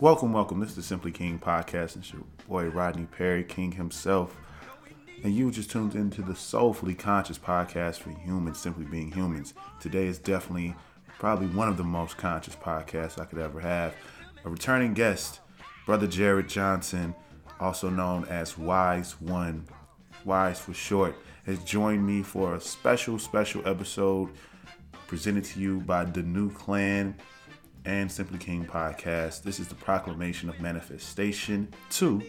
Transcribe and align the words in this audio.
Welcome, 0.00 0.32
welcome. 0.32 0.60
This 0.60 0.70
is 0.70 0.76
the 0.76 0.82
Simply 0.82 1.12
King 1.12 1.38
podcast. 1.38 1.94
It's 1.98 2.10
your 2.10 2.22
boy 2.48 2.68
Rodney 2.68 3.04
Perry, 3.04 3.44
King 3.44 3.70
himself. 3.72 4.34
And 5.22 5.34
you 5.34 5.50
just 5.50 5.70
tuned 5.70 5.94
into 5.94 6.22
the 6.22 6.34
Soulfully 6.34 6.94
Conscious 6.94 7.36
podcast 7.36 7.98
for 7.98 8.08
humans 8.08 8.58
simply 8.58 8.86
being 8.86 9.12
humans. 9.12 9.52
Today 9.78 10.06
is 10.06 10.18
definitely 10.18 10.74
probably 11.18 11.48
one 11.48 11.68
of 11.68 11.76
the 11.76 11.84
most 11.84 12.16
conscious 12.16 12.56
podcasts 12.56 13.20
I 13.20 13.26
could 13.26 13.40
ever 13.40 13.60
have. 13.60 13.94
A 14.46 14.48
returning 14.48 14.94
guest, 14.94 15.40
Brother 15.84 16.06
Jaraad 16.06 16.48
Johnson, 16.48 17.14
also 17.60 17.90
known 17.90 18.24
as 18.30 18.56
Wise 18.56 19.20
One, 19.20 19.66
Wise 20.24 20.58
for 20.58 20.72
short, 20.72 21.14
has 21.44 21.62
joined 21.62 22.06
me 22.06 22.22
for 22.22 22.54
a 22.54 22.60
special, 22.62 23.18
special 23.18 23.68
episode 23.68 24.30
presented 25.06 25.44
to 25.44 25.60
you 25.60 25.80
by 25.80 26.04
the 26.04 26.22
Nu 26.22 26.48
Klan 26.48 27.14
and 27.84 28.10
Simply 28.10 28.38
King 28.38 28.64
podcast. 28.64 29.42
This 29.42 29.58
is 29.58 29.68
the 29.68 29.74
Proclamation 29.74 30.48
of 30.48 30.60
Manifestation 30.60 31.68
2, 31.90 32.22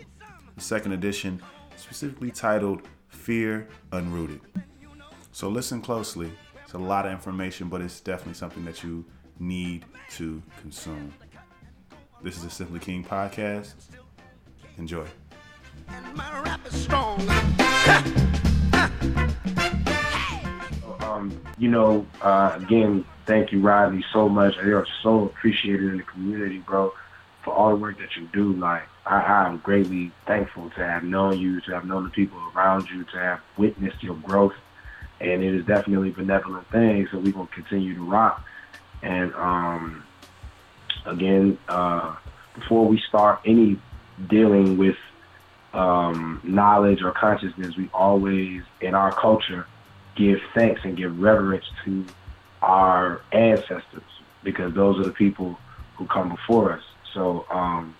the 0.55 0.61
second 0.61 0.93
edition, 0.93 1.41
specifically 1.75 2.31
titled 2.31 2.87
Fear 3.09 3.67
Unrooted. 3.91 4.41
So 5.31 5.49
listen 5.49 5.81
closely. 5.81 6.31
It's 6.63 6.73
a 6.73 6.77
lot 6.77 7.05
of 7.05 7.11
information, 7.11 7.69
but 7.69 7.81
it's 7.81 7.99
definitely 7.99 8.35
something 8.35 8.63
that 8.65 8.83
you 8.83 9.05
need 9.39 9.85
to 10.11 10.41
consume. 10.61 11.13
This 12.21 12.37
is 12.37 12.43
the 12.43 12.49
Simply 12.49 12.79
King 12.79 13.03
podcast. 13.03 13.73
Enjoy. 14.77 15.05
Um, 21.21 21.41
you 21.57 21.69
know, 21.69 22.05
uh, 22.21 22.57
again, 22.61 23.05
thank 23.27 23.51
you, 23.51 23.61
Rodney, 23.61 24.03
so 24.11 24.27
much. 24.27 24.55
You're 24.57 24.87
so 25.03 25.25
appreciated 25.25 25.91
in 25.91 25.97
the 25.97 26.03
community, 26.03 26.57
bro, 26.59 26.93
for 27.43 27.53
all 27.53 27.69
the 27.69 27.75
work 27.75 27.99
that 27.99 28.15
you 28.15 28.27
do. 28.33 28.53
Like, 28.53 28.83
I, 29.05 29.17
I'm 29.17 29.57
greatly 29.59 30.11
thankful 30.25 30.71
to 30.71 30.83
have 30.83 31.03
known 31.03 31.39
you, 31.39 31.61
to 31.61 31.71
have 31.71 31.85
known 31.85 32.05
the 32.05 32.09
people 32.09 32.39
around 32.55 32.87
you, 32.93 33.03
to 33.05 33.17
have 33.17 33.39
witnessed 33.57 34.01
your 34.01 34.15
growth. 34.15 34.55
And 35.19 35.43
it 35.43 35.53
is 35.53 35.65
definitely 35.65 36.09
a 36.09 36.13
benevolent 36.13 36.69
thing, 36.71 37.07
so 37.11 37.19
we're 37.19 37.33
going 37.33 37.47
to 37.47 37.53
continue 37.53 37.93
to 37.95 38.03
rock. 38.03 38.43
And 39.03 39.33
um, 39.35 40.03
again, 41.05 41.59
uh, 41.67 42.15
before 42.55 42.87
we 42.87 42.99
start 43.07 43.41
any 43.45 43.79
dealing 44.27 44.77
with 44.77 44.97
um, 45.73 46.41
knowledge 46.43 47.03
or 47.03 47.11
consciousness, 47.11 47.77
we 47.77 47.89
always, 47.93 48.63
in 48.81 48.95
our 48.95 49.13
culture, 49.13 49.67
give 50.15 50.39
thanks 50.53 50.81
and 50.83 50.97
give 50.97 51.19
reverence 51.19 51.65
to 51.85 52.05
our 52.61 53.21
ancestors 53.31 54.03
because 54.43 54.73
those 54.73 54.99
are 54.99 55.05
the 55.05 55.11
people 55.11 55.57
who 55.97 56.05
come 56.07 56.29
before 56.29 56.73
us. 56.73 56.83
So 57.13 57.45
um, 57.51 57.95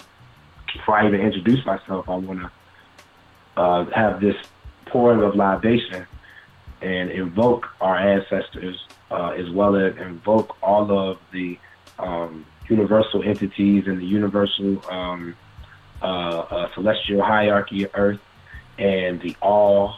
before 0.74 0.98
I 0.98 1.08
even 1.08 1.22
introduce 1.22 1.66
myself, 1.66 2.08
I 2.08 2.16
want 2.16 2.40
to 2.40 2.52
uh, 3.58 3.86
have 3.92 4.22
this 4.22 4.36
pouring 4.88 5.22
of 5.22 5.36
libation 5.36 6.06
and 6.82 7.12
invoke 7.12 7.68
our 7.80 7.98
ancestors 7.98 8.80
uh, 9.12 9.30
as 9.30 9.50
well 9.50 9.76
as 9.76 9.96
invoke 9.98 10.56
all 10.64 11.12
of 11.12 11.20
the 11.32 11.60
um, 12.00 12.46
universal 12.70 13.22
entities 13.24 13.84
and 13.88 14.00
the 14.00 14.06
universal 14.06 14.82
um, 14.90 15.36
uh, 16.02 16.40
uh 16.40 16.74
celestial 16.74 17.22
hierarchy 17.22 17.84
of 17.84 17.92
Earth 17.94 18.20
and 18.80 19.22
the 19.22 19.36
all 19.42 19.96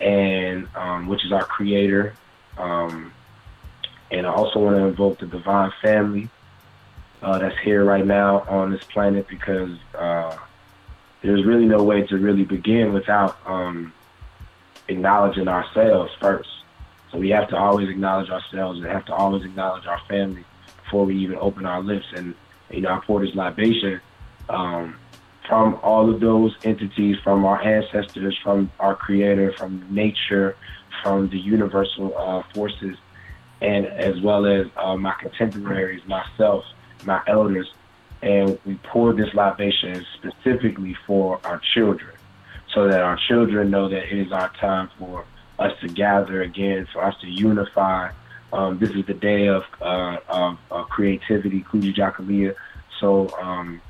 and 0.00 0.68
um, 0.74 1.06
which 1.06 1.24
is 1.24 1.32
our 1.32 1.44
creator. 1.44 2.14
Um, 2.56 3.12
and 4.10 4.26
I 4.26 4.32
also 4.32 4.58
want 4.58 4.76
to 4.76 4.84
invoke 4.84 5.18
the 5.18 5.26
divine 5.26 5.72
family 5.82 6.28
uh, 7.22 7.38
that's 7.38 7.58
here 7.58 7.84
right 7.84 8.06
now 8.06 8.40
on 8.48 8.70
this 8.72 8.84
planet 8.84 9.26
because 9.28 9.76
uh, 9.94 10.36
there's 11.22 11.44
really 11.44 11.66
no 11.66 11.82
way 11.82 12.06
to 12.06 12.16
really 12.16 12.44
begin 12.44 12.92
without 12.92 13.38
um, 13.46 13.92
acknowledging 14.88 15.48
ourselves 15.48 16.12
first. 16.20 16.48
So 17.10 17.18
we 17.18 17.30
have 17.30 17.48
to 17.48 17.56
always 17.56 17.88
acknowledge 17.88 18.30
ourselves 18.30 18.78
and 18.78 18.88
have 18.88 19.06
to 19.06 19.14
always 19.14 19.44
acknowledge 19.44 19.86
our 19.86 20.00
family 20.08 20.44
before 20.84 21.04
we 21.06 21.16
even 21.18 21.36
open 21.36 21.66
our 21.66 21.82
lips. 21.82 22.06
And 22.14 22.34
you 22.70 22.82
know, 22.82 22.90
I 22.90 23.00
pour 23.04 23.24
this 23.24 23.34
libation 23.34 24.00
um, 24.48 24.96
from 25.48 25.80
all 25.82 26.12
of 26.12 26.20
those 26.20 26.54
entities, 26.62 27.16
from 27.24 27.44
our 27.46 27.60
ancestors, 27.62 28.38
from 28.42 28.70
our 28.78 28.94
creator, 28.94 29.52
from 29.54 29.84
nature, 29.92 30.56
from 31.02 31.30
the 31.30 31.38
universal 31.38 32.16
uh, 32.16 32.42
forces, 32.54 32.96
and 33.62 33.86
as 33.86 34.20
well 34.20 34.46
as 34.46 34.66
uh, 34.76 34.96
my 34.96 35.14
contemporaries, 35.18 36.02
myself, 36.06 36.64
my 37.04 37.20
elders. 37.26 37.72
And 38.20 38.58
we 38.66 38.74
pour 38.84 39.14
this 39.14 39.32
libation 39.32 40.04
specifically 40.14 40.96
for 41.06 41.40
our 41.44 41.60
children 41.74 42.14
so 42.74 42.86
that 42.88 43.00
our 43.00 43.16
children 43.16 43.70
know 43.70 43.88
that 43.88 44.12
it 44.12 44.18
is 44.18 44.32
our 44.32 44.52
time 44.60 44.90
for 44.98 45.24
us 45.58 45.72
to 45.80 45.88
gather 45.88 46.42
again, 46.42 46.86
for 46.92 47.02
us 47.02 47.14
to 47.22 47.26
unify. 47.26 48.10
Um, 48.52 48.78
this 48.78 48.90
is 48.90 49.06
the 49.06 49.14
day 49.14 49.48
of, 49.48 49.62
uh, 49.80 50.18
of, 50.28 50.58
of 50.70 50.88
creativity, 50.88 51.62
Kujichagulia. 51.62 52.54
So 53.00 53.30
um, 53.40 53.80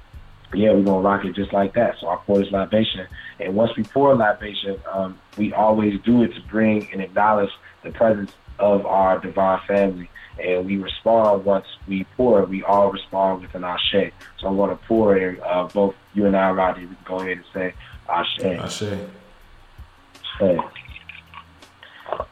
yeah, 0.55 0.73
we're 0.73 0.83
gonna 0.83 1.01
rock 1.01 1.25
it 1.25 1.35
just 1.35 1.53
like 1.53 1.75
that. 1.75 1.97
So 2.01 2.09
I 2.09 2.17
pour 2.17 2.39
this 2.39 2.51
libation, 2.51 3.07
and 3.39 3.55
once 3.55 3.77
we 3.77 3.85
pour 3.85 4.13
a 4.13 4.15
libation, 4.15 4.79
um, 4.91 5.19
we 5.37 5.53
always 5.53 6.01
do 6.05 6.23
it 6.23 6.29
to 6.35 6.41
bring 6.51 6.89
and 6.93 7.03
acknowledge 7.03 7.51
the 7.85 7.91
presence 7.91 8.31
of 8.59 8.87
our 8.87 9.19
divine 9.19 9.61
family. 9.69 10.11
And 10.43 10.65
we 10.67 10.77
respond 10.77 11.45
once 11.45 11.67
we 11.87 12.05
pour. 12.17 12.45
We 12.45 12.63
all 12.63 12.91
respond 12.93 13.43
with 13.43 13.55
an 13.55 13.65
ashe. 13.65 14.13
So 14.39 14.47
I'm 14.47 14.57
gonna 14.57 14.79
pour 14.89 15.17
it. 15.17 15.41
Uh, 15.43 15.65
both 15.65 15.95
you 16.15 16.27
and 16.27 16.37
I, 16.37 16.51
Roddy, 16.51 16.87
we 16.87 16.95
can 16.95 17.05
go 17.05 17.21
ahead 17.21 17.39
and 17.39 17.45
say 17.53 17.75
ashe. 18.09 18.39
Ashe. 18.41 18.83
Ashe. 20.41 20.88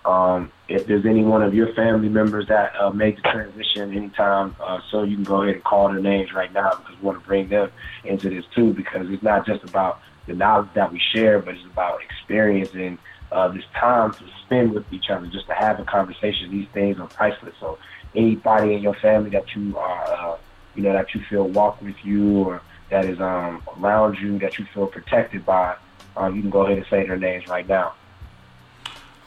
Um, 0.06 0.53
if 0.69 0.87
there's 0.87 1.05
any 1.05 1.25
one 1.25 1.43
of 1.43 1.53
your 1.53 1.75
family 1.75 2.09
members 2.09 2.47
that 2.49 2.72
uh, 2.81 2.91
make 2.91 3.17
the 3.17 3.22
transition 3.22 3.97
anytime, 3.97 4.55
uh, 4.61 4.78
so 4.91 5.03
you 5.03 5.17
can 5.17 5.25
go 5.25 5.43
ahead 5.43 5.56
and 5.56 5.65
call 5.65 5.89
their 5.89 6.00
names 6.00 6.31
right 6.34 6.53
now 6.53 6.75
because 6.78 6.97
we 7.00 7.05
want 7.05 7.21
to 7.21 7.27
bring 7.27 7.49
them 7.49 7.71
into 8.05 8.31
this 8.31 8.45
too 8.55 8.72
because 8.72 9.06
it's 9.09 9.22
not 9.22 9.45
just 9.45 9.65
about 9.65 9.99
the 10.28 10.34
knowledge 10.34 10.69
that 10.75 10.93
we 10.93 11.00
share, 11.12 11.41
but 11.41 11.55
it's 11.55 11.65
about 11.66 11.99
experiencing 12.03 12.99
uh, 13.33 13.49
this 13.49 13.65
time 13.81 14.15
to 14.19 14.25
spend 14.45 14.72
with 14.72 14.84
each 14.93 15.06
other, 15.11 15.27
just 15.27 15.47
to 15.47 15.55
have 15.55 15.81
a 15.81 15.84
conversation. 15.84 16.50
These 16.50 16.69
things 16.72 16.99
are 17.00 17.09
priceless. 17.09 17.55
So 17.59 17.78
anybody 18.15 18.75
in 18.75 18.83
your 18.83 18.97
family 19.03 19.31
that 19.31 19.45
you 19.55 19.77
are, 19.77 20.12
uh, 20.12 20.37
you 20.75 20.83
know, 20.83 20.93
that 20.93 21.06
you 21.15 21.21
feel 21.28 21.49
walk 21.49 21.83
with 21.83 21.97
you 22.03 22.45
or 22.45 22.62
that 22.91 23.06
is 23.06 23.19
um, 23.21 23.62
around 23.77 24.16
you, 24.22 24.39
that 24.39 24.59
you 24.59 24.66
feel 24.72 24.87
protected 24.87 25.45
by, 25.45 25.75
um, 26.16 26.37
you 26.37 26.43
can 26.43 26.50
go 26.50 26.65
ahead 26.65 26.78
and 26.78 26.87
say 26.91 27.06
their 27.06 27.19
names 27.19 27.45
right 27.49 27.66
now. 27.66 27.95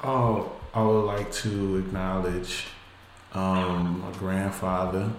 Oh, 0.03 0.58
I 0.74 0.84
would 0.84 1.06
like 1.06 1.31
to 1.31 1.78
acknowledge 1.78 2.66
um, 3.34 4.02
my 4.02 4.12
grandfather, 4.18 5.12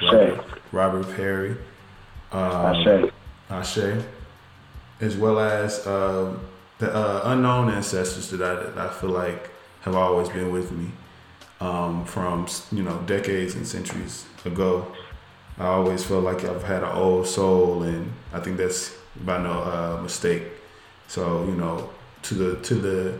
Robert, 0.00 0.44
Robert, 0.70 1.16
Perry. 1.16 1.56
Um, 2.30 2.76
Ashe. 2.76 3.10
Ashe. 3.50 4.02
As 5.00 5.16
well 5.16 5.40
as 5.40 5.84
uh, 5.86 6.36
the 6.78 6.94
uh, 6.94 7.22
unknown 7.24 7.70
ancestors 7.70 8.30
that 8.30 8.42
I, 8.42 8.54
that 8.54 8.78
I 8.78 8.88
feel 8.92 9.10
like 9.10 9.50
have 9.80 9.96
always 9.96 10.28
been 10.28 10.52
with 10.52 10.70
me 10.70 10.92
um, 11.60 12.04
from 12.04 12.46
you 12.70 12.82
know 12.82 12.98
decades 13.06 13.54
and 13.54 13.66
centuries 13.66 14.26
ago. 14.44 14.86
I 15.58 15.66
always 15.66 16.04
feel 16.04 16.20
like 16.20 16.44
I've 16.44 16.62
had 16.62 16.82
an 16.84 16.90
old 16.90 17.26
soul, 17.26 17.82
and 17.82 18.12
I 18.32 18.40
think 18.40 18.56
that's 18.56 18.94
by 19.16 19.38
no 19.42 19.52
uh, 19.52 20.00
mistake. 20.02 20.44
So 21.08 21.44
you 21.44 21.56
know, 21.56 21.90
to 22.22 22.34
the 22.34 22.56
to 22.62 22.74
the 22.74 23.18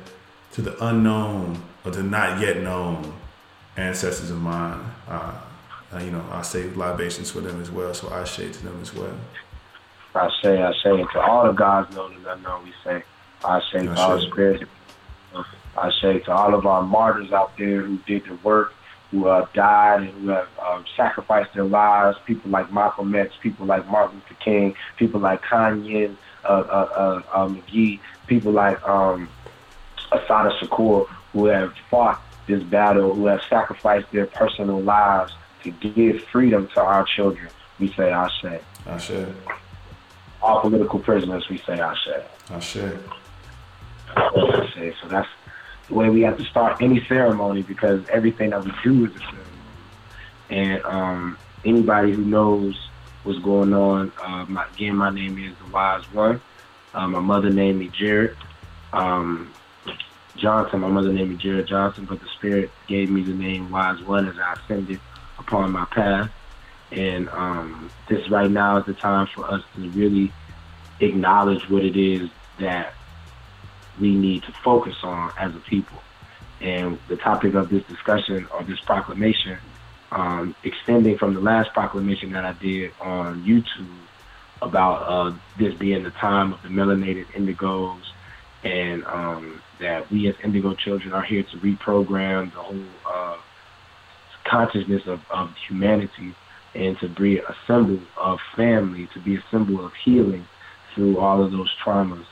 to 0.52 0.62
the 0.62 0.84
unknown 0.84 1.62
or 1.84 1.90
the 1.90 2.02
not 2.02 2.40
yet 2.40 2.62
known 2.62 3.12
ancestors 3.76 4.30
of 4.30 4.40
mine. 4.40 4.80
Uh, 5.08 5.34
you 6.00 6.10
know, 6.10 6.24
I 6.30 6.42
say 6.42 6.70
libations 6.70 7.30
for 7.30 7.40
them 7.40 7.60
as 7.60 7.70
well, 7.70 7.92
so 7.92 8.08
I 8.10 8.24
say 8.24 8.50
to 8.50 8.64
them 8.64 8.78
as 8.80 8.94
well. 8.94 9.14
I 10.14 10.30
say, 10.42 10.62
I 10.62 10.72
say, 10.82 11.02
to 11.12 11.20
all 11.20 11.46
the 11.46 11.52
gods 11.52 11.94
known 11.94 12.14
and 12.14 12.26
unknown, 12.26 12.64
we 12.64 12.72
say, 12.84 13.02
I 13.44 13.60
say 13.72 13.84
to 13.84 13.94
all 13.94 14.20
spirits. 14.20 14.64
I 15.76 15.90
say 16.02 16.18
to 16.20 16.32
all 16.32 16.54
of 16.54 16.66
our 16.66 16.82
martyrs 16.82 17.32
out 17.32 17.56
there 17.56 17.80
who 17.80 17.96
did 18.06 18.24
the 18.26 18.34
work, 18.36 18.74
who 19.10 19.28
uh, 19.28 19.46
died 19.54 20.02
and 20.02 20.10
who 20.10 20.28
have 20.28 20.48
uh, 20.60 20.82
sacrificed 20.96 21.54
their 21.54 21.64
lives, 21.64 22.18
people 22.26 22.50
like 22.50 22.72
Malcolm 22.72 23.14
X, 23.14 23.34
people 23.40 23.66
like 23.66 23.86
Martin 23.88 24.16
Luther 24.16 24.42
King, 24.42 24.74
people 24.98 25.20
like 25.20 25.42
Kanye 25.42 26.14
uh, 26.44 26.48
uh, 26.48 26.52
uh, 26.52 27.22
uh, 27.32 27.48
McGee, 27.48 28.00
people 28.26 28.52
like 28.52 28.82
um, 28.86 29.28
Assata 30.12 30.50
Shakur 30.60 31.08
who 31.32 31.46
have 31.46 31.74
fought 31.90 32.22
this 32.46 32.62
battle, 32.62 33.14
who 33.14 33.26
have 33.26 33.42
sacrificed 33.48 34.10
their 34.12 34.26
personal 34.26 34.80
lives 34.80 35.32
to 35.62 35.70
give 35.70 36.22
freedom 36.24 36.68
to 36.74 36.80
our 36.80 37.04
children. 37.04 37.48
We 37.78 37.92
say 37.92 38.10
Ashe. 38.10 38.60
Ashe. 38.86 39.26
All 40.42 40.60
political 40.60 40.98
prisoners, 40.98 41.48
we 41.48 41.58
say 41.58 41.80
Ashe. 41.80 42.08
Ashe. 42.50 42.76
Ashe. 44.16 44.94
So 45.00 45.08
that's 45.08 45.28
the 45.88 45.94
way 45.94 46.10
we 46.10 46.22
have 46.22 46.36
to 46.38 46.44
start 46.44 46.82
any 46.82 47.04
ceremony 47.06 47.62
because 47.62 48.06
everything 48.08 48.50
that 48.50 48.64
we 48.64 48.72
do 48.82 49.06
is 49.06 49.14
a 49.14 49.18
ceremony. 49.18 49.46
And 50.50 50.84
um, 50.84 51.38
anybody 51.64 52.12
who 52.12 52.24
knows 52.24 52.88
what's 53.22 53.38
going 53.38 53.72
on. 53.72 54.12
Uh, 54.20 54.44
my, 54.48 54.66
again, 54.74 54.96
my 54.96 55.10
name 55.10 55.38
is 55.38 55.56
the 55.58 55.72
Wise 55.72 56.02
One. 56.12 56.40
Uh, 56.92 57.06
my 57.06 57.20
mother 57.20 57.50
named 57.50 57.78
me 57.78 57.88
Jaraad 57.88 58.36
um, 58.92 59.50
Johnson. 60.36 60.80
My 60.80 60.88
mother 60.88 61.12
named 61.12 61.30
me 61.30 61.36
Jaraad 61.36 61.68
Johnson, 61.68 62.04
but 62.04 62.20
the 62.20 62.28
Spirit 62.36 62.70
gave 62.86 63.10
me 63.10 63.22
the 63.22 63.34
name 63.34 63.70
Wise 63.70 64.02
One 64.02 64.28
as 64.28 64.38
I 64.38 64.54
ascended 64.54 65.00
upon 65.38 65.72
my 65.72 65.84
path. 65.86 66.30
And 66.90 67.28
um, 67.30 67.90
this 68.08 68.28
right 68.30 68.50
now 68.50 68.76
is 68.78 68.86
the 68.86 68.94
time 68.94 69.26
for 69.34 69.50
us 69.50 69.62
to 69.74 69.88
really 69.90 70.32
acknowledge 71.00 71.68
what 71.68 71.84
it 71.84 71.96
is 71.96 72.30
that 72.58 72.94
we 74.00 74.14
need 74.14 74.42
to 74.44 74.52
focus 74.64 74.96
on 75.02 75.32
as 75.38 75.54
a 75.54 75.60
people. 75.60 76.02
And 76.60 76.98
the 77.08 77.16
topic 77.16 77.54
of 77.54 77.70
this 77.70 77.82
discussion 77.84 78.46
or 78.52 78.62
this 78.62 78.80
proclamation, 78.80 79.58
um, 80.12 80.54
extending 80.62 81.18
from 81.18 81.34
the 81.34 81.40
last 81.40 81.72
proclamation 81.72 82.32
that 82.32 82.44
I 82.44 82.52
did 82.52 82.92
on 83.00 83.42
YouTube 83.44 83.88
about 84.60 85.02
uh, 85.02 85.36
this 85.58 85.74
being 85.74 86.04
the 86.04 86.10
time 86.10 86.52
of 86.52 86.62
the 86.62 86.68
melanated 86.68 87.26
indigos, 87.32 88.02
and 88.62 89.04
um, 89.06 89.60
that 89.82 90.10
we 90.10 90.28
as 90.28 90.34
indigo 90.42 90.74
children 90.74 91.12
are 91.12 91.22
here 91.22 91.42
to 91.42 91.56
reprogram 91.58 92.52
the 92.52 92.60
whole 92.60 92.84
uh, 93.06 93.36
consciousness 94.44 95.02
of, 95.06 95.20
of 95.30 95.54
humanity 95.68 96.34
and 96.74 96.98
to 97.00 97.08
be 97.08 97.38
a 97.38 97.54
symbol 97.66 97.98
of 98.16 98.38
family, 98.56 99.08
to 99.12 99.20
be 99.20 99.36
a 99.36 99.44
symbol 99.50 99.84
of 99.84 99.92
healing 100.04 100.46
through 100.94 101.18
all 101.18 101.42
of 101.42 101.52
those 101.52 101.70
traumas. 101.84 102.26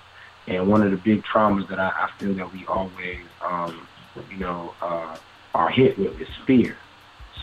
And 0.46 0.68
one 0.68 0.82
of 0.82 0.90
the 0.90 0.96
big 0.96 1.22
traumas 1.22 1.68
that 1.68 1.78
I, 1.78 1.88
I 1.88 2.10
feel 2.18 2.34
that 2.34 2.52
we 2.52 2.66
always, 2.66 3.20
um, 3.42 3.86
you 4.30 4.38
know, 4.38 4.74
uh, 4.80 5.16
are 5.54 5.70
hit 5.70 5.98
with 5.98 6.18
is 6.20 6.28
fear. 6.46 6.76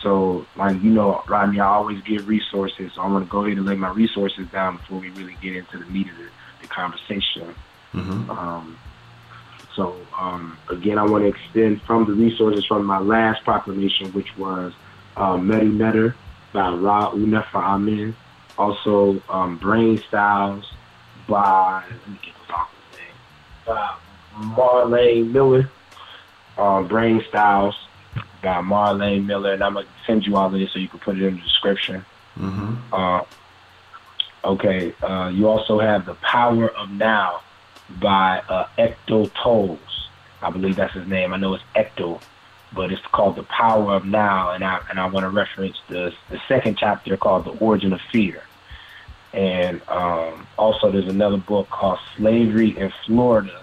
So, 0.02 0.46
like, 0.56 0.80
you 0.82 0.90
know, 0.90 1.22
Rodney, 1.28 1.60
I 1.60 1.66
always 1.66 2.00
give 2.02 2.28
resources. 2.28 2.92
So 2.94 3.00
I 3.00 3.08
want 3.08 3.24
to 3.24 3.30
go 3.30 3.44
ahead 3.44 3.58
and 3.58 3.66
lay 3.66 3.76
my 3.76 3.90
resources 3.90 4.46
down 4.48 4.76
before 4.76 4.98
we 4.98 5.10
really 5.10 5.36
get 5.40 5.56
into 5.56 5.78
the 5.78 5.86
meat 5.86 6.08
of 6.08 6.16
the, 6.16 6.28
the 6.62 6.68
conversation. 6.68 7.54
Mm-hmm. 7.94 8.30
Um, 8.30 8.78
so, 9.78 9.96
um, 10.18 10.58
again, 10.68 10.98
I 10.98 11.04
want 11.04 11.22
to 11.22 11.28
extend 11.28 11.80
from 11.82 12.04
the 12.04 12.12
resources 12.12 12.66
from 12.66 12.84
my 12.84 12.98
last 12.98 13.44
proclamation, 13.44 14.12
which 14.12 14.36
was 14.36 14.72
uh, 15.16 15.36
Metu 15.36 15.72
Neter 15.72 16.16
by 16.52 16.70
Ra 16.70 17.10
Un 17.10 17.30
Nefer 17.30 17.58
Amen. 17.58 18.16
Also, 18.58 19.22
um, 19.28 19.56
Brain 19.56 20.02
Styles 20.08 20.68
by, 21.28 21.84
let 21.88 22.08
me 22.08 22.18
get 22.24 22.34
the 22.48 22.54
author's 22.54 22.98
name, 22.98 23.14
by 23.66 23.96
Marlane 24.56 25.30
Miller. 25.30 25.70
Uh, 26.56 26.82
Brain 26.82 27.22
Styles 27.28 27.78
by 28.42 28.60
Marlane 28.60 29.24
Miller, 29.24 29.52
and 29.52 29.62
I'm 29.62 29.74
gonna 29.74 29.86
send 30.08 30.26
you 30.26 30.34
all 30.34 30.46
of 30.46 30.52
this 30.54 30.72
so 30.72 30.80
you 30.80 30.88
can 30.88 30.98
put 30.98 31.16
it 31.16 31.22
in 31.22 31.36
the 31.36 31.40
description. 31.40 32.04
Mm-hmm. 32.36 32.92
Uh, 32.92 33.22
okay. 34.44 34.92
Uh, 35.00 35.28
you 35.32 35.48
also 35.48 35.78
have 35.78 36.04
the 36.04 36.14
Power 36.14 36.70
of 36.70 36.90
Now 36.90 37.42
by 38.00 38.42
uh, 38.48 38.68
Ecto 38.78 39.30
Tolls. 39.42 40.08
I 40.42 40.50
believe 40.50 40.76
that's 40.76 40.94
his 40.94 41.06
name. 41.06 41.32
I 41.32 41.36
know 41.36 41.54
it's 41.54 41.64
Ecto, 41.74 42.20
but 42.72 42.92
it's 42.92 43.02
called 43.06 43.36
The 43.36 43.42
Power 43.44 43.94
of 43.94 44.04
Now, 44.04 44.52
and 44.52 44.62
I 44.64 44.80
and 44.90 45.00
I 45.00 45.06
want 45.06 45.24
to 45.24 45.30
reference 45.30 45.76
the 45.88 46.12
the 46.30 46.40
second 46.46 46.78
chapter 46.78 47.16
called 47.16 47.44
The 47.44 47.52
Origin 47.52 47.92
of 47.92 48.00
Fear. 48.12 48.42
And 49.32 49.82
um, 49.88 50.46
also, 50.56 50.90
there's 50.90 51.08
another 51.08 51.36
book 51.36 51.68
called 51.68 51.98
Slavery 52.16 52.76
in 52.76 52.92
Florida. 53.04 53.60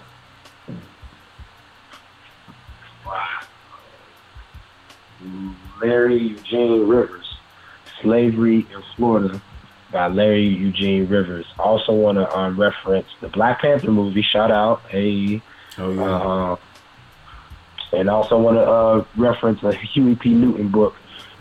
Larry 5.82 6.18
Eugene 6.18 6.86
Rivers, 6.86 7.36
Slavery 8.00 8.58
in 8.58 8.82
Florida 8.94 9.40
by 9.90 10.08
Larry 10.08 10.46
Eugene 10.46 11.08
Rivers. 11.08 11.46
Also 11.58 11.92
want 11.92 12.18
to 12.18 12.36
um, 12.36 12.58
reference 12.58 13.06
the 13.20 13.28
Black 13.28 13.60
Panther 13.60 13.90
movie. 13.90 14.22
Shout 14.22 14.50
out, 14.50 14.82
hey. 14.88 15.40
Oh 15.78 15.92
yeah. 15.92 16.02
Uh, 16.02 16.56
and 17.92 18.10
also 18.10 18.38
want 18.38 18.56
to 18.56 18.62
uh, 18.62 19.04
reference 19.16 19.62
a 19.62 19.72
Huey 19.74 20.16
P. 20.16 20.34
Newton 20.34 20.68
book 20.68 20.96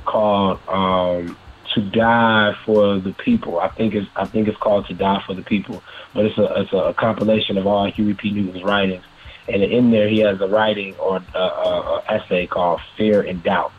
called 0.06 0.60
um, 0.68 1.38
"To 1.74 1.82
Die 1.82 2.56
for 2.66 3.00
the 3.00 3.14
People." 3.14 3.60
I 3.60 3.70
think 3.70 3.96
it's 3.96 4.08
I 4.16 4.26
think 4.26 4.48
it's 4.48 4.58
called 4.58 4.88
"To 4.88 4.94
Die 4.94 5.24
for 5.26 5.34
the 5.34 5.42
People," 5.42 5.84
but 6.14 6.26
it's 6.26 6.38
a 6.38 6.62
it's 6.62 6.74
a 6.74 6.94
compilation 6.98 7.58
of 7.58 7.68
all 7.68 7.90
Huey 7.92 8.14
P. 8.14 8.32
Newton's 8.32 8.64
writings. 8.64 9.04
And 9.48 9.62
in 9.62 9.92
there, 9.92 10.08
he 10.08 10.20
has 10.20 10.42
a 10.42 10.48
writing 10.48 10.96
or 10.96 11.18
a, 11.18 11.38
a, 11.38 11.42
a 11.42 12.04
essay 12.12 12.48
called 12.48 12.82
"Fear 12.98 13.22
and 13.22 13.44
Doubt," 13.44 13.72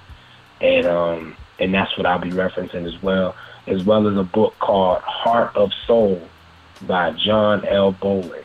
and 0.60 0.86
um, 0.86 1.36
and 1.58 1.72
that's 1.72 1.96
what 1.96 2.06
I'll 2.06 2.18
be 2.18 2.30
referencing 2.30 2.86
as 2.86 3.02
well, 3.02 3.34
as 3.66 3.84
well 3.84 4.08
as 4.08 4.16
a 4.16 4.24
book 4.24 4.54
called 4.58 5.02
"Heart 5.02 5.56
of 5.56 5.72
Soul" 5.86 6.20
by 6.82 7.12
John 7.12 7.64
L. 7.66 7.92
Bolling. 7.92 8.44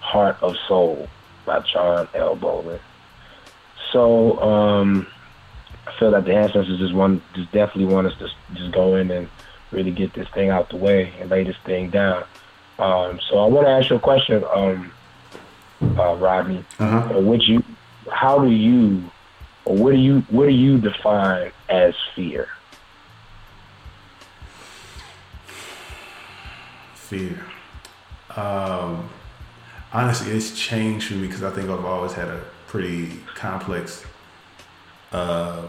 "Heart 0.00 0.36
of 0.42 0.56
Soul" 0.68 1.08
by 1.44 1.60
John 1.60 2.08
L. 2.14 2.36
Bolling. 2.36 2.80
So 3.92 4.40
um, 4.40 5.06
I 5.86 5.92
feel 5.98 6.10
that 6.10 6.24
the 6.24 6.34
ancestors 6.34 6.78
just 6.78 6.94
want, 6.94 7.22
just 7.34 7.52
definitely 7.52 7.92
want 7.92 8.06
us 8.06 8.18
to 8.18 8.28
just 8.54 8.72
go 8.72 8.96
in 8.96 9.10
and 9.10 9.28
really 9.70 9.90
get 9.90 10.12
this 10.14 10.28
thing 10.30 10.50
out 10.50 10.70
the 10.70 10.76
way 10.76 11.12
and 11.20 11.30
lay 11.30 11.44
this 11.44 11.56
thing 11.64 11.90
down. 11.90 12.24
Um, 12.78 13.20
so 13.28 13.38
I 13.38 13.46
want 13.46 13.66
to 13.66 13.70
ask 13.70 13.90
you 13.90 13.96
a 13.96 14.00
question. 14.00 14.44
Um, 14.52 14.92
uh, 15.98 16.16
Rodney, 16.16 16.64
uh-huh. 16.78 17.20
which 17.20 17.48
you, 17.48 17.62
how 18.10 18.38
do 18.38 18.50
you, 18.50 19.10
or 19.64 19.76
what 19.76 19.92
do 19.92 19.98
you, 19.98 20.20
what 20.30 20.46
do 20.46 20.52
you 20.52 20.78
define 20.78 21.52
as 21.68 21.94
fear? 22.14 22.48
Fear. 27.08 27.38
Um, 28.34 29.10
honestly, 29.92 30.32
it's 30.32 30.58
changed 30.58 31.08
for 31.08 31.14
me 31.14 31.26
because 31.26 31.42
I 31.42 31.50
think 31.50 31.68
I've 31.68 31.84
always 31.84 32.12
had 32.12 32.28
a 32.28 32.42
pretty 32.66 33.20
complex 33.34 34.04
uh, 35.12 35.66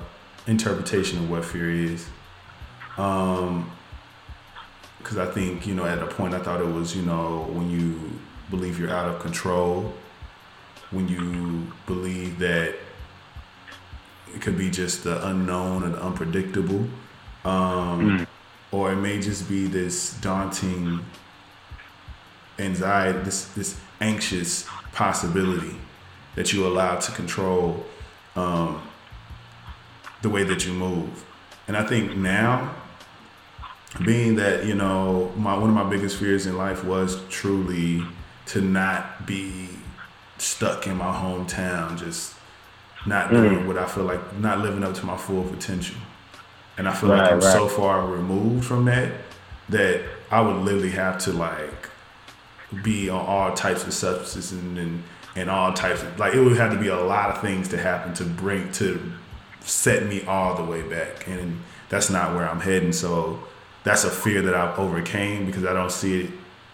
interpretation 0.48 1.20
of 1.20 1.30
what 1.30 1.46
fear 1.46 1.70
is. 1.70 2.08
Um, 2.98 3.72
because 4.98 5.18
I 5.20 5.28
think 5.28 5.68
you 5.68 5.76
know 5.76 5.86
at 5.86 6.00
a 6.00 6.08
point 6.08 6.34
I 6.34 6.40
thought 6.40 6.62
it 6.62 6.68
was 6.68 6.96
you 6.96 7.04
know 7.04 7.46
when 7.52 7.70
you 7.70 8.00
believe 8.50 8.80
you're 8.80 8.90
out 8.90 9.08
of 9.08 9.20
control, 9.20 9.94
when 10.90 11.08
you 11.08 11.72
believe 11.86 12.40
that 12.40 12.76
it 14.34 14.42
could 14.42 14.58
be 14.58 14.72
just 14.72 15.04
the 15.04 15.28
unknown 15.28 15.84
and 15.84 15.96
unpredictable, 15.96 16.88
um, 17.44 18.20
mm. 18.20 18.28
or 18.72 18.94
it 18.94 18.96
may 18.96 19.22
just 19.22 19.48
be 19.48 19.68
this 19.68 20.16
daunting 20.22 21.02
anxiety, 22.60 23.20
this 23.20 23.46
this 23.50 23.80
anxious 24.02 24.68
possibility 24.94 25.76
that 26.36 26.54
you 26.54 26.68
allow 26.68 26.98
to 26.98 27.12
control 27.12 27.86
um, 28.36 28.82
the 30.22 30.30
way 30.30 30.44
that 30.44 30.66
you 30.66 30.74
move. 30.74 31.26
And 31.68 31.76
I 31.76 31.84
think 31.84 32.16
now, 32.16 32.76
being 34.06 34.36
that 34.36 34.66
you 34.66 34.76
know, 34.76 35.32
my 35.36 35.58
one 35.58 35.70
of 35.70 35.76
my 35.76 35.90
biggest 35.90 36.18
fears 36.18 36.46
in 36.46 36.58
life 36.58 36.84
was 36.84 37.22
truly 37.30 38.04
to 38.48 38.62
not 38.62 39.26
be 39.26 39.70
stuck 40.38 40.88
in 40.88 40.98
my 40.98 41.14
hometown, 41.14 41.98
just 41.98 42.36
not 43.06 43.32
doing 43.32 43.60
mm. 43.60 43.68
what 43.68 43.78
I 43.78 43.86
feel 43.86 44.04
like, 44.04 44.38
not 44.38 44.60
living 44.60 44.84
up 44.84 44.94
to 44.96 45.06
my 45.06 45.18
full 45.18 45.44
potential. 45.44 45.98
And 46.78 46.90
I 46.90 46.94
feel 46.94 47.10
right, 47.10 47.22
like 47.22 47.32
I'm 47.32 47.40
right. 47.40 47.54
so 47.54 47.68
far 47.68 48.06
removed 48.06 48.66
from 48.66 48.86
that 48.86 49.12
that 49.70 50.02
I 50.30 50.42
would 50.42 50.58
literally 50.58 50.92
have 50.92 51.18
to 51.20 51.32
like 51.32 51.90
be 52.84 53.10
on 53.10 53.26
all 53.26 53.54
types 53.54 53.86
of 53.86 53.94
substances 53.94 54.52
and, 54.52 54.78
and, 54.78 55.04
and 55.36 55.50
all 55.50 55.74
types 55.74 56.04
of 56.04 56.20
like 56.20 56.34
it 56.34 56.40
would 56.40 56.58
have 56.58 56.72
to 56.72 56.80
be 56.80 56.88
a 56.88 57.00
lot 57.00 57.30
of 57.30 57.42
things 57.42 57.70
to 57.70 57.78
happen 57.78 58.14
to 58.14 58.24
bring 58.24 58.72
to 58.74 59.12
set 59.62 60.06
me 60.06 60.24
all 60.26 60.56
the 60.56 60.64
way 60.64 60.82
back 60.82 61.28
and 61.28 61.62
that's 61.90 62.10
not 62.10 62.34
where 62.36 62.48
I'm 62.48 62.60
heading 62.62 62.92
so 62.92 63.40
that's 63.84 64.04
a 64.04 64.10
fear 64.10 64.42
that 64.42 64.56
I've 64.56 64.78
overcame 64.78 65.46
because 65.46 65.66
I 65.66 65.74
don't 65.74 65.92
see 65.92 66.24
it 66.24 66.32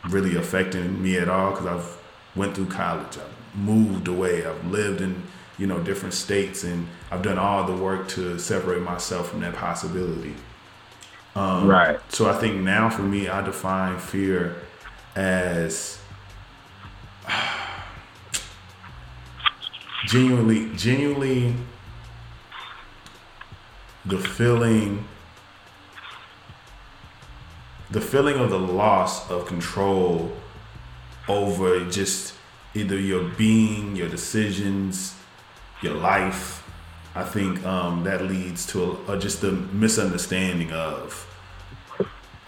really 0.10 0.36
affecting 0.36 1.02
me 1.02 1.18
at 1.18 1.30
all 1.30 1.52
because 1.52 1.68
I've 1.68 1.98
went 2.36 2.56
through 2.56 2.68
college, 2.68 3.18
I've 3.18 3.60
moved 3.60 4.08
away, 4.08 4.46
I've 4.46 4.66
lived 4.66 5.02
in 5.02 5.22
you 5.58 5.68
know 5.68 5.80
different 5.80 6.14
states, 6.14 6.64
and 6.64 6.88
I've 7.12 7.22
done 7.22 7.38
all 7.38 7.66
the 7.66 7.76
work 7.76 8.08
to 8.10 8.40
separate 8.40 8.82
myself 8.82 9.30
from 9.30 9.42
that 9.42 9.56
possibility. 9.56 10.34
Um, 11.36 11.68
right. 11.68 12.00
So 12.10 12.30
I 12.30 12.34
think 12.34 12.62
now 12.62 12.90
for 12.90 13.04
me, 13.04 13.28
I 13.30 13.42
define 13.42 14.00
fear 14.00 14.56
as 15.16 16.00
genuinely, 20.06 20.76
genuinely 20.76 21.56
the 24.06 24.18
feeling 24.18 25.06
the 27.92 28.02
feeling 28.02 28.38
of 28.38 28.50
the 28.50 28.60
loss 28.60 29.30
of 29.30 29.46
control 29.46 30.32
over 31.28 31.90
just 31.90 32.34
either 32.74 32.98
your 32.98 33.26
being, 33.38 33.98
your 33.98 34.08
decisions, 34.08 35.14
your 35.82 35.96
life. 35.96 36.66
I 37.14 37.24
think 37.24 37.66
um, 37.66 38.06
that 38.06 38.24
leads 38.24 38.66
to 38.68 38.98
a, 39.08 39.14
a, 39.14 39.20
just 39.20 39.44
a 39.44 39.52
misunderstanding 39.52 40.72
of 40.72 41.28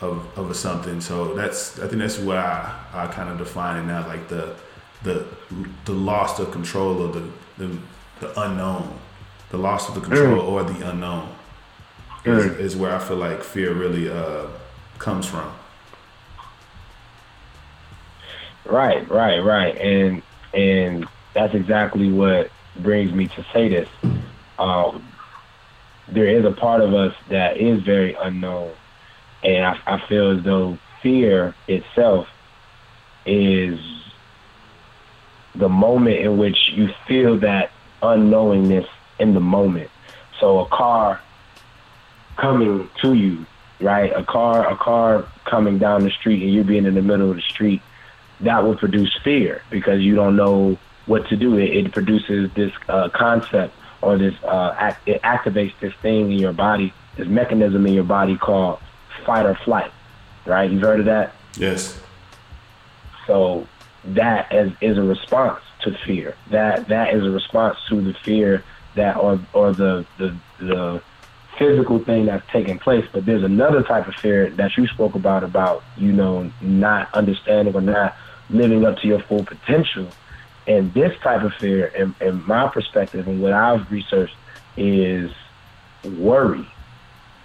of, 0.04 0.38
of 0.38 0.52
a 0.52 0.54
something. 0.54 1.02
So 1.02 1.34
that's 1.34 1.80
I 1.80 1.88
think 1.88 2.02
that's 2.02 2.20
what 2.20 2.38
I, 2.38 2.78
I 2.94 3.08
kind 3.08 3.30
of 3.30 3.38
define 3.38 3.84
it 3.84 3.88
now, 3.88 4.06
like 4.08 4.28
the 4.28 4.56
the 5.04 5.26
the 5.86 5.94
loss 5.94 6.40
of 6.40 6.52
control 6.52 7.04
of 7.04 7.14
the 7.14 7.30
the, 7.58 7.78
the 8.20 8.42
unknown, 8.42 9.00
the 9.50 9.58
loss 9.58 9.88
of 9.88 9.96
the 9.96 10.02
control 10.02 10.42
mm. 10.42 10.48
or 10.48 10.64
the 10.64 10.90
unknown 10.90 11.34
mm. 12.24 12.38
is, 12.38 12.74
is, 12.74 12.76
where 12.76 12.96
I 12.96 13.00
feel 13.00 13.18
like 13.18 13.44
fear 13.44 13.74
really 13.74 14.10
uh, 14.10 14.48
comes 14.98 15.26
from. 15.26 15.52
Right, 18.66 19.08
right, 19.10 19.40
right, 19.40 19.78
and 19.78 20.22
and 20.54 21.08
that's 21.34 21.54
exactly 21.54 22.12
what 22.12 22.52
brings 22.78 23.12
me 23.12 23.28
to 23.28 23.46
say 23.54 23.70
this. 23.70 23.90
Um, 24.60 25.06
there 26.08 26.28
is 26.28 26.46
a 26.46 26.52
part 26.52 26.82
of 26.82 26.94
us 26.94 27.16
that 27.30 27.58
is 27.58 27.82
very 27.84 28.14
unknown, 28.16 28.72
and 29.44 29.66
I, 29.66 29.80
I 29.86 30.08
feel 30.08 30.38
as 30.38 30.44
though 30.44 30.78
fear 31.02 31.54
itself 31.68 32.28
is 33.26 33.80
the 35.56 35.70
moment 35.70 36.18
in 36.18 36.38
which 36.38 36.58
you 36.72 36.90
feel 37.08 37.38
that 37.40 37.72
unknowingness 38.02 38.88
in 39.20 39.34
the 39.34 39.40
moment. 39.40 39.90
So 40.40 40.60
a 40.60 40.68
car 40.68 41.22
coming 42.38 42.90
to 43.02 43.14
you, 43.14 43.46
right? 43.80 44.12
A 44.16 44.24
car, 44.24 44.70
a 44.70 44.76
car 44.76 45.26
coming 45.46 45.78
down 45.78 46.04
the 46.04 46.12
street, 46.12 46.42
and 46.42 46.52
you 46.52 46.64
being 46.64 46.86
in 46.86 46.96
the 46.96 47.02
middle 47.02 47.30
of 47.30 47.36
the 47.36 47.42
street, 47.42 47.82
that 48.42 48.64
will 48.64 48.76
produce 48.76 49.16
fear 49.24 49.62
because 49.70 50.02
you 50.02 50.16
don't 50.16 50.36
know 50.36 50.78
what 51.06 51.28
to 51.30 51.38
do. 51.38 51.58
It, 51.58 51.76
it 51.76 51.92
produces 51.92 52.52
this 52.56 52.72
uh, 52.90 53.10
concept 53.10 53.76
or 54.02 54.18
this 54.18 54.36
uh, 54.44 54.76
act, 54.78 55.08
it 55.08 55.22
activates 55.22 55.74
this 55.80 55.94
thing 56.02 56.32
in 56.32 56.40
your 56.40 56.52
body, 56.52 56.94
this 57.16 57.28
mechanism 57.28 57.86
in 57.86 57.94
your 57.94 58.04
body 58.04 58.38
called 58.38 58.80
fight 59.26 59.46
or 59.46 59.56
flight. 59.56 59.92
Right? 60.46 60.70
You've 60.70 60.82
heard 60.82 61.00
of 61.00 61.06
that? 61.06 61.34
Yes. 61.56 62.00
So 63.28 63.68
that 64.04 64.54
is, 64.54 64.74
is 64.82 64.98
a 64.98 65.04
response 65.04 65.62
to 65.82 65.98
fear. 66.06 66.36
That 66.50 66.88
that 66.90 67.14
is 67.14 67.24
a 67.24 67.30
response 67.30 67.78
to 67.90 68.02
the 68.02 68.14
fear 68.14 68.64
that 68.96 69.18
or 69.18 69.40
or 69.54 69.74
the 69.74 70.06
the 70.18 70.36
the 70.60 71.02
physical 71.58 72.00
thing 72.00 72.26
that's 72.26 72.46
taking 72.52 72.80
place. 72.80 73.06
But 73.12 73.26
there's 73.26 73.44
another 73.44 73.84
type 73.84 74.08
of 74.08 74.16
fear 74.16 74.50
that 74.52 74.76
you 74.78 74.88
spoke 74.88 75.16
about 75.16 75.44
about 75.44 75.84
you 75.98 76.12
know 76.12 76.52
not 76.62 77.14
understanding 77.14 77.76
or 77.76 77.82
not 77.82 78.16
living 78.50 78.86
up 78.86 78.98
to 79.00 79.08
your 79.08 79.20
full 79.22 79.44
potential. 79.44 80.08
And 80.66 80.94
this 80.94 81.18
type 81.22 81.42
of 81.42 81.54
fear, 81.56 81.88
in, 81.88 82.16
in 82.22 82.46
my 82.48 82.70
perspective, 82.70 83.28
and 83.28 83.42
what 83.42 83.52
I've 83.52 83.92
researched, 83.92 84.36
is 84.78 85.30
worry 86.04 86.66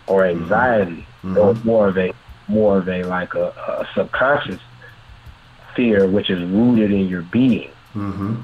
or 0.07 0.23
mm-hmm. 0.23 0.43
anxiety, 0.43 1.07
mm-hmm. 1.23 1.37
or 1.37 1.55
more 1.65 1.89
of 1.89 1.99
a 1.99 2.13
more 2.49 2.79
of 2.79 2.89
a 2.89 3.03
like 3.05 3.35
a, 3.35 3.49
a 3.49 3.89
subconscious 3.95 4.61
fear, 5.75 6.09
which 6.09 6.31
is 6.31 6.43
rooted 6.51 6.91
in 6.91 7.09
your 7.09 7.23
being. 7.23 7.71
Mm-hmm. 7.95 8.37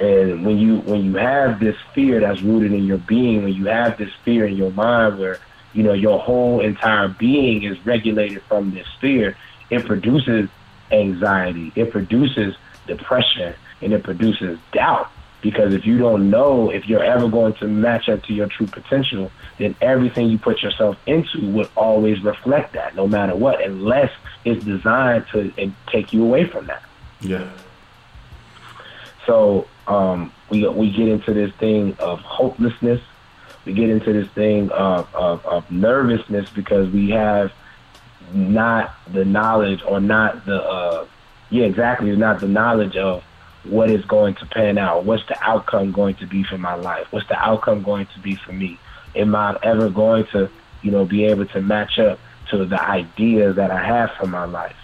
And 0.00 0.44
when 0.44 0.58
you 0.58 0.78
when 0.80 1.04
you 1.04 1.14
have 1.16 1.60
this 1.60 1.76
fear 1.94 2.20
that's 2.20 2.42
rooted 2.42 2.72
in 2.72 2.84
your 2.84 2.98
being, 2.98 3.44
when 3.44 3.52
you 3.52 3.66
have 3.66 3.98
this 3.98 4.12
fear 4.24 4.46
in 4.46 4.56
your 4.56 4.72
mind, 4.72 5.18
where 5.18 5.38
you 5.72 5.82
know 5.82 5.92
your 5.92 6.18
whole 6.18 6.60
entire 6.60 7.08
being 7.08 7.62
is 7.62 7.84
regulated 7.86 8.42
from 8.42 8.72
this 8.72 8.86
fear, 9.00 9.36
it 9.70 9.84
produces 9.86 10.48
anxiety, 10.90 11.72
it 11.74 11.90
produces 11.90 12.56
depression, 12.86 13.54
and 13.80 13.92
it 13.92 14.02
produces 14.02 14.58
doubt. 14.72 15.10
Because 15.42 15.74
if 15.74 15.84
you 15.84 15.98
don't 15.98 16.30
know 16.30 16.70
if 16.70 16.86
you're 16.86 17.02
ever 17.02 17.28
going 17.28 17.54
to 17.54 17.66
match 17.66 18.08
up 18.08 18.22
to 18.24 18.32
your 18.32 18.46
true 18.46 18.68
potential, 18.68 19.30
then 19.58 19.74
everything 19.80 20.28
you 20.28 20.38
put 20.38 20.62
yourself 20.62 20.96
into 21.06 21.50
would 21.50 21.68
always 21.76 22.22
reflect 22.22 22.72
that, 22.74 22.94
no 22.94 23.06
matter 23.08 23.34
what, 23.34 23.60
unless 23.60 24.12
it's 24.44 24.64
designed 24.64 25.26
to 25.32 25.52
take 25.88 26.12
you 26.12 26.22
away 26.24 26.46
from 26.46 26.66
that. 26.66 26.84
Yeah. 27.20 27.50
So 29.26 29.66
um, 29.86 30.32
we 30.48 30.66
we 30.68 30.90
get 30.90 31.08
into 31.08 31.34
this 31.34 31.52
thing 31.54 31.96
of 31.98 32.20
hopelessness. 32.20 33.00
We 33.64 33.74
get 33.74 33.90
into 33.90 34.12
this 34.12 34.28
thing 34.28 34.70
of, 34.70 35.12
of, 35.14 35.46
of 35.46 35.70
nervousness 35.70 36.50
because 36.50 36.90
we 36.90 37.10
have 37.10 37.52
not 38.32 38.94
the 39.12 39.24
knowledge 39.24 39.82
or 39.86 40.00
not 40.00 40.44
the 40.46 40.62
uh, 40.62 41.06
yeah 41.50 41.64
exactly 41.64 42.14
not 42.16 42.40
the 42.40 42.48
knowledge 42.48 42.96
of 42.96 43.22
what 43.64 43.90
is 43.90 44.04
going 44.04 44.34
to 44.36 44.46
pan 44.46 44.78
out. 44.78 45.04
What's 45.04 45.26
the 45.26 45.36
outcome 45.42 45.92
going 45.92 46.16
to 46.16 46.26
be 46.26 46.42
for 46.42 46.58
my 46.58 46.74
life? 46.74 47.06
What's 47.12 47.28
the 47.28 47.38
outcome 47.38 47.82
going 47.82 48.06
to 48.06 48.18
be 48.20 48.34
for 48.34 48.52
me? 48.52 48.78
Am 49.14 49.34
I 49.34 49.56
ever 49.62 49.88
going 49.88 50.26
to, 50.32 50.50
you 50.82 50.90
know, 50.90 51.04
be 51.04 51.24
able 51.26 51.46
to 51.46 51.60
match 51.60 51.98
up 51.98 52.18
to 52.50 52.64
the 52.64 52.82
ideas 52.82 53.56
that 53.56 53.70
I 53.70 53.84
have 53.84 54.10
for 54.18 54.26
my 54.26 54.44
life? 54.44 54.76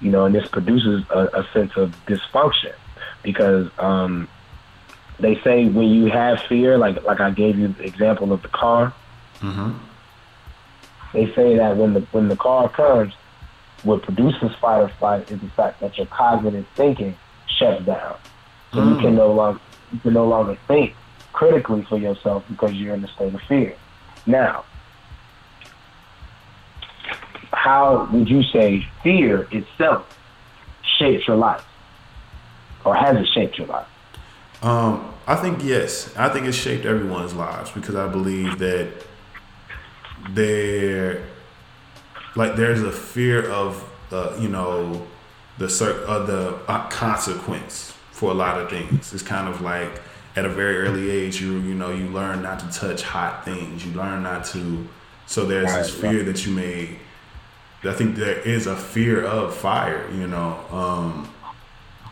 You 0.00 0.10
know, 0.10 0.26
and 0.26 0.34
this 0.34 0.48
produces 0.48 1.04
a, 1.10 1.28
a 1.32 1.48
sense 1.52 1.76
of 1.76 1.94
dysfunction 2.06 2.74
because 3.22 3.70
um, 3.78 4.28
they 5.20 5.40
say 5.42 5.66
when 5.66 5.88
you 5.88 6.06
have 6.06 6.40
fear, 6.42 6.76
like 6.76 7.02
like 7.04 7.20
I 7.20 7.30
gave 7.30 7.58
you 7.58 7.68
the 7.68 7.84
example 7.84 8.32
of 8.32 8.42
the 8.42 8.48
car. 8.48 8.92
Mm-hmm. 9.40 9.72
They 11.12 11.32
say 11.34 11.56
that 11.56 11.76
when 11.76 11.94
the 11.94 12.00
when 12.10 12.28
the 12.28 12.36
car 12.36 12.68
comes, 12.68 13.14
what 13.84 14.02
produces 14.02 14.52
fight 14.60 14.80
or 14.80 14.88
flight 14.88 15.30
is 15.30 15.40
the 15.40 15.48
fact 15.50 15.80
that 15.80 15.96
your 15.96 16.06
cognitive 16.06 16.66
thinking 16.74 17.16
shuts 17.58 17.84
down. 17.84 18.16
So 18.72 18.78
mm. 18.78 18.94
you 18.94 19.00
can 19.00 19.14
no 19.16 19.32
longer 19.32 19.60
you 19.92 19.98
can 20.00 20.12
no 20.12 20.26
longer 20.26 20.58
think 20.66 20.94
critically 21.32 21.84
for 21.88 21.98
yourself 21.98 22.44
because 22.48 22.72
you're 22.74 22.94
in 22.94 23.04
a 23.04 23.08
state 23.08 23.34
of 23.34 23.40
fear. 23.42 23.76
Now, 24.26 24.64
how 27.52 28.08
would 28.12 28.28
you 28.28 28.42
say 28.42 28.86
fear 29.02 29.46
itself 29.50 30.18
shapes 30.98 31.26
your 31.26 31.36
life? 31.36 31.64
Or 32.84 32.94
has 32.94 33.16
it 33.16 33.26
shaped 33.34 33.58
your 33.58 33.66
life? 33.66 33.86
Um, 34.62 35.14
I 35.26 35.36
think 35.36 35.62
yes. 35.62 36.14
I 36.16 36.28
think 36.28 36.46
it's 36.46 36.56
shaped 36.56 36.84
everyone's 36.84 37.34
lives 37.34 37.70
because 37.70 37.94
I 37.94 38.08
believe 38.08 38.58
that 38.58 38.88
there, 40.30 41.24
like, 42.34 42.56
there's 42.56 42.82
a 42.82 42.92
fear 42.92 43.48
of, 43.50 43.88
uh, 44.10 44.36
you 44.38 44.48
know, 44.48 45.06
the 45.58 45.68
cir- 45.68 46.04
uh, 46.06 46.24
the 46.24 46.58
uh, 46.68 46.88
consequence 46.88 47.94
for 48.10 48.30
a 48.30 48.34
lot 48.34 48.60
of 48.60 48.70
things. 48.70 49.12
It's 49.12 49.22
kind 49.22 49.48
of 49.48 49.60
like 49.60 50.00
at 50.36 50.44
a 50.44 50.48
very 50.48 50.78
early 50.78 51.10
age, 51.10 51.40
you 51.40 51.58
you 51.60 51.74
know, 51.74 51.90
you 51.90 52.06
learn 52.08 52.42
not 52.42 52.58
to 52.60 52.68
touch 52.68 53.02
hot 53.02 53.44
things. 53.44 53.86
You 53.86 53.92
learn 53.92 54.22
not 54.22 54.44
to. 54.46 54.86
So 55.26 55.46
there's 55.46 55.70
right, 55.70 55.78
this 55.78 55.94
fear 55.94 56.18
right. 56.18 56.26
that 56.26 56.44
you 56.46 56.52
may. 56.52 56.96
I 57.84 57.92
think 57.92 58.16
there 58.16 58.38
is 58.38 58.66
a 58.66 58.76
fear 58.76 59.22
of 59.24 59.54
fire. 59.54 60.10
You 60.12 60.26
know, 60.26 60.58
um, 60.70 61.32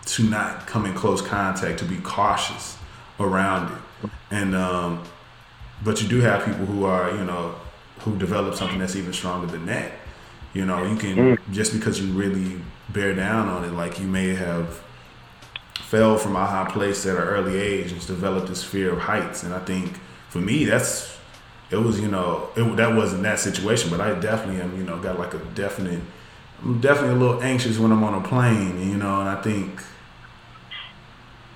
to 0.06 0.22
not 0.24 0.66
come 0.66 0.86
in 0.86 0.94
close 0.94 1.22
contact, 1.22 1.78
to 1.80 1.84
be 1.84 1.96
cautious 1.98 2.76
around 3.18 3.72
it, 3.72 4.10
and 4.30 4.54
um, 4.54 5.02
but 5.84 6.02
you 6.02 6.08
do 6.08 6.20
have 6.20 6.44
people 6.44 6.66
who 6.66 6.84
are 6.84 7.10
you 7.10 7.24
know 7.24 7.54
who 8.00 8.16
develop 8.18 8.54
something 8.54 8.78
that's 8.78 8.96
even 8.96 9.12
stronger 9.12 9.46
than 9.46 9.66
that. 9.66 9.92
You 10.54 10.66
know, 10.66 10.84
you 10.84 10.96
can 10.96 11.16
mm. 11.16 11.38
just 11.50 11.72
because 11.72 12.00
you 12.00 12.12
really 12.12 12.60
bear 12.90 13.14
down 13.14 13.48
on 13.48 13.64
it, 13.64 13.72
like 13.72 13.98
you 13.98 14.06
may 14.06 14.34
have 14.34 14.82
fell 15.74 16.16
from 16.16 16.36
a 16.36 16.46
high 16.46 16.70
place 16.70 17.04
at 17.06 17.16
an 17.16 17.22
early 17.22 17.58
age 17.58 17.92
and 17.92 18.06
developed 18.06 18.48
this 18.48 18.62
fear 18.62 18.92
of 18.92 18.98
heights. 18.98 19.42
And 19.42 19.54
I 19.54 19.58
think 19.60 19.98
for 20.28 20.38
me, 20.38 20.64
that's 20.64 21.16
it 21.70 21.76
was 21.76 22.00
you 22.00 22.08
know 22.08 22.50
it, 22.56 22.76
that 22.76 22.94
wasn't 22.94 23.22
that 23.22 23.38
situation, 23.38 23.90
but 23.90 24.00
I 24.00 24.18
definitely 24.18 24.60
am 24.60 24.76
you 24.76 24.84
know 24.84 24.98
got 24.98 25.18
like 25.18 25.34
a 25.34 25.38
definite. 25.54 26.00
I'm 26.62 26.80
definitely 26.80 27.16
a 27.16 27.18
little 27.18 27.42
anxious 27.42 27.78
when 27.78 27.90
I'm 27.90 28.04
on 28.04 28.14
a 28.14 28.26
plane, 28.26 28.78
you 28.90 28.96
know, 28.96 29.20
and 29.20 29.28
I 29.28 29.40
think 29.42 29.82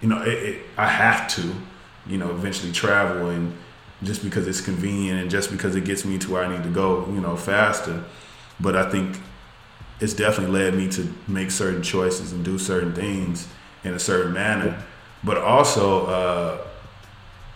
you 0.01 0.09
know 0.09 0.23
it, 0.23 0.29
it, 0.29 0.63
I 0.77 0.89
have 0.89 1.29
to 1.37 1.55
you 2.07 2.19
know 2.19 2.31
eventually 2.31 2.73
travel 2.73 3.29
and 3.29 3.57
just 4.03 4.23
because 4.23 4.47
it's 4.47 4.61
convenient 4.61 5.21
and 5.21 5.31
just 5.31 5.51
because 5.51 5.75
it 5.75 5.85
gets 5.85 6.05
me 6.05 6.19
to 6.19 6.31
where 6.31 6.45
I 6.45 6.55
need 6.55 6.63
to 6.65 6.71
go, 6.71 7.07
you 7.07 7.21
know, 7.21 7.37
faster. 7.37 8.05
But 8.61 8.77
I 8.77 8.91
think 8.91 9.21
it's 10.01 10.15
definitely 10.15 10.59
led 10.59 10.75
me 10.75 10.89
to 10.91 11.13
make 11.27 11.51
certain 11.51 11.83
choices 11.83 12.33
and 12.33 12.45
do 12.45 12.59
certain 12.59 12.95
things 12.95 13.49
in 13.85 13.95
a 13.95 13.99
certain 13.99 14.33
manner. 14.33 14.83
But 15.25 15.39
also, 15.39 16.07
uh, 16.07 16.67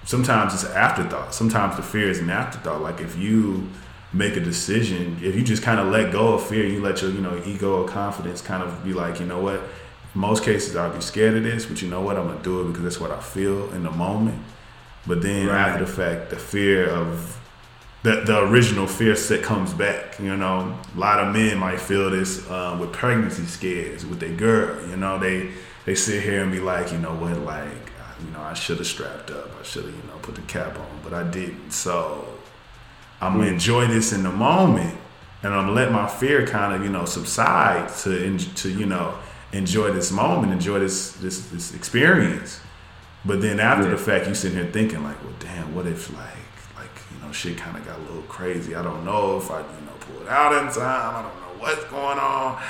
sometimes 0.04 0.54
it's 0.54 0.64
an 0.64 0.72
afterthought. 0.72 1.34
Sometimes 1.34 1.76
the 1.76 1.82
fear 1.82 2.08
is 2.08 2.18
an 2.18 2.30
afterthought. 2.30 2.80
Like 2.80 3.00
if 3.00 3.16
you 3.16 3.68
make 4.12 4.36
a 4.36 4.40
decision, 4.40 5.18
if 5.22 5.36
you 5.36 5.42
just 5.42 5.62
kind 5.62 5.78
of 5.78 5.88
let 5.88 6.12
go 6.12 6.34
of 6.34 6.46
fear, 6.46 6.66
you 6.66 6.80
let 6.80 7.02
your 7.02 7.10
you 7.10 7.20
know 7.20 7.40
ego 7.44 7.82
or 7.82 7.88
confidence 7.88 8.40
kind 8.40 8.62
of 8.62 8.84
be 8.84 8.92
like, 8.92 9.20
you 9.20 9.26
know 9.26 9.40
what. 9.40 9.60
In 10.14 10.20
most 10.20 10.42
cases, 10.42 10.74
I'll 10.74 10.92
be 10.92 11.00
scared 11.00 11.36
of 11.36 11.44
this, 11.44 11.66
but 11.66 11.80
you 11.82 11.88
know 11.88 12.00
what? 12.00 12.16
I'm 12.16 12.26
gonna 12.26 12.42
do 12.42 12.62
it 12.62 12.68
because 12.68 12.82
that's 12.82 13.00
what 13.00 13.12
I 13.12 13.20
feel 13.20 13.72
in 13.72 13.84
the 13.84 13.92
moment. 13.92 14.42
But 15.06 15.22
then 15.22 15.46
right. 15.46 15.68
after 15.68 15.84
the 15.84 15.90
fact, 15.90 16.30
the 16.30 16.36
fear 16.36 16.88
of 16.88 17.39
the, 18.02 18.22
the 18.24 18.44
original 18.44 18.86
fear 18.86 19.14
set 19.14 19.42
comes 19.42 19.74
back. 19.74 20.18
You 20.18 20.36
know, 20.36 20.78
a 20.94 20.98
lot 20.98 21.18
of 21.18 21.34
men 21.34 21.58
might 21.58 21.80
feel 21.80 22.10
this 22.10 22.48
uh, 22.48 22.76
with 22.80 22.92
pregnancy 22.92 23.44
scares 23.44 24.06
with 24.06 24.20
their 24.20 24.34
girl. 24.34 24.86
You 24.88 24.96
know, 24.96 25.18
they 25.18 25.50
they 25.84 25.94
sit 25.94 26.22
here 26.22 26.42
and 26.42 26.52
be 26.52 26.60
like, 26.60 26.92
you 26.92 26.98
know 26.98 27.14
what, 27.14 27.36
like, 27.38 27.92
you 28.24 28.30
know, 28.32 28.40
I 28.40 28.54
should 28.54 28.78
have 28.78 28.86
strapped 28.86 29.30
up. 29.30 29.50
I 29.58 29.62
should 29.62 29.84
have, 29.84 29.94
you 29.94 30.02
know, 30.04 30.16
put 30.22 30.34
the 30.34 30.42
cap 30.42 30.78
on, 30.78 31.00
but 31.02 31.12
I 31.12 31.24
didn't. 31.24 31.72
So 31.72 32.26
I'm 33.20 33.38
gonna 33.38 33.50
enjoy 33.50 33.86
this 33.86 34.12
in 34.12 34.22
the 34.22 34.32
moment. 34.32 34.96
and 35.42 35.54
I'm 35.54 35.66
gonna 35.66 35.72
let 35.72 35.92
my 35.92 36.06
fear 36.06 36.46
kind 36.46 36.74
of 36.74 36.82
you 36.82 36.90
know 36.90 37.04
subside 37.04 37.88
to 37.98 38.38
to 38.38 38.70
you 38.70 38.86
know 38.86 39.14
enjoy 39.52 39.90
this 39.92 40.10
moment, 40.10 40.52
enjoy 40.52 40.78
this 40.78 41.12
this 41.14 41.46
this 41.48 41.74
experience. 41.74 42.60
But 43.26 43.42
then 43.42 43.60
after 43.60 43.84
yeah. 43.84 43.90
the 43.90 43.98
fact, 43.98 44.26
you 44.28 44.34
sit 44.34 44.52
here 44.52 44.64
thinking 44.72 45.02
like, 45.02 45.22
well, 45.22 45.34
damn, 45.38 45.74
what 45.74 45.86
if 45.86 46.10
like 46.14 46.40
know 47.30 47.34
shit 47.34 47.56
kind 47.56 47.76
of 47.76 47.86
got 47.86 47.96
a 47.96 48.02
little 48.02 48.22
crazy. 48.22 48.74
I 48.74 48.82
don't 48.82 49.04
know 49.04 49.38
if 49.38 49.50
I 49.50 49.60
you 49.60 49.86
know 49.86 49.92
pull 50.00 50.22
it 50.22 50.28
out 50.28 50.52
in 50.52 50.72
time. 50.72 51.14
I 51.14 51.22
don't 51.22 51.40
know 51.40 51.62
what's 51.62 51.84
going 51.84 52.18
on. 52.18 52.60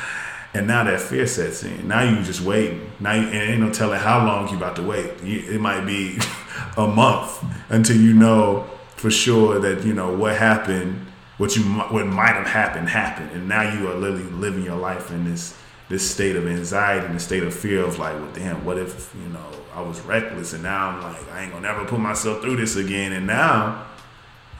And 0.52 0.66
now 0.66 0.84
that 0.84 1.00
fear 1.00 1.26
sets 1.26 1.62
in. 1.62 1.88
Now 1.88 2.02
you 2.02 2.22
just 2.22 2.40
waiting. 2.40 2.90
Now 2.98 3.14
you, 3.14 3.22
and 3.22 3.34
ain't 3.34 3.60
no 3.60 3.72
telling 3.72 4.00
how 4.00 4.26
long 4.26 4.48
you 4.48 4.56
about 4.56 4.76
to 4.76 4.82
wait. 4.82 5.12
it 5.22 5.60
might 5.60 5.86
be 5.86 6.18
a 6.76 6.86
month 6.86 7.42
until 7.68 7.96
you 7.96 8.12
know 8.12 8.68
for 8.96 9.10
sure 9.10 9.60
that 9.60 9.84
you 9.84 9.94
know 9.94 10.14
what 10.14 10.36
happened, 10.36 11.06
what 11.38 11.56
you 11.56 11.62
what 11.62 12.06
might 12.06 12.34
have 12.34 12.46
happened 12.46 12.88
happened, 12.88 13.30
and 13.30 13.48
now 13.48 13.62
you 13.62 13.88
are 13.88 13.94
literally 13.94 14.30
living 14.30 14.64
your 14.64 14.76
life 14.76 15.10
in 15.10 15.24
this 15.24 15.56
this 15.88 16.08
state 16.08 16.36
of 16.36 16.46
anxiety 16.46 17.04
and 17.06 17.16
the 17.16 17.20
state 17.20 17.42
of 17.42 17.52
fear 17.52 17.82
of 17.82 17.98
like, 17.98 18.14
well, 18.14 18.30
damn, 18.32 18.64
what 18.64 18.78
if 18.78 19.12
you 19.20 19.28
know 19.30 19.46
I 19.74 19.80
was 19.80 20.00
reckless 20.02 20.52
and 20.52 20.62
now 20.62 20.90
I'm 20.90 21.02
like 21.02 21.32
I 21.32 21.42
ain't 21.44 21.52
gonna 21.52 21.66
never 21.66 21.84
put 21.86 22.00
myself 22.00 22.42
through 22.42 22.56
this 22.56 22.76
again, 22.76 23.12
and 23.12 23.26
now 23.26 23.86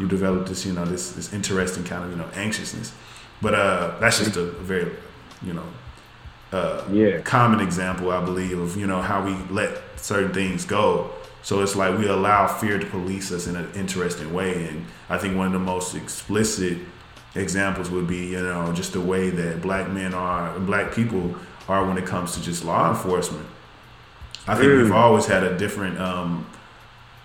you 0.00 0.08
develop 0.08 0.48
this 0.48 0.64
you 0.64 0.72
know 0.72 0.84
this 0.84 1.12
this 1.12 1.32
interesting 1.32 1.84
kind 1.84 2.04
of 2.04 2.10
you 2.10 2.16
know 2.16 2.28
anxiousness. 2.34 2.92
But 3.42 3.54
uh, 3.54 3.98
that's 4.00 4.18
just 4.18 4.36
a, 4.36 4.44
very 4.44 4.90
you 5.42 5.52
know 5.52 5.66
uh, 6.52 6.84
yeah. 6.90 7.20
common 7.20 7.60
example, 7.60 8.10
I 8.10 8.24
believe, 8.24 8.58
of 8.58 8.76
you 8.76 8.86
know 8.86 9.02
how 9.02 9.24
we 9.24 9.34
let 9.54 9.78
certain 9.96 10.32
things 10.32 10.64
go. 10.64 11.10
So 11.42 11.62
it's 11.62 11.76
like 11.76 11.98
we 11.98 12.06
allow 12.06 12.46
fear 12.46 12.78
to 12.78 12.86
police 12.86 13.32
us 13.32 13.46
in 13.46 13.56
an 13.56 13.70
interesting 13.74 14.32
way, 14.32 14.66
and 14.68 14.86
I 15.08 15.18
think 15.18 15.36
one 15.36 15.46
of 15.46 15.52
the 15.52 15.58
most 15.58 15.94
explicit 15.94 16.78
examples 17.34 17.90
would 17.90 18.08
be 18.08 18.28
you 18.28 18.42
know 18.42 18.72
just 18.72 18.94
the 18.94 19.00
way 19.00 19.30
that 19.30 19.62
black 19.62 19.90
men 19.90 20.14
are, 20.14 20.58
black 20.60 20.94
people 20.94 21.36
are 21.68 21.86
when 21.86 21.98
it 21.98 22.06
comes 22.06 22.34
to 22.34 22.42
just 22.42 22.64
law 22.64 22.90
enforcement. 22.90 23.46
I 24.46 24.54
think 24.54 24.68
mm. 24.68 24.82
we've 24.82 24.92
always 24.92 25.26
had 25.26 25.44
a 25.44 25.56
different 25.56 25.98
um, 26.00 26.49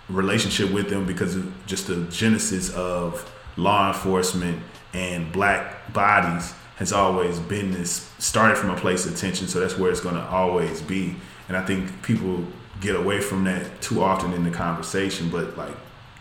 relationship 0.08 0.70
with 0.72 0.88
them 0.88 1.06
because 1.06 1.34
of 1.34 1.66
just 1.66 1.86
the 1.88 2.04
genesis 2.04 2.72
of 2.74 3.30
law 3.56 3.88
enforcement 3.88 4.62
and 4.94 5.32
black 5.32 5.92
bodies 5.92 6.54
has 6.76 6.92
always 6.92 7.38
been 7.40 7.72
this 7.72 8.10
started 8.18 8.56
from 8.56 8.70
a 8.70 8.76
place 8.76 9.06
of 9.06 9.16
tension, 9.16 9.48
so 9.48 9.60
that's 9.60 9.78
where 9.78 9.90
it's 9.90 10.00
going 10.00 10.14
to 10.14 10.24
always 10.26 10.82
be. 10.82 11.16
And 11.48 11.56
I 11.56 11.64
think 11.64 12.02
people 12.02 12.44
get 12.80 12.94
away 12.94 13.20
from 13.20 13.44
that 13.44 13.80
too 13.80 14.02
often 14.02 14.32
in 14.34 14.44
the 14.44 14.50
conversation, 14.50 15.30
but 15.30 15.56
like 15.56 15.74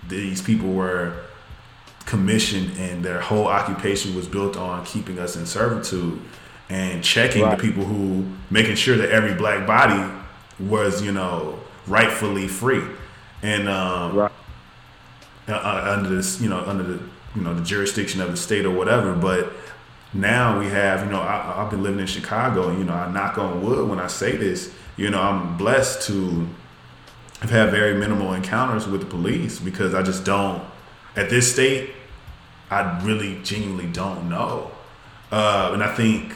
these 0.08 0.42
people 0.42 0.72
were 0.72 1.14
commissioned 2.06 2.78
and 2.78 3.04
their 3.04 3.20
whole 3.20 3.48
occupation 3.48 4.16
was 4.16 4.28
built 4.28 4.56
on 4.56 4.86
keeping 4.86 5.20
us 5.20 5.36
in 5.36 5.46
servitude 5.46 6.22
and 6.70 7.04
checking 7.04 7.42
right. 7.44 7.58
the 7.58 7.62
people 7.62 7.84
who 7.84 8.26
making 8.50 8.76
sure 8.76 8.96
that 8.96 9.10
every 9.10 9.34
black 9.34 9.68
body 9.68 10.12
was 10.60 11.02
you 11.02 11.12
know 11.12 11.60
rightfully 11.88 12.48
free 12.48 12.84
and 13.46 13.70
um, 13.70 14.16
right. 14.16 14.32
uh, 15.48 15.52
uh 15.52 15.96
under 15.96 16.10
this 16.10 16.42
you 16.42 16.50
know 16.50 16.60
under 16.66 16.84
the 16.84 17.00
you 17.36 17.42
know 17.42 17.54
the 17.54 17.64
jurisdiction 17.64 18.20
of 18.20 18.32
the 18.32 18.38
state 18.38 18.66
or 18.66 18.72
whatever 18.72 19.14
but 19.14 19.54
now 20.14 20.58
we 20.58 20.66
have 20.66 21.06
you 21.06 21.12
know 21.12 21.22
I, 21.22 21.54
have 21.58 21.70
been 21.70 21.84
living 21.84 22.00
in 22.00 22.08
chicago 22.08 22.70
and 22.70 22.80
you 22.80 22.86
know 22.86 22.94
i 22.94 23.12
knock 23.12 23.38
on 23.38 23.64
wood 23.64 23.88
when 23.88 24.00
i 24.00 24.08
say 24.08 24.36
this 24.36 24.74
you 24.98 25.10
know 25.12 25.22
i'm 25.22 25.58
blessed 25.58 26.08
to 26.08 26.48
have 27.42 27.52
had 27.52 27.70
very 27.70 27.94
minimal 27.94 28.34
encounters 28.34 28.88
with 28.88 29.02
the 29.02 29.08
police 29.08 29.60
because 29.60 29.94
i 29.94 30.02
just 30.02 30.26
don't 30.26 30.64
at 31.16 31.30
this 31.30 31.52
state 31.52 31.92
i 32.72 33.00
really 33.04 33.40
genuinely 33.44 33.88
don't 33.88 34.28
know 34.28 34.72
uh, 35.32 35.70
and 35.74 35.84
i 35.84 35.94
think 35.94 36.34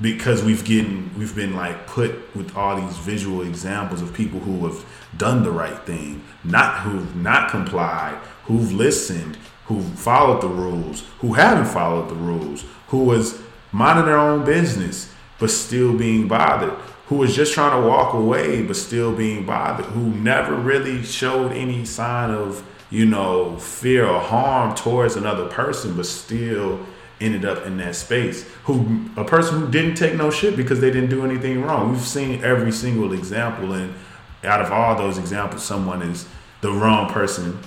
because 0.00 0.42
we've 0.42 0.64
getting 0.64 1.10
we've 1.18 1.34
been 1.34 1.54
like 1.54 1.86
put 1.86 2.34
with 2.34 2.56
all 2.56 2.80
these 2.80 2.96
visual 2.98 3.42
examples 3.42 4.00
of 4.00 4.12
people 4.14 4.40
who 4.40 4.66
have 4.66 4.84
done 5.16 5.42
the 5.42 5.50
right 5.50 5.84
thing 5.86 6.22
not 6.44 6.80
who've 6.80 7.16
not 7.16 7.50
complied 7.50 8.14
who've 8.44 8.72
listened 8.72 9.36
who've 9.66 9.98
followed 9.98 10.40
the 10.40 10.48
rules, 10.48 11.02
who 11.18 11.34
haven't 11.34 11.66
followed 11.66 12.08
the 12.08 12.14
rules, 12.14 12.64
who 12.88 12.98
was 12.98 13.40
minding 13.72 14.06
their 14.06 14.18
own 14.18 14.44
business 14.44 15.12
but 15.38 15.50
still 15.50 15.96
being 15.96 16.26
bothered, 16.26 16.72
who 17.06 17.16
was 17.16 17.34
just 17.34 17.52
trying 17.52 17.80
to 17.80 17.88
walk 17.88 18.14
away 18.14 18.62
but 18.62 18.76
still 18.76 19.14
being 19.14 19.44
bothered, 19.44 19.86
who 19.86 20.10
never 20.10 20.54
really 20.54 21.02
showed 21.02 21.52
any 21.52 21.84
sign 21.84 22.30
of, 22.30 22.64
you 22.90 23.04
know, 23.04 23.58
fear 23.58 24.06
or 24.06 24.20
harm 24.20 24.74
towards 24.74 25.16
another 25.16 25.46
person 25.46 25.94
but 25.96 26.06
still 26.06 26.80
ended 27.20 27.44
up 27.44 27.66
in 27.66 27.76
that 27.78 27.96
space. 27.96 28.48
Who 28.64 29.06
a 29.16 29.24
person 29.24 29.60
who 29.60 29.70
didn't 29.70 29.96
take 29.96 30.14
no 30.14 30.30
shit 30.30 30.56
because 30.56 30.80
they 30.80 30.90
didn't 30.90 31.10
do 31.10 31.24
anything 31.24 31.62
wrong. 31.62 31.90
We've 31.90 32.00
seen 32.00 32.44
every 32.44 32.72
single 32.72 33.12
example 33.12 33.72
and 33.72 33.94
out 34.46 34.60
of 34.60 34.70
all 34.72 34.96
those 34.96 35.18
examples 35.18 35.64
someone 35.64 36.02
is 36.02 36.26
the 36.60 36.70
wrong 36.70 37.10
person 37.10 37.58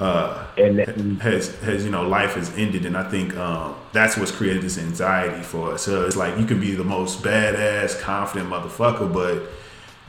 uh, 0.00 0.44
and 0.58 0.78
then, 0.78 1.16
has 1.20 1.54
has 1.60 1.84
you 1.84 1.90
know 1.90 2.06
life 2.06 2.34
has 2.34 2.52
ended, 2.58 2.84
and 2.84 2.96
I 2.96 3.08
think 3.08 3.36
um, 3.36 3.76
that's 3.92 4.16
what's 4.16 4.32
created 4.32 4.62
this 4.62 4.76
anxiety 4.76 5.42
for 5.42 5.74
us. 5.74 5.82
So 5.82 6.04
it's 6.04 6.16
like 6.16 6.36
you 6.38 6.46
can 6.46 6.60
be 6.60 6.74
the 6.74 6.84
most 6.84 7.22
badass, 7.22 8.00
confident 8.00 8.50
motherfucker, 8.50 9.12
but 9.12 9.44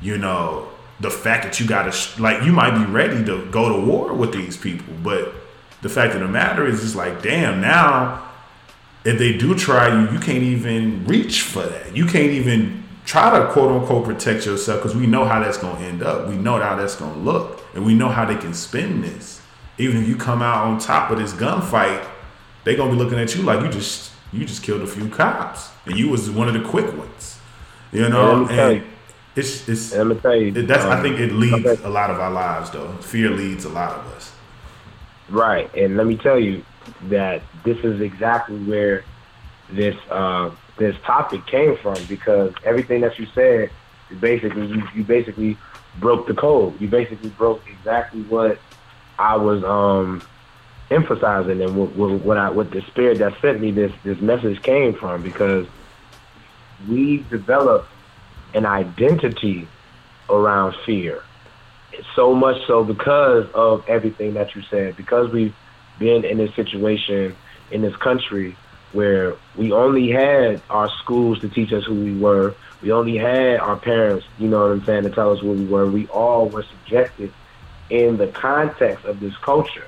you 0.01 0.17
know 0.17 0.69
the 0.99 1.11
fact 1.11 1.43
that 1.43 1.59
you 1.59 1.67
gotta 1.67 1.95
like 2.19 2.43
you 2.43 2.51
might 2.51 2.77
be 2.77 2.91
ready 2.91 3.23
to 3.25 3.45
go 3.51 3.79
to 3.79 3.85
war 3.85 4.13
with 4.13 4.33
these 4.33 4.57
people, 4.57 4.93
but 5.03 5.33
the 5.83 5.89
fact 5.89 6.15
of 6.15 6.21
the 6.21 6.27
matter 6.27 6.65
is, 6.65 6.83
it's 6.83 6.95
like 6.95 7.21
damn 7.21 7.61
now. 7.61 8.23
If 9.03 9.19
they 9.19 9.37
do 9.37 9.53
try 9.53 9.87
you, 9.87 10.11
you 10.11 10.19
can't 10.19 10.41
even 10.41 11.05
reach 11.05 11.43
for 11.43 11.61
that. 11.61 11.95
You 11.95 12.07
can't 12.07 12.31
even 12.31 12.84
try 13.05 13.39
to 13.39 13.51
quote 13.51 13.71
unquote 13.71 14.05
protect 14.05 14.45
yourself 14.45 14.81
because 14.81 14.95
we 14.95 15.07
know 15.07 15.25
how 15.25 15.39
that's 15.39 15.57
going 15.57 15.77
to 15.77 15.83
end 15.83 16.03
up. 16.03 16.27
We 16.27 16.35
know 16.35 16.59
how 16.59 16.75
that's 16.75 16.95
going 16.95 17.13
to 17.13 17.19
look, 17.19 17.63
and 17.73 17.85
we 17.85 17.93
know 17.93 18.09
how 18.09 18.25
they 18.25 18.35
can 18.35 18.53
spin 18.53 19.01
this 19.01 19.41
even 19.77 20.01
if 20.01 20.07
you 20.07 20.15
come 20.15 20.41
out 20.41 20.65
on 20.65 20.79
top 20.79 21.11
of 21.11 21.17
this 21.17 21.33
gunfight, 21.33 22.05
they're 22.63 22.77
gonna 22.77 22.91
be 22.91 22.97
looking 22.97 23.19
at 23.19 23.35
you 23.35 23.43
like 23.43 23.61
you 23.61 23.69
just 23.69 24.11
you 24.31 24.45
just 24.45 24.63
killed 24.63 24.81
a 24.81 24.87
few 24.87 25.07
cops 25.09 25.69
and 25.85 25.97
you 25.97 26.09
was 26.09 26.29
one 26.29 26.47
of 26.47 26.53
the 26.53 26.67
quick 26.67 26.95
ones. 26.97 27.39
You 27.91 28.09
know, 28.09 28.47
and 28.47 28.83
it's 29.35 29.67
it's 29.69 29.93
let 29.93 30.07
me 30.07 30.15
tell 30.15 30.35
you, 30.35 30.51
that's 30.51 30.83
um, 30.83 30.91
I 30.91 31.01
think 31.01 31.19
it 31.19 31.31
leads 31.31 31.65
okay. 31.65 31.83
a 31.83 31.89
lot 31.89 32.09
of 32.09 32.19
our 32.19 32.31
lives 32.31 32.71
though. 32.71 32.91
Fear 32.97 33.31
leads 33.31 33.65
a 33.65 33.69
lot 33.69 33.91
of 33.91 34.05
us. 34.13 34.31
Right, 35.29 35.73
and 35.75 35.97
let 35.97 36.05
me 36.05 36.17
tell 36.17 36.39
you 36.39 36.63
that 37.03 37.41
this 37.63 37.77
is 37.79 37.99
exactly 38.01 38.57
where 38.59 39.03
this 39.69 39.95
uh, 40.09 40.51
this 40.77 40.95
topic 41.03 41.45
came 41.45 41.77
from 41.77 41.97
because 42.05 42.53
everything 42.63 43.01
that 43.01 43.17
you 43.17 43.27
said, 43.33 43.69
basically 44.19 44.67
you, 44.67 44.83
you 44.93 45.03
basically 45.03 45.57
broke 45.99 46.27
the 46.27 46.33
code. 46.33 46.79
You 46.81 46.87
basically 46.87 47.29
broke 47.29 47.61
exactly 47.67 48.23
what 48.23 48.59
I 49.17 49.37
was 49.37 49.63
um, 49.63 50.21
emphasizing 50.91 51.61
and 51.61 51.75
what, 51.77 51.95
what, 51.95 52.11
what 52.21 52.37
I 52.37 52.49
what 52.49 52.71
the 52.71 52.81
spirit 52.81 53.19
that 53.19 53.39
sent 53.41 53.61
me 53.61 53.71
this 53.71 53.91
this 54.03 54.19
message 54.19 54.61
came 54.61 54.93
from 54.93 55.23
because 55.23 55.67
we 56.87 57.19
develop 57.29 57.87
an 58.53 58.65
identity 58.65 59.67
around 60.29 60.75
fear. 60.85 61.23
So 62.15 62.35
much 62.35 62.65
so 62.67 62.83
because 62.83 63.47
of 63.53 63.87
everything 63.87 64.33
that 64.33 64.55
you 64.55 64.63
said, 64.63 64.97
because 64.97 65.31
we've 65.31 65.55
been 65.97 66.25
in 66.25 66.37
this 66.37 66.53
situation 66.55 67.35
in 67.71 67.81
this 67.81 67.95
country 67.95 68.55
where 68.95 69.35
we 69.55 69.71
only 69.71 70.09
had 70.09 70.61
our 70.69 70.89
schools 71.01 71.39
to 71.41 71.49
teach 71.49 71.73
us 71.73 71.83
who 71.83 71.93
we 71.93 72.17
were. 72.17 72.55
We 72.81 72.91
only 72.91 73.17
had 73.17 73.59
our 73.59 73.75
parents, 73.75 74.25
you 74.39 74.47
know 74.47 74.61
what 74.61 74.71
I'm 74.71 74.85
saying, 74.85 75.03
to 75.03 75.09
tell 75.09 75.31
us 75.33 75.39
who 75.39 75.51
we 75.51 75.65
were. 75.65 75.85
We 75.85 76.07
all 76.07 76.47
were 76.47 76.63
subjected 76.63 77.33
in 77.89 78.17
the 78.17 78.27
context 78.27 79.05
of 79.05 79.19
this 79.19 79.35
culture, 79.37 79.87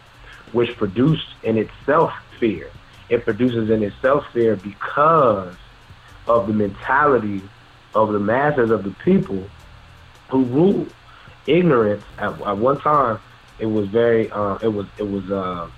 which 0.52 0.76
produced 0.78 1.28
in 1.44 1.58
itself 1.58 2.14
fear. 2.40 2.70
It 3.10 3.24
produces 3.24 3.70
in 3.70 3.82
itself 3.82 4.26
fear 4.34 4.58
because 4.58 5.56
of 6.28 6.48
the 6.48 6.54
mentality 6.54 7.42
of 7.96 8.12
the 8.12 8.20
masses 8.20 8.70
of 8.70 8.84
the 8.84 8.92
people 8.92 9.50
who 10.30 10.44
rule. 10.44 10.86
Ignorance 11.48 12.04
at, 12.18 12.40
at 12.42 12.58
one 12.58 12.80
time 12.82 13.20
it 13.58 13.68
was 13.68 13.88
very 13.88 14.30
uh, 14.32 14.58
it 14.62 14.68
was 14.68 14.86
it 14.98 15.10
was 15.10 15.32
uh, 15.32 15.70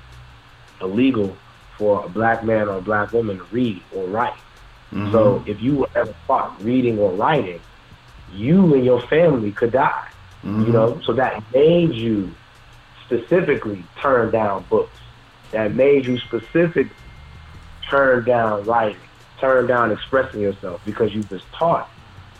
illegal 0.82 1.38
for 1.80 2.06
a 2.06 2.10
black 2.10 2.44
man 2.44 2.68
or 2.68 2.78
a 2.78 2.82
black 2.82 3.13
woman 3.13 3.38
to 3.38 3.44
read 3.46 3.82
or 3.96 4.06
write. 4.08 4.34
Mm-hmm. 4.92 5.12
So 5.13 5.44
if 5.48 5.62
you 5.62 5.78
were 5.78 5.89
ever 5.96 6.13
caught 6.28 6.62
reading 6.62 7.00
or 7.00 7.12
writing, 7.13 7.62
you 8.34 8.76
and 8.76 8.84
your 8.84 9.02
family 9.02 9.52
could 9.54 9.72
die. 9.72 10.10
Mm-hmm. 10.44 10.65
You 10.65 10.74
know, 10.74 11.02
so 11.06 11.13
that 11.13 11.42
made 11.54 11.94
you 11.94 12.36
specifically 13.06 13.84
turn 14.00 14.32
down 14.32 14.65
books. 14.70 14.98
That 15.52 15.74
made 15.74 16.06
you 16.06 16.18
specifically 16.20 16.92
turn 17.89 18.26
down 18.26 18.65
writing, 18.65 19.02
turn 19.39 19.68
down 19.68 19.92
expressing 19.92 20.42
yourself 20.42 20.82
because 20.86 21.15
you 21.15 21.24
was 21.32 21.42
taught 21.54 21.89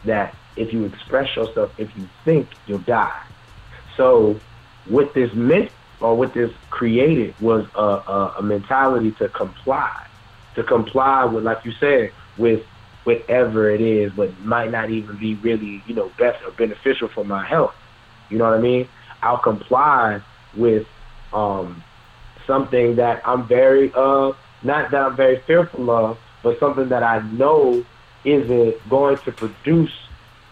that 0.06 0.36
if 0.58 0.74
you 0.74 0.86
express 0.86 1.36
yourself, 1.36 1.74
if 1.80 1.96
you 1.98 2.08
think, 2.26 2.48
you'll 2.68 2.80
die. 2.80 3.24
So 3.96 4.40
with 4.90 5.14
this 5.14 5.34
meant 5.34 5.72
or 6.02 6.16
what 6.16 6.34
this 6.34 6.52
created 6.70 7.36
was 7.40 7.68
a, 7.76 7.80
a, 7.80 8.36
a 8.40 8.42
mentality 8.42 9.12
to 9.14 9.30
comply, 9.30 10.08
to 10.56 10.64
comply 10.64 11.26
with, 11.26 11.44
like 11.44 11.66
you 11.66 11.72
said, 11.74 12.12
with 12.38 12.66
whatever 13.04 13.70
it 13.70 13.82
is, 13.82 14.12
but 14.14 14.38
might 14.42 14.72
not 14.72 14.90
even 14.90 15.18
be 15.18 15.36
really, 15.36 15.84
you 15.86 15.96
know, 15.96 16.12
best 16.18 16.44
or 16.44 16.52
beneficial 16.52 17.08
for 17.10 17.24
my 17.24 17.46
health. 17.46 17.76
You 18.30 18.38
know 18.38 18.46
what 18.46 18.54
I 18.54 18.62
mean? 18.62 18.88
I'll 19.22 19.38
comply 19.38 20.22
with 20.56 20.88
um, 21.34 21.84
something 22.48 22.96
that 22.96 23.22
I'm 23.28 23.48
very, 23.48 23.92
uh, 23.94 24.32
not 24.64 24.92
that 24.92 25.02
I'm 25.02 25.16
very 25.16 25.42
fearful 25.42 25.90
of, 25.90 26.18
but 26.44 26.60
something 26.60 26.90
that 26.90 27.04
I 27.04 27.20
know 27.32 27.84
isn't 28.24 28.90
going 28.90 29.18
to 29.18 29.32
produce 29.32 29.94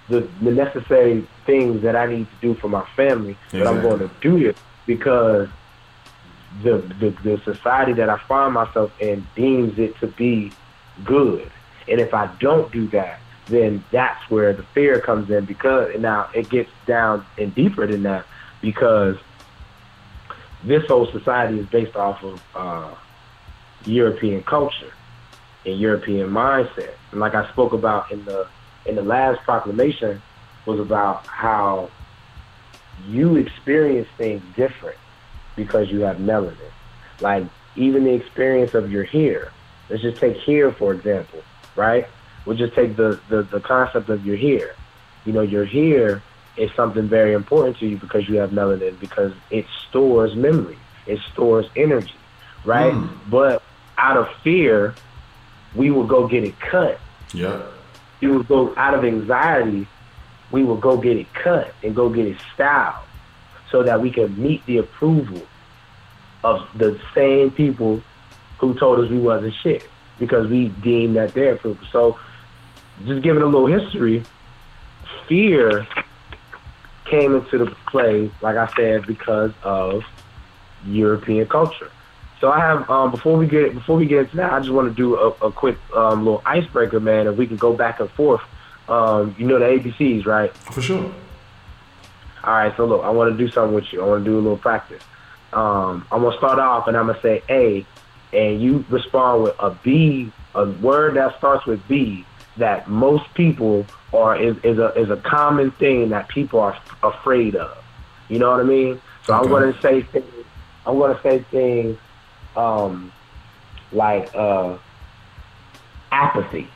the, 0.09 0.21
the 0.41 0.51
necessary 0.51 1.27
things 1.45 1.83
that 1.83 1.95
I 1.95 2.07
need 2.07 2.27
to 2.29 2.35
do 2.41 2.53
for 2.55 2.69
my 2.69 2.85
family. 2.95 3.37
Exactly. 3.45 3.59
But 3.59 3.67
I'm 3.67 3.81
going 3.81 3.99
to 3.99 4.11
do 4.21 4.49
it 4.49 4.57
because 4.87 5.49
the, 6.63 6.77
the 6.99 7.09
the 7.23 7.41
society 7.43 7.93
that 7.93 8.09
I 8.09 8.17
find 8.17 8.53
myself 8.53 8.91
in 8.99 9.27
deems 9.35 9.77
it 9.77 9.95
to 9.99 10.07
be 10.07 10.51
good. 11.03 11.51
And 11.87 12.01
if 12.01 12.13
I 12.13 12.27
don't 12.39 12.71
do 12.71 12.87
that, 12.87 13.19
then 13.45 13.83
that's 13.91 14.29
where 14.29 14.53
the 14.53 14.63
fear 14.63 14.99
comes 14.99 15.29
in 15.29 15.45
because 15.45 15.93
and 15.93 16.01
now 16.01 16.29
it 16.33 16.49
gets 16.49 16.71
down 16.87 17.25
and 17.37 17.53
deeper 17.53 17.85
than 17.85 18.03
that 18.03 18.25
because 18.61 19.17
this 20.63 20.85
whole 20.87 21.05
society 21.11 21.59
is 21.59 21.67
based 21.67 21.95
off 21.95 22.23
of 22.23 22.43
uh, 22.55 22.95
European 23.85 24.43
culture 24.43 24.91
and 25.65 25.79
European 25.79 26.29
mindset. 26.29 26.93
And 27.11 27.19
like 27.19 27.35
I 27.35 27.49
spoke 27.51 27.73
about 27.73 28.11
in 28.11 28.25
the 28.25 28.47
in 28.85 28.95
the 28.95 29.03
last 29.03 29.41
proclamation 29.43 30.21
was 30.65 30.79
about 30.79 31.25
how 31.27 31.89
you 33.07 33.35
experience 33.35 34.07
things 34.17 34.43
different 34.55 34.97
because 35.55 35.89
you 35.89 36.01
have 36.01 36.17
melanin. 36.17 36.55
Like 37.19 37.45
even 37.75 38.03
the 38.03 38.13
experience 38.13 38.73
of 38.73 38.91
your 38.91 39.03
hair. 39.03 39.51
Let's 39.89 40.01
just 40.01 40.17
take 40.17 40.37
hair 40.37 40.71
for 40.71 40.93
example, 40.93 41.41
right? 41.75 42.07
We'll 42.45 42.57
just 42.57 42.73
take 42.75 42.95
the, 42.95 43.19
the, 43.29 43.43
the 43.43 43.59
concept 43.59 44.09
of 44.09 44.25
your 44.25 44.37
hair. 44.37 44.75
You 45.25 45.33
know, 45.33 45.41
your 45.41 45.65
hair 45.65 46.21
is 46.55 46.71
something 46.73 47.07
very 47.07 47.33
important 47.33 47.77
to 47.77 47.87
you 47.87 47.97
because 47.97 48.27
you 48.27 48.37
have 48.37 48.51
melanin 48.51 48.99
because 48.99 49.33
it 49.49 49.65
stores 49.87 50.35
memory. 50.35 50.77
It 51.05 51.19
stores 51.31 51.67
energy, 51.75 52.15
right? 52.65 52.93
Mm. 52.93 53.17
But 53.29 53.63
out 53.97 54.17
of 54.17 54.27
fear, 54.43 54.95
we 55.75 55.91
will 55.91 56.05
go 56.05 56.27
get 56.27 56.43
it 56.43 56.59
cut. 56.59 56.99
Yeah. 57.33 57.61
You 58.19 58.29
will 58.29 58.43
go 58.43 58.73
out 58.75 58.93
of 58.93 59.05
anxiety, 59.05 59.87
we 60.51 60.63
will 60.63 60.77
go 60.77 60.97
get 60.97 61.17
it 61.17 61.33
cut 61.33 61.73
and 61.83 61.95
go 61.95 62.09
get 62.09 62.25
it 62.25 62.37
styled 62.53 63.05
so 63.71 63.83
that 63.83 64.01
we 64.01 64.11
can 64.11 64.41
meet 64.41 64.65
the 64.65 64.77
approval 64.77 65.41
of 66.43 66.67
the 66.75 66.99
same 67.13 67.51
people 67.51 68.01
who 68.59 68.73
told 68.75 68.99
us 68.99 69.09
we 69.09 69.19
wasn't 69.19 69.53
shit 69.61 69.87
because 70.19 70.47
we 70.47 70.69
deemed 70.69 71.15
that 71.15 71.33
their 71.33 71.53
approval. 71.53 71.85
So 71.91 72.19
just 73.05 73.21
giving 73.21 73.43
a 73.43 73.45
little 73.45 73.67
history, 73.67 74.23
fear 75.27 75.85
came 77.05 77.35
into 77.35 77.57
the 77.57 77.75
play, 77.87 78.31
like 78.41 78.55
I 78.57 78.67
said, 78.75 79.05
because 79.05 79.51
of 79.63 80.03
European 80.85 81.47
culture. 81.47 81.91
So 82.39 82.51
I 82.51 82.59
have 82.59 82.89
um, 82.89 83.11
before 83.11 83.37
we 83.37 83.47
get 83.47 83.73
before 83.73 83.97
we 83.97 84.05
get 84.05 84.19
into 84.19 84.37
that, 84.37 84.53
I 84.53 84.59
just 84.59 84.71
want 84.71 84.89
to 84.89 84.93
do 84.93 85.17
a, 85.17 85.29
a 85.47 85.51
quick 85.51 85.77
um, 85.95 86.23
little 86.23 86.41
icebreaker, 86.45 86.99
man. 86.99 87.25
If 87.25 87.35
we 87.35 87.47
can 87.47 87.57
go 87.57 87.73
back 87.73 87.99
and 87.99 88.09
forth, 88.11 88.41
um, 88.87 89.35
you 89.37 89.45
know 89.45 89.59
the 89.59 89.65
ABCs, 89.65 90.25
right? 90.25 90.55
For 90.55 90.81
sure. 90.81 91.13
All 92.43 92.53
right, 92.53 92.75
so 92.77 92.85
look, 92.85 93.03
I 93.03 93.09
want 93.09 93.31
to 93.31 93.37
do 93.37 93.51
something 93.51 93.73
with 93.73 93.91
you. 93.91 94.01
I 94.01 94.07
want 94.07 94.23
to 94.23 94.29
do 94.29 94.37
a 94.37 94.41
little 94.41 94.57
practice. 94.57 95.03
Um, 95.53 96.05
I'm 96.11 96.21
gonna 96.21 96.37
start 96.37 96.59
off, 96.59 96.87
and 96.87 96.95
I'm 96.95 97.07
gonna 97.07 97.21
say 97.21 97.43
A, 97.49 97.85
and 98.33 98.61
you 98.61 98.85
respond 98.89 99.43
with 99.43 99.55
a 99.59 99.71
B, 99.71 100.31
a 100.55 100.65
word 100.65 101.15
that 101.15 101.37
starts 101.37 101.65
with 101.65 101.85
B 101.87 102.25
that 102.57 102.89
most 102.89 103.31
people 103.33 103.85
are 104.13 104.39
is, 104.41 104.57
is 104.63 104.77
a 104.77 104.93
is 104.99 105.09
a 105.09 105.17
common 105.17 105.71
thing 105.71 106.09
that 106.09 106.27
people 106.27 106.59
are 106.59 106.79
afraid 107.03 107.55
of. 107.55 107.77
You 108.29 108.39
know 108.39 108.51
what 108.51 108.59
I 108.59 108.63
mean? 108.63 109.01
So 109.25 109.33
okay. 109.33 109.43
I'm 109.43 109.51
gonna 109.51 109.81
say 109.81 110.01
things. 110.01 110.45
I'm 110.85 110.97
gonna 110.97 111.19
say 111.21 111.39
things 111.51 111.97
um, 112.55 113.11
like 113.91 114.33
uh, 114.35 114.77
apathy. 116.11 116.69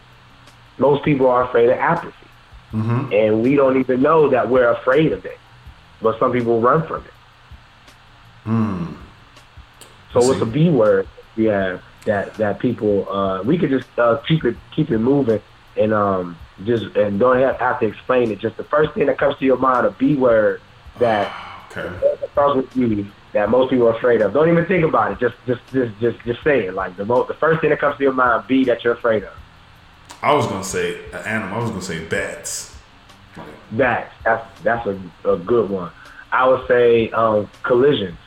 Most 0.81 1.05
people 1.05 1.27
are 1.27 1.43
afraid 1.43 1.69
of 1.69 1.77
apathy. 1.77 2.27
Mm-hmm. 2.73 3.13
And 3.13 3.43
we 3.43 3.55
don't 3.55 3.79
even 3.79 4.01
know 4.01 4.29
that 4.29 4.49
we're 4.49 4.69
afraid 4.69 5.13
of 5.13 5.25
it. 5.25 5.37
But 6.01 6.19
some 6.19 6.31
people 6.33 6.59
run 6.59 6.85
from 6.87 7.05
it. 7.05 7.13
Mm. 8.45 8.97
So 10.11 10.19
what's 10.27 10.41
a 10.41 10.45
B 10.45 10.69
word 10.69 11.07
we 11.37 11.45
have 11.45 11.81
that 12.05 12.33
that 12.35 12.59
people 12.59 13.09
uh, 13.09 13.41
we 13.43 13.57
could 13.57 13.69
just 13.69 13.87
uh, 13.97 14.17
keep 14.27 14.43
it 14.43 14.57
keep 14.75 14.89
it 14.91 14.97
moving 14.97 15.41
and 15.77 15.93
um 15.93 16.37
just 16.65 16.95
and 16.95 17.19
don't 17.19 17.39
have, 17.39 17.57
have 17.57 17.79
to 17.79 17.87
explain 17.87 18.31
it. 18.31 18.39
Just 18.39 18.57
the 18.57 18.63
first 18.63 18.93
thing 18.93 19.05
that 19.07 19.17
comes 19.17 19.37
to 19.37 19.45
your 19.45 19.57
mind, 19.57 19.85
a 19.85 19.91
B 19.91 20.15
word 20.15 20.61
that 20.99 21.33
okay. 21.71 21.89
starts 22.31 22.55
with 22.55 22.75
you 22.75 23.07
that 23.33 23.49
most 23.49 23.69
people 23.69 23.87
are 23.87 23.95
afraid 23.95 24.21
of. 24.21 24.33
Don't 24.33 24.49
even 24.49 24.65
think 24.65 24.83
about 24.83 25.13
it. 25.13 25.19
Just 25.19 25.35
just 25.45 25.61
just 25.71 25.99
just 25.99 26.19
just 26.25 26.43
say 26.43 26.65
it. 26.65 26.73
Like 26.73 26.97
the 26.97 27.05
mo- 27.05 27.23
the 27.23 27.33
first 27.35 27.61
thing 27.61 27.69
that 27.69 27.79
comes 27.79 27.97
to 27.97 28.03
your 28.03 28.13
mind, 28.13 28.45
B 28.47 28.65
that 28.65 28.83
you're 28.83 28.93
afraid 28.93 29.23
of. 29.23 29.33
I 30.21 30.34
was 30.34 30.45
gonna 30.47 30.63
say 30.63 31.03
an 31.12 31.25
animal. 31.25 31.60
I 31.60 31.62
was 31.62 31.69
gonna 31.71 31.81
say 31.81 32.05
bats. 32.05 32.77
Bats. 33.71 34.13
That's 34.23 34.62
that's 34.62 34.88
a, 34.88 34.99
a 35.25 35.38
good 35.38 35.69
one. 35.69 35.91
I 36.31 36.47
would 36.47 36.67
say 36.67 37.10
um, 37.12 37.49
collisions. 37.63 38.17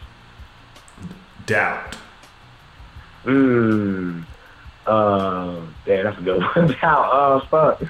Doubt. 1.47 1.97
Mmm. 3.25 4.25
Uh, 4.87 5.61
yeah, 5.87 6.03
that's 6.03 6.19
a 6.19 6.23
good 6.23 6.41
one. 6.41 6.77
Doubt. 6.81 7.13
Uh, 7.13 7.41
fuck. 7.47 7.83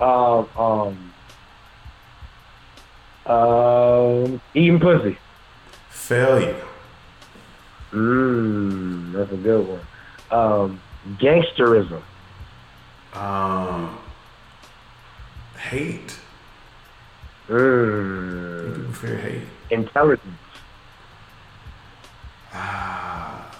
Um. 0.00 0.48
Um. 0.56 1.12
Um. 3.34 4.40
Eating 4.54 4.78
pussy. 4.78 5.18
Failure. 5.90 6.62
Mmm. 7.90 9.12
That's 9.12 9.32
a 9.32 9.36
good 9.36 9.66
one. 9.68 9.80
Um. 10.30 10.80
Gangsterism. 11.18 12.02
Um, 13.14 13.98
hate. 15.56 16.16
Mm. 17.48 18.76
People 18.76 18.92
fear 18.92 19.16
hate. 19.18 19.42
Intelligence. 19.70 20.38
Ah. 22.52 23.50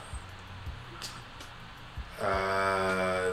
Uh, 2.20 3.32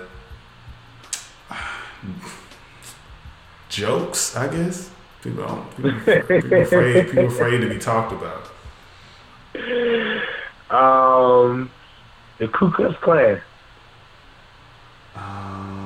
jokes, 3.70 4.36
I 4.36 4.48
guess. 4.48 4.90
People 5.22 5.46
don't. 5.46 5.76
People, 5.76 5.92
people 6.40 6.62
afraid. 6.62 7.06
People 7.08 7.26
afraid 7.26 7.60
to 7.62 7.70
be 7.70 7.80
talked 7.80 8.14
about. 8.14 8.52
Um, 10.70 11.72
the 12.38 12.48
Ku 12.48 12.72
Klux 12.72 12.96
Klan. 13.02 13.42
Um, 15.16 15.85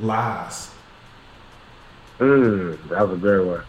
lies. 0.00 0.70
Mmm, 2.18 2.88
that 2.88 3.08
was 3.08 3.18
a 3.18 3.20
great 3.20 3.46
one. 3.46 3.62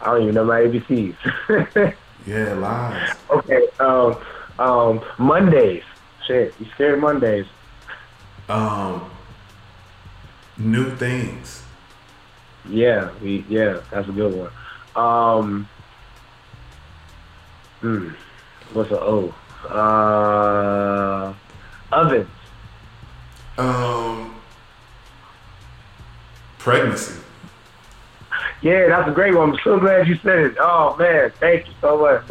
I 0.00 0.06
don't 0.06 0.22
even 0.22 0.34
know 0.34 0.44
my 0.44 0.60
ABCs. 0.60 1.94
yeah, 2.26 2.54
lies. 2.54 3.14
Okay. 3.30 3.66
Um, 3.78 4.16
um, 4.58 5.04
Mondays. 5.18 5.82
Shit, 6.26 6.54
you 6.60 6.66
scared 6.74 7.00
Mondays? 7.00 7.46
Um, 8.48 9.10
new 10.58 10.94
things. 10.96 11.62
Yeah, 12.68 13.10
we 13.22 13.44
yeah, 13.48 13.80
that's 13.90 14.08
a 14.08 14.12
good 14.12 14.34
one. 14.34 14.50
Um, 14.94 15.68
hmm, 17.80 18.08
what's 18.72 18.90
a 18.90 19.00
O? 19.00 19.34
Uh, 19.68 21.34
ovens. 21.92 22.28
Um, 23.58 24.09
pregnancy. 26.60 27.20
Yeah, 28.62 28.88
that's 28.88 29.08
a 29.08 29.12
great 29.12 29.34
one. 29.34 29.50
I'm 29.50 29.58
so 29.64 29.80
glad 29.80 30.06
you 30.06 30.16
said 30.16 30.38
it. 30.38 30.56
Oh 30.60 30.94
man, 30.98 31.32
thank 31.40 31.66
you 31.66 31.74
so 31.80 31.98
much. 31.98 32.22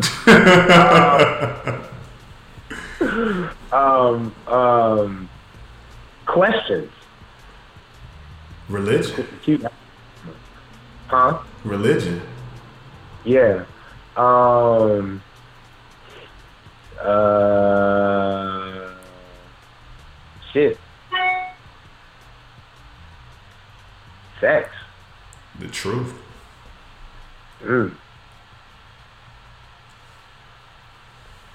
um, 3.01 3.49
um, 3.71 4.35
um, 4.47 5.29
questions. 6.27 6.91
Religion. 8.69 9.27
Huh? 11.07 11.39
Religion. 11.63 12.21
Yeah. 13.25 13.65
Um. 14.15 15.23
Uh. 17.01 18.93
Shit. 20.53 20.77
Sex. 24.39 24.69
The 25.59 25.67
truth. 25.67 26.13
Mm. 27.61 27.93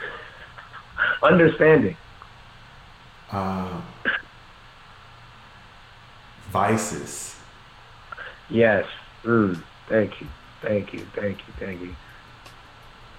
Understanding. 1.23 1.97
Uh, 3.31 3.81
vices. 6.51 7.37
Yes. 8.51 8.87
Mm. 9.25 9.63
Thank 9.89 10.21
you. 10.21 10.27
Thank 10.61 10.93
you. 10.93 11.07
Thank 11.15 11.39
you. 11.39 11.55
Thank 11.59 11.81
you. 11.81 11.97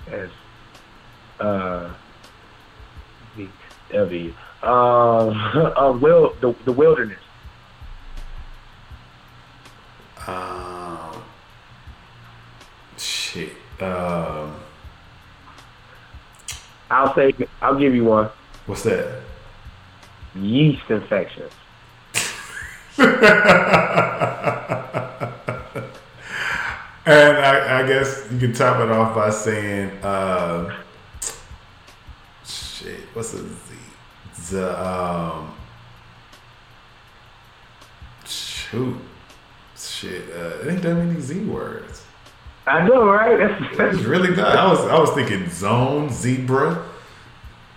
Yes. 0.10 0.30
Uh. 1.39 1.93
W. 3.91 4.34
Um. 4.63 5.36
Uh, 5.75 5.91
will 5.91 6.34
the 6.41 6.56
the 6.65 6.71
wilderness. 6.71 7.19
Um. 10.28 11.24
Shit. 12.98 13.54
Um. 13.80 14.56
I'll 16.90 17.14
say. 17.16 17.34
I'll 17.62 17.78
give 17.78 17.94
you 17.96 18.06
one. 18.06 18.30
What's 18.66 18.84
that? 18.84 19.22
Yeast 20.36 20.90
infections. 20.90 21.52
And 27.08 27.38
I, 27.38 27.82
I, 27.82 27.88
guess 27.88 28.28
you 28.32 28.40
can 28.40 28.52
top 28.52 28.80
it 28.80 28.90
off 28.90 29.14
by 29.14 29.30
saying, 29.30 29.92
uh, 30.02 30.76
shit, 32.44 33.02
what's 33.14 33.34
the 33.34 33.48
Z? 33.48 34.54
The, 34.54 34.84
um, 34.84 35.54
shoot, 38.26 38.98
shit, 39.89 40.30
uh, 40.30 40.62
it 40.62 40.71
ain't 40.71 40.82
that 40.82 40.95
many 40.95 41.19
Z 41.19 41.45
words. 41.45 42.06
I 42.67 42.88
know, 42.88 43.06
right? 43.06 43.38
That's, 43.38 43.78
that's 43.78 43.98
really 44.00 44.30
good. 44.30 44.39
I 44.39 44.67
was, 44.67 44.80
I 44.82 45.00
was 45.00 45.12
thinking 45.12 45.48
zone, 45.50 46.10
zebra. 46.10 46.84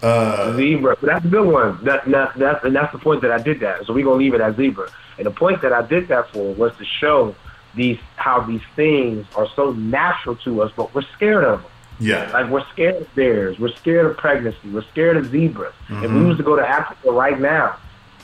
Uh, 0.02 0.56
zebra, 0.56 0.96
that's 1.02 1.24
a 1.24 1.28
good 1.28 1.46
one. 1.46 1.84
That, 1.84 2.06
that, 2.06 2.38
that's, 2.38 2.64
and 2.64 2.74
that's 2.74 2.92
the 2.92 2.98
point 2.98 3.20
that 3.22 3.32
I 3.32 3.38
did 3.38 3.60
that. 3.60 3.84
So 3.84 3.92
we're 3.92 4.04
gonna 4.04 4.16
leave 4.16 4.34
it 4.34 4.40
as 4.40 4.56
zebra. 4.56 4.90
And 5.18 5.26
the 5.26 5.30
point 5.30 5.60
that 5.62 5.72
I 5.72 5.82
did 5.82 6.08
that 6.08 6.30
for 6.30 6.54
was 6.54 6.76
to 6.78 6.84
show 6.84 7.34
these 7.74 7.98
how 8.16 8.40
these 8.40 8.62
things 8.76 9.26
are 9.36 9.48
so 9.54 9.72
natural 9.72 10.36
to 10.36 10.62
us, 10.62 10.72
but 10.76 10.94
we're 10.94 11.02
scared 11.16 11.44
of 11.44 11.62
them. 11.62 11.70
Yeah. 12.00 12.30
Like 12.32 12.48
we're 12.50 12.66
scared 12.70 13.02
of 13.02 13.14
bears, 13.14 13.58
we're 13.58 13.74
scared 13.74 14.06
of 14.06 14.16
pregnancy, 14.16 14.70
we're 14.70 14.84
scared 14.84 15.16
of 15.16 15.26
zebras. 15.30 15.74
Mm-hmm. 15.88 16.04
If 16.04 16.10
we 16.12 16.24
was 16.24 16.36
to 16.38 16.44
go 16.44 16.56
to 16.56 16.66
Africa 16.66 17.10
right 17.10 17.38
now, 17.38 17.76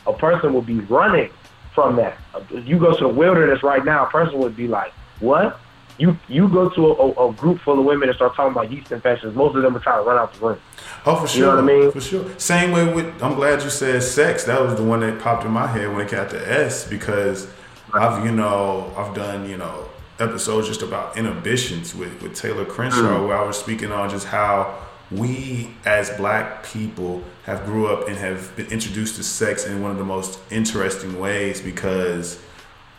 a 0.06 0.12
person 0.12 0.54
would 0.54 0.66
be 0.66 0.80
running 0.80 1.30
from 1.74 1.96
that. 1.96 2.16
You 2.50 2.78
go 2.78 2.96
to 2.96 3.04
the 3.04 3.08
wilderness 3.08 3.62
right 3.62 3.84
now, 3.84 4.06
a 4.06 4.10
person 4.10 4.38
would 4.38 4.56
be 4.56 4.68
like, 4.68 4.92
"What?" 5.20 5.58
You 5.98 6.18
you 6.28 6.48
go 6.48 6.68
to 6.70 6.86
a, 6.86 7.28
a, 7.28 7.32
group 7.32 7.60
full 7.60 7.78
of 7.78 7.84
women 7.84 8.08
and 8.08 8.16
start 8.16 8.34
talking 8.34 8.52
about 8.52 8.70
yeast 8.72 8.90
infections. 8.90 9.36
Most 9.36 9.54
of 9.54 9.62
them 9.62 9.76
are 9.76 9.80
trying 9.80 10.02
to 10.02 10.08
run 10.08 10.18
out 10.18 10.34
the 10.34 10.46
room. 10.46 10.60
Oh, 11.06 11.16
for 11.16 11.28
sure. 11.28 11.38
You 11.38 11.46
know 11.46 11.54
what 11.54 11.72
I 11.72 11.78
mean? 11.78 11.92
For 11.92 12.00
sure. 12.00 12.38
Same 12.38 12.72
way 12.72 12.92
with. 12.92 13.22
I'm 13.22 13.34
glad 13.34 13.62
you 13.62 13.70
said 13.70 14.02
sex. 14.02 14.44
That 14.44 14.60
was 14.60 14.74
the 14.74 14.82
one 14.82 15.00
that 15.00 15.20
popped 15.20 15.44
in 15.44 15.52
my 15.52 15.66
head 15.66 15.88
when 15.88 16.06
it 16.06 16.10
got 16.10 16.30
to 16.30 16.52
S 16.52 16.88
because 16.88 17.48
I've 17.92 18.24
you 18.24 18.32
know 18.32 18.92
I've 18.96 19.14
done 19.14 19.48
you 19.48 19.56
know 19.56 19.88
episodes 20.18 20.68
just 20.68 20.82
about 20.82 21.16
inhibitions 21.16 21.94
with 21.94 22.22
with 22.22 22.34
Taylor 22.34 22.64
Crenshaw 22.64 23.18
mm. 23.18 23.28
where 23.28 23.36
I 23.36 23.44
was 23.44 23.58
speaking 23.58 23.92
on 23.92 24.10
just 24.10 24.26
how 24.26 24.76
we 25.10 25.70
as 25.84 26.10
black 26.16 26.64
people 26.64 27.22
have 27.44 27.64
grew 27.64 27.86
up 27.86 28.08
and 28.08 28.16
have 28.16 28.54
been 28.56 28.66
introduced 28.66 29.16
to 29.16 29.22
sex 29.22 29.66
in 29.66 29.82
one 29.82 29.90
of 29.90 29.98
the 29.98 30.04
most 30.04 30.38
interesting 30.50 31.18
ways 31.18 31.60
because 31.60 32.40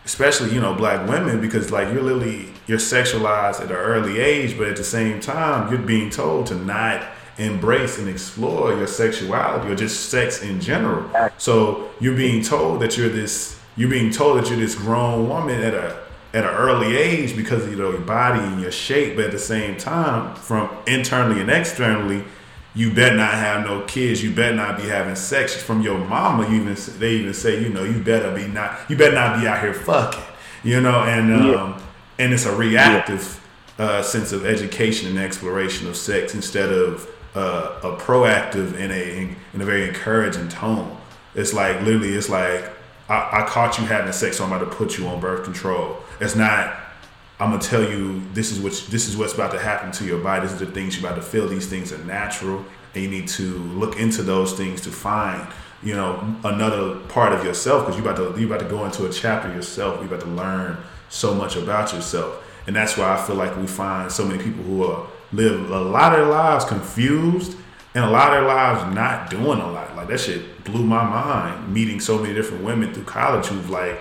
especially 0.04 0.52
you 0.54 0.60
know 0.60 0.74
black 0.74 1.08
women 1.08 1.40
because 1.40 1.72
like 1.72 1.92
you're 1.92 2.02
literally 2.02 2.48
you're 2.66 2.78
sexualized 2.78 3.60
at 3.60 3.70
an 3.70 3.76
early 3.76 4.20
age 4.20 4.56
but 4.56 4.68
at 4.68 4.76
the 4.76 4.84
same 4.84 5.18
time 5.20 5.70
you're 5.70 5.82
being 5.82 6.10
told 6.10 6.46
to 6.46 6.54
not 6.54 7.04
embrace 7.38 7.98
and 7.98 8.08
explore 8.08 8.74
your 8.74 8.86
sexuality 8.86 9.70
or 9.70 9.74
just 9.74 10.08
sex 10.10 10.42
in 10.42 10.60
general. 10.60 11.10
So 11.38 11.90
you're 12.00 12.16
being 12.16 12.42
told 12.42 12.80
that 12.80 12.96
you're 12.96 13.08
this 13.08 13.58
you're 13.76 13.90
being 13.90 14.10
told 14.10 14.38
that 14.38 14.48
you're 14.48 14.58
this 14.58 14.74
grown 14.74 15.28
woman 15.28 15.62
at 15.62 15.74
a 15.74 16.02
at 16.32 16.44
an 16.44 16.50
early 16.50 16.96
age 16.96 17.36
because 17.36 17.64
of 17.64 17.70
you 17.70 17.76
know, 17.76 17.90
your 17.90 18.00
body 18.00 18.40
and 18.40 18.60
your 18.60 18.72
shape, 18.72 19.16
but 19.16 19.26
at 19.26 19.30
the 19.30 19.38
same 19.38 19.76
time, 19.78 20.34
from 20.34 20.68
internally 20.86 21.40
and 21.40 21.50
externally, 21.50 22.24
you 22.76 22.92
better 22.92 23.16
not 23.16 23.32
have 23.32 23.64
no 23.64 23.80
kids. 23.86 24.22
You 24.22 24.34
better 24.34 24.54
not 24.54 24.76
be 24.76 24.84
having 24.84 25.16
sex 25.16 25.56
from 25.56 25.80
your 25.80 25.98
mama. 25.98 26.46
You 26.48 26.60
even 26.60 26.76
they 26.98 27.12
even 27.14 27.32
say, 27.32 27.62
you 27.62 27.70
know, 27.70 27.84
you 27.84 28.02
better 28.02 28.32
be 28.34 28.46
not. 28.46 28.78
You 28.90 28.96
better 28.96 29.14
not 29.14 29.40
be 29.40 29.48
out 29.48 29.62
here 29.62 29.72
fucking. 29.72 30.22
You 30.62 30.82
know, 30.82 31.00
and 31.04 31.32
um, 31.32 31.46
yeah. 31.46 31.80
and 32.18 32.34
it's 32.34 32.44
a 32.44 32.54
reactive 32.54 33.42
uh, 33.78 34.02
sense 34.02 34.32
of 34.32 34.44
education 34.44 35.08
and 35.08 35.18
exploration 35.18 35.88
of 35.88 35.96
sex 35.96 36.34
instead 36.34 36.70
of 36.70 37.08
uh, 37.34 37.80
a 37.82 37.96
proactive 37.96 38.78
and 38.78 38.92
a 38.92 39.20
in 39.54 39.60
a 39.60 39.64
very 39.64 39.88
encouraging 39.88 40.48
tone. 40.48 40.98
It's 41.34 41.54
like 41.54 41.80
literally, 41.80 42.10
it's 42.10 42.28
like 42.28 42.70
I, 43.08 43.42
I 43.42 43.46
caught 43.46 43.78
you 43.78 43.86
having 43.86 44.12
sex, 44.12 44.36
so 44.36 44.44
I'm 44.44 44.52
about 44.52 44.70
to 44.70 44.76
put 44.76 44.98
you 44.98 45.06
on 45.06 45.18
birth 45.18 45.44
control. 45.44 45.96
It's 46.20 46.36
not. 46.36 46.82
I'm 47.38 47.50
gonna 47.50 47.62
tell 47.62 47.82
you 47.82 48.22
this 48.32 48.50
is 48.50 48.60
what 48.60 48.72
this 48.90 49.08
is 49.08 49.16
what's 49.16 49.34
about 49.34 49.52
to 49.52 49.58
happen 49.58 49.92
to 49.92 50.04
your 50.04 50.18
body. 50.18 50.42
This 50.42 50.52
is 50.52 50.58
the 50.58 50.66
things 50.66 50.96
you're 50.96 51.06
about 51.06 51.20
to 51.20 51.22
feel. 51.22 51.46
These 51.46 51.66
things 51.66 51.92
are 51.92 52.02
natural, 52.04 52.64
and 52.94 53.04
you 53.04 53.10
need 53.10 53.28
to 53.28 53.58
look 53.58 53.98
into 53.98 54.22
those 54.22 54.54
things 54.54 54.80
to 54.82 54.90
find 54.90 55.46
you 55.82 55.94
know 55.94 56.36
another 56.44 56.96
part 57.08 57.34
of 57.34 57.44
yourself 57.44 57.84
because 57.84 58.00
you 58.00 58.08
about 58.08 58.34
to 58.34 58.40
you 58.40 58.46
about 58.46 58.60
to 58.60 58.68
go 58.68 58.86
into 58.86 59.06
a 59.06 59.12
chapter 59.12 59.52
yourself. 59.52 60.00
You 60.00 60.06
about 60.06 60.20
to 60.20 60.28
learn 60.28 60.78
so 61.10 61.34
much 61.34 61.56
about 61.56 61.92
yourself, 61.92 62.42
and 62.66 62.74
that's 62.74 62.96
why 62.96 63.12
I 63.12 63.22
feel 63.22 63.36
like 63.36 63.54
we 63.58 63.66
find 63.66 64.10
so 64.10 64.24
many 64.24 64.42
people 64.42 64.64
who 64.64 64.84
are 64.84 65.06
live 65.32 65.70
a 65.70 65.80
lot 65.80 66.12
of 66.12 66.20
their 66.20 66.28
lives 66.28 66.64
confused 66.64 67.54
and 67.94 68.04
a 68.04 68.10
lot 68.10 68.28
of 68.28 68.40
their 68.40 68.48
lives 68.48 68.94
not 68.94 69.28
doing 69.28 69.60
a 69.60 69.70
lot. 69.70 69.94
Like 69.94 70.08
that 70.08 70.20
shit 70.20 70.64
blew 70.64 70.84
my 70.84 71.04
mind. 71.04 71.72
Meeting 71.72 72.00
so 72.00 72.18
many 72.18 72.32
different 72.32 72.64
women 72.64 72.94
through 72.94 73.04
college 73.04 73.46
who've 73.46 73.68
like 73.68 73.98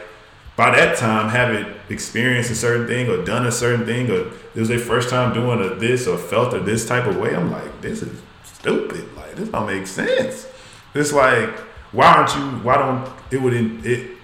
by 0.55 0.71
that 0.71 0.97
time 0.97 1.29
haven't 1.29 1.75
experienced 1.89 2.49
a 2.49 2.55
certain 2.55 2.87
thing 2.87 3.09
or 3.09 3.23
done 3.23 3.45
a 3.45 3.51
certain 3.51 3.85
thing 3.85 4.09
or 4.09 4.27
it 4.27 4.59
was 4.59 4.69
their 4.69 4.79
first 4.79 5.09
time 5.09 5.33
doing 5.33 5.59
a 5.59 5.75
this 5.75 6.07
or 6.07 6.17
felt 6.17 6.53
a 6.53 6.59
this 6.59 6.87
type 6.87 7.05
of 7.05 7.17
way. 7.17 7.35
I'm 7.35 7.51
like, 7.51 7.81
this 7.81 8.01
is 8.01 8.21
stupid. 8.43 9.13
Like 9.15 9.35
this 9.35 9.49
don't 9.49 9.67
make 9.67 9.87
sense. 9.87 10.47
It's 10.93 11.11
like 11.11 11.49
why 11.91 12.13
aren't 12.13 12.35
you? 12.35 12.59
Why 12.63 12.77
don't 12.77 13.09
it 13.31 13.41
would 13.41 13.53
it 13.85 14.17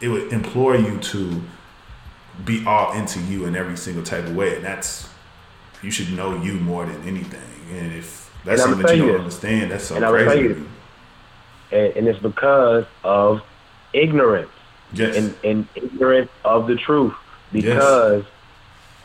it 0.00 0.08
would 0.08 0.32
implore 0.32 0.76
you 0.76 0.98
to 0.98 1.42
be 2.44 2.64
all 2.66 2.92
into 2.92 3.20
you 3.20 3.46
in 3.46 3.56
every 3.56 3.76
single 3.76 4.02
type 4.02 4.24
of 4.24 4.36
way, 4.36 4.56
and 4.56 4.64
that's 4.64 5.08
you 5.82 5.90
should 5.90 6.12
know 6.12 6.40
you 6.42 6.54
more 6.54 6.84
than 6.84 7.00
anything. 7.08 7.40
And 7.72 7.92
if 7.94 8.30
that's 8.44 8.62
and 8.62 8.70
something 8.70 8.86
that 8.86 8.96
you 8.96 9.06
don't 9.06 9.20
understand. 9.20 9.70
That's 9.70 9.84
so 9.84 9.96
and 9.96 10.04
crazy. 10.04 10.40
You, 10.40 10.68
and, 11.72 11.96
and, 11.96 12.08
it's 12.08 12.18
because 12.18 12.84
of 13.02 13.40
ignorance. 13.94 14.50
Yes. 14.94 15.16
And, 15.16 15.34
and 15.44 15.68
ignorance 15.74 16.30
of 16.44 16.66
the 16.66 16.76
truth. 16.76 17.14
Because 17.52 18.24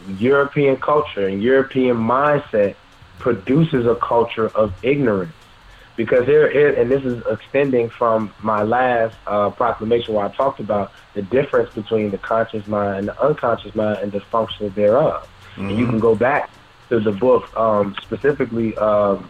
yes. 0.08 0.20
European 0.20 0.78
culture 0.78 1.28
and 1.28 1.42
European 1.42 1.98
mindset 1.98 2.76
produces 3.20 3.86
a 3.86 3.96
culture 3.96 4.48
of 4.50 4.74
ignorance. 4.84 5.34
Because 5.96 6.26
here, 6.26 6.48
and 6.48 6.90
this 6.90 7.04
is 7.04 7.22
extending 7.30 7.90
from 7.90 8.34
my 8.42 8.64
last 8.64 9.18
uh, 9.28 9.50
proclamation 9.50 10.14
where 10.14 10.26
I 10.26 10.30
talked 10.30 10.62
about 10.62 10.94
the 11.14 11.22
difference 11.22 11.74
between 11.74 12.12
the 12.12 12.18
conscious 12.18 12.66
mind 12.68 13.00
and 13.00 13.08
the 13.10 13.22
unconscious 13.22 13.76
mind 13.76 14.00
and 14.00 14.12
the 14.12 14.22
function 14.22 14.70
thereof. 14.76 15.24
Mm-hmm. 15.24 15.62
And 15.62 15.72
you 15.72 15.84
mm-hmm. 15.84 15.92
can 15.92 16.00
go 16.00 16.16
back 16.16 16.50
to 16.88 17.02
the 17.02 17.12
book, 17.12 17.56
um, 17.58 17.96
specifically 18.02 18.78
um, 18.78 19.30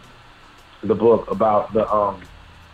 the 0.82 0.94
book 0.94 1.28
about 1.30 1.72
the 1.72 1.92
um, 1.92 2.22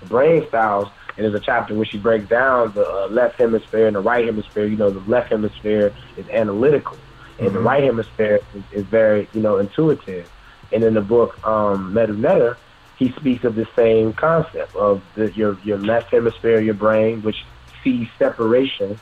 brain 0.09 0.47
styles, 0.49 0.89
and 1.17 1.25
there's 1.25 1.35
a 1.35 1.41
chapter 1.41 1.75
where 1.75 1.87
she 1.87 1.99
breaks 1.99 2.29
down 2.29 2.73
the 2.73 2.87
uh, 2.87 3.09
left 3.09 3.39
hemisphere 3.39 3.87
and 3.87 3.97
the 3.97 4.01
right 4.01 4.25
hemisphere. 4.25 4.67
You 4.67 4.77
know, 4.77 4.91
the 4.91 5.11
left 5.11 5.31
hemisphere 5.31 5.95
is 6.17 6.29
analytical, 6.29 6.99
and 7.39 7.49
mm-hmm. 7.49 7.57
the 7.57 7.63
right 7.63 7.83
hemisphere 7.83 8.41
is, 8.55 8.63
is, 8.73 8.85
very, 8.85 9.29
you 9.33 9.41
know, 9.41 9.59
intuitive. 9.59 10.31
And 10.73 10.85
in 10.85 10.95
the 10.95 11.01
book 11.01 11.45
um, 11.47 11.95
Metu 11.95 12.17
Neter, 12.17 12.59
he 12.99 13.13
speaks 13.13 13.45
of 13.45 13.55
the 13.55 13.67
same 13.77 14.13
concept 14.13 14.75
of 14.75 15.03
the, 15.15 15.33
your 15.33 15.59
your 15.65 15.79
left 15.79 16.11
hemisphere 16.11 16.59
of 16.59 16.65
your 16.65 16.75
brain, 16.75 17.23
which 17.23 17.45
sees 17.83 18.09
separation, 18.19 18.99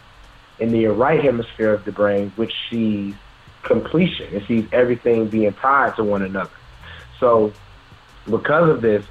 and 0.61 0.73
your 0.73 0.93
right 0.93 1.23
hemisphere 1.23 1.73
of 1.73 1.85
the 1.85 1.93
brain, 1.93 2.33
which 2.37 2.55
sees 2.71 3.15
completion. 3.63 4.33
It 4.33 4.47
sees 4.47 4.67
everything 4.73 5.29
being 5.29 5.53
tied 5.55 5.97
to 5.97 6.05
one 6.05 6.23
another. 6.23 6.51
So 7.19 7.53
because 8.27 8.69
of 8.69 8.83
this, 8.83 9.05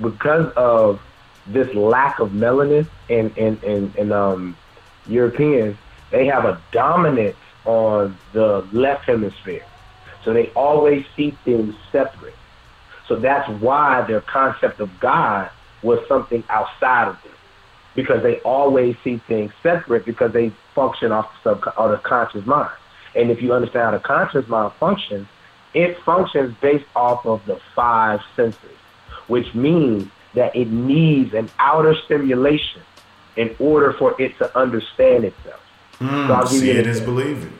because 0.00 0.52
of 0.56 1.00
this 1.46 1.74
lack 1.74 2.18
of 2.20 2.30
melanin 2.30 2.86
in 3.08 3.30
in, 3.36 3.58
in, 3.62 3.92
in 3.96 4.12
um, 4.12 4.56
Europeans, 5.06 5.76
they 6.10 6.26
have 6.26 6.44
a 6.44 6.60
dominance 6.70 7.36
on 7.64 8.16
the 8.32 8.66
left 8.72 9.04
hemisphere. 9.04 9.64
So 10.24 10.32
they 10.32 10.50
always 10.50 11.04
see 11.16 11.32
things 11.44 11.74
separate. 11.90 12.34
So 13.08 13.16
that's 13.16 13.48
why 13.60 14.02
their 14.02 14.20
concept 14.20 14.80
of 14.80 15.00
God 15.00 15.50
was 15.82 15.98
something 16.06 16.44
outside 16.48 17.08
of 17.08 17.22
them. 17.22 17.32
Because 17.94 18.22
they 18.22 18.40
always 18.40 18.96
see 19.04 19.18
things 19.18 19.52
separate 19.62 20.06
because 20.06 20.32
they 20.32 20.50
function 20.74 21.12
off 21.12 21.30
the, 21.42 21.54
sub- 21.54 21.74
or 21.76 21.90
the 21.90 21.98
conscious 21.98 22.46
mind. 22.46 22.70
And 23.14 23.30
if 23.30 23.42
you 23.42 23.52
understand 23.52 23.84
how 23.84 23.90
the 23.90 23.98
conscious 23.98 24.48
mind 24.48 24.72
functions, 24.80 25.26
it 25.74 25.98
functions 26.02 26.56
based 26.60 26.86
off 26.96 27.26
of 27.26 27.44
the 27.44 27.60
five 27.74 28.20
senses, 28.34 28.76
which 29.26 29.54
means 29.54 30.08
that 30.34 30.54
it 30.56 30.68
needs 30.68 31.34
an 31.34 31.50
outer 31.58 31.94
stimulation 32.04 32.82
in 33.36 33.54
order 33.58 33.92
for 33.92 34.20
it 34.20 34.36
to 34.38 34.58
understand 34.58 35.24
itself. 35.24 35.60
Mm, 35.98 36.26
so 36.26 36.34
I'll 36.34 36.42
give 36.42 36.60
see 36.60 36.72
you 36.72 36.78
it 36.78 36.86
is 36.86 37.00
believe 37.00 37.44
it. 37.44 37.52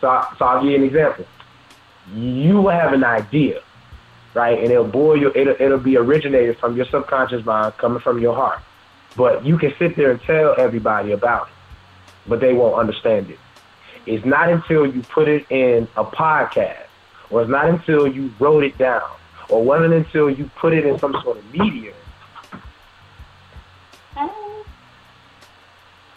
So, 0.00 0.24
so 0.38 0.44
I'll 0.44 0.62
give 0.62 0.70
you 0.72 0.76
an 0.76 0.84
example. 0.84 1.26
You 2.14 2.68
have 2.68 2.92
an 2.92 3.04
idea, 3.04 3.62
right? 4.34 4.58
And 4.58 4.70
it'll 4.70 4.84
boil 4.84 5.18
you. 5.18 5.32
It'll, 5.34 5.56
it'll 5.58 5.78
be 5.78 5.96
originated 5.96 6.58
from 6.58 6.76
your 6.76 6.86
subconscious 6.86 7.44
mind, 7.44 7.76
coming 7.78 8.00
from 8.00 8.20
your 8.20 8.34
heart. 8.34 8.60
But 9.16 9.44
you 9.44 9.58
can 9.58 9.72
sit 9.78 9.96
there 9.96 10.10
and 10.10 10.20
tell 10.22 10.54
everybody 10.58 11.12
about 11.12 11.48
it, 11.48 11.54
but 12.26 12.40
they 12.40 12.52
won't 12.52 12.78
understand 12.78 13.30
it. 13.30 13.38
It's 14.06 14.24
not 14.24 14.50
until 14.50 14.86
you 14.86 15.02
put 15.02 15.28
it 15.28 15.46
in 15.50 15.88
a 15.96 16.04
podcast, 16.04 16.86
or 17.30 17.42
it's 17.42 17.50
not 17.50 17.66
until 17.66 18.06
you 18.06 18.32
wrote 18.38 18.64
it 18.64 18.76
down, 18.76 19.08
or 19.48 19.62
wasn't 19.62 19.94
until 19.94 20.30
you 20.30 20.50
put 20.56 20.72
it 20.72 20.86
in 20.86 20.98
some 20.98 21.12
sort 21.22 21.38
of 21.38 21.52
medium. 21.52 21.94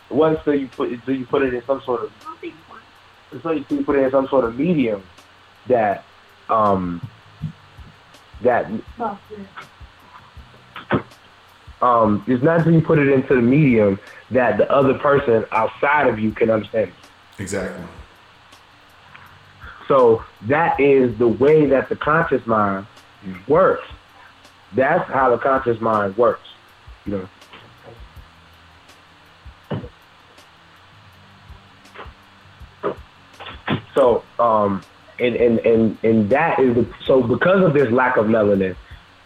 It 0.10 0.14
wasn't 0.14 0.40
until 0.40 0.56
you 0.56 0.68
put 0.68 0.92
until 0.92 1.16
you 1.16 1.26
put 1.26 1.42
it 1.44 1.54
in 1.54 1.64
some 1.66 1.82
sort 1.82 2.04
of 2.04 2.12
until 3.32 3.58
you 3.58 3.84
put 3.84 3.98
it 3.98 4.04
in 4.04 4.12
some 4.12 4.28
sort 4.28 4.46
of 4.46 4.58
medium 4.58 5.04
that 5.68 6.06
um 6.50 7.06
that 8.42 8.66
um 11.82 12.24
it's 12.28 12.44
not 12.44 12.60
until 12.60 12.74
you 12.74 12.82
put 12.82 13.00
it 13.00 13.10
into 13.10 13.36
the 13.36 13.42
medium 13.42 14.00
that 14.32 14.58
the 14.58 14.72
other 14.72 14.94
person 14.94 15.46
outside 15.52 16.08
of 16.08 16.20
you 16.20 16.32
can 16.32 16.50
understand 16.50 16.90
it. 16.90 17.42
Exactly. 17.42 17.84
So 19.88 20.24
that 20.44 20.80
is 20.80 21.18
the 21.18 21.28
way 21.28 21.66
that 21.68 21.90
the 21.90 21.96
conscious 21.96 22.46
mind 22.46 22.88
works. 23.48 23.88
That's 24.74 25.10
how 25.10 25.30
the 25.30 25.38
conscious 25.38 25.80
mind 25.80 26.18
works. 26.18 26.48
You 27.06 27.12
know. 27.12 27.30
So, 33.96 34.24
um, 34.40 34.84
and, 35.20 35.36
and, 35.36 35.60
and, 35.60 35.98
and 36.04 36.30
that 36.30 36.60
is 36.60 36.76
the, 36.76 36.88
so 37.06 37.24
because 37.24 37.64
of 37.64 37.74
this 37.74 37.92
lack 37.92 38.18
of 38.18 38.28
melanin, 38.28 38.76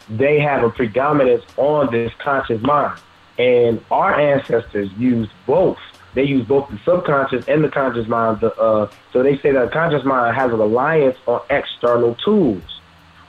they 0.10 0.40
have 0.40 0.64
a 0.64 0.70
predominance 0.70 1.44
on 1.58 1.92
this 1.92 2.14
conscious 2.20 2.62
mind. 2.62 3.00
And 3.38 3.84
our 3.92 4.18
ancestors 4.18 4.92
used 4.94 5.32
both. 5.46 5.78
They 6.14 6.24
use 6.24 6.46
both 6.46 6.70
the 6.70 6.80
subconscious 6.86 7.48
and 7.48 7.64
the 7.64 7.70
conscious 7.70 8.08
mind. 8.08 8.42
The, 8.42 8.54
uh, 8.56 8.90
so 9.12 9.24
they 9.24 9.38
say 9.40 9.52
that 9.52 9.66
the 9.66 9.72
conscious 9.72 10.06
mind 10.06 10.36
has 10.36 10.52
a 10.52 10.56
reliance 10.56 11.18
on 11.26 11.42
external 11.50 12.16
tools 12.16 12.81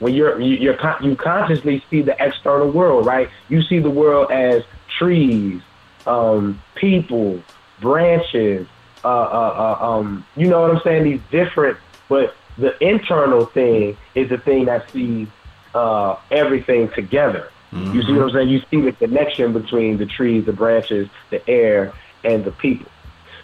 when 0.03 0.13
you're 0.13 0.39
you, 0.39 0.75
you 1.01 1.15
consciously 1.15 1.83
see 1.89 2.01
the 2.01 2.15
external 2.19 2.69
world, 2.69 3.05
right? 3.05 3.29
You 3.49 3.61
see 3.63 3.79
the 3.79 3.89
world 3.89 4.31
as 4.31 4.63
trees, 4.97 5.61
um, 6.05 6.61
people, 6.75 7.41
branches, 7.79 8.67
uh, 9.03 9.07
uh, 9.07 9.77
uh, 9.81 9.85
um, 9.85 10.25
you 10.35 10.47
know 10.47 10.61
what 10.61 10.71
I'm 10.71 10.81
saying? 10.83 11.03
These 11.03 11.21
different, 11.31 11.77
but 12.09 12.35
the 12.57 12.77
internal 12.83 13.45
thing 13.45 13.97
is 14.13 14.29
the 14.29 14.37
thing 14.37 14.65
that 14.65 14.89
sees 14.91 15.27
uh, 15.73 16.17
everything 16.29 16.89
together. 16.89 17.49
Mm-hmm. 17.71 17.95
You 17.95 18.03
see 18.03 18.13
what 18.13 18.23
I'm 18.23 18.29
saying? 18.31 18.49
You 18.49 18.61
see 18.69 18.81
the 18.81 18.91
connection 18.91 19.53
between 19.53 19.97
the 19.97 20.05
trees, 20.05 20.45
the 20.45 20.53
branches, 20.53 21.09
the 21.31 21.47
air, 21.49 21.93
and 22.23 22.45
the 22.45 22.51
people. 22.51 22.91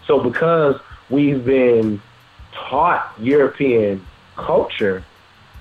So 0.05 0.19
because 0.19 0.79
we've 1.09 1.43
been 1.43 2.01
taught 2.51 3.13
European 3.19 4.05
culture, 4.35 5.03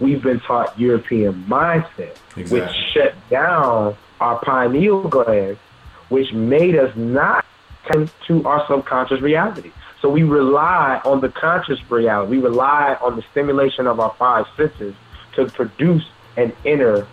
we've 0.00 0.22
been 0.22 0.40
taught 0.40 0.78
European 0.78 1.44
mindset, 1.48 2.16
exactly. 2.36 2.60
which 2.60 2.70
shut 2.92 3.14
down 3.28 3.96
our 4.20 4.38
pineal 4.40 5.08
gland, 5.08 5.58
which 6.08 6.32
made 6.32 6.76
us 6.76 6.94
not 6.96 7.44
tend 7.90 8.10
to 8.26 8.44
our 8.44 8.66
subconscious 8.66 9.20
reality. 9.20 9.72
So 10.00 10.08
we 10.08 10.22
rely 10.22 11.00
on 11.04 11.20
the 11.20 11.28
conscious 11.28 11.78
reality. 11.90 12.36
We 12.36 12.42
rely 12.42 12.96
on 13.00 13.16
the 13.16 13.24
stimulation 13.30 13.86
of 13.86 13.98
our 13.98 14.14
five 14.18 14.46
senses 14.56 14.94
to 15.34 15.46
produce 15.46 16.04
an 16.36 16.52
inner 16.64 17.06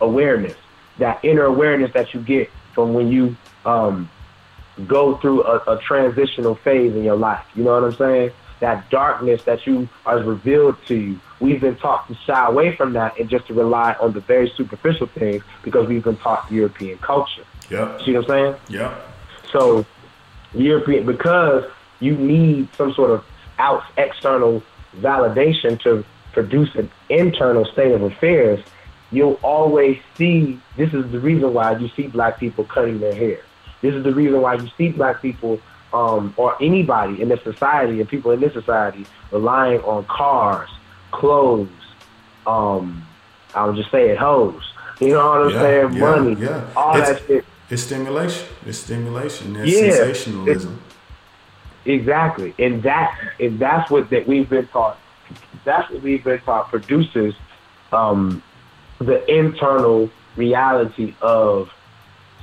awareness. 0.00 0.56
That 0.98 1.24
inner 1.24 1.44
awareness 1.44 1.92
that 1.92 2.12
you 2.12 2.20
get 2.20 2.50
from 2.74 2.92
when 2.94 3.08
you 3.08 3.36
um, 3.64 4.10
go 4.86 5.16
through 5.18 5.44
a, 5.44 5.76
a 5.76 5.80
transitional 5.80 6.56
phase 6.56 6.94
in 6.94 7.04
your 7.04 7.16
life. 7.16 7.44
You 7.54 7.64
know 7.64 7.80
what 7.80 7.84
I'm 7.84 7.96
saying? 7.96 8.30
That 8.60 8.90
darkness 8.90 9.44
that 9.44 9.66
you 9.66 9.88
are 10.06 10.18
revealed 10.18 10.76
to 10.86 10.96
you 10.96 11.20
we've 11.42 11.60
been 11.60 11.76
taught 11.76 12.06
to 12.08 12.14
shy 12.24 12.46
away 12.46 12.74
from 12.76 12.92
that 12.92 13.18
and 13.18 13.28
just 13.28 13.46
to 13.48 13.54
rely 13.54 13.94
on 14.00 14.12
the 14.12 14.20
very 14.20 14.50
superficial 14.56 15.08
things 15.08 15.42
because 15.62 15.88
we've 15.88 16.04
been 16.04 16.16
taught 16.16 16.50
European 16.50 16.96
culture. 16.98 17.44
Yeah. 17.68 17.98
See 18.04 18.12
what 18.12 18.24
I'm 18.24 18.28
saying? 18.28 18.54
Yeah. 18.68 18.98
So 19.50 19.84
European 20.54 21.04
because 21.04 21.64
you 22.00 22.16
need 22.16 22.68
some 22.74 22.94
sort 22.94 23.10
of 23.10 23.24
out 23.58 23.82
external 23.98 24.62
validation 24.96 25.80
to 25.82 26.04
produce 26.32 26.74
an 26.76 26.90
internal 27.08 27.64
state 27.64 27.92
of 27.92 28.02
affairs, 28.02 28.64
you'll 29.10 29.38
always 29.42 29.98
see 30.16 30.60
this 30.76 30.94
is 30.94 31.10
the 31.12 31.20
reason 31.20 31.52
why 31.52 31.76
you 31.76 31.88
see 31.88 32.06
black 32.06 32.38
people 32.38 32.64
cutting 32.64 33.00
their 33.00 33.14
hair. 33.14 33.40
This 33.82 33.94
is 33.94 34.04
the 34.04 34.14
reason 34.14 34.40
why 34.40 34.54
you 34.54 34.68
see 34.78 34.90
black 34.90 35.20
people 35.20 35.60
um, 35.92 36.32
or 36.36 36.56
anybody 36.62 37.20
in 37.20 37.28
this 37.28 37.42
society 37.42 38.00
and 38.00 38.08
people 38.08 38.30
in 38.30 38.40
this 38.40 38.52
society 38.52 39.04
relying 39.30 39.80
on 39.80 40.04
cars, 40.06 40.70
clothes, 41.12 41.68
um, 42.46 43.06
I 43.54 43.64
would 43.66 43.76
just 43.76 43.90
say 43.90 44.10
it 44.10 44.18
hoes. 44.18 44.62
You 45.00 45.10
know 45.10 45.28
what 45.28 45.42
I'm 45.42 45.50
yeah, 45.50 45.60
saying? 45.60 45.92
Yeah, 45.92 46.00
Money, 46.00 46.40
yeah. 46.40 46.70
all 46.76 46.96
it's, 46.96 47.08
that 47.08 47.26
shit. 47.26 47.44
It's 47.70 47.82
stimulation. 47.82 48.48
It's 48.66 48.78
stimulation. 48.78 49.56
It's 49.56 49.72
yeah, 49.72 49.90
sensationalism. 49.92 50.82
It's, 51.84 51.88
exactly, 51.88 52.54
and 52.58 52.82
that 52.82 53.18
and 53.40 53.58
that's 53.58 53.90
what 53.90 54.10
that 54.10 54.26
we've 54.26 54.48
been 54.48 54.66
taught. 54.68 54.98
That's 55.64 55.90
what 55.90 56.02
we've 56.02 56.22
been 56.22 56.40
taught. 56.40 56.70
Produces 56.70 57.34
um, 57.92 58.42
the 58.98 59.24
internal 59.32 60.10
reality 60.36 61.14
of 61.20 61.70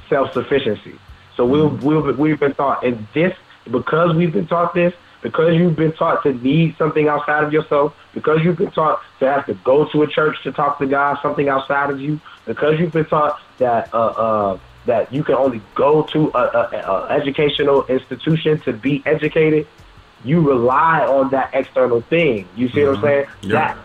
self 0.10 0.34
sufficiency. 0.34 1.00
So 1.36 1.46
we've, 1.46 1.84
we've 1.84 2.18
we've 2.18 2.40
been 2.40 2.56
taught, 2.56 2.84
and 2.84 3.08
this 3.14 3.36
because 3.72 4.16
we've 4.16 4.34
been 4.34 4.48
taught 4.48 4.74
this, 4.74 4.94
because 5.22 5.56
you've 5.56 5.76
been 5.76 5.92
taught 5.94 6.24
to 6.24 6.34
need 6.34 6.78
something 6.78 7.08
outside 7.08 7.44
of 7.44 7.52
yourself, 7.52 7.96
because 8.14 8.44
you've 8.44 8.58
been 8.58 8.72
taught 8.72 9.02
to 9.20 9.30
have 9.30 9.46
to 9.46 9.54
go 9.56 9.86
to 9.90 10.04
a 10.04 10.08
church 10.08 10.42
to 10.44 10.52
talk 10.52 10.80
to 10.80 10.86
God, 10.86 11.20
something 11.22 11.50
outside 11.50 11.90
of 11.90 12.00
you, 12.00 12.20
because 12.46 12.80
you've 12.80 12.94
been 12.94 13.06
taught 13.06 13.40
that 13.58 13.94
uh, 13.94 13.98
uh, 13.98 14.60
that 14.86 15.14
you 15.14 15.24
can 15.24 15.36
only 15.36 15.62
go 15.76 16.04
to 16.04 16.32
a, 16.34 16.40
a, 16.40 16.92
a 16.92 17.08
educational 17.10 17.86
institution 17.88 18.60
to 18.62 18.74
be 18.74 19.04
educated, 19.06 19.68
you 20.24 20.42
rely 20.42 21.06
on 21.06 21.30
that 21.30 21.52
external 21.54 22.02
thing. 22.02 22.48
You 22.56 22.70
see 22.70 22.80
mm-hmm. 22.80 23.02
what 23.02 23.10
I'm 23.10 23.26
mm-hmm. 23.26 23.42
saying? 23.42 23.52
That 23.52 23.78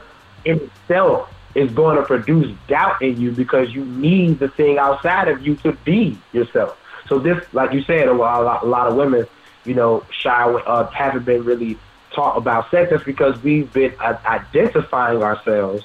in 0.44 0.61
itself 0.61 1.31
is 1.55 1.70
going 1.73 1.97
to 1.97 2.03
produce 2.03 2.57
doubt 2.68 3.01
in 3.03 3.20
you 3.20 3.33
because 3.33 3.73
you 3.73 3.85
need 3.85 4.38
the 4.38 4.49
thing 4.49 4.79
outside 4.79 5.29
of 5.29 5.47
you 5.47 5.57
to 5.57 5.73
be 5.85 6.18
yourself. 6.33 6.79
So 7.09 7.18
this, 7.18 7.44
like 7.53 7.73
you 7.73 7.83
said, 7.83 8.09
a 8.09 8.12
lot, 8.12 8.62
a 8.62 8.66
lot 8.66 8.88
of 8.88 8.97
women 8.97 9.27
you 9.64 9.74
know, 9.74 10.05
shy 10.11 10.44
uh, 10.44 10.87
haven't 10.90 11.24
been 11.24 11.44
really 11.44 11.79
taught 12.12 12.37
about 12.37 12.70
sex. 12.70 12.90
That's 12.90 13.05
because 13.05 13.42
we've 13.42 13.72
been 13.72 13.94
uh, 13.98 14.16
identifying 14.24 15.22
ourselves 15.22 15.85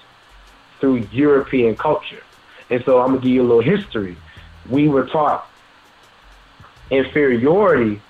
through 0.79 1.07
European 1.11 1.75
culture. 1.75 2.23
And 2.69 2.83
so 2.85 2.99
I'm 3.01 3.09
gonna 3.09 3.21
give 3.21 3.31
you 3.31 3.41
a 3.41 3.47
little 3.47 3.61
history. 3.61 4.17
We 4.69 4.87
were 4.87 5.07
taught 5.07 5.49
inferiority 6.91 8.01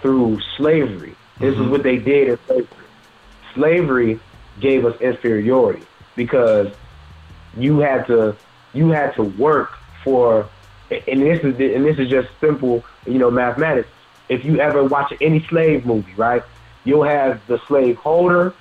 through 0.00 0.40
slavery. 0.56 1.14
This 1.38 1.54
mm-hmm. 1.54 1.64
is 1.64 1.68
what 1.68 1.82
they 1.82 1.98
did 1.98 2.28
in 2.28 2.38
slavery. 2.46 2.66
Slavery 3.54 4.20
gave 4.60 4.84
us 4.86 4.98
inferiority 5.00 5.84
because 6.14 6.72
you 7.56 7.78
had 7.78 8.06
to 8.06 8.36
you 8.72 8.90
had 8.90 9.14
to 9.14 9.22
work 9.22 9.72
for 10.04 10.48
and 10.90 11.22
this 11.22 11.40
is 11.40 11.58
and 11.58 11.84
this 11.84 11.98
is 11.98 12.08
just 12.08 12.28
simple, 12.40 12.84
you 13.06 13.18
know, 13.18 13.30
mathematics 13.30 13.88
if 14.28 14.44
you 14.44 14.60
ever 14.60 14.84
watch 14.84 15.12
any 15.20 15.40
slave 15.46 15.86
movie, 15.86 16.14
right, 16.14 16.42
you'll 16.84 17.04
have 17.04 17.44
the 17.46 17.58
slave 17.66 17.96
holder 17.96 18.54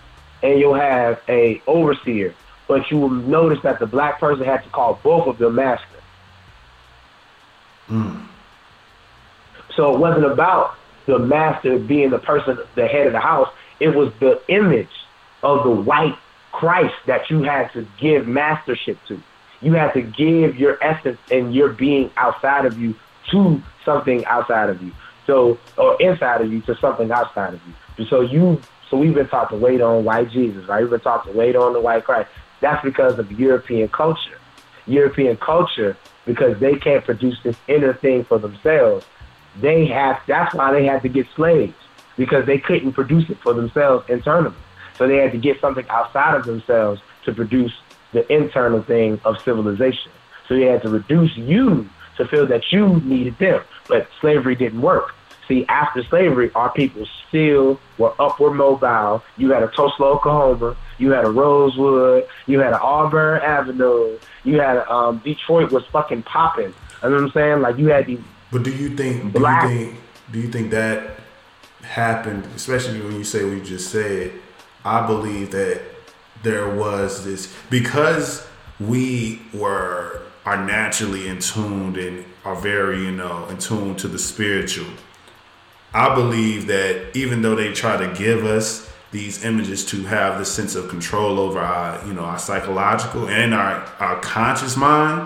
and 0.43 0.59
you'll 0.59 0.76
have 0.76 1.22
a 1.28 1.61
overseer. 1.68 2.34
But 2.68 2.89
you 2.89 2.97
will 2.97 3.09
notice 3.09 3.61
that 3.63 3.80
the 3.80 3.86
black 3.86 4.20
person 4.20 4.45
had 4.45 4.63
to 4.63 4.70
call 4.70 4.99
both 5.03 5.28
of 5.28 5.38
them 5.38 5.55
master. 5.55 5.86
Mm. 7.89 8.26
So 9.76 9.93
it 9.93 9.99
wasn't 9.99 10.26
about 10.26 10.76
the 11.05 11.20
master 11.20 11.78
being 11.78 12.09
the 12.09 12.20
person, 12.20 12.57
the 12.76 12.88
head 12.88 13.07
of 13.07 13.13
the 13.13 13.20
house. 13.20 13.49
It 13.80 13.89
was 13.89 14.11
the 14.20 14.41
image 14.47 14.89
of 15.43 15.63
the 15.63 15.70
white 15.70 16.18
Christ 16.51 16.95
that 17.05 17.30
you 17.30 17.43
had 17.43 17.72
to 17.74 17.88
give 17.99 18.28
mastership 18.28 18.97
to. 19.07 19.22
You 19.61 19.74
had 19.74 19.93
to 19.93 20.01
give 20.01 20.57
your 20.57 20.78
essence 20.82 21.20
and 21.30 21.53
your 21.53 21.70
being 21.70 22.09
outside 22.18 22.66
of 22.66 22.80
you 22.80 22.95
to 23.32 23.61
something 23.84 24.26
outside 24.26 24.70
of 24.70 24.82
you. 24.82 24.91
So, 25.26 25.57
or 25.78 25.99
inside 25.99 26.41
of 26.41 26.51
you 26.51 26.61
to 26.61 26.76
something 26.78 27.11
outside 27.11 27.55
of 27.55 27.61
you. 27.65 28.05
So 28.05 28.21
you, 28.21 28.61
so 28.89 28.97
we've 28.97 29.13
been 29.13 29.28
taught 29.28 29.49
to 29.49 29.55
wait 29.55 29.82
on 29.82 30.03
white 30.03 30.30
Jesus, 30.30 30.67
right? 30.67 30.82
We've 30.82 30.91
been 30.91 30.99
taught 30.99 31.26
to 31.26 31.32
wait 31.32 31.55
on 31.55 31.73
the 31.73 31.82
white 31.82 32.03
Christ. 32.03 32.30
That's 32.61 32.84
because 32.84 33.17
of 33.17 33.32
European 33.32 33.89
culture. 33.89 34.39
European 34.88 35.38
culture 35.38 35.97
because 36.26 36.59
they 36.59 36.76
can't 36.76 37.03
produce 37.03 37.38
this 37.43 37.55
inner 37.67 37.93
thing 37.93 38.23
for 38.23 38.38
themselves. 38.38 39.05
They 39.59 39.86
have 39.88 40.21
that's 40.28 40.53
why 40.53 40.71
they 40.71 40.86
had 40.86 41.01
to 41.03 41.09
get 41.09 41.28
slaves 41.36 41.73
because 42.17 42.45
they 42.45 42.57
couldn't 42.57 42.93
produce 42.93 43.30
it 43.30 43.38
for 43.39 43.53
themselves 43.53 44.09
internally. 44.09 44.55
So 44.97 45.07
they 45.07 45.17
had 45.17 45.32
to 45.32 45.38
get 45.38 45.59
something 45.59 45.86
outside 45.89 46.36
of 46.36 46.45
themselves 46.45 47.01
to 47.26 47.34
produce 47.34 47.73
the 48.13 48.32
internal 48.32 48.82
thing 48.82 49.19
of 49.26 49.41
civilization. 49.41 50.11
So 50.47 50.55
they 50.55 50.65
had 50.65 50.82
to 50.84 50.89
reduce 50.89 51.36
you 51.36 51.89
to 52.18 52.28
feel 52.28 52.45
that 52.47 52.72
you 52.72 53.01
needed 53.01 53.38
them. 53.38 53.61
But 53.88 54.07
slavery 54.20 54.55
didn't 54.55 54.82
work. 54.82 55.13
See, 55.47 55.66
after 55.68 56.03
slavery, 56.03 56.51
our 56.55 56.72
people 56.72 57.05
still 57.28 57.80
were 57.97 58.13
upward 58.20 58.53
mobile. 58.53 59.24
You 59.38 59.51
had 59.51 59.61
a 59.61 59.68
Tulsa, 59.68 60.03
Oklahoma. 60.03 60.76
You 60.97 61.11
had 61.11 61.26
a 61.26 61.30
Rosewood. 61.30 62.28
You 62.47 62.59
had 62.59 62.74
an 62.74 62.80
Auburn 62.82 63.41
Avenue. 63.41 64.18
You 64.43 64.59
had 64.59 64.78
a, 64.78 64.91
um, 64.91 65.22
Detroit 65.24 65.72
was 65.72 65.86
fucking 65.88 66.24
popping. 66.24 66.74
You 67.03 67.09
know 67.09 67.16
what 67.16 67.24
I'm 67.24 67.32
saying? 67.32 67.61
Like 67.61 67.78
you 67.78 67.89
had 67.89 68.07
these. 68.07 68.20
But 68.51 68.63
do 68.63 68.72
you 68.72 68.95
think? 68.95 69.34
Black, 69.34 69.68
do 69.68 69.74
you 69.74 69.86
think? 69.86 69.99
Do 70.32 70.39
you 70.39 70.47
think 70.47 70.72
that 70.72 71.20
happened? 71.84 72.45
Especially 72.55 73.01
when 73.01 73.16
you 73.16 73.24
say 73.24 73.43
what 73.43 73.53
you 73.53 73.63
just 73.63 73.91
said. 73.91 74.32
I 74.84 75.05
believe 75.05 75.51
that 75.51 75.82
there 76.43 76.74
was 76.74 77.26
this 77.26 77.53
because 77.70 78.47
we 78.80 79.41
were 79.53 80.22
are 80.45 80.63
naturally 80.63 81.27
in 81.27 81.39
tuned 81.39 81.97
and 81.97 82.23
are 82.43 82.55
very 82.55 83.03
you 83.03 83.11
know 83.11 83.47
in 83.47 83.57
tune 83.57 83.95
to 83.95 84.07
the 84.07 84.19
spiritual 84.19 84.87
I 85.95 86.13
believe 86.13 86.67
that 86.67 87.15
even 87.15 87.41
though 87.41 87.55
they 87.55 87.71
try 87.71 87.95
to 87.95 88.13
give 88.13 88.43
us 88.43 88.91
these 89.11 89.45
images 89.45 89.85
to 89.85 90.03
have 90.03 90.37
this 90.37 90.51
sense 90.51 90.75
of 90.75 90.89
control 90.89 91.39
over 91.39 91.57
our, 91.57 92.05
you 92.05 92.11
know, 92.11 92.25
our 92.25 92.37
psychological 92.37 93.29
and 93.29 93.53
our, 93.53 93.75
our 94.01 94.19
conscious 94.19 94.75
mind, 94.75 95.25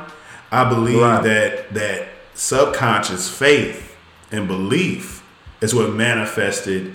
I 0.51 0.69
believe 0.69 1.01
right. 1.01 1.23
that 1.23 1.73
that 1.73 2.07
subconscious 2.35 3.27
faith 3.27 3.97
and 4.31 4.47
belief 4.47 5.25
is 5.59 5.73
what 5.73 5.91
manifested 5.91 6.93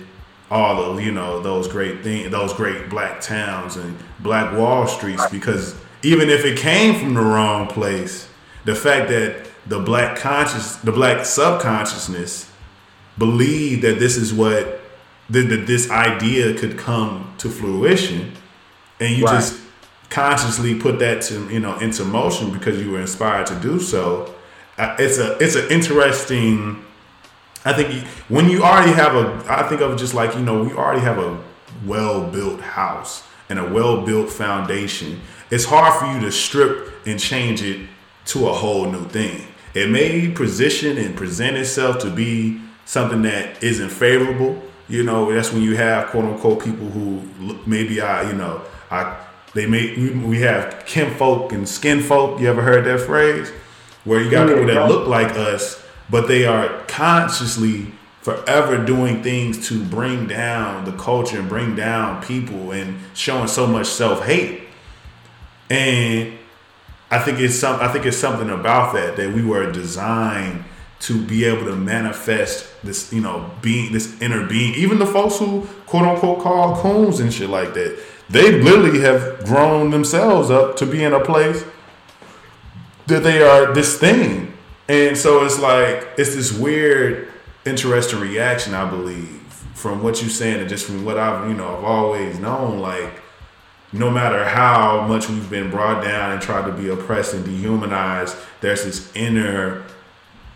all 0.49 0.81
of 0.81 1.01
you 1.01 1.11
know 1.11 1.41
those 1.41 1.67
great 1.67 2.01
things, 2.01 2.31
those 2.31 2.53
great 2.53 2.89
black 2.89 3.19
towns 3.19 3.75
and 3.75 3.97
black 4.21 4.57
Wall 4.57 4.87
Streets. 4.87 5.29
Because 5.29 5.75
even 6.05 6.29
if 6.29 6.45
it 6.45 6.57
came 6.57 6.99
from 6.99 7.15
the 7.15 7.21
wrong 7.21 7.67
place, 7.67 8.29
the 8.63 8.75
fact 8.75 9.09
that 9.09 9.47
the 9.65 9.79
black 9.79 10.17
conscious, 10.17 10.75
the 10.77 10.91
black 10.91 11.25
subconsciousness 11.25 12.51
believe 13.17 13.81
that 13.81 13.97
this 13.97 14.15
is 14.15 14.31
what 14.31 14.81
that, 15.31 15.49
that 15.49 15.65
this 15.65 15.89
idea 15.89 16.53
could 16.53 16.77
come 16.77 17.33
to 17.39 17.49
fruition, 17.49 18.33
and 18.99 19.17
you 19.17 19.25
right. 19.25 19.33
just 19.33 19.59
consciously 20.11 20.79
put 20.79 20.99
that 20.99 21.23
to 21.23 21.49
you 21.49 21.59
know 21.59 21.77
into 21.79 22.05
motion 22.05 22.51
because 22.51 22.79
you 22.79 22.91
were 22.91 23.01
inspired 23.01 23.47
to 23.47 23.55
do 23.55 23.79
so. 23.79 24.33
Uh, 24.77 24.95
it's 24.99 25.17
a 25.17 25.37
it's 25.39 25.55
an 25.55 25.71
interesting. 25.71 26.83
I 27.67 27.73
think 27.73 28.05
when 28.29 28.47
you 28.47 28.61
already 28.61 28.91
have 28.91 29.15
a, 29.15 29.43
I 29.49 29.67
think 29.67 29.81
of 29.81 29.97
just 29.97 30.13
like 30.13 30.35
you 30.35 30.41
know 30.41 30.63
we 30.63 30.71
already 30.71 31.01
have 31.01 31.17
a 31.17 31.41
well 31.83 32.29
built 32.29 32.61
house 32.61 33.23
and 33.49 33.57
a 33.57 33.73
well 33.73 34.05
built 34.05 34.29
foundation. 34.29 35.21
It's 35.51 35.65
hard 35.65 35.99
for 35.99 36.05
you 36.13 36.25
to 36.25 36.31
strip 36.31 37.05
and 37.05 37.19
change 37.19 37.61
it 37.61 37.87
to 38.27 38.47
a 38.47 38.53
whole 38.53 38.85
new 38.91 39.07
thing. 39.07 39.47
It 39.73 39.89
may 39.89 40.29
position 40.29 40.97
and 40.97 41.15
present 41.15 41.57
itself 41.57 41.99
to 41.99 42.09
be 42.09 42.61
something 42.85 43.21
that 43.23 43.61
isn't 43.63 43.89
favorable, 43.89 44.61
you 44.87 45.03
know, 45.03 45.33
that's 45.33 45.51
when 45.51 45.63
you 45.63 45.75
have 45.75 46.07
quote 46.09 46.25
unquote 46.25 46.63
people 46.63 46.87
who 46.87 47.21
maybe 47.65 48.01
I, 48.01 48.29
you 48.29 48.37
know, 48.37 48.61
I 48.91 49.25
they 49.53 49.65
make 49.65 49.97
we 49.97 50.41
have 50.41 50.85
kin 50.85 51.13
folk 51.15 51.51
and 51.53 51.67
skin 51.67 52.01
folk. 52.01 52.39
You 52.39 52.47
ever 52.49 52.61
heard 52.61 52.85
that 52.85 53.01
phrase? 53.01 53.49
Where 54.03 54.21
you 54.21 54.29
got 54.29 54.47
people 54.47 54.67
that 54.67 54.87
look 54.87 55.07
like 55.07 55.31
us, 55.35 55.83
but 56.09 56.27
they 56.27 56.45
are 56.45 56.83
consciously 56.87 57.87
forever 58.21 58.83
doing 58.83 59.23
things 59.23 59.67
to 59.69 59.83
bring 59.83 60.27
down 60.27 60.85
the 60.85 60.91
culture 60.93 61.39
and 61.39 61.49
bring 61.49 61.75
down 61.75 62.21
people 62.23 62.71
and 62.71 62.97
showing 63.15 63.47
so 63.47 63.65
much 63.65 63.87
self 63.87 64.25
hate. 64.25 64.64
And 65.69 66.37
I 67.11 67.19
think 67.19 67.39
it's 67.39 67.55
some 67.55 67.79
I 67.79 67.87
think 67.87 68.05
it's 68.05 68.17
something 68.17 68.49
about 68.49 68.93
that 68.93 69.15
that 69.17 69.33
we 69.33 69.43
were 69.43 69.71
designed 69.71 70.63
to 71.01 71.21
be 71.25 71.45
able 71.45 71.65
to 71.65 71.75
manifest 71.75 72.67
this, 72.83 73.11
you 73.11 73.21
know, 73.21 73.51
being 73.61 73.91
this 73.91 74.19
inner 74.21 74.45
being. 74.47 74.73
Even 74.75 74.97
the 74.97 75.05
folks 75.05 75.37
who 75.37 75.67
quote 75.85 76.03
unquote 76.03 76.39
call 76.39 76.81
coons 76.81 77.19
and 77.19 77.33
shit 77.33 77.49
like 77.49 77.73
that, 77.73 77.99
they 78.29 78.61
literally 78.61 78.99
have 79.01 79.45
grown 79.45 79.91
themselves 79.91 80.49
up 80.49 80.75
to 80.77 80.85
be 80.85 81.03
in 81.03 81.13
a 81.13 81.23
place 81.23 81.63
that 83.07 83.23
they 83.23 83.41
are 83.41 83.73
this 83.73 83.99
thing. 83.99 84.53
And 84.87 85.17
so 85.17 85.45
it's 85.45 85.59
like 85.59 86.07
it's 86.17 86.35
this 86.35 86.51
weird, 86.51 87.31
interesting 87.65 88.19
reaction, 88.19 88.73
I 88.73 88.89
believe, 88.89 89.41
from 89.73 90.01
what 90.01 90.21
you're 90.21 90.29
saying 90.29 90.59
and 90.59 90.69
just 90.69 90.85
from 90.85 91.05
what 91.05 91.17
I've, 91.17 91.47
you 91.49 91.55
know, 91.55 91.77
I've 91.77 91.83
always 91.83 92.39
known, 92.39 92.79
like 92.79 93.21
no 93.95 94.11
matter 94.11 94.43
how 94.43 95.07
much 95.07 95.29
we've 95.29 95.49
been 95.49 95.71
brought 95.71 96.03
down 96.03 96.31
and 96.31 96.41
tried 96.41 96.65
to 96.65 96.71
be 96.73 96.89
oppressed 96.89 97.33
and 97.33 97.45
dehumanized, 97.45 98.35
there's 98.59 98.83
this 98.83 99.15
inner 99.15 99.83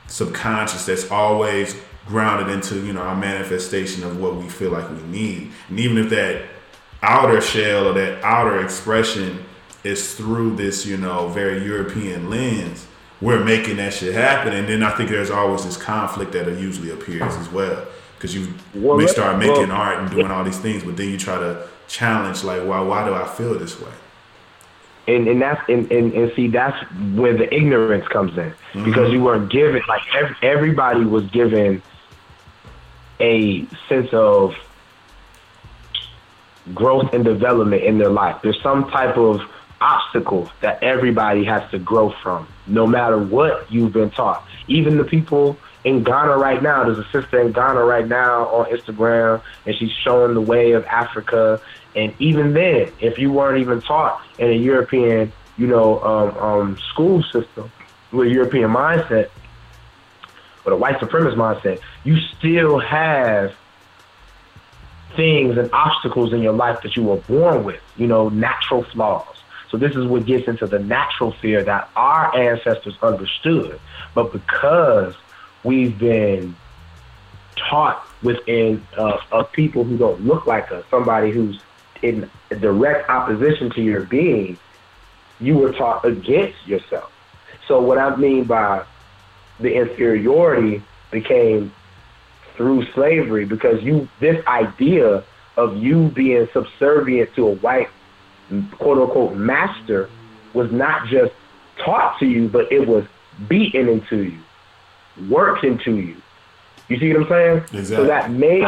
subconscious 0.07 0.85
that's 0.85 1.09
always 1.09 1.75
grounded 2.05 2.53
into 2.53 2.83
you 2.85 2.91
know 2.91 3.01
our 3.01 3.15
manifestation 3.15 4.03
of 4.03 4.19
what 4.19 4.35
we 4.35 4.49
feel 4.49 4.71
like 4.71 4.89
we 4.89 5.01
need. 5.03 5.51
And 5.69 5.79
even 5.79 5.97
if 5.97 6.09
that 6.09 6.45
outer 7.01 7.39
shell 7.39 7.87
or 7.87 7.93
that 7.93 8.21
outer 8.23 8.61
expression 8.61 9.45
is 9.83 10.15
through 10.15 10.55
this 10.57 10.85
you 10.85 10.97
know 10.97 11.29
very 11.29 11.63
european 11.63 12.29
lens 12.29 12.85
we're 13.21 13.41
making 13.41 13.77
that 13.77 13.93
shit 13.93 14.13
happen. 14.13 14.51
And 14.53 14.67
then 14.67 14.83
i 14.83 14.89
think 14.91 15.09
there's 15.09 15.29
always 15.29 15.63
this 15.63 15.77
conflict 15.77 16.33
that 16.33 16.47
usually 16.59 16.91
appears 16.91 17.35
as 17.35 17.49
well. 17.49 17.85
Because 18.17 18.35
you 18.35 18.53
well, 18.75 18.97
may 18.97 19.07
start 19.07 19.37
making 19.37 19.69
well, 19.69 19.77
art 19.77 19.99
and 19.99 20.11
doing 20.11 20.29
all 20.29 20.43
these 20.43 20.59
things 20.59 20.83
but 20.83 20.97
then 20.97 21.09
you 21.09 21.17
try 21.17 21.37
to 21.37 21.67
challenge 21.89 22.43
like 22.43 22.61
why 22.63 22.79
why 22.79 23.03
do 23.03 23.13
i 23.13 23.27
feel 23.27 23.57
this 23.57 23.81
way 23.81 23.91
and 25.07 25.27
and 25.27 25.41
that's 25.41 25.61
and, 25.67 25.91
and, 25.91 26.13
and 26.13 26.31
see 26.35 26.47
that's 26.47 26.79
where 27.15 27.35
the 27.35 27.53
ignorance 27.53 28.07
comes 28.07 28.37
in 28.37 28.51
mm-hmm. 28.51 28.85
because 28.85 29.11
you 29.11 29.21
weren't 29.21 29.51
given 29.51 29.81
like 29.87 30.03
every, 30.15 30.35
everybody 30.43 31.03
was 31.03 31.25
given 31.31 31.81
a 33.19 33.65
sense 33.89 34.09
of 34.13 34.55
growth 36.73 37.13
and 37.13 37.23
development 37.23 37.83
in 37.83 37.97
their 37.97 38.09
life. 38.09 38.41
There's 38.41 38.61
some 38.61 38.89
type 38.89 39.17
of 39.17 39.41
obstacle 39.81 40.49
that 40.61 40.83
everybody 40.83 41.43
has 41.45 41.69
to 41.71 41.79
grow 41.79 42.13
from, 42.21 42.47
no 42.67 42.85
matter 42.85 43.17
what 43.17 43.71
you've 43.71 43.93
been 43.93 44.11
taught. 44.11 44.45
Even 44.67 44.97
the 44.97 45.03
people 45.03 45.57
in 45.83 46.03
Ghana 46.03 46.37
right 46.37 46.61
now, 46.61 46.83
there's 46.83 46.97
a 46.97 47.09
sister 47.11 47.39
in 47.39 47.51
Ghana 47.51 47.83
right 47.83 48.07
now 48.07 48.47
on 48.47 48.65
Instagram, 48.65 49.41
and 49.65 49.75
she's 49.75 49.91
showing 49.91 50.33
the 50.33 50.41
way 50.41 50.73
of 50.73 50.85
Africa 50.85 51.61
and 51.95 52.13
even 52.19 52.53
then, 52.53 52.91
if 52.99 53.17
you 53.17 53.31
weren't 53.31 53.59
even 53.61 53.81
taught 53.81 54.21
in 54.37 54.49
a 54.49 54.53
European, 54.53 55.31
you 55.57 55.67
know, 55.67 55.99
um, 56.01 56.37
um, 56.37 56.77
school 56.77 57.23
system 57.23 57.71
with 58.11 58.27
a 58.27 58.31
European 58.31 58.71
mindset, 58.71 59.29
with 60.63 60.73
a 60.73 60.77
white 60.77 60.99
supremacist 60.99 61.35
mindset, 61.35 61.79
you 62.03 62.17
still 62.37 62.79
have 62.79 63.55
things 65.15 65.57
and 65.57 65.69
obstacles 65.73 66.31
in 66.31 66.41
your 66.41 66.53
life 66.53 66.81
that 66.83 66.95
you 66.95 67.03
were 67.03 67.17
born 67.17 67.63
with, 67.63 67.81
you 67.97 68.07
know, 68.07 68.29
natural 68.29 68.83
flaws. 68.83 69.25
So 69.71 69.77
this 69.77 69.95
is 69.95 70.05
what 70.05 70.25
gets 70.25 70.47
into 70.47 70.67
the 70.67 70.79
natural 70.79 71.31
fear 71.31 71.63
that 71.63 71.89
our 71.95 72.35
ancestors 72.35 72.95
understood. 73.01 73.79
But 74.13 74.31
because 74.31 75.15
we've 75.63 75.97
been 75.97 76.55
taught 77.55 78.07
within 78.23 78.85
uh, 78.97 79.17
of 79.31 79.51
people 79.51 79.83
who 79.83 79.97
don't 79.97 80.21
look 80.21 80.45
like 80.45 80.71
us, 80.71 80.83
somebody 80.89 81.31
who's 81.31 81.59
in 82.01 82.29
direct 82.49 83.09
opposition 83.09 83.69
to 83.71 83.81
your 83.81 84.01
being, 84.01 84.57
you 85.39 85.57
were 85.57 85.71
taught 85.71 86.05
against 86.05 86.67
yourself. 86.67 87.11
So 87.67 87.81
what 87.81 87.97
I 87.97 88.15
mean 88.15 88.45
by 88.45 88.83
the 89.59 89.73
inferiority 89.73 90.81
became 91.11 91.71
through 92.55 92.85
slavery 92.93 93.45
because 93.45 93.81
you 93.83 94.09
this 94.19 94.45
idea 94.47 95.23
of 95.55 95.77
you 95.77 96.09
being 96.09 96.47
subservient 96.51 97.33
to 97.35 97.47
a 97.47 97.55
white 97.55 97.89
quote 98.77 98.97
unquote 98.97 99.35
master 99.35 100.09
was 100.53 100.71
not 100.71 101.07
just 101.07 101.31
taught 101.77 102.19
to 102.19 102.25
you, 102.25 102.47
but 102.47 102.71
it 102.71 102.87
was 102.87 103.05
beaten 103.47 103.87
into 103.87 104.23
you, 104.23 104.39
worked 105.29 105.63
into 105.63 105.95
you. 105.95 106.15
You 106.87 106.99
see 106.99 107.13
what 107.13 107.23
I'm 107.23 107.29
saying? 107.29 107.57
Exactly. 107.57 107.95
So 107.95 108.03
that 108.05 108.31
made 108.31 108.65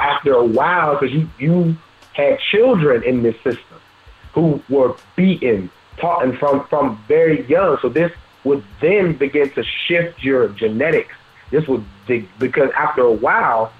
after 0.00 0.34
a 0.34 0.44
while, 0.44 0.98
because 0.98 1.14
you 1.14 1.28
you 1.38 1.76
had 2.14 2.38
children 2.50 3.02
in 3.04 3.22
this 3.22 3.36
system 3.36 3.80
who 4.32 4.62
were 4.68 4.96
beaten, 5.16 5.70
taught, 5.98 6.24
and 6.24 6.38
from, 6.38 6.66
from 6.68 7.02
very 7.06 7.46
young. 7.46 7.78
So 7.82 7.88
this 7.88 8.12
would 8.44 8.64
then 8.80 9.16
begin 9.16 9.50
to 9.50 9.62
shift 9.86 10.22
your 10.22 10.48
genetics. 10.48 11.14
This 11.50 11.68
would, 11.68 11.84
because 12.38 12.70
after 12.76 13.02
a 13.02 13.12
while, 13.12 13.72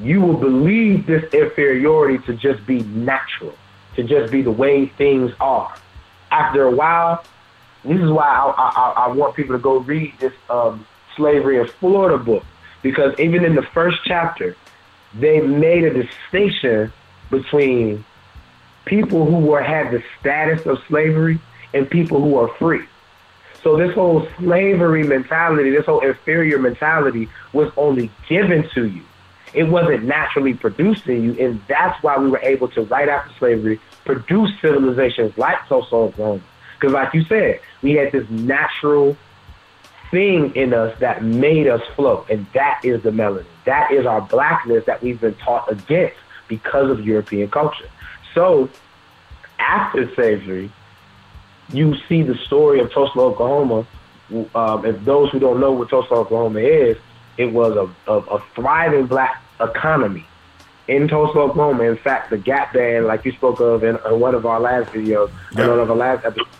you 0.00 0.20
will 0.20 0.36
believe 0.36 1.06
this 1.06 1.24
inferiority 1.34 2.24
to 2.26 2.34
just 2.34 2.66
be 2.66 2.82
natural, 2.82 3.54
to 3.96 4.04
just 4.04 4.32
be 4.32 4.42
the 4.42 4.50
way 4.50 4.86
things 4.86 5.32
are. 5.40 5.74
after 6.30 6.62
a 6.62 6.70
while, 6.70 7.24
this 7.84 8.00
is 8.00 8.10
why 8.10 8.26
I, 8.26 8.50
I, 8.50 9.04
I 9.06 9.08
want 9.08 9.34
people 9.34 9.56
to 9.56 9.62
go 9.62 9.78
read 9.78 10.14
this 10.18 10.32
um, 10.48 10.86
slavery 11.16 11.58
in 11.58 11.66
Florida 11.66 12.18
book 12.22 12.44
because 12.82 13.18
even 13.18 13.44
in 13.44 13.54
the 13.54 13.62
first 13.62 13.98
chapter, 14.04 14.56
they 15.14 15.40
made 15.40 15.84
a 15.84 15.92
distinction 15.92 16.92
between 17.30 18.04
people 18.84 19.24
who 19.24 19.38
were 19.38 19.62
had 19.62 19.90
the 19.92 20.02
status 20.18 20.66
of 20.66 20.78
slavery 20.88 21.40
and 21.74 21.88
people 21.88 22.20
who 22.20 22.36
are 22.36 22.48
free. 22.56 22.84
So 23.62 23.76
this 23.76 23.94
whole 23.94 24.26
slavery 24.38 25.02
mentality, 25.02 25.70
this 25.70 25.86
whole 25.86 26.00
inferior 26.00 26.58
mentality 26.58 27.28
was 27.52 27.70
only 27.76 28.10
given 28.28 28.68
to 28.74 28.86
you. 28.88 29.02
It 29.52 29.64
wasn't 29.64 30.04
naturally 30.04 30.54
produced 30.54 31.06
in 31.08 31.24
you, 31.24 31.44
and 31.46 31.60
that's 31.68 32.00
why 32.02 32.16
we 32.16 32.30
were 32.30 32.38
able 32.38 32.68
to, 32.68 32.82
right 32.82 33.08
after 33.08 33.32
slavery, 33.38 33.80
produce 34.04 34.50
civilizations 34.60 35.36
like 35.36 35.66
Tulsa, 35.68 35.94
Oklahoma. 35.94 36.42
Because 36.78 36.94
like 36.94 37.12
you 37.12 37.24
said, 37.24 37.60
we 37.82 37.92
had 37.92 38.12
this 38.12 38.28
natural 38.30 39.16
thing 40.10 40.54
in 40.54 40.74
us 40.74 40.98
that 41.00 41.22
made 41.22 41.66
us 41.66 41.82
float, 41.94 42.28
and 42.30 42.46
that 42.54 42.80
is 42.84 43.02
the 43.02 43.10
melanin. 43.10 43.44
That 43.64 43.92
is 43.92 44.06
our 44.06 44.20
blackness 44.20 44.84
that 44.86 45.02
we've 45.02 45.20
been 45.20 45.34
taught 45.34 45.70
against 45.70 46.16
because 46.48 46.90
of 46.90 47.06
European 47.06 47.50
culture. 47.50 47.88
So 48.34 48.68
after 49.58 50.12
slavery, 50.14 50.70
you 51.72 51.96
see 52.08 52.22
the 52.22 52.34
story 52.46 52.80
of 52.80 52.92
Tulsa, 52.92 53.20
Oklahoma. 53.20 53.86
Um, 54.54 54.84
if 54.84 55.04
those 55.04 55.30
who 55.30 55.38
don't 55.38 55.60
know 55.60 55.72
what 55.72 55.90
Tulsa, 55.90 56.14
Oklahoma 56.14 56.60
is, 56.60 56.96
it 57.36 57.52
was 57.52 57.76
a, 57.76 58.10
a, 58.10 58.18
a 58.18 58.40
thriving 58.54 59.06
black 59.06 59.42
economy 59.60 60.26
in 60.88 61.06
Tulsa, 61.08 61.38
Oklahoma. 61.38 61.84
In 61.84 61.96
fact, 61.96 62.30
the 62.30 62.38
Gap 62.38 62.72
Band, 62.72 63.06
like 63.06 63.24
you 63.24 63.32
spoke 63.32 63.60
of 63.60 63.84
in, 63.84 63.98
in 64.06 64.20
one 64.20 64.34
of 64.34 64.46
our 64.46 64.60
last 64.60 64.90
videos, 64.92 65.30
yep. 65.52 65.68
one 65.68 65.78
of 65.78 65.90
our 65.90 65.96
last 65.96 66.24
episodes, 66.24 66.50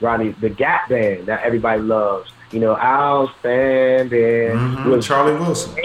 Ronnie, 0.00 0.30
the 0.30 0.50
Gap 0.50 0.88
Band 0.88 1.26
that 1.26 1.42
everybody 1.42 1.82
loves, 1.82 2.30
you 2.52 2.60
know, 2.60 2.76
outstanding. 2.76 4.56
Mm-hmm. 4.56 4.90
Was, 4.90 5.06
Charlie 5.06 5.34
Wilson. 5.34 5.78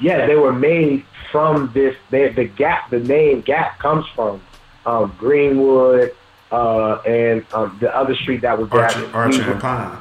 Yeah, 0.00 0.26
they 0.26 0.36
were 0.36 0.52
made 0.52 1.04
from 1.30 1.70
this. 1.72 1.96
They, 2.10 2.28
the 2.30 2.44
Gap, 2.44 2.90
the 2.90 3.00
name 3.00 3.40
Gap 3.40 3.78
comes 3.78 4.06
from 4.14 4.42
um, 4.86 5.14
Greenwood 5.18 6.14
uh, 6.50 6.96
and 7.06 7.44
um, 7.52 7.76
the 7.80 7.94
other 7.94 8.14
street 8.14 8.42
that 8.42 8.58
was 8.58 8.70
Archer, 8.70 9.00
there. 9.00 9.16
Archer 9.16 9.52
and 9.52 9.60
Pine. 9.60 9.98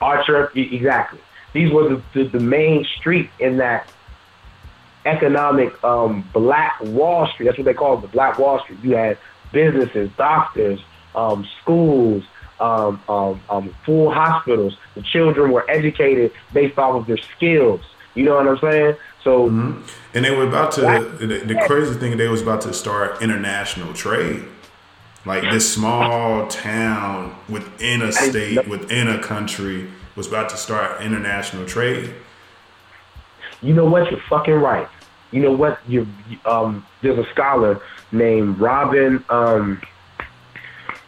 Archer, 0.00 0.50
exactly. 0.54 1.20
These 1.52 1.70
were 1.72 1.88
the, 1.88 2.02
the, 2.14 2.24
the 2.24 2.40
main 2.40 2.84
street 2.98 3.30
in 3.38 3.58
that 3.58 3.88
economic 5.04 5.82
um, 5.84 6.28
Black 6.32 6.80
Wall 6.80 7.26
Street. 7.28 7.46
That's 7.46 7.58
what 7.58 7.64
they 7.64 7.74
call 7.74 7.98
it, 7.98 8.02
the 8.02 8.08
Black 8.08 8.38
Wall 8.38 8.60
Street. 8.60 8.78
You 8.82 8.96
had 8.96 9.18
businesses, 9.52 10.10
doctors, 10.16 10.80
um, 11.14 11.46
schools, 11.60 12.24
um, 12.62 13.02
um, 13.08 13.40
um, 13.50 13.74
full 13.84 14.10
hospitals. 14.12 14.76
The 14.94 15.02
children 15.02 15.50
were 15.50 15.68
educated 15.68 16.32
based 16.52 16.78
off 16.78 16.94
of 16.94 17.06
their 17.06 17.18
skills. 17.18 17.80
You 18.14 18.24
know 18.24 18.36
what 18.36 18.46
I'm 18.46 18.58
saying? 18.58 18.96
So, 19.24 19.48
mm-hmm. 19.48 19.82
and 20.14 20.24
they 20.24 20.30
were 20.30 20.46
about 20.46 20.72
to. 20.72 20.80
the, 21.18 21.26
the 21.26 21.62
crazy 21.66 21.94
thing, 21.94 22.16
they 22.16 22.28
was 22.28 22.42
about 22.42 22.60
to 22.62 22.72
start 22.72 23.20
international 23.20 23.92
trade. 23.92 24.44
Like 25.24 25.42
this 25.42 25.72
small 25.72 26.48
town 26.48 27.36
within 27.48 28.02
a 28.02 28.10
state, 28.10 28.66
within 28.66 29.08
a 29.08 29.22
country, 29.22 29.88
was 30.16 30.26
about 30.26 30.48
to 30.50 30.56
start 30.56 31.00
international 31.00 31.64
trade. 31.64 32.12
You 33.60 33.72
know 33.72 33.84
what? 33.84 34.10
You're 34.10 34.20
fucking 34.28 34.54
right. 34.54 34.88
You 35.30 35.40
know 35.40 35.52
what? 35.52 35.78
You 35.86 36.08
um, 36.44 36.84
there's 37.02 37.18
a 37.18 37.30
scholar 37.30 37.80
named 38.10 38.58
Robin 38.58 39.24
um, 39.28 39.80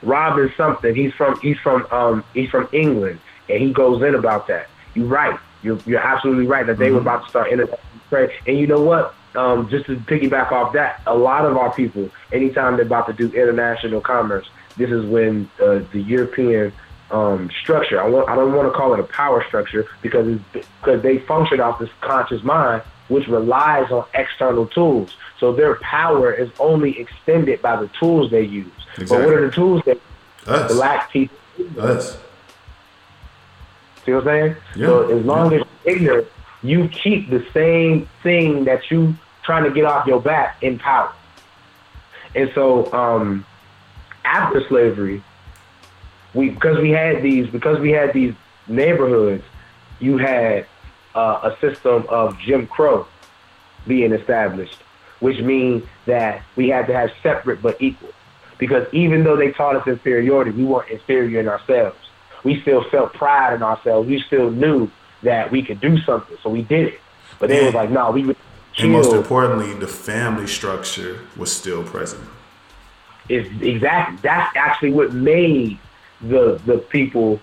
Robin 0.05 0.53
something. 0.57 0.95
He's 0.95 1.13
from 1.15 1.39
he's 1.41 1.59
from 1.59 1.87
um, 1.91 2.25
he's 2.35 2.51
from 2.51 2.69
England, 2.73 3.21
and 3.49 3.63
he 3.63 3.73
goes 3.73 4.03
in 4.03 4.15
about 4.15 4.47
that. 4.49 4.69
You're 4.95 5.07
right. 5.07 5.39
You're 5.63 5.79
you're 5.87 6.01
absolutely 6.01 6.47
right 6.47 6.67
that 6.67 6.79
they 6.79 6.87
mm-hmm. 6.87 6.95
were 6.95 7.01
about 7.01 7.25
to 7.25 7.31
start 7.31 7.51
international 7.51 7.81
trade. 8.11 8.31
And 8.47 8.59
you 8.59 8.67
know 8.67 8.83
what? 8.83 9.15
Um, 9.35 9.69
just 9.69 9.87
to 9.87 9.97
piggyback 9.97 10.53
off 10.53 10.73
that, 10.75 11.03
a 11.07 11.17
lot 11.17 11.45
of 11.45 11.57
our 11.57 11.75
people, 11.75 12.09
anytime 12.33 12.77
they're 12.77 12.87
about 12.87 13.09
to 13.09 13.13
do 13.13 13.33
international 13.33 14.01
commerce, 14.01 14.47
this 14.77 14.91
is 14.91 15.05
when 15.07 15.51
uh, 15.61 15.81
the 15.93 16.01
European 16.01 16.73
um, 17.11 17.51
structure. 17.63 18.01
I 18.01 18.09
want 18.09 18.29
I 18.29 18.37
don't 18.37 18.53
want 18.53 18.73
to 18.73 18.77
call 18.77 18.95
it 18.95 19.01
a 19.01 19.05
power 19.05 19.45
structure 19.47 19.87
because 20.03 20.39
because 20.53 21.03
they 21.03 21.19
function 21.19 21.61
off 21.61 21.79
this 21.79 21.91
conscious 22.01 22.43
mind, 22.43 22.83
which 23.09 23.29
relies 23.29 23.91
on 23.91 24.07
external 24.15 24.67
tools. 24.67 25.17
So 25.39 25.53
their 25.53 25.77
power 25.77 26.33
is 26.33 26.51
only 26.59 26.99
extended 26.99 27.61
by 27.61 27.77
the 27.77 27.89
tools 28.01 28.31
they 28.31 28.43
use. 28.43 28.71
Exactly. 28.97 29.17
But 29.17 29.25
what 29.27 29.35
are 29.35 29.47
the 29.47 29.55
tools 29.55 29.83
that 29.87 30.01
Us. 30.47 30.73
black 30.73 31.11
people 31.11 31.37
use? 31.59 31.79
Us. 31.79 32.19
See 34.05 34.13
what 34.13 34.21
I'm 34.21 34.25
saying? 34.27 34.57
Yeah. 34.77 34.87
So 34.87 35.19
as 35.19 35.25
long 35.25 35.53
yeah. 35.53 35.59
as 35.59 35.67
you're 35.85 35.95
ignorant, 35.97 36.29
you 36.63 36.89
keep 36.89 37.31
the 37.31 37.45
same 37.53 38.09
thing 38.23 38.65
that 38.65 38.91
you 38.91 39.17
trying 39.43 39.65
to 39.65 39.71
get 39.71 39.85
off 39.85 40.07
your 40.07 40.21
back 40.21 40.63
in 40.63 40.79
power. 40.79 41.13
And 42.35 42.51
so 42.55 42.93
um, 42.93 43.45
after 44.25 44.67
slavery, 44.69 45.23
we 46.33 46.51
because 46.51 46.79
we 46.79 46.91
had 46.91 47.23
these 47.23 47.49
because 47.49 47.79
we 47.79 47.93
had 47.93 48.13
these 48.13 48.35
neighborhoods, 48.67 49.45
you 50.01 50.17
had 50.19 50.67
uh, 51.15 51.51
a 51.53 51.57
system 51.61 52.07
of 52.09 52.39
Jim 52.39 52.67
Crow 52.67 53.07
being 53.87 54.13
established, 54.13 54.79
which 55.21 55.41
means 55.41 55.85
that 56.07 56.43
we 56.57 56.69
had 56.69 56.87
to 56.87 56.95
have 56.95 57.11
separate 57.23 57.63
but 57.63 57.81
equal. 57.81 58.11
Because 58.59 58.87
even 58.93 59.25
though 59.25 59.37
they 59.37 59.53
taught 59.53 59.77
us 59.77 59.87
inferiority, 59.87 60.51
we 60.53 60.65
weren't 60.65 60.91
inferior 60.91 61.41
in 61.41 61.49
ourselves. 61.49 61.99
We 62.45 62.61
still 62.61 62.85
felt 62.91 63.13
pride 63.15 63.55
in 63.55 63.63
ourselves. 63.63 64.09
We 64.09 64.21
still 64.21 64.51
knew 64.51 64.91
that 65.23 65.51
we 65.51 65.63
could 65.63 65.81
do 65.81 65.99
something, 65.99 66.37
so 66.43 66.51
we 66.51 66.63
did 66.63 66.89
it. 66.89 67.01
But 67.39 67.49
they 67.49 67.65
was 67.65 67.75
like, 67.75 67.91
no, 67.91 68.11
we 68.11 68.25
would. 68.25 68.37
And 68.79 68.93
most 68.93 69.13
importantly, 69.13 69.73
the 69.75 69.87
family 69.87 70.47
structure 70.47 71.21
was 71.37 71.51
still 71.53 71.83
present. 71.85 72.23
Is 73.29 73.47
exactly 73.63 74.19
that's 74.23 74.55
actually 74.57 74.93
what 74.93 75.15
made 75.15 75.79
the 76.21 76.61
the 76.67 76.79
people 76.79 77.41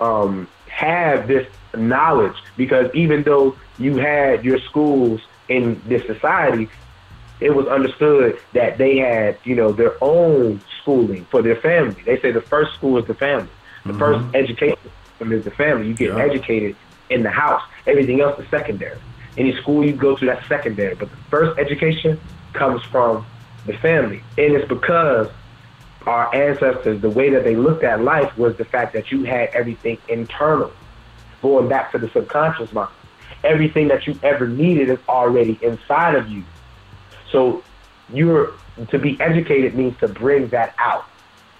um, 0.00 0.48
have 0.66 1.28
this 1.28 1.46
knowledge 1.74 2.36
because 2.56 2.90
even 2.94 3.22
though 3.22 3.56
you 3.78 3.96
had 3.96 4.44
your 4.44 4.60
schools 4.60 5.20
in 5.48 5.80
this 5.86 6.04
society, 6.06 6.68
it 7.40 7.54
was 7.54 7.66
understood 7.66 8.38
that 8.52 8.78
they 8.78 8.98
had 8.98 9.38
you 9.44 9.54
know 9.54 9.72
their 9.72 10.02
own 10.02 10.60
schooling 10.80 11.24
for 11.26 11.42
their 11.42 11.56
family. 11.56 12.00
They 12.04 12.20
say 12.20 12.32
the 12.32 12.40
first 12.40 12.74
school 12.74 12.98
is 12.98 13.06
the 13.06 13.14
family. 13.14 13.48
The 13.84 13.90
mm-hmm. 13.90 13.98
first 13.98 14.34
education 14.34 14.78
system 15.08 15.32
is 15.32 15.44
the 15.44 15.50
family. 15.50 15.88
You 15.88 15.94
get 15.94 16.16
yeah. 16.16 16.22
educated 16.22 16.76
in 17.10 17.22
the 17.22 17.30
house. 17.30 17.62
Everything 17.86 18.20
else 18.20 18.38
is 18.38 18.48
secondary. 18.48 18.98
Any 19.36 19.56
school 19.56 19.84
you 19.84 19.92
go 19.92 20.16
to, 20.16 20.26
that's 20.26 20.46
secondary. 20.46 20.94
But 20.94 21.10
the 21.10 21.16
first 21.30 21.58
education 21.58 22.20
comes 22.52 22.82
from 22.84 23.26
the 23.66 23.72
family, 23.78 24.22
and 24.36 24.54
it's 24.54 24.68
because 24.68 25.28
our 26.06 26.34
ancestors, 26.34 27.00
the 27.00 27.10
way 27.10 27.30
that 27.30 27.44
they 27.44 27.56
looked 27.56 27.84
at 27.84 28.02
life 28.02 28.36
was 28.36 28.56
the 28.56 28.64
fact 28.64 28.92
that 28.94 29.10
you 29.10 29.24
had 29.24 29.48
everything 29.50 29.98
internal, 30.08 30.72
going 31.42 31.68
back 31.68 31.92
to 31.92 31.98
the 31.98 32.08
subconscious 32.10 32.72
mind. 32.72 32.90
Everything 33.44 33.88
that 33.88 34.06
you 34.06 34.18
ever 34.22 34.46
needed 34.46 34.88
is 34.88 34.98
already 35.08 35.58
inside 35.60 36.14
of 36.14 36.28
you. 36.28 36.44
So 37.30 37.62
you're 38.12 38.52
to 38.88 38.98
be 38.98 39.20
educated 39.20 39.74
means 39.74 39.98
to 39.98 40.08
bring 40.08 40.48
that 40.48 40.74
out, 40.78 41.04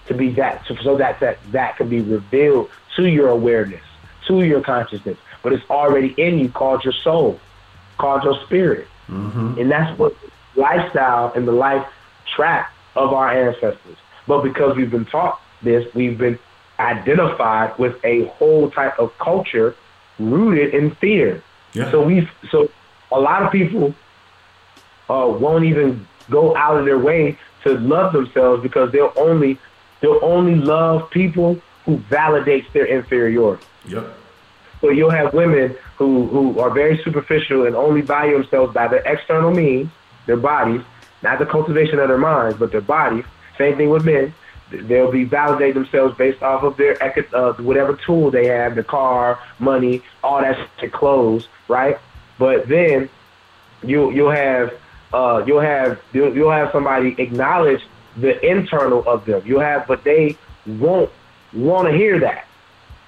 to 0.07 0.15
be 0.15 0.31
that 0.31 0.65
so 0.83 0.97
that 0.97 1.21
that 1.21 1.39
that 1.53 1.77
can 1.77 1.89
be 1.89 2.01
revealed 2.01 2.71
to 2.97 3.09
your 3.09 3.29
awareness, 3.29 3.83
to 4.29 4.43
your 4.43 4.61
consciousness. 4.61 5.19
But 5.43 5.53
it's 5.53 5.69
already 5.69 6.15
in 6.17 6.39
you, 6.39 6.49
called 6.49 6.85
your 6.85 6.93
soul, 6.93 7.41
called 7.99 8.23
your 8.23 8.41
spirit, 8.45 8.87
mm-hmm. 9.09 9.59
and 9.59 9.71
that's 9.71 9.99
what 9.99 10.17
lifestyle 10.55 11.33
and 11.35 11.49
the 11.49 11.53
life 11.53 11.87
track 12.35 12.73
of 12.95 13.13
our 13.13 13.31
ancestors. 13.31 13.97
But 14.27 14.43
because 14.43 14.77
we've 14.77 14.91
been 14.91 15.05
taught 15.05 15.41
this, 15.63 15.93
we've 15.95 16.17
been 16.17 16.39
identified 16.83 17.79
with 17.79 18.03
a 18.05 18.27
whole 18.27 18.71
type 18.71 18.99
of 18.99 19.17
culture 19.19 19.75
rooted 20.19 20.75
in 20.75 20.95
fear. 20.97 21.43
Yeah. 21.73 21.91
So 21.91 22.03
we 22.03 22.29
so 22.51 22.71
a 23.11 23.21
lot 23.21 23.43
of 23.43 23.53
people 23.53 23.95
uh, 25.09 25.27
won't 25.29 25.65
even 25.65 26.07
go 26.31 26.57
out 26.57 26.79
of 26.79 26.85
their 26.85 26.99
way 26.99 27.39
to 27.65 27.79
love 27.79 28.13
themselves 28.13 28.63
because 28.63 28.93
they'll 28.93 29.13
only 29.17 29.59
they'll 30.01 30.21
only 30.23 30.57
love 30.57 31.11
people 31.11 31.61
who 31.85 31.99
validates 31.99 32.71
their 32.73 32.87
inferiority. 32.87 33.65
Yep. 33.87 34.19
So 34.81 34.91
you'll 34.91 35.11
have 35.11 35.33
women 35.33 35.77
who, 35.97 36.27
who 36.27 36.59
are 36.59 36.71
very 36.71 37.01
superficial 37.05 37.67
and 37.67 37.77
only 37.77 38.01
value 38.01 38.35
themselves 38.35 38.75
by 38.75 38.89
their 38.89 39.03
external 39.07 39.53
means, 39.53 39.89
their 40.27 40.37
bodies, 40.37 40.83
not 41.23 41.39
the 41.39 41.47
cultivation 41.47 42.01
of 42.01 42.09
their 42.09 42.19
minds, 42.19 42.59
but 42.59 42.73
their 42.73 42.81
bodies, 42.81 43.25
same 43.57 43.77
thing 43.77 43.91
with 43.91 44.05
men. 44.05 44.35
They'll 44.73 45.13
be 45.13 45.27
validating 45.27 45.75
themselves 45.75 46.17
based 46.17 46.43
off 46.43 46.63
of 46.63 46.77
their 46.77 46.97
uh, 47.35 47.53
whatever 47.55 47.95
tool 47.95 48.31
they 48.31 48.47
have, 48.47 48.75
the 48.75 48.83
car, 48.83 49.39
money, 49.59 50.03
all 50.25 50.41
that 50.41 50.69
shit, 50.81 50.93
clothes, 50.93 51.49
right? 51.69 51.99
But 52.39 52.69
then 52.69 53.09
you 53.83 54.11
you'll 54.13 54.31
have 54.31 54.75
uh, 55.13 55.45
you'll 55.47 55.61
have 55.61 56.01
you'll, 56.13 56.35
you'll 56.35 56.51
have 56.51 56.73
somebody 56.73 57.15
acknowledge 57.19 57.83
the 58.17 58.45
internal 58.45 59.07
of 59.07 59.25
them. 59.27 59.43
You'll 59.45 59.61
have, 59.61 59.87
but 59.87 60.05
they 60.05 60.37
won't 60.67 61.11
want 61.53 61.89
to 61.89 61.95
hear 61.95 62.19
that. 62.21 62.47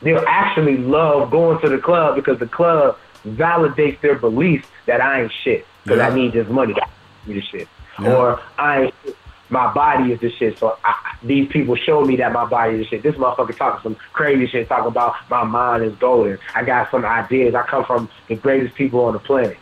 They'll 0.03 0.25
actually 0.27 0.77
love 0.77 1.31
going 1.31 1.61
to 1.61 1.69
the 1.69 1.79
club 1.79 2.17
because 2.17 2.39
the 2.39 2.47
club 2.47 2.99
validates 3.27 4.01
their 4.01 4.17
belief 4.17 4.71
that 4.87 5.01
I 5.01 5.23
ain't 5.23 5.33
shit 5.33 5.67
because 5.83 5.99
yeah. 5.99 6.09
I 6.09 6.15
need 6.15 6.33
this 6.33 6.49
money. 6.49 6.75
I 6.75 6.89
need 7.27 7.39
this 7.39 7.45
shit. 7.45 7.69
Yeah. 8.01 8.15
Or 8.15 8.41
I 8.59 8.83
ain't 8.83 8.95
my 9.55 9.73
body 9.73 10.13
is 10.13 10.21
the 10.21 10.31
shit. 10.33 10.59
So 10.59 10.77
I, 10.85 11.17
these 11.23 11.49
people 11.49 11.77
show 11.77 12.05
me 12.05 12.17
that 12.17 12.33
my 12.33 12.45
body 12.45 12.75
is 12.75 12.79
the 12.81 12.87
shit. 12.87 13.03
This 13.05 13.15
motherfucker 13.15 13.57
talking 13.57 13.83
some 13.83 13.95
crazy 14.13 14.49
shit, 14.49 14.69
talking 14.69 14.89
about 14.89 15.15
my 15.31 15.45
mind 15.45 15.85
is 15.85 15.95
golden. 15.95 16.39
I 16.57 16.65
got 16.65 16.91
some 16.91 17.05
ideas. 17.05 17.55
I 17.55 17.63
come 17.63 17.85
from 17.85 18.11
the 18.27 18.35
greatest 18.35 18.75
people 18.75 19.05
on 19.05 19.13
the 19.13 19.21
planet. 19.21 19.57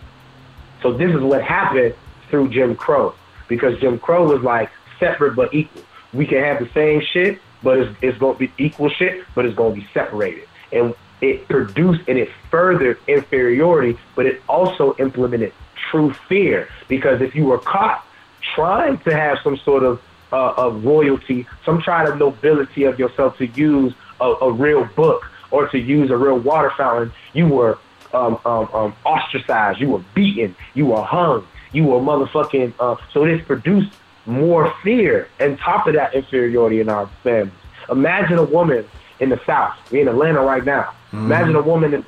So 0.81 0.95
this 0.95 1.15
is 1.15 1.21
what 1.21 1.43
happened 1.43 1.95
through 2.31 2.49
Jim 2.49 2.75
Crow 2.75 3.15
because 3.49 3.79
Jim 3.81 3.99
Crow 3.99 4.27
was 4.27 4.43
like 4.43 4.71
separate 4.99 5.37
but 5.37 5.53
equal. 5.53 5.83
We 6.15 6.27
can 6.27 6.43
have 6.43 6.59
the 6.59 6.71
same 6.73 7.03
shit, 7.03 7.39
but 7.63 7.79
it's, 7.79 7.97
it's 8.01 8.19
going 8.19 8.35
to 8.35 8.39
be 8.39 8.53
equal 8.57 8.89
shit, 8.89 9.27
but 9.35 9.45
it's 9.45 9.55
going 9.55 9.75
to 9.75 9.81
be 9.83 9.87
separated. 9.93 10.49
And 10.73 10.95
it 11.21 11.47
produced 11.49 12.09
and 12.09 12.19
it 12.19 12.31
furthered 12.51 12.99
inferiority, 13.07 13.99
but 14.17 14.25
it 14.25 14.43
also 14.49 14.97
implemented 14.99 15.53
true 15.91 16.15
fear 16.29 16.69
because 16.89 17.21
if 17.21 17.35
you 17.35 17.45
were 17.45 17.59
caught 17.59 18.07
trying 18.55 18.99
to 19.01 19.17
have 19.17 19.39
some 19.43 19.57
sort 19.59 19.83
of 19.83 20.01
uh, 20.33 20.55
of 20.57 20.85
royalty, 20.85 21.47
some 21.65 21.83
kind 21.83 22.09
of 22.09 22.19
nobility 22.19 22.85
of 22.85 22.99
yourself 22.99 23.37
to 23.39 23.47
use 23.47 23.95
a, 24.21 24.25
a 24.25 24.53
real 24.53 24.85
book 24.97 25.31
or 25.51 25.69
to 25.69 25.79
use 25.79 26.11
a 26.11 26.17
real 26.17 26.39
water 26.39 26.73
fountain, 26.77 27.13
you 27.35 27.47
were 27.47 27.79
um, 28.15 28.39
um, 28.45 28.69
um, 28.73 28.97
ostracized, 29.05 29.81
you 29.81 29.91
were 29.91 30.03
beaten, 30.15 30.57
you 30.75 30.87
were 30.87 31.03
hung, 31.03 31.47
you 31.73 31.85
were 31.85 32.01
motherfucking. 32.01 32.73
Uh, 32.81 32.97
so 33.13 33.25
this 33.25 33.45
produced 33.45 33.95
more 34.27 34.73
fear 34.83 35.29
and 35.39 35.59
top 35.59 35.87
of 35.87 35.95
that 35.95 36.15
inferiority 36.15 36.81
in 36.81 36.89
our 36.89 37.07
families. 37.23 37.55
Imagine 37.91 38.39
a 38.39 38.45
woman 38.45 38.89
in 39.21 39.29
the 39.29 39.41
South, 39.45 39.75
we 39.91 40.01
in 40.01 40.09
Atlanta 40.09 40.41
right 40.41 40.65
now. 40.65 40.95
Mm-hmm. 41.13 41.27
Imagine 41.27 41.57
a 41.57 41.63
woman 41.63 42.05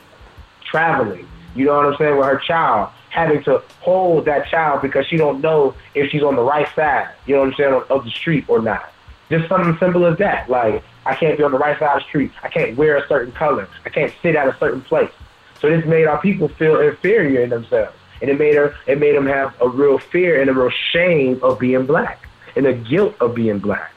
traveling, 0.64 1.28
you 1.54 1.66
know 1.66 1.76
what 1.76 1.86
I'm 1.86 1.96
saying, 1.98 2.16
with 2.16 2.26
her 2.26 2.38
child, 2.38 2.90
having 3.14 3.42
to 3.44 3.62
hold 3.80 4.24
that 4.24 4.48
child 4.48 4.82
because 4.82 5.06
she 5.06 5.16
don't 5.16 5.40
know 5.40 5.72
if 5.94 6.10
she's 6.10 6.24
on 6.24 6.34
the 6.34 6.42
right 6.42 6.68
side, 6.74 7.08
you 7.26 7.34
know 7.34 7.42
what 7.42 7.50
I'm 7.50 7.54
saying, 7.54 7.82
of 7.88 8.04
the 8.04 8.10
street 8.10 8.44
or 8.48 8.60
not. 8.60 8.92
Just 9.30 9.48
something 9.48 9.76
simple 9.78 10.04
as 10.06 10.18
that. 10.18 10.50
Like, 10.50 10.82
I 11.06 11.14
can't 11.14 11.38
be 11.38 11.44
on 11.44 11.52
the 11.52 11.58
right 11.58 11.78
side 11.78 11.96
of 11.96 12.02
the 12.02 12.08
street. 12.08 12.32
I 12.42 12.48
can't 12.48 12.76
wear 12.76 12.96
a 12.96 13.06
certain 13.06 13.32
color. 13.32 13.68
I 13.86 13.90
can't 13.90 14.12
sit 14.20 14.34
at 14.34 14.48
a 14.48 14.56
certain 14.58 14.80
place. 14.80 15.12
So 15.60 15.70
this 15.70 15.86
made 15.86 16.06
our 16.06 16.20
people 16.20 16.48
feel 16.48 16.80
inferior 16.80 17.42
in 17.42 17.50
themselves. 17.50 17.96
And 18.20 18.30
it 18.30 18.38
made 18.38 18.56
her 18.56 18.74
it 18.86 18.98
made 18.98 19.14
them 19.14 19.26
have 19.26 19.54
a 19.60 19.68
real 19.68 19.98
fear 19.98 20.40
and 20.40 20.50
a 20.50 20.52
real 20.52 20.70
shame 20.70 21.38
of 21.42 21.58
being 21.58 21.86
black 21.86 22.28
and 22.56 22.66
a 22.66 22.72
guilt 22.72 23.14
of 23.20 23.34
being 23.34 23.60
black. 23.60 23.92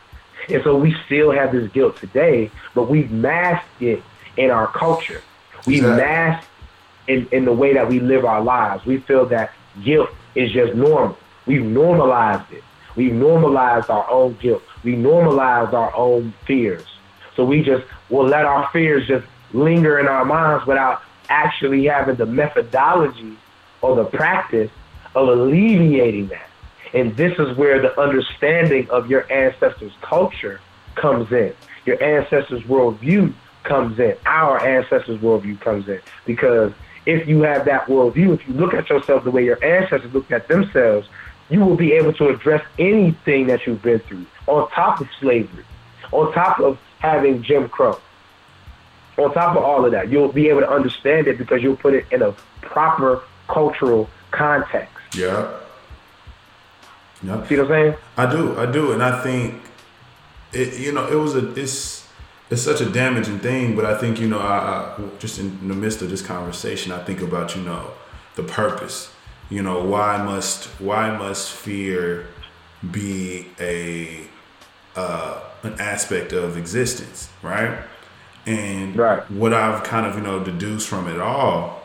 And 0.49 0.63
so 0.63 0.77
we 0.77 0.95
still 1.05 1.31
have 1.31 1.51
this 1.51 1.71
guilt 1.71 1.97
today, 1.97 2.51
but 2.73 2.89
we've 2.89 3.11
masked 3.11 3.81
it 3.81 4.03
in 4.37 4.51
our 4.51 4.67
culture. 4.67 5.21
We've 5.65 5.79
exactly. 5.79 6.05
masked 6.05 6.46
in, 7.07 7.27
in 7.31 7.45
the 7.45 7.53
way 7.53 7.73
that 7.73 7.87
we 7.87 7.99
live 7.99 8.25
our 8.25 8.41
lives. 8.41 8.85
We 8.85 8.99
feel 8.99 9.25
that 9.27 9.53
guilt 9.83 10.09
is 10.35 10.51
just 10.51 10.75
normal. 10.75 11.17
We've 11.45 11.63
normalized 11.63 12.51
it. 12.51 12.63
We've 12.95 13.13
normalized 13.13 13.89
our 13.89 14.09
own 14.09 14.37
guilt. 14.41 14.63
We 14.83 14.95
normalized 14.95 15.73
our 15.73 15.95
own 15.95 16.33
fears. 16.45 16.85
So 17.35 17.45
we 17.45 17.61
just 17.63 17.85
will 18.09 18.25
let 18.25 18.45
our 18.45 18.69
fears 18.71 19.07
just 19.07 19.25
linger 19.53 19.99
in 19.99 20.07
our 20.07 20.25
minds 20.25 20.65
without 20.65 21.01
actually 21.29 21.85
having 21.85 22.15
the 22.15 22.25
methodology 22.25 23.37
or 23.81 23.95
the 23.95 24.05
practice 24.05 24.71
of 25.15 25.27
alleviating 25.29 26.27
that. 26.27 26.49
And 26.93 27.15
this 27.15 27.37
is 27.37 27.55
where 27.57 27.81
the 27.81 27.99
understanding 27.99 28.89
of 28.89 29.09
your 29.09 29.31
ancestors' 29.31 29.93
culture 30.01 30.59
comes 30.95 31.31
in. 31.31 31.53
Your 31.85 32.01
ancestors' 32.01 32.63
worldview 32.63 33.33
comes 33.63 33.99
in. 33.99 34.15
Our 34.25 34.59
ancestors' 34.65 35.19
worldview 35.19 35.59
comes 35.59 35.87
in. 35.87 36.01
Because 36.25 36.73
if 37.07 37.25
you 37.25 37.41
have 37.41 37.63
that 37.65 37.87
worldview, 37.87 38.33
if 38.33 38.45
you 38.47 38.53
look 38.53 38.73
at 38.73 38.89
yourself 38.89 39.23
the 39.23 39.31
way 39.31 39.45
your 39.45 39.63
ancestors 39.63 40.13
looked 40.13 40.31
at 40.31 40.49
themselves, 40.49 41.07
you 41.49 41.61
will 41.61 41.77
be 41.77 41.93
able 41.93 42.11
to 42.13 42.27
address 42.27 42.61
anything 42.77 43.47
that 43.47 43.65
you've 43.65 43.81
been 43.81 43.99
through 43.99 44.25
on 44.45 44.69
top 44.71 44.99
of 44.99 45.07
slavery, 45.19 45.63
on 46.11 46.33
top 46.33 46.59
of 46.59 46.77
having 46.99 47.41
Jim 47.41 47.69
Crow, 47.69 47.97
on 49.17 49.33
top 49.33 49.55
of 49.55 49.63
all 49.63 49.85
of 49.85 49.93
that. 49.93 50.09
You'll 50.09 50.33
be 50.33 50.49
able 50.49 50.59
to 50.59 50.69
understand 50.69 51.27
it 51.27 51.37
because 51.37 51.63
you'll 51.63 51.77
put 51.77 51.93
it 51.93 52.05
in 52.11 52.21
a 52.21 52.33
proper 52.61 53.23
cultural 53.47 54.09
context. 54.31 54.93
Yeah. 55.15 55.49
Yep. 57.23 57.47
See 57.47 57.55
what 57.55 57.63
I'm 57.63 57.69
saying? 57.69 57.95
I 58.17 58.29
do, 58.29 58.59
I 58.59 58.65
do, 58.69 58.91
and 58.91 59.01
I 59.01 59.23
think 59.23 59.61
it. 60.51 60.77
You 60.77 60.91
know, 60.91 61.07
it 61.07 61.15
was 61.15 61.35
a. 61.35 61.53
It's 61.55 62.06
it's 62.49 62.61
such 62.61 62.81
a 62.81 62.89
damaging 62.89 63.39
thing. 63.39 63.75
But 63.75 63.85
I 63.85 63.97
think 63.97 64.19
you 64.19 64.27
know, 64.27 64.39
I, 64.39 64.95
I, 64.97 65.09
just 65.19 65.39
in 65.39 65.67
the 65.67 65.75
midst 65.75 66.01
of 66.01 66.09
this 66.09 66.21
conversation, 66.21 66.91
I 66.91 67.03
think 67.03 67.21
about 67.21 67.55
you 67.55 67.61
know 67.63 67.91
the 68.35 68.43
purpose. 68.43 69.11
You 69.49 69.63
know, 69.63 69.83
why 69.83 70.21
must 70.23 70.65
why 70.79 71.15
must 71.15 71.51
fear 71.51 72.27
be 72.91 73.47
a 73.59 74.27
uh, 74.95 75.41
an 75.63 75.79
aspect 75.79 76.33
of 76.33 76.57
existence, 76.57 77.29
right? 77.41 77.79
And 78.45 78.95
right. 78.95 79.29
what 79.31 79.53
I've 79.53 79.83
kind 79.83 80.05
of 80.05 80.15
you 80.15 80.21
know 80.21 80.43
deduced 80.43 80.87
from 80.87 81.07
it 81.07 81.19
all 81.19 81.83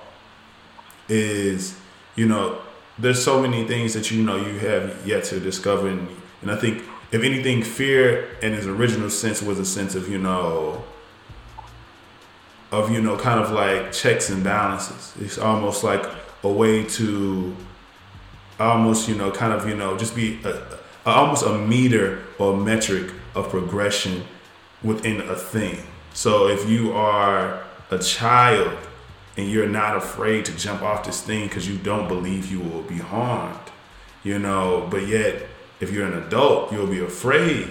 is 1.09 1.79
you 2.15 2.27
know 2.27 2.61
there's 2.99 3.23
so 3.23 3.41
many 3.41 3.67
things 3.67 3.95
that 3.95 4.11
you 4.11 4.23
know 4.23 4.37
you 4.37 4.59
have 4.59 5.07
yet 5.07 5.25
to 5.25 5.41
discover, 5.41 5.89
and, 5.89 6.09
and 6.41 6.51
I 6.51 6.57
think 6.57 6.85
if 7.13 7.23
anything, 7.23 7.63
fear 7.63 8.31
in 8.41 8.55
its 8.55 8.67
original 8.67 9.11
sense 9.11 9.43
was 9.43 9.59
a 9.59 9.67
sense 9.67 9.95
of, 9.95 10.09
you 10.09 10.19
know, 10.19 10.83
of, 12.73 12.91
you 12.91 13.03
know, 13.03 13.19
kind 13.19 13.39
of 13.39 13.51
like 13.51 13.93
checks 13.93 14.31
and 14.31 14.43
balances. 14.43 15.13
It's 15.21 15.37
almost 15.37 15.85
like 15.85 16.03
a 16.43 16.49
way 16.49 16.85
to 16.85 17.55
almost, 18.59 19.09
you 19.09 19.15
know, 19.15 19.31
kind 19.31 19.53
of, 19.53 19.69
you 19.69 19.77
know, 19.77 19.99
just 19.99 20.17
be 20.17 20.41
a, 20.43 20.55
a, 21.05 21.11
almost 21.11 21.45
a 21.45 21.59
meter 21.59 22.23
or 22.39 22.57
metric 22.57 23.13
of 23.35 23.51
progression 23.51 24.25
within 24.83 25.21
a 25.21 25.37
thing. 25.37 25.83
So 26.15 26.49
if 26.49 26.69
you 26.69 26.93
are 26.93 27.63
a 27.91 27.99
child 27.99 28.79
and 29.37 29.51
you're 29.51 29.69
not 29.69 29.97
afraid 29.97 30.47
to 30.47 30.57
jump 30.57 30.81
off 30.81 31.05
this 31.05 31.21
thing 31.21 31.47
because 31.47 31.69
you 31.69 31.77
don't 31.77 32.09
believe 32.09 32.51
you 32.51 32.61
will 32.61 32.83
be 32.83 32.99
harmed, 32.99 33.71
you 34.25 34.39
know, 34.39 34.87
but 34.91 35.07
yet 35.07 35.47
if 35.83 35.91
you're 35.91 36.07
an 36.07 36.23
adult, 36.23 36.73
you'll 36.73 36.87
be 36.87 37.01
afraid 37.01 37.69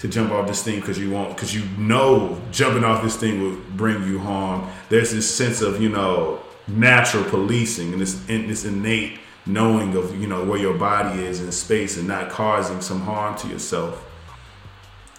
to 0.00 0.06
jump 0.06 0.30
off 0.30 0.46
this 0.46 0.62
thing 0.62 0.80
because 0.80 0.98
you 0.98 1.10
won't 1.10 1.34
because 1.34 1.54
you 1.54 1.64
know 1.78 2.40
jumping 2.52 2.84
off 2.84 3.02
this 3.02 3.16
thing 3.16 3.42
will 3.42 3.56
bring 3.74 4.04
you 4.04 4.18
harm. 4.18 4.68
There's 4.90 5.12
this 5.12 5.34
sense 5.34 5.62
of 5.62 5.82
you 5.82 5.88
know 5.88 6.40
natural 6.68 7.24
policing 7.24 7.94
and 7.94 8.00
this 8.00 8.14
this 8.26 8.64
innate 8.66 9.18
knowing 9.46 9.96
of 9.96 10.20
you 10.20 10.28
know 10.28 10.44
where 10.44 10.58
your 10.58 10.74
body 10.74 11.22
is 11.22 11.40
in 11.40 11.50
space 11.50 11.96
and 11.96 12.06
not 12.06 12.28
causing 12.28 12.82
some 12.82 13.00
harm 13.00 13.34
to 13.38 13.48
yourself. 13.48 14.04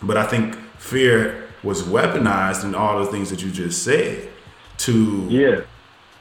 But 0.04 0.16
I 0.16 0.26
think 0.26 0.56
fear 0.78 1.50
was 1.64 1.82
weaponized 1.82 2.64
in 2.64 2.76
all 2.76 3.04
the 3.04 3.12
things 3.12 3.32
that 3.32 3.42
you 3.42 3.52
just 3.52 3.84
said 3.84 4.30
to 4.78 5.26
yeah 5.30 5.62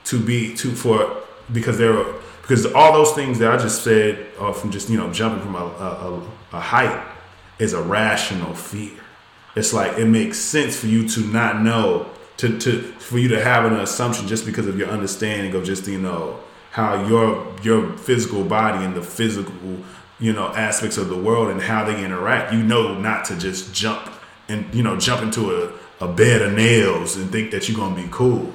to 0.05 0.19
be 0.19 0.55
to 0.55 0.75
for 0.75 1.23
because 1.53 1.77
there 1.77 1.93
were 1.93 2.15
because 2.49 2.65
all 2.65 2.95
those 2.95 3.13
things 3.13 3.39
that 3.41 3.53
I 3.53 3.59
just 3.59 3.85
said 3.85 4.27
uh, 4.41 4.53
from 4.55 4.71
just 4.71 4.89
you 4.89 4.97
know 4.97 5.13
jumping 5.13 5.43
from 5.43 5.55
a, 5.55 5.59
a, 5.59 6.23
a 6.57 6.61
height 6.61 7.07
is 7.59 7.75
a 7.75 7.83
rational 7.83 8.55
fear. 8.55 8.99
It's 9.55 9.75
like 9.75 9.99
it 9.99 10.07
makes 10.07 10.39
sense 10.39 10.75
for 10.75 10.87
you 10.87 11.07
to 11.11 11.21
not 11.21 11.61
know 11.61 12.09
to 12.39 12.59
to 12.59 12.81
for 12.81 13.19
you 13.19 13.29
to 13.29 13.45
have 13.45 13.67
an 13.67 13.75
assumption 13.75 14.27
just 14.27 14.47
because 14.47 14.67
of 14.67 14.79
your 14.79 14.89
understanding 14.89 15.55
of 15.55 15.65
just 15.65 15.87
you 15.87 15.99
know 15.99 16.41
how 16.71 17.07
your 17.07 17.55
your 17.63 17.93
physical 17.99 18.45
body 18.45 18.83
and 18.83 18.95
the 18.95 19.03
physical 19.03 19.53
you 20.19 20.33
know 20.33 20.49
aspects 20.55 20.97
of 20.97 21.11
the 21.11 21.19
world 21.19 21.51
and 21.51 21.61
how 21.61 21.85
they 21.85 22.03
interact. 22.03 22.55
You 22.55 22.63
know 22.63 22.99
not 22.99 23.27
to 23.27 23.37
just 23.37 23.75
jump 23.75 24.11
and 24.49 24.75
you 24.75 24.83
know 24.83 24.97
jump 24.97 25.21
into 25.21 25.55
a, 25.55 25.73
a 26.03 26.09
bed 26.09 26.41
of 26.41 26.55
nails 26.55 27.15
and 27.17 27.31
think 27.31 27.51
that 27.51 27.69
you're 27.69 27.77
gonna 27.77 27.95
be 27.95 28.09
cool. 28.11 28.51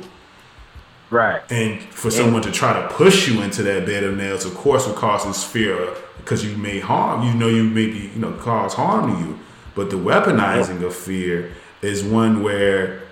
Right. 1.14 1.44
And 1.52 1.80
for 1.80 2.10
someone 2.10 2.42
to 2.42 2.52
try 2.52 2.74
to 2.74 2.88
push 2.88 3.28
you 3.28 3.44
into 3.44 3.62
that 3.62 3.86
bed 3.86 4.04
of 4.04 4.18
nails, 4.18 4.46
of 4.46 4.56
course, 4.56 4.88
will 4.88 4.96
cause 4.96 5.24
this 5.24 5.44
fear 5.44 5.94
because 6.18 6.44
you 6.44 6.58
may 6.58 6.80
harm. 6.80 7.22
You 7.22 7.36
know, 7.36 7.48
you 7.48 7.64
may 7.64 7.86
be, 7.86 8.10
you 8.16 8.20
know, 8.20 8.32
cause 8.32 8.74
harm 8.74 9.14
to 9.14 9.24
you. 9.24 9.40
But 9.76 9.92
the 9.92 9.96
weaponizing 9.96 10.82
of 10.82 10.96
fear 10.96 11.52
is 11.84 12.04
one 12.04 12.42
where 12.42 13.04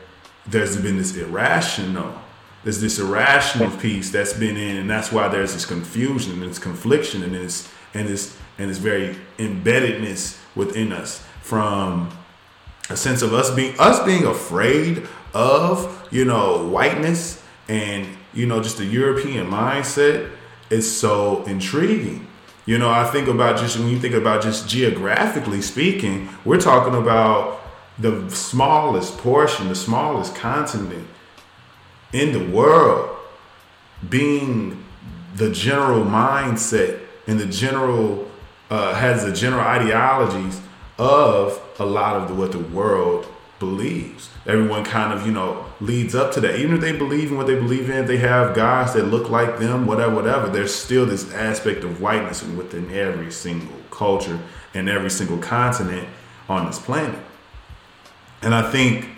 there's 0.47 0.81
been 0.81 0.97
this 0.97 1.15
irrational, 1.15 2.19
there's 2.63 2.81
this 2.81 2.97
irrational 2.97 3.69
piece 3.77 4.09
that's 4.09 4.33
been 4.33 4.57
in, 4.57 4.77
and 4.77 4.89
that's 4.89 5.11
why 5.11 5.27
there's 5.27 5.53
this 5.53 5.67
confusion 5.67 6.41
and 6.41 6.49
this 6.49 6.57
confliction 6.57 7.21
and 7.21 7.35
this 7.35 7.71
and 7.93 8.07
this 8.07 8.35
and 8.57 8.71
this 8.71 8.79
very 8.79 9.15
embeddedness 9.37 10.39
within 10.55 10.91
us 10.91 11.23
from 11.43 12.09
a 12.89 12.97
sense 12.97 13.21
of 13.21 13.31
us 13.31 13.53
being 13.53 13.79
us 13.79 14.03
being 14.05 14.25
afraid 14.25 15.07
of 15.35 16.07
you 16.11 16.25
know 16.25 16.67
whiteness 16.67 17.40
and 17.67 18.07
you 18.33 18.45
know 18.45 18.61
just 18.61 18.77
the 18.77 18.85
European 18.85 19.47
mindset 19.49 20.31
is 20.69 20.89
so 20.99 21.43
intriguing. 21.43 22.27
You 22.65 22.77
know, 22.77 22.89
I 22.89 23.05
think 23.05 23.27
about 23.27 23.57
just 23.57 23.77
when 23.77 23.87
you 23.89 23.99
think 23.99 24.13
about 24.13 24.43
just 24.43 24.69
geographically 24.69 25.61
speaking, 25.61 26.29
we're 26.45 26.59
talking 26.59 26.95
about 26.95 27.59
the 27.97 28.29
smallest 28.29 29.17
portion, 29.17 29.67
the 29.67 29.75
smallest 29.75 30.35
continent 30.35 31.07
in 32.13 32.31
the 32.33 32.51
world 32.51 33.17
being 34.09 34.83
the 35.35 35.51
general 35.51 36.03
mindset 36.03 36.99
and 37.27 37.39
the 37.39 37.45
general 37.45 38.29
uh, 38.69 38.93
has 38.93 39.25
the 39.25 39.33
general 39.33 39.61
ideologies 39.61 40.61
of 40.97 41.61
a 41.79 41.85
lot 41.85 42.15
of 42.15 42.27
the, 42.27 42.33
what 42.33 42.51
the 42.51 42.59
world 42.59 43.27
believes. 43.59 44.29
Everyone 44.45 44.83
kind 44.83 45.13
of, 45.13 45.25
you 45.25 45.31
know, 45.31 45.65
leads 45.81 46.13
up 46.13 46.31
to 46.33 46.39
that. 46.41 46.59
Even 46.59 46.75
if 46.75 46.81
they 46.81 46.91
believe 46.91 47.31
in 47.31 47.37
what 47.37 47.47
they 47.47 47.55
believe 47.55 47.89
in, 47.89 48.05
they 48.05 48.17
have 48.17 48.55
gods 48.55 48.93
that 48.93 49.05
look 49.05 49.29
like 49.29 49.57
them, 49.57 49.87
whatever, 49.87 50.15
whatever. 50.15 50.47
There's 50.47 50.73
still 50.73 51.05
this 51.05 51.33
aspect 51.33 51.83
of 51.83 51.99
whiteness 51.99 52.43
within 52.43 52.91
every 52.93 53.31
single 53.31 53.75
culture 53.89 54.39
and 54.73 54.87
every 54.87 55.09
single 55.09 55.39
continent 55.39 56.07
on 56.47 56.67
this 56.67 56.79
planet. 56.79 57.19
And 58.43 58.53
I 58.53 58.69
think 58.71 59.09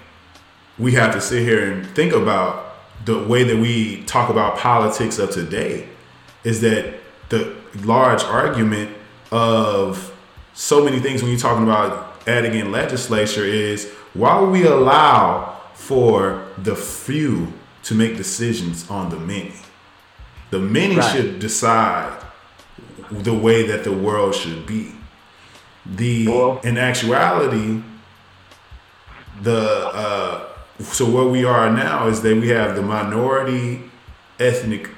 we 0.80 0.94
have 0.94 1.14
to 1.14 1.22
sit 1.22 1.44
here 1.44 1.72
and 1.72 1.86
think 1.88 2.14
about 2.14 2.76
the 3.06 3.24
way 3.26 3.44
that 3.44 3.58
we 3.58 4.04
talk 4.04 4.30
about 4.30 4.58
politics 4.58 5.20
of 5.20 5.30
today 5.32 5.88
is 6.44 6.62
that 6.62 6.96
the 7.30 7.56
large 7.84 8.24
argument 8.24 8.96
of 9.32 10.14
so 10.54 10.84
many 10.84 11.00
things 11.00 11.22
when 11.22 11.32
you're 11.32 11.40
talking 11.40 11.64
about 11.64 12.22
adding 12.28 12.54
in 12.54 12.72
legislature 12.72 13.44
is 13.44 13.92
why 14.14 14.40
would 14.40 14.52
we 14.52 14.66
allow 14.66 15.60
for 15.88 16.48
the 16.58 16.76
few 16.76 17.52
to 17.84 17.94
make 17.94 18.16
decisions 18.16 18.90
on 18.90 19.10
the 19.10 19.20
many? 19.20 19.54
The 20.50 20.60
many 20.60 20.96
right. 20.96 21.12
should 21.12 21.40
decide 21.40 22.24
the 23.12 23.34
way 23.34 23.68
that 23.68 23.84
the 23.84 23.92
world 23.92 24.34
should 24.34 24.66
be. 24.66 24.94
The 25.86 26.28
well, 26.28 26.60
in 26.64 26.78
actuality, 26.78 27.82
the 29.42 29.60
uh, 29.60 30.48
so 30.80 31.10
where 31.10 31.28
we 31.28 31.44
are 31.44 31.70
now 31.70 32.08
is 32.08 32.22
that 32.22 32.38
we 32.38 32.48
have 32.50 32.76
the 32.76 32.82
minority 32.82 33.82
ethnic 34.40 34.90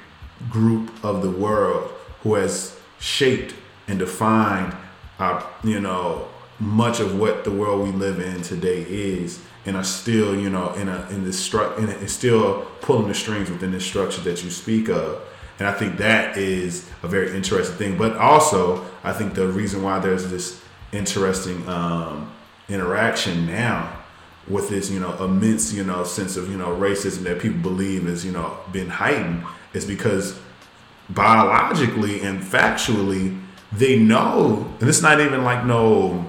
group 0.48 1.04
of 1.04 1.22
the 1.22 1.30
world 1.30 1.90
who 2.22 2.34
has 2.34 2.78
shaped 3.00 3.54
and 3.88 3.98
defined 3.98 4.76
our, 5.18 5.44
you 5.64 5.80
know, 5.80 6.28
much 6.58 7.00
of 7.00 7.18
what 7.18 7.44
the 7.44 7.50
world 7.50 7.86
we 7.86 7.92
live 7.92 8.20
in 8.20 8.42
today 8.42 8.82
is 8.82 9.40
and 9.66 9.76
are 9.76 9.84
still, 9.84 10.38
you 10.38 10.48
know, 10.48 10.72
in 10.74 10.88
a 10.88 11.06
in 11.10 11.24
this 11.24 11.46
stru- 11.46 11.76
in 11.78 11.88
a, 11.88 12.08
still 12.08 12.62
pulling 12.80 13.08
the 13.08 13.14
strings 13.14 13.50
within 13.50 13.72
this 13.72 13.84
structure 13.84 14.20
that 14.22 14.42
you 14.42 14.50
speak 14.50 14.88
of. 14.88 15.20
And 15.58 15.66
I 15.66 15.72
think 15.72 15.98
that 15.98 16.36
is 16.36 16.88
a 17.02 17.08
very 17.08 17.34
interesting 17.34 17.76
thing. 17.76 17.98
But 17.98 18.16
also, 18.16 18.84
I 19.02 19.12
think 19.12 19.34
the 19.34 19.48
reason 19.48 19.82
why 19.82 19.98
there's 19.98 20.30
this 20.30 20.62
interesting 20.92 21.66
um, 21.68 22.30
interaction 22.68 23.46
now 23.46 24.04
with 24.48 24.68
this, 24.68 24.90
you 24.90 25.00
know, 25.00 25.12
immense, 25.24 25.72
you 25.72 25.82
know, 25.82 26.04
sense 26.04 26.36
of, 26.36 26.50
you 26.50 26.56
know, 26.56 26.68
racism 26.68 27.22
that 27.24 27.40
people 27.40 27.58
believe 27.60 28.06
is, 28.06 28.24
you 28.24 28.32
know, 28.32 28.56
been 28.70 28.88
heightened 28.88 29.44
is 29.72 29.84
because 29.84 30.38
biologically 31.10 32.20
and 32.20 32.42
factually, 32.42 33.40
they 33.72 33.98
know, 33.98 34.72
and 34.80 34.88
it's 34.88 35.02
not 35.02 35.20
even 35.20 35.42
like 35.42 35.64
no 35.64 36.28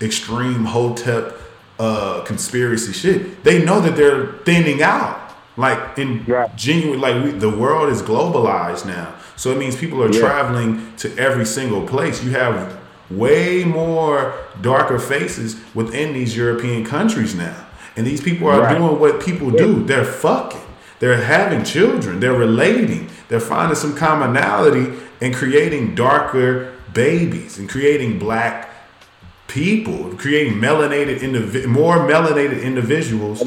extreme 0.00 0.64
hotep 0.64 1.38
uh 1.78 2.22
conspiracy 2.24 2.92
shit. 2.92 3.44
They 3.44 3.64
know 3.64 3.80
that 3.80 3.96
they're 3.96 4.32
thinning 4.44 4.82
out. 4.82 5.24
Like 5.56 5.98
in 5.98 6.24
yeah. 6.26 6.52
genuine, 6.54 7.00
like 7.00 7.24
we, 7.24 7.32
the 7.32 7.50
world 7.50 7.88
is 7.90 8.00
globalized 8.00 8.86
now, 8.86 9.16
so 9.34 9.50
it 9.50 9.58
means 9.58 9.74
people 9.74 10.00
are 10.04 10.12
yeah. 10.12 10.20
traveling 10.20 10.94
to 10.98 11.16
every 11.18 11.44
single 11.44 11.84
place. 11.84 12.22
You 12.22 12.30
have 12.30 12.78
way 13.10 13.64
more 13.64 14.34
darker 14.60 14.98
faces 14.98 15.56
within 15.74 16.12
these 16.12 16.36
European 16.36 16.84
countries 16.84 17.34
now. 17.34 17.66
And 17.96 18.06
these 18.06 18.20
people 18.20 18.46
are 18.48 18.60
right. 18.60 18.78
doing 18.78 19.00
what 19.00 19.20
people 19.20 19.50
do. 19.50 19.82
They're 19.82 20.04
fucking. 20.04 20.60
They're 21.00 21.22
having 21.22 21.64
children. 21.64 22.20
They're 22.20 22.34
relating. 22.34 23.10
They're 23.28 23.40
finding 23.40 23.76
some 23.76 23.96
commonality 23.96 24.96
and 25.20 25.34
creating 25.34 25.94
darker 25.94 26.74
babies 26.94 27.58
and 27.58 27.68
creating 27.68 28.18
black 28.18 28.67
people, 29.48 30.14
creating 30.16 30.54
melanated 30.54 31.18
indiv- 31.18 31.66
more 31.66 31.96
melanated 31.96 32.62
individuals 32.62 33.42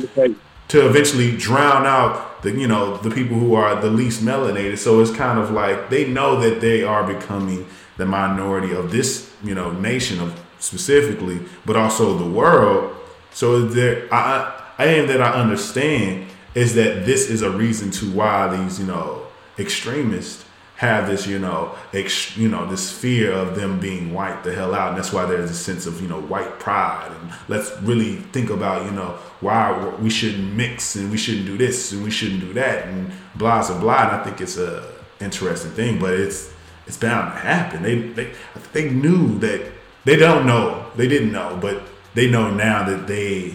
to 0.68 0.86
eventually 0.86 1.36
drown 1.38 1.86
out 1.86 2.42
the 2.42 2.52
you 2.52 2.68
know 2.68 2.98
the 2.98 3.12
people 3.12 3.38
who 3.38 3.54
are 3.56 3.80
the 3.80 3.90
least 3.90 4.22
melanated. 4.22 4.78
So 4.78 5.00
it's 5.00 5.12
kind 5.12 5.40
of 5.40 5.52
like 5.52 5.90
they 5.90 6.08
know 6.08 6.40
that 6.42 6.60
they 6.60 6.84
are 6.84 7.06
becoming 7.06 7.66
the 7.98 8.06
minority 8.06 8.74
of 8.74 8.92
this, 8.92 9.32
you 9.44 9.54
know, 9.54 9.72
nation 9.72 10.20
of 10.20 10.40
specifically, 10.60 11.40
but 11.66 11.76
also 11.76 12.18
the 12.18 12.30
world. 12.30 12.96
So 13.32 13.62
there, 13.62 14.12
I, 14.14 14.60
I 14.78 14.86
am 14.86 15.08
that 15.08 15.22
I 15.22 15.34
understand 15.34 16.28
is 16.56 16.74
that 16.76 17.06
this 17.06 17.30
is 17.30 17.42
a 17.42 17.52
reason 17.52 17.92
to 17.92 18.12
why 18.12 18.56
these, 18.58 18.80
you 18.80 18.88
know, 18.88 19.28
extremists 19.58 20.46
have 20.82 21.06
this, 21.06 21.28
you 21.28 21.38
know, 21.38 21.76
ex, 21.94 22.36
you 22.36 22.50
know, 22.50 22.66
this 22.66 22.92
fear 22.92 23.32
of 23.32 23.56
them 23.56 23.80
being 23.80 24.12
white 24.16 24.44
the 24.44 24.52
hell 24.52 24.74
out, 24.74 24.90
and 24.90 24.98
that's 24.98 25.14
why 25.14 25.24
there's 25.28 25.52
a 25.52 25.54
sense 25.54 25.86
of, 25.86 26.02
you 26.02 26.08
know, 26.08 26.20
white 26.22 26.60
pride, 26.60 27.12
and 27.22 27.32
let's 27.48 27.70
really 27.84 28.16
think 28.34 28.50
about, 28.50 28.84
you 28.86 28.92
know, 28.92 29.12
why 29.42 29.72
we 30.02 30.10
shouldn't 30.10 30.56
mix 30.56 30.96
and 30.96 31.12
we 31.12 31.18
shouldn't 31.18 31.46
do 31.46 31.56
this 31.56 31.92
and 31.92 32.04
we 32.04 32.10
shouldn't 32.10 32.40
do 32.40 32.52
that, 32.54 32.88
and 32.88 33.12
blah 33.36 33.62
blah 33.68 33.80
blah. 33.80 34.08
And 34.08 34.22
I 34.22 34.24
think 34.24 34.42
it's 34.42 34.58
a 34.58 34.92
interesting 35.20 35.70
thing, 35.74 36.00
but 36.00 36.14
it's 36.16 36.52
it's 36.88 36.98
bound 36.98 37.32
to 37.32 37.38
happen. 37.38 37.84
They 37.84 38.00
they 38.18 38.34
they 38.74 38.90
knew 38.90 39.38
that 39.38 39.62
they 40.04 40.16
don't 40.16 40.48
know. 40.48 40.88
They 40.96 41.08
didn't 41.08 41.32
know, 41.32 41.60
but 41.62 41.84
they 42.16 42.28
know 42.28 42.50
now 42.50 42.84
that 42.90 43.06
they 43.06 43.54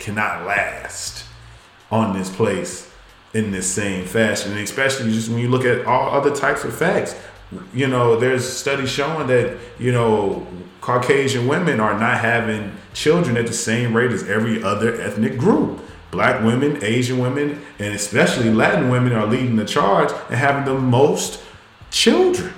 cannot 0.00 0.44
last 0.44 1.24
on 1.92 2.18
this 2.18 2.28
place 2.34 2.90
in 3.36 3.50
this 3.50 3.70
same 3.70 4.06
fashion. 4.06 4.52
And 4.52 4.60
especially 4.60 5.12
just 5.12 5.28
when 5.28 5.38
you 5.38 5.48
look 5.48 5.64
at 5.64 5.86
all 5.86 6.10
other 6.10 6.34
types 6.34 6.64
of 6.64 6.76
facts. 6.76 7.14
You 7.72 7.86
know, 7.86 8.18
there's 8.18 8.46
studies 8.48 8.90
showing 8.90 9.28
that, 9.28 9.56
you 9.78 9.92
know, 9.92 10.46
Caucasian 10.80 11.46
women 11.46 11.78
are 11.78 11.98
not 11.98 12.18
having 12.18 12.72
children 12.92 13.36
at 13.36 13.46
the 13.46 13.52
same 13.52 13.96
rate 13.96 14.10
as 14.10 14.28
every 14.28 14.62
other 14.62 15.00
ethnic 15.00 15.38
group. 15.38 15.80
Black 16.10 16.42
women, 16.42 16.82
Asian 16.82 17.18
women, 17.18 17.62
and 17.78 17.94
especially 17.94 18.50
Latin 18.50 18.88
women 18.88 19.12
are 19.12 19.26
leading 19.26 19.56
the 19.56 19.64
charge 19.64 20.10
and 20.28 20.36
having 20.36 20.64
the 20.64 20.78
most 20.80 21.40
children 21.90 22.52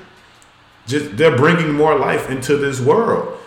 just 0.88 1.16
they're 1.16 1.36
bringing 1.36 1.72
more 1.72 1.96
life 1.96 2.30
into 2.30 2.56
this 2.56 2.80
world 2.80 3.38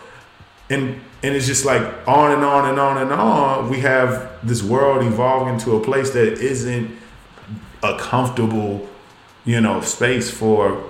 and 0.70 1.02
and 1.24 1.36
it's 1.36 1.48
just 1.48 1.66
like 1.66 1.82
on 2.08 2.32
and 2.32 2.44
on 2.44 2.70
and 2.70 2.80
on 2.80 2.98
and 3.00 3.12
on 3.12 3.70
we 3.70 3.80
have 3.80 4.30
this 4.48 4.64
world 4.64 5.04
evolving 5.04 5.58
to 5.58 5.76
a 5.76 5.84
place 5.84 6.12
that 6.12 6.34
isn't 6.34 6.96
a 7.84 7.98
comfortable 7.98 8.88
you 9.46 9.60
know 9.60 9.82
space 9.82 10.30
for 10.30 10.84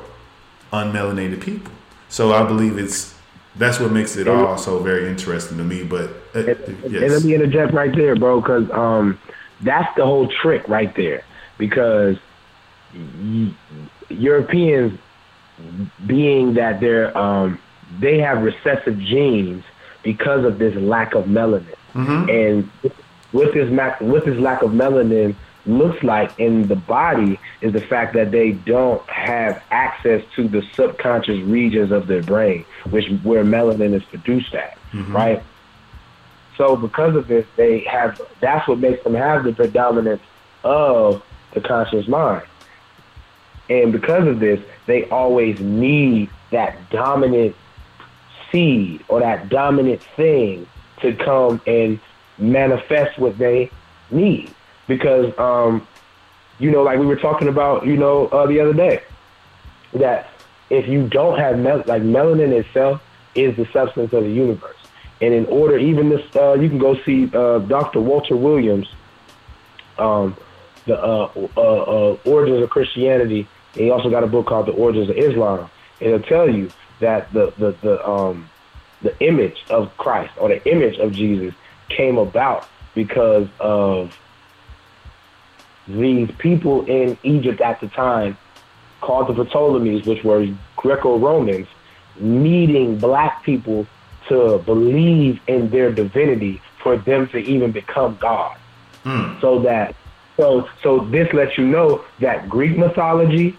unmelanated 0.74 1.42
people 1.42 1.72
so 2.10 2.34
i 2.34 2.44
believe 2.46 2.78
it's 2.78 3.16
that's 3.56 3.80
what 3.80 3.92
makes 3.92 4.16
it 4.16 4.28
all 4.28 4.58
so 4.58 4.80
very 4.80 5.08
interesting 5.08 5.58
to 5.58 5.64
me 5.64 5.84
but 5.84 6.10
uh, 6.36 6.40
and, 6.40 6.92
yes. 6.92 7.04
and 7.04 7.12
let 7.12 7.24
me 7.24 7.36
interject 7.36 7.74
right 7.74 7.96
there 7.96 8.16
bro 8.16 8.40
because 8.40 8.70
um, 8.72 9.20
that's 9.62 9.94
the 9.96 10.06
whole 10.06 10.28
trick 10.28 10.68
right 10.68 10.96
there 10.96 11.24
because 11.58 12.18
Europeans 14.10 15.00
being 16.06 16.56
that 16.56 16.80
they're 16.80 17.16
um, 17.18 17.60
they 18.00 18.18
have 18.20 18.42
recessive 18.42 18.98
genes 19.00 19.64
because 20.04 20.44
of 20.44 20.58
this 20.58 20.76
lack 20.76 21.14
of 21.14 21.26
melanin, 21.26 21.76
mm-hmm. 21.94 22.30
and 22.30 22.72
with 23.32 23.54
this 23.54 23.70
with 24.02 24.26
this 24.26 24.40
lack 24.40 24.62
of 24.64 24.72
melanin 24.72 25.36
looks 25.66 26.04
like 26.04 26.38
in 26.40 26.68
the 26.68 26.76
body 26.76 27.40
is 27.62 27.74
the 27.74 27.82
fact 27.82 28.14
that 28.14 28.32
they 28.32 28.52
don't 28.52 29.08
have 29.10 29.62
access 29.72 30.24
to 30.36 30.48
the 30.48 30.62
subconscious 30.74 31.40
regions 31.42 31.92
of 31.92 32.08
their 32.08 32.24
brain, 32.24 32.66
which 32.90 33.08
where 33.24 33.44
melanin 33.44 33.94
is 33.94 34.04
produced 34.06 34.54
at, 34.54 34.78
mm-hmm. 34.92 35.16
right? 35.16 35.44
So 36.58 36.76
because 36.76 37.16
of 37.16 37.28
this, 37.28 37.46
they 37.56 37.80
have 37.82 38.22
that's 38.40 38.68
what 38.68 38.80
makes 38.80 39.04
them 39.04 39.14
have 39.14 39.44
the 39.44 39.54
predominance 39.54 40.22
of 40.64 41.24
the 41.54 41.62
conscious 41.62 42.08
mind. 42.08 42.46
And 43.70 43.92
because 43.92 44.28
of 44.28 44.40
this, 44.40 44.60
they 44.86 45.06
always 45.06 45.60
need 45.60 46.30
that 46.52 46.90
dominant 46.90 47.56
seed 48.52 49.04
or 49.08 49.22
that 49.22 49.50
dominant 49.50 50.02
thing 50.16 50.68
to 51.02 51.14
come 51.14 51.62
and 51.66 52.00
manifest 52.38 53.18
what 53.18 53.38
they 53.38 53.72
need. 54.10 54.54
Because, 54.96 55.38
um, 55.40 55.88
you 56.60 56.72
know, 56.72 56.84
like 56.84 57.00
we 57.00 57.06
were 57.06 57.16
talking 57.16 57.48
about, 57.48 57.86
you 57.86 57.98
know, 57.98 58.28
uh, 58.28 58.46
the 58.46 58.60
other 58.60 58.74
day, 58.74 59.02
that 59.94 60.30
if 60.70 60.88
you 60.88 61.08
don't 61.08 61.40
have 61.40 61.58
mel- 61.60 61.84
like 61.86 62.02
melanin 62.02 62.52
itself 62.52 63.02
is 63.36 63.56
the 63.56 63.66
substance 63.72 64.12
of 64.14 64.24
the 64.24 64.30
universe. 64.30 64.78
And 65.22 65.34
in 65.34 65.46
order, 65.46 65.78
even 65.78 66.10
this, 66.10 66.24
uh, 66.36 66.54
you 66.54 66.68
can 66.68 66.80
go 66.80 66.96
see 67.04 67.30
uh, 67.34 67.60
Dr. 67.60 68.02
Walter 68.02 68.36
Williams, 68.36 68.88
um, 69.98 70.36
the 70.86 71.02
uh, 71.02 71.30
uh, 71.56 71.62
uh, 71.62 72.18
Origins 72.26 72.64
of 72.64 72.70
Christianity 72.70 73.48
and 73.74 73.86
he 73.86 73.92
also 73.92 74.10
got 74.10 74.24
a 74.24 74.28
book 74.28 74.48
called 74.48 74.66
The 74.66 74.74
Origins 74.74 75.10
of 75.10 75.18
Islam. 75.18 75.70
And 76.00 76.14
it'll 76.14 76.28
tell 76.28 76.50
you 76.50 76.72
that 77.00 77.32
the, 77.32 77.54
the, 77.58 77.72
the, 77.82 78.08
um, 78.08 78.50
the 79.02 79.18
image 79.26 79.64
of 79.70 79.96
Christ 79.98 80.34
or 80.38 80.50
the 80.50 80.64
image 80.70 80.98
of 80.98 81.14
Jesus 81.14 81.54
came 81.90 82.18
about 82.18 82.68
because 82.94 83.48
of 83.60 84.12
these 85.92 86.30
people 86.38 86.86
in 86.86 87.18
Egypt 87.24 87.62
at 87.62 87.80
the 87.82 87.88
time 87.88 88.38
called 89.02 89.36
the 89.36 89.46
Ptolemies, 89.46 90.06
which 90.06 90.24
were 90.24 90.48
Greco-Romans, 90.78 91.68
needing 92.20 92.98
black 92.98 93.44
people 93.44 93.88
to 94.28 94.60
believe 94.60 95.40
in 95.48 95.70
their 95.70 95.92
divinity 95.92 96.62
for 96.82 96.98
them 96.98 97.28
to 97.30 97.38
even 97.38 97.72
become 97.72 98.18
God. 98.20 98.58
Mm. 99.04 99.42
So 99.42 99.60
that 99.62 99.96
so 100.38 100.68
so 100.84 101.00
this 101.00 101.32
lets 101.34 101.58
you 101.58 101.66
know 101.66 102.04
that 102.20 102.48
Greek 102.48 102.78
mythology, 102.78 103.58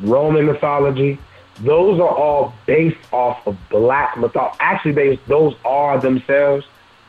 Roman 0.00 0.46
mythology, 0.46 1.18
those 1.60 2.00
are 2.00 2.08
all 2.08 2.54
based 2.66 2.98
off 3.12 3.46
of 3.46 3.56
black 3.68 4.16
mythology. 4.16 4.56
Actually, 4.60 4.92
they 4.92 5.16
those 5.26 5.54
are 5.64 5.98
themselves 6.00 6.64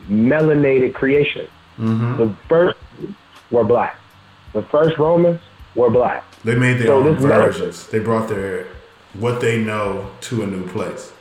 melanated 0.08 0.94
creations. 0.94 1.50
Mm-hmm. 1.78 2.18
The 2.18 2.36
first 2.48 2.78
were 3.54 3.64
black. 3.64 3.98
The 4.52 4.64
first 4.64 4.98
Romans 4.98 5.40
were 5.76 5.90
black. 5.90 6.26
They 6.44 6.56
made 6.56 6.80
their 6.80 6.88
so 6.88 7.08
own 7.08 7.16
versions. 7.16 7.88
They 7.88 8.00
brought 8.00 8.28
their 8.28 8.68
what 9.14 9.40
they 9.40 9.64
know 9.64 10.12
to 10.22 10.44
a 10.44 10.48
new 10.48 10.68
place. 10.68 11.14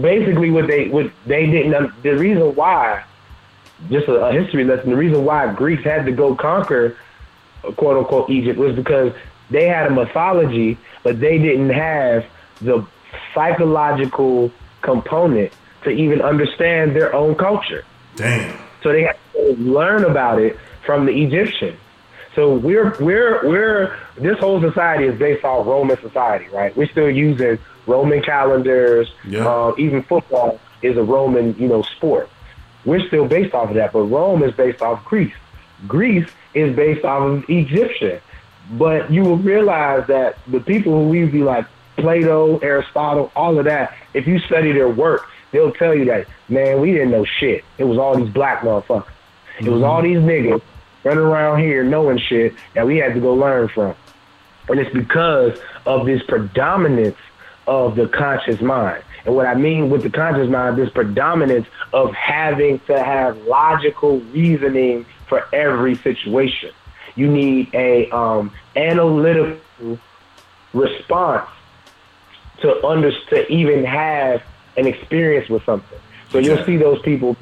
Basically, 0.00 0.50
what 0.50 0.66
they 0.66 0.88
what 0.88 1.10
they 1.26 1.46
didn't. 1.46 2.02
The 2.02 2.16
reason 2.16 2.54
why, 2.54 3.04
just 3.88 4.08
a, 4.08 4.26
a 4.26 4.32
history 4.32 4.64
lesson. 4.64 4.90
The 4.90 4.96
reason 4.96 5.24
why 5.24 5.52
Greeks 5.54 5.84
had 5.84 6.04
to 6.06 6.12
go 6.12 6.34
conquer, 6.34 6.96
quote 7.76 7.96
unquote, 7.96 8.28
Egypt 8.28 8.58
was 8.58 8.74
because 8.76 9.12
they 9.50 9.66
had 9.66 9.86
a 9.86 9.90
mythology, 9.90 10.76
but 11.02 11.20
they 11.20 11.38
didn't 11.38 11.70
have 11.70 12.26
the 12.60 12.86
psychological 13.34 14.52
component 14.82 15.52
to 15.84 15.90
even 15.90 16.20
understand 16.20 16.94
their 16.94 17.14
own 17.14 17.34
culture. 17.34 17.84
Damn. 18.16 18.69
So 18.82 18.92
they 18.92 19.02
had 19.02 19.16
to 19.34 19.56
learn 19.56 20.04
about 20.04 20.40
it 20.40 20.58
from 20.84 21.06
the 21.06 21.22
Egyptian. 21.22 21.76
So 22.34 22.54
we're 22.54 22.96
we're 23.00 23.48
we're 23.48 23.98
this 24.16 24.38
whole 24.38 24.60
society 24.60 25.04
is 25.04 25.18
based 25.18 25.44
off 25.44 25.66
Roman 25.66 25.98
society, 26.00 26.46
right? 26.48 26.76
We're 26.76 26.88
still 26.88 27.10
using 27.10 27.58
Roman 27.86 28.22
calendars. 28.22 29.12
Yeah. 29.26 29.46
Uh, 29.46 29.74
even 29.78 30.02
football 30.02 30.60
is 30.82 30.96
a 30.96 31.02
Roman, 31.02 31.56
you 31.58 31.68
know, 31.68 31.82
sport. 31.82 32.30
We're 32.84 33.06
still 33.08 33.26
based 33.26 33.54
off 33.54 33.70
of 33.70 33.74
that, 33.74 33.92
but 33.92 34.02
Rome 34.02 34.42
is 34.42 34.54
based 34.54 34.80
off 34.80 35.04
Greece. 35.04 35.34
Greece 35.86 36.28
is 36.54 36.74
based 36.74 37.04
off 37.04 37.22
of 37.22 37.50
Egyptian. 37.50 38.20
But 38.72 39.10
you 39.10 39.22
will 39.22 39.36
realize 39.36 40.06
that 40.06 40.38
the 40.46 40.60
people 40.60 40.92
who 40.92 41.08
we 41.08 41.24
be 41.26 41.42
like 41.42 41.66
Plato, 41.96 42.58
Aristotle, 42.58 43.32
all 43.34 43.58
of 43.58 43.64
that, 43.64 43.94
if 44.14 44.26
you 44.26 44.38
study 44.38 44.72
their 44.72 44.88
work, 44.88 45.28
they'll 45.52 45.72
tell 45.72 45.94
you 45.94 46.04
that, 46.06 46.26
man, 46.48 46.80
we 46.80 46.92
didn't 46.92 47.10
know 47.10 47.24
shit. 47.24 47.64
It 47.78 47.84
was 47.84 47.98
all 47.98 48.16
these 48.16 48.32
black 48.32 48.62
motherfuckers. 48.62 49.10
It 49.60 49.68
was 49.68 49.82
all 49.82 50.02
these 50.02 50.18
niggas 50.18 50.62
running 51.04 51.24
around 51.24 51.60
here 51.60 51.84
knowing 51.84 52.18
shit 52.18 52.54
that 52.74 52.86
we 52.86 52.96
had 52.98 53.14
to 53.14 53.20
go 53.20 53.34
learn 53.34 53.68
from. 53.68 53.94
And 54.68 54.78
it's 54.78 54.92
because 54.92 55.58
of 55.86 56.06
this 56.06 56.22
predominance 56.22 57.16
of 57.66 57.96
the 57.96 58.08
conscious 58.08 58.60
mind. 58.60 59.02
And 59.24 59.34
what 59.34 59.46
I 59.46 59.54
mean 59.54 59.90
with 59.90 60.02
the 60.02 60.10
conscious 60.10 60.48
mind, 60.48 60.76
this 60.76 60.90
predominance 60.90 61.66
of 61.92 62.14
having 62.14 62.78
to 62.80 63.02
have 63.02 63.36
logical 63.42 64.20
reasoning 64.20 65.04
for 65.28 65.46
every 65.54 65.94
situation. 65.96 66.70
You 67.16 67.28
need 67.28 67.74
a 67.74 68.08
um, 68.10 68.52
analytical 68.76 69.98
response 70.72 71.48
to 72.62 72.86
under 72.86 73.10
to 73.10 73.52
even 73.52 73.84
have 73.84 74.42
an 74.80 74.86
experience 74.86 75.48
with 75.48 75.62
something. 75.64 75.98
So 76.30 76.38
you'll 76.38 76.64
see 76.64 76.76
those 76.76 77.00
people, 77.02 77.36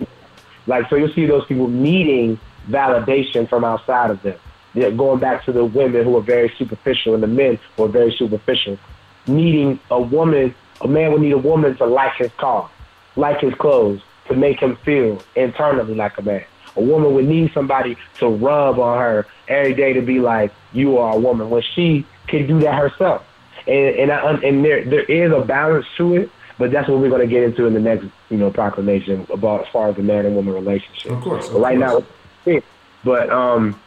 like 0.67 0.89
so 0.91 0.97
you'll 0.97 1.13
see 1.13 1.27
those 1.27 1.47
people 1.47 1.69
needing 1.69 2.39
validation 2.69 3.49
from 3.49 3.65
outside 3.65 4.11
of 4.11 4.21
them. 4.23 4.39
Yeah, 4.75 4.91
going 4.91 5.19
back 5.19 5.45
to 5.47 5.53
the 5.53 5.65
women 5.65 6.05
who 6.05 6.17
are 6.17 6.23
very 6.23 6.53
superficial 6.59 7.15
and 7.15 7.23
the 7.23 7.27
men 7.27 7.59
who 7.77 7.85
are 7.85 7.89
very 7.89 8.13
superficial, 8.13 8.79
needing 9.27 9.81
a 9.91 10.01
woman, 10.01 10.55
a 10.83 10.89
man 10.89 11.13
would 11.13 11.23
need 11.23 11.33
a 11.33 11.39
woman 11.39 11.77
to 11.77 11.87
like 11.87 12.15
his 12.17 12.33
car, 12.33 12.71
like 13.17 13.41
his 13.41 13.55
clothes, 13.55 14.01
to 14.27 14.35
make 14.35 14.61
him 14.61 14.77
feel 14.85 15.23
internally 15.35 15.95
like 15.95 16.19
a 16.19 16.23
man. 16.23 16.45
A 16.77 16.83
woman 16.83 17.15
would 17.15 17.27
need 17.27 17.53
somebody 17.53 17.97
to 18.19 18.29
rub 18.29 18.79
on 18.79 18.99
her 18.99 19.27
every 19.49 19.75
day 19.75 19.95
to 19.95 20.03
be 20.03 20.21
like, 20.21 20.53
you 20.73 20.99
are 20.99 21.17
a 21.17 21.19
woman, 21.19 21.51
when 21.51 21.63
she 21.75 22.07
can 22.27 22.47
do 22.47 22.61
that 22.61 22.75
herself. 22.75 23.25
And 23.67 23.97
and, 23.97 24.13
I, 24.13 24.35
and 24.49 24.65
there 24.65 24.85
there 24.85 25.05
is 25.05 25.33
a 25.33 25.41
balance 25.41 25.87
to 25.97 26.15
it, 26.17 26.31
but 26.59 26.71
that's 26.71 26.89
what 26.89 27.01
we're 27.01 27.09
going 27.09 27.21
to 27.21 27.27
get 27.27 27.45
into 27.45 27.67
in 27.67 27.75
the 27.75 27.81
next, 27.81 28.07
you 28.31 28.37
know, 28.37 28.51
proclamation 28.51 29.27
about 29.33 29.63
as 29.63 29.69
far 29.69 29.89
as 29.89 29.97
the 29.97 30.03
man 30.03 30.27
and 30.27 30.35
woman 30.35 30.55
relationship. 30.55 31.13
Of 31.13 31.23
course. 31.23 31.47
Of 31.47 31.55
but 31.55 31.61
right 31.61 31.79
course. 31.79 32.05
now, 32.45 32.63
but 33.05 33.31
um, 33.31 33.81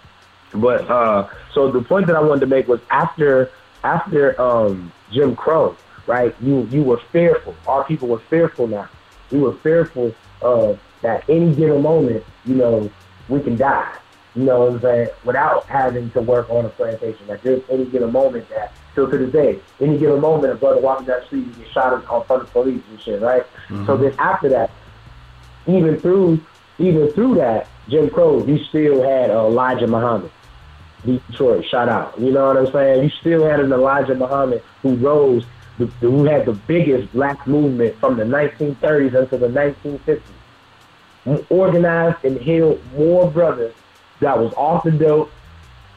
but 0.54 0.90
uh, 0.90 1.30
so 1.54 1.72
the 1.72 1.82
point 1.82 2.08
that 2.08 2.16
I 2.16 2.22
wanted 2.22 2.42
to 2.42 2.48
make 2.48 2.68
was 2.68 2.80
after 2.90 3.52
after 3.84 4.40
um 4.42 4.92
Jim 5.12 5.36
Crow, 5.36 5.76
right? 6.08 6.34
You 6.42 6.68
you 6.72 6.84
were 6.84 7.00
fearful. 7.12 7.56
Our 7.68 7.84
people 7.84 8.08
were 8.08 8.20
fearful 8.20 8.68
now. 8.68 8.90
We 9.32 9.40
were 9.40 9.54
fearful 9.54 10.16
of 10.42 10.80
that 11.02 11.28
any 11.30 11.54
given 11.56 11.82
moment, 11.82 12.24
you 12.46 12.56
know, 12.56 12.90
we 13.28 13.40
can 13.42 13.56
die. 13.56 13.98
You 14.36 14.44
know 14.44 14.60
what 14.60 14.74
I'm 14.74 14.82
saying? 14.82 15.10
Without 15.26 15.66
having 15.66 16.10
to 16.12 16.22
work 16.22 16.50
on 16.50 16.66
a 16.66 16.70
plantation. 16.70 17.28
Like 17.28 17.42
there's 17.42 17.64
any 17.70 17.86
given 17.86 18.12
moment 18.12 18.48
that 18.50 18.74
still 18.92 19.10
to 19.10 19.18
this 19.18 19.32
day, 19.32 19.60
any 19.80 19.98
given 19.98 20.20
moment 20.22 20.54
a 20.54 20.56
brother 20.56 20.82
walking 20.82 21.08
down 21.08 21.22
the 21.22 21.26
street 21.28 21.46
you 21.46 21.54
get 21.54 21.72
shot 21.72 21.94
in 21.94 22.02
front 22.02 22.30
of 22.30 22.52
police 22.52 22.82
and 22.90 23.02
shit, 23.02 23.22
right? 23.22 23.44
Mm-hmm. 23.68 23.86
So 23.86 23.98
then 23.98 24.14
after 24.20 24.50
that, 24.50 24.72
even 25.68 26.00
through 26.00 26.42
even 26.80 27.12
through 27.12 27.36
that, 27.36 27.68
Jim 27.90 28.10
Crow, 28.10 28.44
you 28.46 28.58
still 28.66 29.04
had 29.04 29.30
Elijah 29.30 29.88
Muhammad. 29.88 30.32
Detroit, 31.06 31.66
shout 31.66 31.90
out. 31.90 32.20
You 32.20 32.32
know 32.32 32.48
what 32.48 32.58
I'm 32.58 32.72
saying? 32.72 33.04
You 33.04 33.10
still 33.20 33.46
had 33.46 33.60
an 33.60 33.72
Elijah 33.72 34.16
Muhammad 34.16 34.64
who 34.82 34.96
rose, 34.96 35.46
who 35.78 36.24
had 36.26 36.46
the 36.46 36.54
biggest 36.54 37.12
black 37.14 37.46
movement 37.48 37.96
from 38.00 38.18
the 38.18 38.24
1930s 38.24 39.16
until 39.16 39.40
the 39.40 39.48
1950s 39.48 40.22
organized 41.50 42.24
and 42.26 42.40
healed 42.40 42.82
more 42.94 43.30
brothers 43.30 43.74
that 44.20 44.38
was 44.38 44.54
off 44.54 44.84
the 44.84 44.92
dope, 44.92 45.32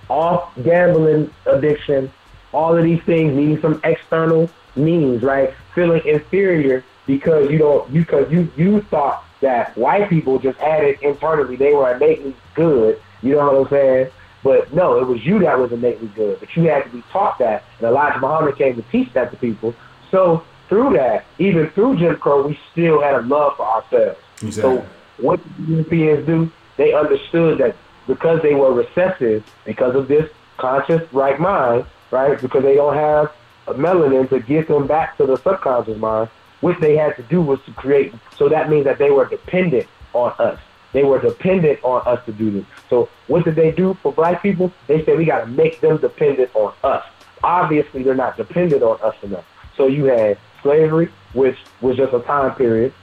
off 0.08 0.52
gambling 0.62 1.30
addiction, 1.46 2.12
all 2.54 2.76
of 2.76 2.84
these 2.84 3.02
things 3.02 3.34
needing 3.34 3.60
some 3.60 3.80
external 3.84 4.48
means, 4.76 5.22
right? 5.22 5.52
Feeling 5.74 6.02
inferior 6.06 6.84
because 7.06 7.50
you 7.50 7.58
don't 7.58 7.92
because 7.92 8.30
you 8.30 8.50
you 8.56 8.80
thought 8.82 9.24
that 9.40 9.76
white 9.76 10.08
people 10.08 10.38
just 10.38 10.58
had 10.58 10.84
it 10.84 11.02
internally. 11.02 11.56
They 11.56 11.74
were 11.74 11.94
innately 11.94 12.34
good. 12.54 13.00
You 13.22 13.36
know 13.36 13.52
what 13.52 13.66
I'm 13.66 13.68
saying? 13.68 14.10
But 14.42 14.72
no, 14.72 14.98
it 14.98 15.06
was 15.06 15.24
you 15.24 15.38
that 15.40 15.58
was 15.58 15.72
innately 15.72 16.08
good. 16.08 16.38
But 16.38 16.54
you 16.56 16.64
had 16.64 16.84
to 16.84 16.90
be 16.90 17.02
taught 17.10 17.38
that. 17.38 17.64
And 17.78 17.88
Elijah 17.88 18.20
Muhammad 18.20 18.56
came 18.56 18.76
to 18.76 18.82
teach 18.82 19.12
that 19.14 19.30
to 19.32 19.36
people. 19.36 19.74
So 20.10 20.44
through 20.68 20.94
that, 20.94 21.24
even 21.38 21.70
through 21.70 21.98
Jim 21.98 22.16
Crow, 22.16 22.46
we 22.46 22.58
still 22.72 23.00
had 23.00 23.14
a 23.14 23.22
love 23.22 23.56
for 23.56 23.66
ourselves. 23.66 24.18
Exactly. 24.42 24.52
So 24.62 24.86
what 25.18 25.40
the 25.58 25.72
Europeans 25.72 26.26
do, 26.26 26.52
they 26.76 26.92
understood 26.92 27.58
that 27.58 27.76
because 28.06 28.42
they 28.42 28.54
were 28.54 28.72
recessive, 28.72 29.44
because 29.64 29.94
of 29.94 30.08
this 30.08 30.30
conscious 30.58 31.10
right 31.12 31.40
mind, 31.40 31.86
right? 32.14 32.40
Because 32.40 32.62
they 32.62 32.76
don't 32.76 32.94
have 32.94 33.32
a 33.66 33.74
melanin 33.74 34.28
to 34.28 34.38
get 34.38 34.68
them 34.68 34.86
back 34.86 35.16
to 35.18 35.26
the 35.26 35.36
subconscious 35.36 35.98
mind. 35.98 36.30
What 36.60 36.80
they 36.80 36.96
had 36.96 37.16
to 37.16 37.22
do 37.24 37.42
was 37.42 37.58
to 37.66 37.72
create. 37.72 38.14
So 38.38 38.48
that 38.48 38.70
means 38.70 38.84
that 38.84 38.98
they 38.98 39.10
were 39.10 39.26
dependent 39.26 39.88
on 40.12 40.32
us. 40.38 40.58
They 40.92 41.02
were 41.02 41.20
dependent 41.20 41.80
on 41.82 42.02
us 42.06 42.24
to 42.26 42.32
do 42.32 42.52
this. 42.52 42.64
So 42.88 43.08
what 43.26 43.44
did 43.44 43.56
they 43.56 43.72
do 43.72 43.94
for 44.00 44.12
black 44.12 44.42
people? 44.42 44.72
They 44.86 45.04
said 45.04 45.18
we 45.18 45.24
got 45.24 45.40
to 45.40 45.46
make 45.46 45.80
them 45.80 45.96
dependent 45.98 46.54
on 46.54 46.72
us. 46.84 47.04
Obviously, 47.42 48.04
they're 48.04 48.14
not 48.14 48.36
dependent 48.36 48.82
on 48.84 49.00
us 49.02 49.16
enough. 49.22 49.44
So 49.76 49.88
you 49.88 50.04
had 50.04 50.38
slavery, 50.62 51.10
which 51.32 51.58
was 51.80 51.96
just 51.96 52.14
a 52.14 52.20
time 52.20 52.54
period. 52.54 52.94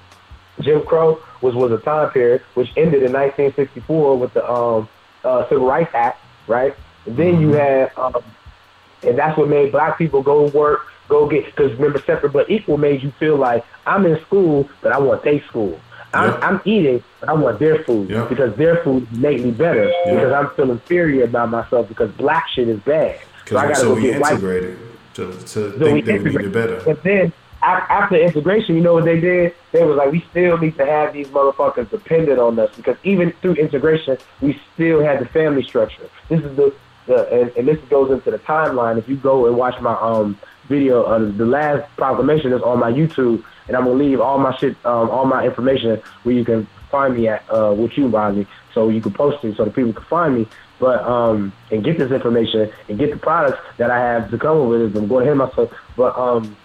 Jim 0.62 0.84
Crow 0.86 1.22
was 1.41 1.53
was 1.53 1.72
a 1.72 1.80
time 1.80 2.12
period 2.12 2.41
which 2.53 2.70
ended 2.78 3.03
in 3.03 3.12
1964 3.12 4.18
with 4.18 4.34
the 4.34 4.49
um, 4.49 4.88
uh, 5.24 5.47
Civil 5.49 5.68
Rights 5.68 5.91
Act, 5.93 6.20
right? 6.47 6.74
And 7.05 7.18
then 7.18 7.34
mm-hmm. 7.34 7.41
you 7.41 7.53
had, 7.53 7.91
um, 7.97 8.24
and 9.04 9.18
that's 9.18 9.38
what 9.38 9.49
made 9.49 9.72
black 9.72 9.97
people 9.97 10.22
go 10.22 10.47
work, 10.49 10.88
go 11.08 11.28
get. 11.28 11.45
Because 11.45 11.74
remember, 11.74 11.99
separate 11.99 12.34
but 12.34 12.49
equal 12.49 12.78
made 12.78 13.04
you 13.04 13.12
feel 13.12 13.38
like 13.38 13.66
I'm 13.86 14.06
in 14.06 14.20
school, 14.22 14.70
but 14.82 14.91
I 14.91 14.99
want 14.99 15.24
day 15.24 15.41
school. 15.41 15.80
I'm, 16.14 16.30
yep. 16.30 16.43
I'm 16.43 16.62
eating, 16.66 17.04
but 17.20 17.30
I 17.30 17.34
want 17.34 17.60
their 17.60 17.84
food 17.84 18.10
yep. 18.10 18.28
because 18.28 18.56
their 18.58 18.84
food 18.84 19.12
made 19.18 19.41
me 19.41 19.52
better. 19.52 19.86
Yep. 19.86 20.06
Because 20.06 20.32
I'm 20.34 20.49
feeling 20.56 20.72
inferior 20.72 21.24
about 21.24 21.49
myself 21.49 21.88
because 21.88 22.12
black 22.12 22.47
shit 22.49 22.68
is 22.68 22.80
bad. 22.82 23.20
So 23.47 23.58
I 23.58 23.64
gotta 23.64 23.76
so 23.76 23.95
go 23.95 24.02
get 24.02 24.16
integrated 24.16 24.80
white. 24.80 25.14
to, 25.16 25.32
to 25.32 25.47
so 25.47 25.72
think 25.80 26.06
they 26.06 26.20
would 26.20 26.32
get 26.34 26.52
better. 26.52 26.89
And 26.89 26.97
then 27.04 27.34
after 27.64 28.16
integration, 28.16 28.76
you 28.76 28.82
know 28.82 28.93
what 28.93 29.06
they 29.06 29.20
did? 29.20 29.54
They 29.72 29.84
was 29.84 29.97
like, 29.97 30.12
we 30.12 30.26
still 30.32 30.58
need 30.58 30.78
to 30.78 30.86
have 30.86 31.14
these 31.14 31.28
motherfuckers 31.28 31.89
dependent 31.89 32.39
on 32.39 32.58
us 32.60 32.76
because 32.76 32.97
even 33.04 33.32
through 33.34 33.54
integration, 33.54 34.18
we 34.41 34.60
still 34.74 35.04
had 35.04 35.20
the 35.20 35.26
family 35.26 35.64
structure. 35.64 36.10
This 36.30 36.41
is 36.41 36.56
the, 36.56 36.74
and, 37.16 37.51
and 37.57 37.68
this 37.68 37.80
goes 37.89 38.12
into 38.12 38.32
the 38.32 38.39
timeline. 38.39 38.97
If 38.97 39.07
you 39.07 39.18
go 39.18 39.47
and 39.47 39.57
watch 39.57 39.80
my 39.82 39.93
um 39.93 40.38
video, 40.68 41.03
uh, 41.03 41.20
the 41.20 41.45
last 41.45 41.89
proclamation 41.97 42.53
is 42.53 42.62
on 42.62 42.80
my 42.80 42.91
YouTube, 42.91 43.43
and 43.68 43.76
I'm 43.76 43.86
gonna 43.86 43.95
leave 43.95 44.22
all 44.22 44.38
my 44.38 44.55
shit, 44.57 44.76
um, 44.86 45.09
all 45.09 45.26
my 45.26 45.45
information 45.45 46.01
where 46.24 46.36
you 46.36 46.45
can 46.45 46.68
find 46.89 47.16
me 47.16 47.28
at 47.28 47.43
uh, 47.49 47.74
with 47.78 47.97
you, 47.97 48.09
Bobby, 48.09 48.47
so 48.74 48.89
you 48.89 49.01
can 49.01 49.14
post 49.14 49.43
it 49.43 49.57
so 49.57 49.66
the 49.66 49.72
people 49.72 49.93
can 49.93 50.03
find 50.05 50.36
me. 50.36 50.47
But 50.80 51.03
um, 51.03 51.53
and 51.72 51.84
get 51.84 51.97
this 51.97 52.12
information 52.12 52.72
and 52.89 52.97
get 52.97 53.12
the 53.12 53.18
products 53.18 53.59
that 53.78 53.91
I 53.91 53.99
have 53.99 54.32
to 54.32 54.38
come 54.38 54.68
with. 54.68 54.95
I'm 54.97 55.07
going 55.07 55.26
ahead 55.26 55.38
myself, 55.38 55.72
but 55.95 56.18
um, 56.18 56.55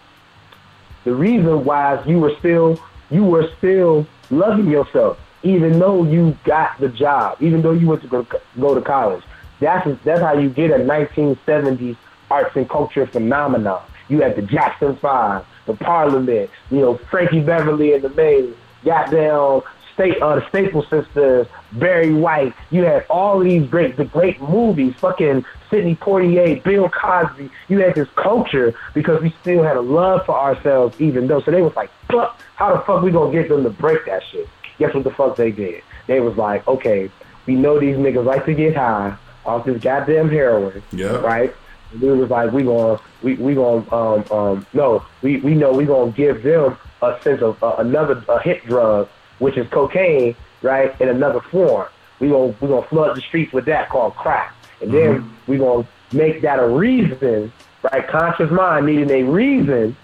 the 1.05 1.15
reason 1.15 1.65
why 1.65 2.03
you 2.05 2.19
were 2.19 2.35
still 2.39 2.81
you 3.11 3.25
were 3.25 3.51
still 3.59 4.07
loving 4.31 4.69
yourself, 4.69 5.19
even 5.43 5.79
though 5.79 6.05
you 6.05 6.37
got 6.45 6.79
the 6.81 6.89
job, 6.89 7.37
even 7.41 7.63
though 7.63 7.73
you 7.73 7.87
went 7.87 8.03
to 8.03 8.09
go, 8.09 8.27
go 8.59 8.75
to 8.75 8.81
college. 8.81 9.23
That's 9.61 9.89
that's 10.05 10.21
how 10.21 10.35
you 10.39 10.51
get 10.51 10.71
a 10.71 10.79
1970s 10.79 11.97
arts 12.31 12.57
and 12.57 12.69
culture 12.69 13.07
phenomenon. 13.07 13.83
You 14.09 14.21
had 14.23 14.37
the 14.37 14.43
Jackson 14.43 14.97
Five, 14.97 15.45
the 15.67 15.75
Parliament, 15.75 16.51
you 16.71 16.81
know, 16.81 16.97
Frankie 16.97 17.41
Beverly 17.41 17.95
and 17.95 18.05
the 18.05 18.11
Maze, 18.11 18.55
goddamn 18.85 19.63
state 19.95 20.21
uh, 20.21 20.37
the 20.37 20.49
Staple 20.51 20.83
Sisters, 20.83 21.47
Barry 21.73 22.13
White. 22.13 22.55
You 22.71 22.85
had 22.85 23.07
all 23.09 23.41
these 23.41 23.67
great 23.69 23.97
the 23.97 24.05
great 24.05 24.41
movies, 24.41 24.95
fucking 24.97 25.45
Sidney 25.71 25.97
Poitier, 25.97 26.63
Bill 26.63 26.89
Cosby. 26.91 27.51
You 27.69 27.79
had 27.79 27.95
this 27.95 28.09
culture 28.15 28.75
because 28.95 29.23
we 29.23 29.35
still 29.41 29.63
had 29.63 29.77
a 29.77 29.81
love 29.81 30.27
for 30.27 30.39
ourselves, 30.39 31.01
even 31.01 31.27
though. 31.27 31.41
So 31.41 31.51
they 31.51 31.63
was 31.63 31.75
like, 31.75 31.91
fuck, 32.11 32.41
how 32.57 32.77
the 32.77 32.83
fuck 32.83 33.03
we 33.03 33.11
gonna 33.11 33.33
get 33.33 33.49
them 33.49 33.65
to 33.65 33.71
break 33.71 34.05
that 34.07 34.23
shit? 34.31 34.49
Guess 34.79 34.95
what 34.95 35.05
the 35.05 35.11
fuck 35.11 35.37
they 35.37 35.51
did? 35.51 35.83
They 36.07 36.21
was 36.21 36.37
like, 36.37 36.69
okay, 36.69 37.11
we 37.47 37.55
know 37.55 37.81
these 37.81 37.97
niggas 37.97 38.25
like 38.25 38.45
to 38.45 38.55
get 38.55 38.77
high 38.77 39.17
off 39.47 39.65
this 39.65 39.81
goddamn 39.83 40.29
heroin, 40.29 40.83
yeah. 40.93 41.17
right? 41.19 41.55
And 41.93 42.01
we 42.01 42.11
was 42.11 42.31
like, 42.31 42.53
we 42.53 42.65
gonna, 42.65 43.01
we 43.23 43.35
we 43.35 43.55
gonna, 43.55 43.91
um, 43.95 44.25
um, 44.31 44.67
no, 44.73 45.05
we 45.23 45.39
we 45.39 45.55
know 45.55 45.73
we 45.73 45.85
gonna 45.85 46.13
give 46.13 46.43
them 46.43 46.77
a 47.03 47.21
sense 47.23 47.43
of 47.43 47.63
uh, 47.63 47.77
another 47.79 48.23
a 48.29 48.41
hit 48.43 48.65
drug, 48.67 49.09
which 49.39 49.57
is 49.57 49.69
cocaine, 49.69 50.35
right, 50.63 50.99
in 51.01 51.09
another 51.09 51.41
form. 51.41 51.89
We 52.19 52.29
gonna 52.29 52.55
we 52.61 52.69
gonna 52.69 52.87
flood 52.89 53.17
the 53.17 53.21
streets 53.21 53.53
with 53.53 53.67
that 53.67 53.89
called 53.89 54.17
crack, 54.17 54.55
and 54.81 54.93
then 54.93 55.21
mm-hmm. 55.21 55.51
we 55.51 55.59
gonna 55.59 55.87
make 56.13 56.43
that 56.43 56.59
a 56.59 56.69
reason, 56.69 57.53
right? 57.83 58.07
Conscious 58.09 58.51
mind 58.51 58.87
needing 58.87 59.11
a 59.11 59.23
reason 59.23 59.97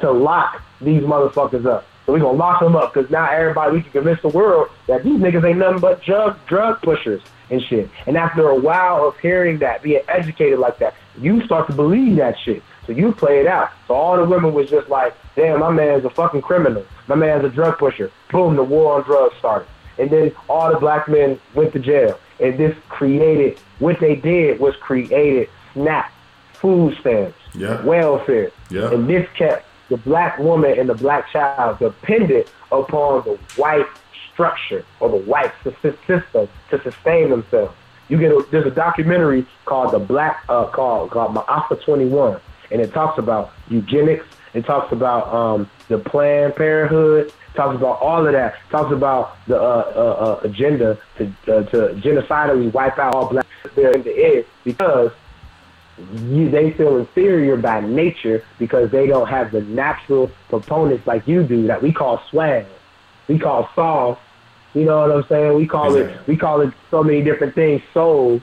to 0.00 0.10
lock 0.10 0.62
these 0.80 1.02
motherfuckers 1.02 1.64
up. 1.66 1.86
So 2.06 2.12
we 2.12 2.20
gonna 2.20 2.36
lock 2.36 2.60
them 2.60 2.76
up 2.76 2.92
because 2.92 3.10
now 3.10 3.30
everybody 3.30 3.76
we 3.76 3.82
can 3.82 3.92
convince 3.92 4.20
the 4.20 4.28
world 4.28 4.68
that 4.88 5.04
these 5.04 5.18
niggas 5.18 5.48
ain't 5.48 5.58
nothing 5.58 5.80
but 5.80 6.02
drug 6.02 6.44
drug 6.46 6.82
pushers 6.82 7.22
and 7.50 7.62
shit. 7.62 7.90
And 8.06 8.16
after 8.16 8.48
a 8.48 8.54
while 8.54 9.06
of 9.06 9.18
hearing 9.18 9.58
that, 9.58 9.82
being 9.82 10.02
educated 10.08 10.58
like 10.58 10.78
that, 10.78 10.94
you 11.18 11.44
start 11.44 11.66
to 11.68 11.74
believe 11.74 12.16
that 12.16 12.38
shit. 12.38 12.62
So 12.86 12.92
you 12.92 13.12
play 13.12 13.40
it 13.40 13.46
out. 13.46 13.70
So 13.88 13.94
all 13.94 14.16
the 14.16 14.24
women 14.24 14.52
was 14.52 14.68
just 14.68 14.88
like, 14.88 15.14
damn, 15.36 15.60
my 15.60 15.70
man's 15.70 16.04
a 16.04 16.10
fucking 16.10 16.42
criminal. 16.42 16.84
My 17.06 17.14
man's 17.14 17.44
a 17.44 17.48
drug 17.48 17.78
pusher. 17.78 18.10
Boom, 18.30 18.56
the 18.56 18.64
war 18.64 18.96
on 18.96 19.04
drugs 19.04 19.36
started. 19.38 19.68
And 19.98 20.10
then 20.10 20.32
all 20.48 20.72
the 20.72 20.78
black 20.78 21.08
men 21.08 21.40
went 21.54 21.72
to 21.72 21.78
jail. 21.78 22.18
And 22.40 22.58
this 22.58 22.76
created, 22.88 23.58
what 23.78 24.00
they 24.00 24.16
did 24.16 24.58
was 24.58 24.74
created 24.76 25.48
SNAP, 25.72 26.10
food 26.54 26.96
stamps, 27.00 27.38
yeah. 27.54 27.82
welfare. 27.84 28.50
Yeah. 28.70 28.92
And 28.92 29.08
this 29.08 29.28
kept 29.36 29.66
the 29.88 29.96
black 29.98 30.38
woman 30.38 30.78
and 30.78 30.88
the 30.88 30.94
black 30.94 31.30
child 31.30 31.78
dependent 31.78 32.52
upon 32.72 33.24
the 33.24 33.38
white 33.56 33.86
structure 34.34 34.84
or 35.00 35.08
the 35.08 35.16
white 35.16 35.52
system 35.62 36.48
to 36.70 36.82
sustain 36.82 37.30
themselves. 37.30 37.74
You 38.08 38.18
get 38.18 38.32
a, 38.32 38.46
there's 38.50 38.66
a 38.66 38.70
documentary 38.70 39.46
called 39.64 39.92
the 39.92 39.98
Black 39.98 40.44
uh, 40.48 40.66
called 40.66 41.10
called 41.10 41.34
Ma'afa 41.34 41.82
21, 41.82 42.38
and 42.70 42.80
it 42.82 42.92
talks 42.92 43.18
about 43.18 43.52
eugenics. 43.68 44.26
It 44.52 44.66
talks 44.66 44.92
about 44.92 45.32
um, 45.34 45.70
the 45.88 45.98
Planned 45.98 46.54
Parenthood. 46.54 47.32
Talks 47.54 47.76
about 47.76 48.00
all 48.00 48.26
of 48.26 48.32
that. 48.32 48.56
Talks 48.70 48.92
about 48.92 49.36
the 49.46 49.56
uh, 49.56 49.64
uh, 49.64 50.00
uh 50.00 50.40
agenda 50.42 50.98
to 51.16 51.24
uh, 51.46 51.62
to 51.70 51.94
genocidally 52.00 52.70
wipe 52.72 52.98
out 52.98 53.14
all 53.14 53.28
black 53.28 53.46
there 53.74 53.92
in 53.92 54.02
the 54.02 54.14
air 54.14 54.44
because 54.64 55.12
you, 55.96 56.50
they 56.50 56.72
feel 56.72 56.96
inferior 56.98 57.56
by 57.56 57.80
nature 57.80 58.44
because 58.58 58.90
they 58.90 59.06
don't 59.06 59.28
have 59.28 59.52
the 59.52 59.62
natural 59.62 60.30
components 60.48 61.06
like 61.06 61.26
you 61.28 61.44
do 61.44 61.66
that 61.68 61.80
we 61.82 61.92
call 61.92 62.20
swag, 62.30 62.66
we 63.28 63.38
call 63.38 63.68
soft. 63.74 64.20
You 64.74 64.84
know 64.84 65.00
what 65.00 65.12
I'm 65.12 65.24
saying? 65.28 65.54
We 65.56 65.66
call 65.66 65.94
it 65.94 66.26
we 66.26 66.36
call 66.36 66.60
it 66.60 66.72
so 66.90 67.02
many 67.02 67.22
different 67.22 67.54
things. 67.54 67.80
Soul 67.92 68.42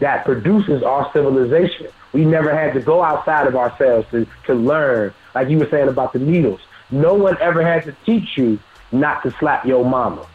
that 0.00 0.24
produces 0.24 0.82
our 0.82 1.10
civilization. 1.12 1.88
We 2.12 2.24
never 2.24 2.54
had 2.54 2.74
to 2.74 2.80
go 2.80 3.02
outside 3.02 3.46
of 3.46 3.56
ourselves 3.56 4.08
to, 4.10 4.26
to 4.46 4.54
learn, 4.54 5.14
like 5.34 5.48
you 5.48 5.58
were 5.58 5.68
saying 5.68 5.88
about 5.88 6.12
the 6.12 6.18
needles. 6.18 6.60
No 6.90 7.14
one 7.14 7.36
ever 7.40 7.62
had 7.62 7.84
to 7.84 7.96
teach 8.04 8.36
you 8.36 8.58
not 8.92 9.22
to 9.22 9.30
slap 9.32 9.64
your 9.66 9.84
mama. 9.84 10.26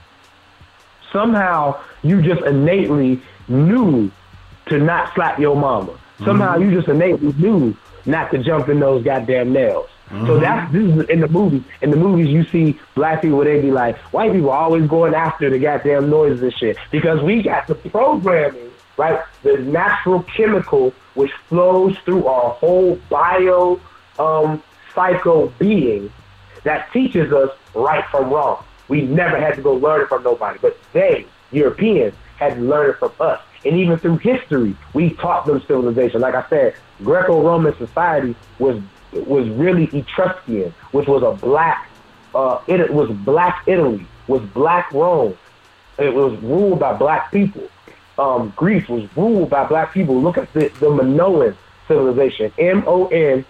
Somehow 1.11 1.81
you 2.03 2.21
just 2.21 2.41
innately 2.43 3.21
knew 3.47 4.11
to 4.67 4.77
not 4.77 5.13
slap 5.15 5.39
your 5.39 5.55
mama. 5.55 5.97
Somehow 6.23 6.55
mm-hmm. 6.55 6.69
you 6.69 6.75
just 6.75 6.87
innately 6.87 7.33
knew 7.33 7.75
not 8.05 8.31
to 8.31 8.43
jump 8.43 8.69
in 8.69 8.79
those 8.79 9.03
goddamn 9.03 9.53
nails. 9.53 9.89
Mm-hmm. 10.09 10.25
So 10.25 10.39
that's 10.39 10.71
this 10.71 10.83
is 10.83 11.09
in 11.09 11.19
the 11.19 11.27
movies. 11.27 11.63
In 11.81 11.91
the 11.91 11.97
movies, 11.97 12.27
you 12.29 12.43
see 12.45 12.79
black 12.95 13.21
people. 13.21 13.43
They 13.43 13.61
be 13.61 13.71
like, 13.71 13.97
white 14.13 14.31
people 14.31 14.49
always 14.49 14.87
going 14.87 15.13
after 15.13 15.49
the 15.49 15.59
goddamn 15.59 16.09
noises 16.09 16.41
and 16.41 16.53
shit 16.53 16.77
because 16.89 17.21
we 17.21 17.43
got 17.43 17.67
the 17.67 17.75
programming, 17.75 18.71
right? 18.97 19.21
The 19.43 19.57
natural 19.57 20.23
chemical 20.23 20.93
which 21.13 21.31
flows 21.47 21.97
through 21.99 22.25
our 22.25 22.51
whole 22.51 22.95
bio 23.09 23.79
um, 24.17 24.63
psycho 24.95 25.49
being 25.59 26.11
that 26.63 26.91
teaches 26.91 27.31
us 27.31 27.55
right 27.75 28.05
from 28.09 28.31
wrong. 28.31 28.63
We 28.87 29.03
never 29.03 29.39
had 29.39 29.55
to 29.55 29.61
go 29.61 29.73
learn 29.73 30.01
it 30.01 30.07
from 30.07 30.23
nobody, 30.23 30.59
but 30.61 30.77
they, 30.93 31.25
Europeans, 31.51 32.15
had 32.37 32.55
to 32.55 32.61
learn 32.61 32.89
it 32.89 32.97
from 32.97 33.11
us. 33.19 33.39
And 33.65 33.75
even 33.75 33.97
through 33.97 34.17
history, 34.17 34.75
we 34.93 35.11
taught 35.11 35.45
them 35.45 35.61
civilization. 35.61 36.21
Like 36.21 36.35
I 36.35 36.47
said, 36.49 36.75
Greco-Roman 37.03 37.75
society 37.77 38.35
was 38.57 38.81
was 39.11 39.47
really 39.49 39.85
Etruscan, 39.85 40.73
which 40.91 41.07
was 41.07 41.23
a 41.23 41.31
black, 41.43 41.89
uh, 42.35 42.61
it 42.67 42.91
was 42.93 43.09
black 43.11 43.63
Italy, 43.67 44.05
was 44.27 44.41
black 44.53 44.91
Rome. 44.91 45.37
It 45.97 46.13
was 46.13 46.37
ruled 46.41 46.79
by 46.79 46.93
black 46.93 47.31
people. 47.31 47.69
Um, 48.17 48.53
Greece 48.55 48.87
was 48.87 49.07
ruled 49.15 49.49
by 49.49 49.65
black 49.65 49.93
people. 49.93 50.21
Look 50.21 50.37
at 50.37 50.51
the, 50.53 50.69
the 50.79 50.89
Minoan 50.89 51.55
civilization, 51.87 52.51
M-O-N-O-A-N, 52.57 53.43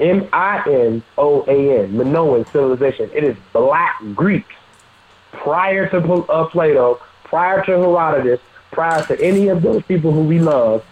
M-I-N-O-A-N, 0.00 1.96
Minoan 1.96 2.44
civilization. 2.46 3.10
It 3.14 3.24
is 3.24 3.36
black 3.52 4.00
Greeks 4.14 4.54
prior 5.32 5.88
to 5.88 5.98
uh, 5.98 6.46
Plato, 6.48 7.00
prior 7.24 7.64
to 7.64 7.72
Herodotus, 7.72 8.40
prior 8.70 9.04
to 9.06 9.20
any 9.20 9.48
of 9.48 9.62
those 9.62 9.82
people 9.84 10.12
who 10.12 10.22
we 10.22 10.38
love, 10.38 10.84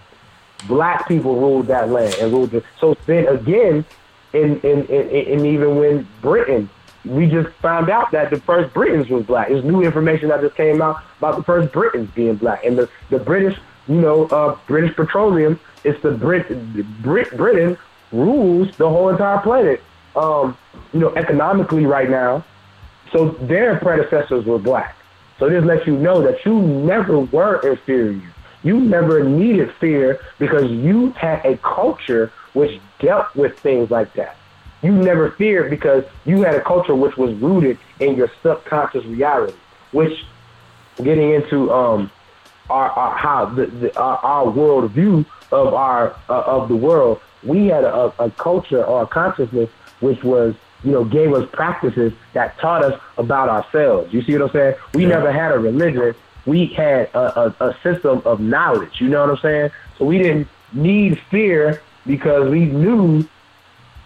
black 0.66 1.08
people 1.08 1.36
ruled 1.36 1.66
that 1.66 1.90
land 1.90 2.14
and 2.20 2.32
ruled 2.32 2.54
it. 2.54 2.64
So 2.80 2.96
then 3.06 3.26
again, 3.28 3.84
in, 4.32 4.60
in, 4.60 4.86
in, 4.86 5.08
in 5.08 5.46
even 5.46 5.76
when 5.76 6.08
Britain, 6.22 6.68
we 7.04 7.26
just 7.26 7.48
found 7.56 7.88
out 7.88 8.10
that 8.12 8.30
the 8.30 8.40
first 8.40 8.72
Britons 8.74 9.08
was 9.08 9.24
black. 9.24 9.48
There's 9.48 9.64
new 9.64 9.82
information 9.82 10.28
that 10.28 10.40
just 10.40 10.54
came 10.54 10.82
out 10.82 11.02
about 11.18 11.36
the 11.36 11.42
first 11.42 11.72
Britons 11.72 12.10
being 12.10 12.36
black. 12.36 12.64
And 12.64 12.78
the, 12.78 12.88
the 13.08 13.18
British, 13.18 13.58
you 13.88 14.00
know, 14.00 14.26
uh, 14.26 14.58
British 14.66 14.94
Petroleum, 14.94 15.58
it's 15.82 16.00
the 16.02 16.10
Brit, 16.10 16.46
Brit 17.02 17.36
Britain 17.36 17.78
rules 18.12 18.76
the 18.76 18.88
whole 18.88 19.08
entire 19.08 19.38
planet, 19.38 19.82
um, 20.14 20.56
you 20.92 21.00
know, 21.00 21.14
economically 21.14 21.86
right 21.86 22.10
now. 22.10 22.44
So 23.12 23.30
their 23.30 23.78
predecessors 23.78 24.44
were 24.44 24.58
black. 24.58 24.96
So 25.38 25.48
this 25.48 25.64
lets 25.64 25.86
you 25.86 25.96
know 25.96 26.20
that 26.22 26.44
you 26.44 26.60
never 26.60 27.20
were 27.20 27.56
inferior. 27.66 28.20
You 28.62 28.80
never 28.80 29.24
needed 29.24 29.72
fear 29.74 30.20
because 30.38 30.70
you 30.70 31.10
had 31.12 31.44
a 31.44 31.56
culture 31.58 32.32
which 32.52 32.80
dealt 32.98 33.34
with 33.34 33.58
things 33.58 33.90
like 33.90 34.12
that. 34.14 34.36
You 34.82 34.92
never 34.92 35.30
feared 35.32 35.70
because 35.70 36.04
you 36.24 36.42
had 36.42 36.54
a 36.54 36.60
culture 36.60 36.94
which 36.94 37.16
was 37.16 37.34
rooted 37.36 37.78
in 38.00 38.16
your 38.16 38.30
subconscious 38.42 39.04
reality, 39.04 39.54
which 39.92 40.24
getting 41.02 41.30
into 41.30 41.72
um, 41.72 42.10
our, 42.68 42.90
our 42.90 43.16
how 43.16 43.46
the, 43.46 43.66
the 43.66 43.98
our, 43.98 44.18
our 44.18 44.50
world 44.50 44.90
view 44.92 45.24
of 45.52 45.74
our 45.74 46.16
uh, 46.28 46.42
of 46.42 46.68
the 46.68 46.76
world, 46.76 47.20
we 47.42 47.66
had 47.66 47.84
a, 47.84 48.12
a 48.22 48.30
culture 48.30 48.84
or 48.84 49.02
a 49.02 49.06
consciousness 49.06 49.70
which 50.00 50.22
was 50.22 50.54
you 50.82 50.92
know, 50.92 51.04
gave 51.04 51.32
us 51.32 51.48
practices 51.52 52.12
that 52.32 52.58
taught 52.58 52.84
us 52.84 52.98
about 53.18 53.48
ourselves. 53.48 54.12
You 54.12 54.22
see 54.22 54.32
what 54.32 54.42
I'm 54.42 54.52
saying? 54.52 54.74
We 54.94 55.02
yeah. 55.02 55.08
never 55.08 55.32
had 55.32 55.52
a 55.52 55.58
religion. 55.58 56.14
We 56.46 56.66
had 56.66 57.10
a, 57.14 57.40
a, 57.40 57.68
a, 57.68 57.76
system 57.82 58.22
of 58.24 58.40
knowledge. 58.40 59.00
You 59.00 59.08
know 59.08 59.20
what 59.20 59.30
I'm 59.30 59.36
saying? 59.38 59.70
So 59.98 60.04
we 60.06 60.18
didn't 60.18 60.48
need 60.72 61.20
fear 61.30 61.82
because 62.06 62.48
we 62.50 62.64
knew 62.64 63.28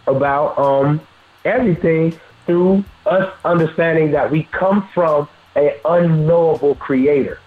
about 0.07 0.59
um, 0.59 1.01
everything 1.45 2.19
through 2.47 2.85
us 3.07 3.33
understanding 3.45 4.11
that 4.13 4.31
we 4.31 4.45
come 4.45 4.89
from 4.93 5.29
an 5.55 5.73
unknowable 5.85 6.75
creator. 6.75 7.39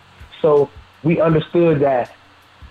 So 0.41 0.69
we 1.03 1.19
understood 1.19 1.79
that 1.81 2.15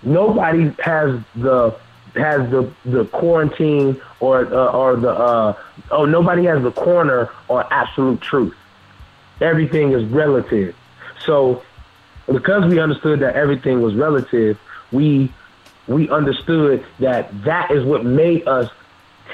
nobody 0.03 0.73
has 0.81 1.19
the 1.35 1.75
has 2.15 2.49
the 2.49 2.71
the 2.85 3.05
quarantine 3.05 4.01
or 4.19 4.45
uh, 4.45 4.71
or 4.71 4.95
the 4.95 5.11
uh, 5.11 5.53
oh 5.91 6.05
nobody 6.05 6.45
has 6.45 6.63
the 6.63 6.71
corner 6.71 7.29
on 7.49 7.65
absolute 7.71 8.21
truth. 8.21 8.55
Everything 9.41 9.91
is 9.91 10.03
relative. 10.05 10.75
So 11.25 11.63
because 12.27 12.65
we 12.65 12.79
understood 12.79 13.21
that 13.21 13.35
everything 13.35 13.81
was 13.81 13.95
relative, 13.95 14.59
we 14.91 15.31
we 15.87 16.09
understood 16.09 16.85
that 16.99 17.43
that 17.43 17.71
is 17.71 17.83
what 17.85 18.05
made 18.05 18.47
us 18.47 18.69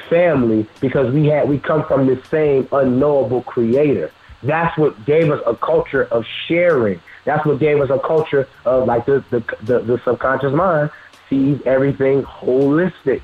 family 0.09 0.67
because 0.79 1.11
we 1.13 1.27
had 1.27 1.49
we 1.49 1.59
come 1.59 1.85
from 1.85 2.07
the 2.07 2.21
same 2.29 2.67
unknowable 2.71 3.41
creator. 3.43 4.11
That's 4.43 4.77
what 4.77 5.05
gave 5.05 5.31
us 5.31 5.41
a 5.47 5.55
culture 5.55 6.03
of 6.05 6.25
sharing. 6.47 6.99
That's 7.25 7.45
what 7.45 7.59
gave 7.59 7.79
us 7.79 7.89
a 7.89 7.99
culture 7.99 8.47
of 8.65 8.87
like 8.87 9.05
the 9.05 9.23
the, 9.29 9.39
the, 9.63 9.79
the 9.79 10.01
subconscious 10.03 10.53
mind 10.53 10.91
sees 11.29 11.61
everything 11.65 12.23
holistic. 12.23 13.21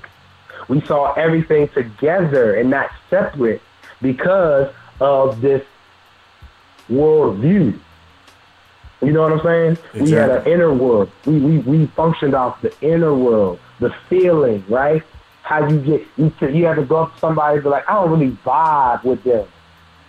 We 0.68 0.82
saw 0.82 1.14
everything 1.14 1.68
together 1.70 2.56
and 2.56 2.70
not 2.70 2.90
separate 3.10 3.62
because 4.02 4.74
of 5.00 5.42
this 5.42 5.66
worldview. 6.90 7.80
You 9.02 9.14
know 9.14 9.22
what 9.22 9.32
I'm 9.32 9.44
saying? 9.44 9.72
Exactly. 9.94 10.02
We 10.02 10.12
had 10.12 10.30
an 10.30 10.48
inner 10.48 10.74
world. 10.74 11.10
We, 11.26 11.40
we 11.40 11.58
we 11.60 11.86
functioned 11.88 12.34
off 12.34 12.62
the 12.62 12.74
inner 12.82 13.14
world, 13.16 13.60
the 13.80 13.94
feeling, 14.10 14.64
right? 14.68 15.04
How 15.44 15.68
you 15.68 15.80
get 15.80 16.08
you 16.18 16.34
you 16.50 16.66
have 16.66 16.76
to 16.76 16.84
go 16.84 17.04
up 17.04 17.14
to 17.14 17.20
somebody 17.20 17.56
and 17.56 17.64
be 17.64 17.70
like, 17.70 17.90
I 17.90 17.94
don't 17.94 18.12
really 18.12 18.36
vibe 18.46 19.04
with 19.04 19.24
them. 19.24 19.48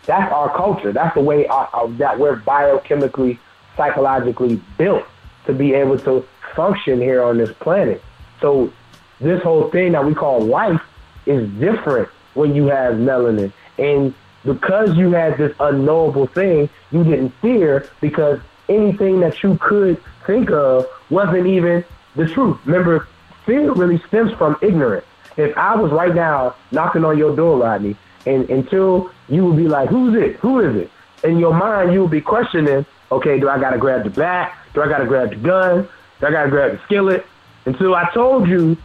That's 0.07 0.32
our 0.32 0.55
culture. 0.57 0.93
That's 0.93 1.14
the 1.14 1.20
way 1.20 1.47
our, 1.47 1.68
our, 1.72 1.88
that 1.93 2.18
we're 2.18 2.41
biochemically, 2.41 3.38
psychologically 3.76 4.61
built 4.76 5.05
to 5.47 5.53
be 5.53 5.72
able 5.74 5.99
to 6.01 6.26
function 6.57 7.01
here 7.01 7.22
on 7.22 7.38
this 7.38 7.53
planet. 7.61 8.03
So 8.41 8.72
this 9.20 9.43
whole 9.43 9.70
thing 9.70 9.93
that 9.93 10.05
we 10.05 10.14
call 10.14 10.41
life 10.41 10.82
is 11.26 11.49
different 11.61 12.09
when 12.34 12.55
you 12.55 12.66
have 12.66 12.95
melanin. 12.95 13.53
And 13.78 14.14
because 14.45 14.97
you 14.97 15.12
had 15.12 15.36
this 15.38 15.55
unknowable 15.61 16.26
thing, 16.26 16.68
you 16.91 17.05
didn't 17.05 17.30
fear 17.41 17.88
because 18.01 18.41
anything 18.70 19.20
that 19.20 19.42
you 19.42 19.58
could 19.58 20.00
think 20.26 20.50
of 20.50 20.86
wasn't 21.10 21.46
even 21.46 21.84
the 22.16 22.26
truth. 22.26 22.58
Remember, 22.64 23.06
fear 23.44 23.72
really 23.72 23.98
stems 24.08 24.32
from 24.32 24.56
ignorance. 24.62 25.06
If 25.36 25.56
I 25.56 25.76
was 25.76 25.92
right 25.92 26.14
now 26.14 26.54
knocking 26.70 27.04
on 27.04 27.18
your 27.18 27.34
door, 27.34 27.58
Rodney, 27.58 27.96
and 28.26 28.48
until 28.50 29.10
you 29.28 29.44
would 29.46 29.56
be 29.56 29.68
like, 29.68 29.88
"Who's 29.88 30.14
it? 30.14 30.36
Who 30.36 30.60
is 30.60 30.76
it?" 30.76 30.90
In 31.24 31.38
your 31.38 31.54
mind, 31.54 31.92
you 31.92 32.02
would 32.02 32.10
be 32.10 32.20
questioning, 32.20 32.84
"Okay, 33.10 33.38
do 33.38 33.48
I 33.48 33.58
gotta 33.58 33.78
grab 33.78 34.04
the 34.04 34.10
bat? 34.10 34.52
Do 34.74 34.82
I 34.82 34.88
gotta 34.88 35.06
grab 35.06 35.30
the 35.30 35.36
gun? 35.36 35.88
Do 36.20 36.26
I 36.26 36.30
gotta 36.30 36.50
grab 36.50 36.72
the 36.72 36.78
skillet?" 36.84 37.26
Until 37.66 37.94
I 37.94 38.08
told 38.12 38.48
you, 38.48 38.76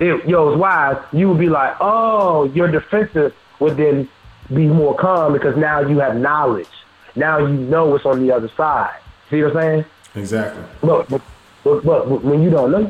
it, 0.00 0.26
yo, 0.26 0.50
it's 0.50 0.58
wise. 0.58 0.96
You 1.12 1.28
would 1.28 1.38
be 1.38 1.48
like, 1.48 1.74
"Oh, 1.80 2.44
your 2.54 2.68
defensive 2.68 3.32
would 3.60 3.76
then 3.76 4.08
be 4.52 4.66
more 4.66 4.94
calm 4.94 5.32
because 5.32 5.56
now 5.56 5.80
you 5.80 6.00
have 6.00 6.16
knowledge. 6.16 6.68
Now 7.16 7.38
you 7.38 7.48
know 7.48 7.86
what's 7.86 8.04
on 8.04 8.20
the 8.20 8.32
other 8.32 8.50
side." 8.56 8.98
See 9.30 9.42
what 9.42 9.56
I'm 9.56 9.62
saying? 9.62 9.84
Exactly. 10.14 10.62
But, 10.80 11.08
but, 11.08 11.22
but, 11.64 11.84
but 11.84 12.22
when 12.22 12.42
you 12.42 12.50
don't 12.50 12.70
know, 12.70 12.84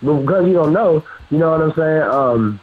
because 0.00 0.46
you 0.46 0.54
don't 0.54 0.72
know, 0.72 1.04
you 1.30 1.38
know 1.38 1.50
what 1.50 1.62
I'm 1.62 1.74
saying? 1.74 2.02
Um, 2.02 2.60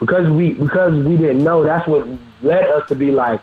because 0.00 0.28
we 0.30 0.54
because 0.54 0.92
we 1.04 1.16
didn't 1.16 1.42
know, 1.42 1.64
that's 1.64 1.86
what 1.88 2.06
led 2.42 2.64
us 2.70 2.88
to 2.88 2.94
be 2.94 3.10
like, 3.10 3.40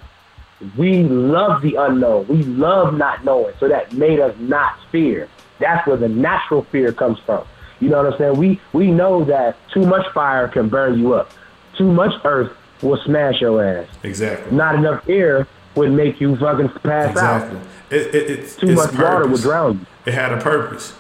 we 0.78 1.04
love 1.04 1.62
the 1.62 1.76
unknown. 1.76 2.28
We 2.28 2.44
love 2.44 2.94
not 2.96 3.26
knowing. 3.26 3.54
So 3.60 3.68
that 3.68 3.94
made 3.94 4.20
us 4.20 4.36
not 4.40 4.78
fear. 4.92 5.28
That's 5.60 5.86
where 5.88 5.98
the 5.98 6.10
natural 6.10 6.64
fear 6.64 6.92
comes 6.92 7.20
from. 7.20 7.46
You 7.80 7.90
know 7.90 8.04
what 8.04 8.14
I'm 8.14 8.18
saying? 8.20 8.38
We 8.38 8.60
we 8.74 8.92
know 8.92 9.24
that 9.26 9.58
too 9.74 9.86
much 9.86 10.08
fire 10.14 10.48
can 10.48 10.70
burn 10.70 11.00
you 11.00 11.14
up. 11.14 11.32
Too 11.78 11.92
much 11.92 12.14
earth 12.26 12.56
will 12.82 13.02
smash 13.06 13.42
your 13.42 13.64
ass. 13.64 13.88
Exactly. 14.04 14.56
Not 14.56 14.76
enough 14.76 15.08
air 15.10 15.48
would 15.76 15.92
make 15.92 16.22
you 16.22 16.36
fucking 16.36 16.70
pass 16.84 17.12
exactly. 17.12 17.58
out. 17.58 17.66
It, 17.92 18.16
it, 18.16 18.30
it's 18.32 18.56
too 18.56 18.70
it's 18.70 18.78
much 18.78 18.92
purpose. 18.92 19.04
water 19.04 19.28
would 19.28 19.42
drown 19.42 19.80
you. 19.80 19.86
It 20.06 20.14
had 20.14 20.32
a 20.32 20.42
purpose, 20.42 20.96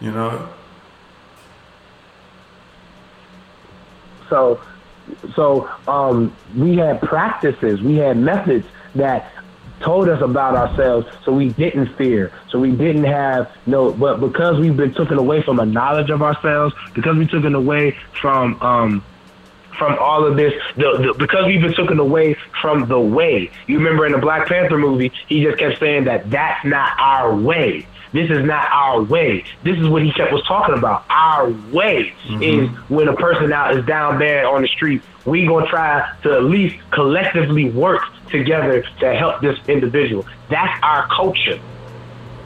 you 0.00 0.12
know. 0.12 0.48
So, 4.28 4.60
so 5.34 5.68
um, 5.88 6.34
we 6.56 6.76
had 6.76 7.02
practices, 7.02 7.82
we 7.82 7.96
had 7.96 8.16
methods 8.16 8.66
that 8.94 9.32
told 9.80 10.08
us 10.08 10.22
about 10.22 10.54
ourselves, 10.54 11.08
so 11.24 11.32
we 11.32 11.48
didn't 11.48 11.94
fear, 11.96 12.32
so 12.48 12.60
we 12.60 12.70
didn't 12.70 13.04
have 13.04 13.50
no. 13.66 13.92
But 13.92 14.20
because 14.20 14.60
we've 14.60 14.76
been 14.76 14.94
taken 14.94 15.18
away 15.18 15.42
from 15.42 15.58
a 15.58 15.66
knowledge 15.66 16.08
of 16.10 16.22
ourselves, 16.22 16.74
because 16.94 17.16
we 17.16 17.26
took 17.26 17.44
it 17.44 17.54
away 17.54 17.96
from 18.20 18.62
um, 18.62 19.04
from 19.78 19.98
all 19.98 20.24
of 20.24 20.36
this 20.36 20.52
the, 20.76 20.82
the, 20.82 21.14
because 21.18 21.46
we've 21.46 21.60
been 21.60 21.74
taken 21.74 21.98
away 21.98 22.36
from 22.60 22.88
the 22.88 23.00
way. 23.00 23.50
You 23.66 23.78
remember 23.78 24.06
in 24.06 24.12
the 24.12 24.18
Black 24.18 24.48
Panther 24.48 24.78
movie, 24.78 25.12
he 25.28 25.42
just 25.42 25.58
kept 25.58 25.78
saying 25.78 26.04
that 26.04 26.30
that's 26.30 26.64
not 26.64 26.98
our 26.98 27.34
way. 27.34 27.86
This 28.12 28.30
is 28.30 28.44
not 28.44 28.68
our 28.70 29.02
way. 29.02 29.44
This 29.64 29.78
is 29.78 29.88
what 29.88 30.02
he 30.02 30.12
kept 30.12 30.32
was 30.32 30.44
talking 30.46 30.76
about. 30.76 31.04
Our 31.08 31.48
way 31.48 32.14
mm-hmm. 32.26 32.42
is 32.42 32.68
when 32.90 33.08
a 33.08 33.16
person 33.16 33.52
out 33.52 33.76
is 33.76 33.84
down 33.86 34.18
there 34.18 34.46
on 34.46 34.62
the 34.62 34.68
street. 34.68 35.02
We 35.24 35.46
gonna 35.46 35.66
try 35.66 36.14
to 36.22 36.32
at 36.34 36.44
least 36.44 36.76
collectively 36.90 37.70
work 37.70 38.02
together 38.30 38.84
to 39.00 39.14
help 39.14 39.40
this 39.40 39.58
individual. 39.66 40.26
That's 40.50 40.78
our 40.82 41.06
culture. 41.08 41.58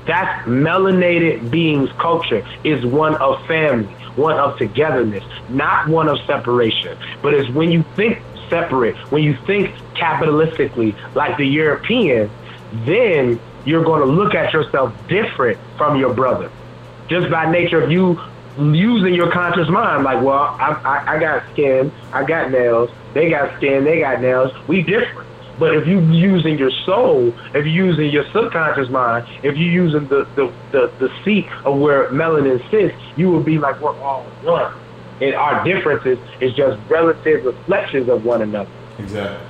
That's 0.07 0.47
melanated 0.49 1.51
beings' 1.51 1.91
culture 1.99 2.47
is 2.63 2.87
one 2.87 3.17
of 3.17 3.45
family 3.47 3.93
one 4.17 4.39
of 4.39 4.59
togetherness, 4.59 5.25
not 5.49 5.89
one 5.89 6.09
of 6.09 6.19
separation. 6.27 6.99
But 7.23 7.35
it's 7.35 7.49
when 7.51 7.71
you 7.71 7.85
think 7.95 8.23
separate, 8.49 8.97
when 9.11 9.23
you 9.23 9.37
think 9.47 9.75
capitalistically 9.95 10.97
like 11.15 11.37
the 11.37 11.47
European, 11.47 12.31
then 12.85 13.41
you're 13.65 13.85
going 13.85 14.01
to 14.01 14.07
look 14.07 14.35
at 14.35 14.53
yourself 14.53 14.95
different 15.09 15.59
from 15.77 15.99
your 15.99 16.15
brother. 16.15 16.51
Just 17.09 17.31
by 17.31 17.51
nature 17.51 17.83
of 17.83 17.91
you 17.91 18.21
using 18.57 19.15
your 19.15 19.31
conscious 19.31 19.69
mind, 19.69 20.05
like, 20.05 20.23
well, 20.23 20.57
I, 20.59 20.81
I, 20.85 21.15
I 21.17 21.21
got 21.21 21.51
skin, 21.53 21.93
I 22.13 22.25
got 22.25 22.51
nails, 22.51 22.91
they 23.13 23.29
got 23.29 23.57
skin, 23.57 23.85
they 23.85 24.01
got 24.01 24.21
nails, 24.21 24.53
we 24.67 24.83
different. 24.83 25.26
But 25.59 25.75
if 25.75 25.87
you're 25.87 26.03
using 26.03 26.59
your 26.59 26.71
soul, 26.85 27.29
if 27.55 27.55
you're 27.55 27.67
using 27.67 28.11
your 28.11 28.25
subconscious 28.33 28.91
mind, 28.91 29.27
if 29.43 29.57
you're 29.57 29.73
using 29.73 30.07
the, 30.09 30.27
the, 30.35 30.53
the, 30.73 30.93
the 30.99 31.25
seat 31.25 31.47
of 31.65 31.79
where 31.79 32.09
melanin 32.11 32.59
sits, 32.71 32.95
you 33.17 33.31
will 33.31 33.43
be 33.43 33.59
like 33.59 33.81
we're 33.81 33.99
all 34.01 34.25
one. 34.43 34.75
And 35.21 35.35
our 35.35 35.65
differences 35.65 36.19
is 36.41 36.55
just 36.55 36.79
relative 36.91 37.45
reflections 37.45 38.09
of 38.09 38.25
one 38.25 38.43
another. 38.43 38.71
Exactly. 38.99 39.47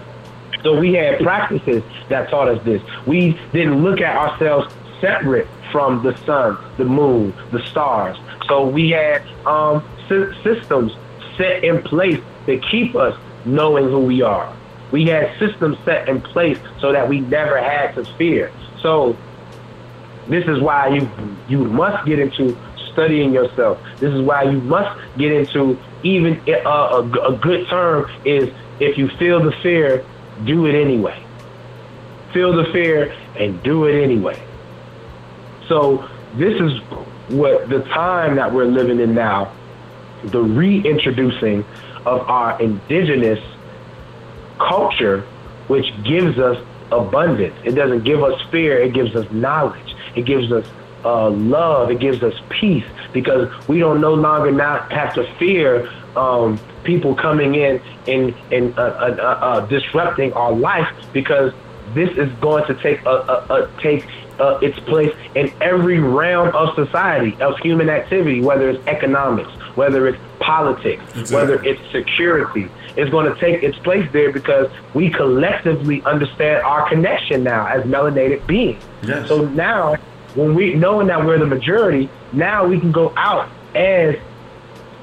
So 0.62 0.78
we 0.78 0.94
had 0.94 1.20
practices 1.20 1.82
that 2.08 2.30
taught 2.30 2.48
us 2.48 2.64
this. 2.64 2.82
We 3.06 3.38
didn't 3.52 3.82
look 3.82 4.00
at 4.00 4.16
ourselves 4.16 4.72
separate 5.00 5.48
from 5.72 6.02
the 6.02 6.16
sun, 6.24 6.56
the 6.76 6.84
moon, 6.84 7.34
the 7.52 7.64
stars. 7.66 8.16
So 8.48 8.66
we 8.66 8.90
had 8.90 9.22
um, 9.46 9.84
systems 10.08 10.92
set 11.36 11.64
in 11.64 11.82
place 11.82 12.20
to 12.46 12.58
keep 12.70 12.94
us 12.94 13.18
knowing 13.44 13.84
who 13.84 14.00
we 14.00 14.22
are. 14.22 14.56
We 14.92 15.06
had 15.06 15.36
systems 15.38 15.76
set 15.84 16.08
in 16.08 16.20
place 16.20 16.58
so 16.80 16.92
that 16.92 17.08
we 17.08 17.20
never 17.20 17.58
had 17.58 17.94
to 17.96 18.04
fear. 18.16 18.52
So 18.82 19.16
this 20.28 20.46
is 20.46 20.60
why 20.60 20.88
you 20.88 21.08
you 21.48 21.64
must 21.64 22.06
get 22.06 22.18
into 22.18 22.56
studying 22.92 23.32
yourself. 23.32 23.78
This 23.98 24.12
is 24.12 24.22
why 24.22 24.44
you 24.44 24.60
must 24.60 24.98
get 25.18 25.32
into 25.32 25.78
even 26.02 26.40
a, 26.48 26.62
a, 26.62 27.34
a 27.34 27.36
good 27.36 27.68
term 27.68 28.10
is 28.24 28.50
if 28.80 28.96
you 28.96 29.08
feel 29.18 29.42
the 29.42 29.52
fear, 29.62 30.04
do 30.44 30.66
it 30.66 30.74
anyway. 30.74 31.22
Feel 32.32 32.52
the 32.52 32.70
fear 32.72 33.14
and 33.36 33.62
do 33.62 33.84
it 33.84 34.02
anyway. 34.02 34.42
So 35.68 36.08
this 36.34 36.60
is 36.60 36.80
what 37.28 37.68
the 37.68 37.80
time 37.80 38.36
that 38.36 38.52
we're 38.52 38.66
living 38.66 39.00
in 39.00 39.14
now, 39.14 39.52
the 40.24 40.42
reintroducing 40.42 41.64
of 42.04 42.20
our 42.28 42.60
indigenous 42.62 43.40
culture, 44.58 45.22
which 45.68 45.86
gives 46.04 46.38
us 46.38 46.64
abundance. 46.90 47.54
It 47.64 47.72
doesn't 47.72 48.04
give 48.04 48.22
us 48.22 48.40
fear, 48.50 48.78
it 48.78 48.92
gives 48.92 49.14
us 49.16 49.30
knowledge. 49.32 49.94
It 50.14 50.24
gives 50.24 50.50
us 50.52 50.66
uh, 51.04 51.30
love, 51.30 51.90
it 51.90 52.00
gives 52.00 52.22
us 52.22 52.34
peace 52.48 52.84
because 53.12 53.50
we 53.68 53.78
don't 53.78 54.00
no 54.00 54.14
longer 54.14 54.50
not 54.50 54.90
have 54.92 55.14
to 55.14 55.24
fear 55.36 55.90
um, 56.16 56.58
people 56.84 57.14
coming 57.14 57.54
in 57.54 57.80
and, 58.06 58.34
and 58.50 58.76
uh, 58.78 58.82
uh, 58.82 59.16
uh, 59.18 59.22
uh 59.22 59.66
disrupting 59.66 60.32
our 60.32 60.52
life 60.52 60.88
because 61.12 61.52
this 61.94 62.10
is 62.16 62.32
going 62.40 62.66
to 62.66 62.74
take 62.74 63.00
a, 63.04 63.70
take 63.80 64.06
uh, 64.38 64.58
its 64.60 64.78
place 64.80 65.14
in 65.34 65.52
every 65.60 65.98
realm 65.98 66.54
of 66.54 66.74
society, 66.74 67.40
of 67.40 67.56
human 67.58 67.88
activity, 67.88 68.40
whether 68.40 68.70
it's 68.70 68.86
economics, 68.86 69.50
whether 69.76 70.06
it's 70.08 70.18
politics, 70.40 71.02
exactly. 71.16 71.36
whether 71.36 71.64
it's 71.64 71.80
security, 71.92 72.68
is 72.96 73.10
going 73.10 73.32
to 73.32 73.38
take 73.40 73.62
its 73.62 73.78
place 73.78 74.08
there 74.12 74.32
because 74.32 74.70
we 74.94 75.10
collectively 75.10 76.02
understand 76.04 76.62
our 76.62 76.88
connection 76.88 77.44
now 77.44 77.66
as 77.66 77.84
melanated 77.84 78.46
beings. 78.46 78.82
Yes. 79.02 79.28
So 79.28 79.44
now, 79.44 79.96
when 80.34 80.54
we 80.54 80.74
knowing 80.74 81.06
that 81.08 81.24
we're 81.24 81.38
the 81.38 81.46
majority, 81.46 82.08
now 82.32 82.66
we 82.66 82.80
can 82.80 82.92
go 82.92 83.12
out 83.16 83.48
as 83.74 84.16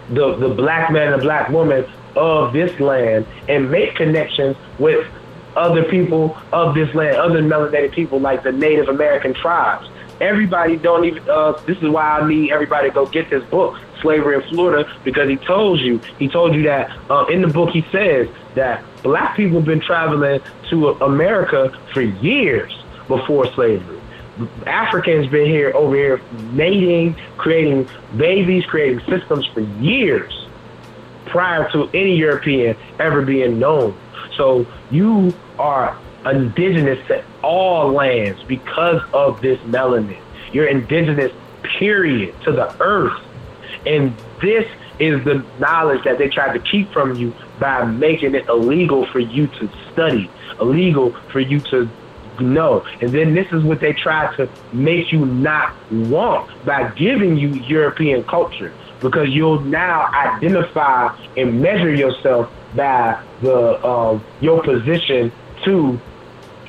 the, 0.09 0.35
the 0.35 0.49
black 0.49 0.91
man 0.91 1.13
and 1.13 1.21
black 1.21 1.49
woman 1.49 1.85
of 2.15 2.53
this 2.53 2.79
land 2.79 3.25
and 3.47 3.71
make 3.71 3.95
connections 3.95 4.55
with 4.79 5.07
other 5.55 5.83
people 5.83 6.37
of 6.51 6.75
this 6.75 6.93
land, 6.95 7.17
other 7.17 7.41
melanated 7.41 7.93
people 7.93 8.19
like 8.19 8.43
the 8.43 8.51
Native 8.51 8.89
American 8.89 9.33
tribes. 9.33 9.87
Everybody 10.21 10.77
don't 10.77 11.05
even. 11.05 11.27
Uh, 11.29 11.53
this 11.65 11.77
is 11.77 11.89
why 11.89 12.19
I 12.19 12.27
need 12.27 12.51
everybody 12.51 12.89
to 12.89 12.93
go 12.93 13.05
get 13.05 13.29
this 13.29 13.43
book, 13.49 13.75
Slavery 14.01 14.35
in 14.35 14.49
Florida, 14.49 14.89
because 15.03 15.29
he 15.29 15.37
told 15.37 15.79
you. 15.79 15.99
He 16.19 16.27
told 16.29 16.55
you 16.55 16.63
that 16.63 16.91
uh, 17.09 17.25
in 17.25 17.41
the 17.41 17.47
book 17.47 17.69
he 17.71 17.85
says 17.91 18.27
that 18.55 18.83
black 19.03 19.35
people 19.35 19.57
have 19.57 19.65
been 19.65 19.81
traveling 19.81 20.39
to 20.69 20.89
America 20.89 21.77
for 21.93 22.01
years 22.01 22.71
before 23.07 23.51
slavery. 23.53 23.99
Africans 24.65 25.27
been 25.27 25.45
here 25.45 25.71
over 25.75 25.95
here 25.95 26.21
mating, 26.51 27.15
creating 27.37 27.87
babies, 28.17 28.65
creating 28.65 28.99
systems 29.07 29.45
for 29.47 29.59
years 29.59 30.47
prior 31.27 31.69
to 31.71 31.89
any 31.93 32.15
European 32.15 32.75
ever 32.99 33.21
being 33.21 33.59
known. 33.59 33.97
So 34.35 34.65
you 34.89 35.33
are 35.59 35.97
indigenous 36.25 37.05
to 37.07 37.23
all 37.41 37.91
lands 37.91 38.41
because 38.43 39.01
of 39.13 39.41
this 39.41 39.59
melanin. 39.61 40.21
You're 40.51 40.67
indigenous, 40.67 41.31
period, 41.77 42.35
to 42.43 42.51
the 42.51 42.75
earth. 42.81 43.19
And 43.85 44.15
this 44.41 44.65
is 44.99 45.23
the 45.23 45.45
knowledge 45.59 46.03
that 46.03 46.17
they 46.17 46.29
tried 46.29 46.53
to 46.53 46.59
keep 46.59 46.91
from 46.91 47.15
you 47.15 47.33
by 47.59 47.83
making 47.85 48.35
it 48.35 48.47
illegal 48.47 49.05
for 49.07 49.19
you 49.19 49.47
to 49.47 49.69
study, 49.91 50.29
illegal 50.59 51.11
for 51.31 51.39
you 51.39 51.59
to 51.59 51.89
know. 52.39 52.85
And 53.01 53.11
then 53.11 53.33
this 53.33 53.51
is 53.51 53.63
what 53.63 53.79
they 53.79 53.93
try 53.93 54.35
to 54.35 54.49
make 54.71 55.11
you 55.11 55.25
not 55.25 55.75
want 55.91 56.65
by 56.65 56.89
giving 56.91 57.37
you 57.37 57.49
European 57.49 58.23
culture 58.23 58.73
because 58.99 59.29
you'll 59.29 59.59
now 59.59 60.09
identify 60.13 61.15
and 61.35 61.61
measure 61.61 61.93
yourself 61.93 62.51
by 62.75 63.21
the 63.41 63.85
um, 63.85 64.23
your 64.39 64.63
position 64.63 65.31
to 65.65 65.99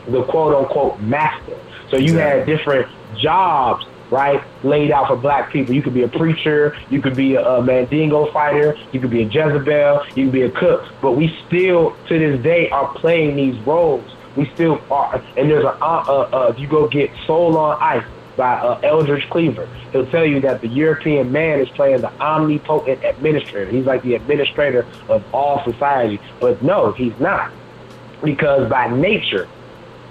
the 0.09 0.23
quote 0.25 0.55
unquote 0.55 1.01
master. 1.01 1.59
So 1.91 1.97
you 1.97 2.15
exactly. 2.15 2.41
had 2.41 2.47
different 2.47 2.89
jobs, 3.19 3.87
right, 4.11 4.43
laid 4.65 4.91
out 4.91 5.09
for 5.09 5.17
black 5.17 5.53
people. 5.53 5.75
You 5.75 5.83
could 5.83 5.95
be 5.95 6.03
a 6.03 6.09
preacher, 6.09 6.77
you 6.91 7.01
could 7.01 7.17
be 7.17 7.35
a, 7.35 7.45
a 7.45 7.63
Mandingo 7.63 8.31
fighter, 8.33 8.77
you 8.93 9.01
could 9.01 9.11
be 9.11 9.23
a 9.23 9.27
Jezebel, 9.27 10.07
you 10.15 10.25
could 10.25 10.33
be 10.33 10.43
a 10.43 10.51
cook. 10.51 10.85
But 11.01 11.13
we 11.13 11.37
still, 11.47 11.97
to 12.09 12.19
this 12.19 12.43
day, 12.43 12.71
are 12.71 12.93
playing 12.95 13.37
these 13.37 13.59
roles. 13.67 14.11
We 14.37 14.51
still 14.55 14.81
are. 14.91 15.23
And 15.37 15.49
there's 15.51 15.65
a, 15.65 15.75
uh, 15.81 16.05
uh, 16.09 16.37
uh, 16.37 16.55
you 16.57 16.67
go 16.67 16.89
get 16.89 17.11
Soul 17.27 17.57
on 17.57 17.81
Ice 17.81 18.05
by 18.37 18.55
uh, 18.55 18.81
Eldridge 18.83 19.29
Cleaver. 19.31 19.67
He'll 19.93 20.07
tell 20.07 20.25
you 20.25 20.41
that 20.41 20.61
the 20.61 20.67
European 20.69 21.31
man 21.31 21.61
is 21.61 21.69
playing 21.69 22.01
the 22.01 22.13
omnipotent 22.21 23.05
administrator. 23.05 23.71
He's 23.71 23.87
like 23.87 24.03
the 24.03 24.15
administrator 24.15 24.87
of 25.09 25.23
all 25.33 25.63
society. 25.65 26.21
But 26.41 26.63
no, 26.63 26.93
he's 26.93 27.19
not. 27.21 27.53
Because 28.25 28.69
by 28.69 28.89
nature, 28.89 29.49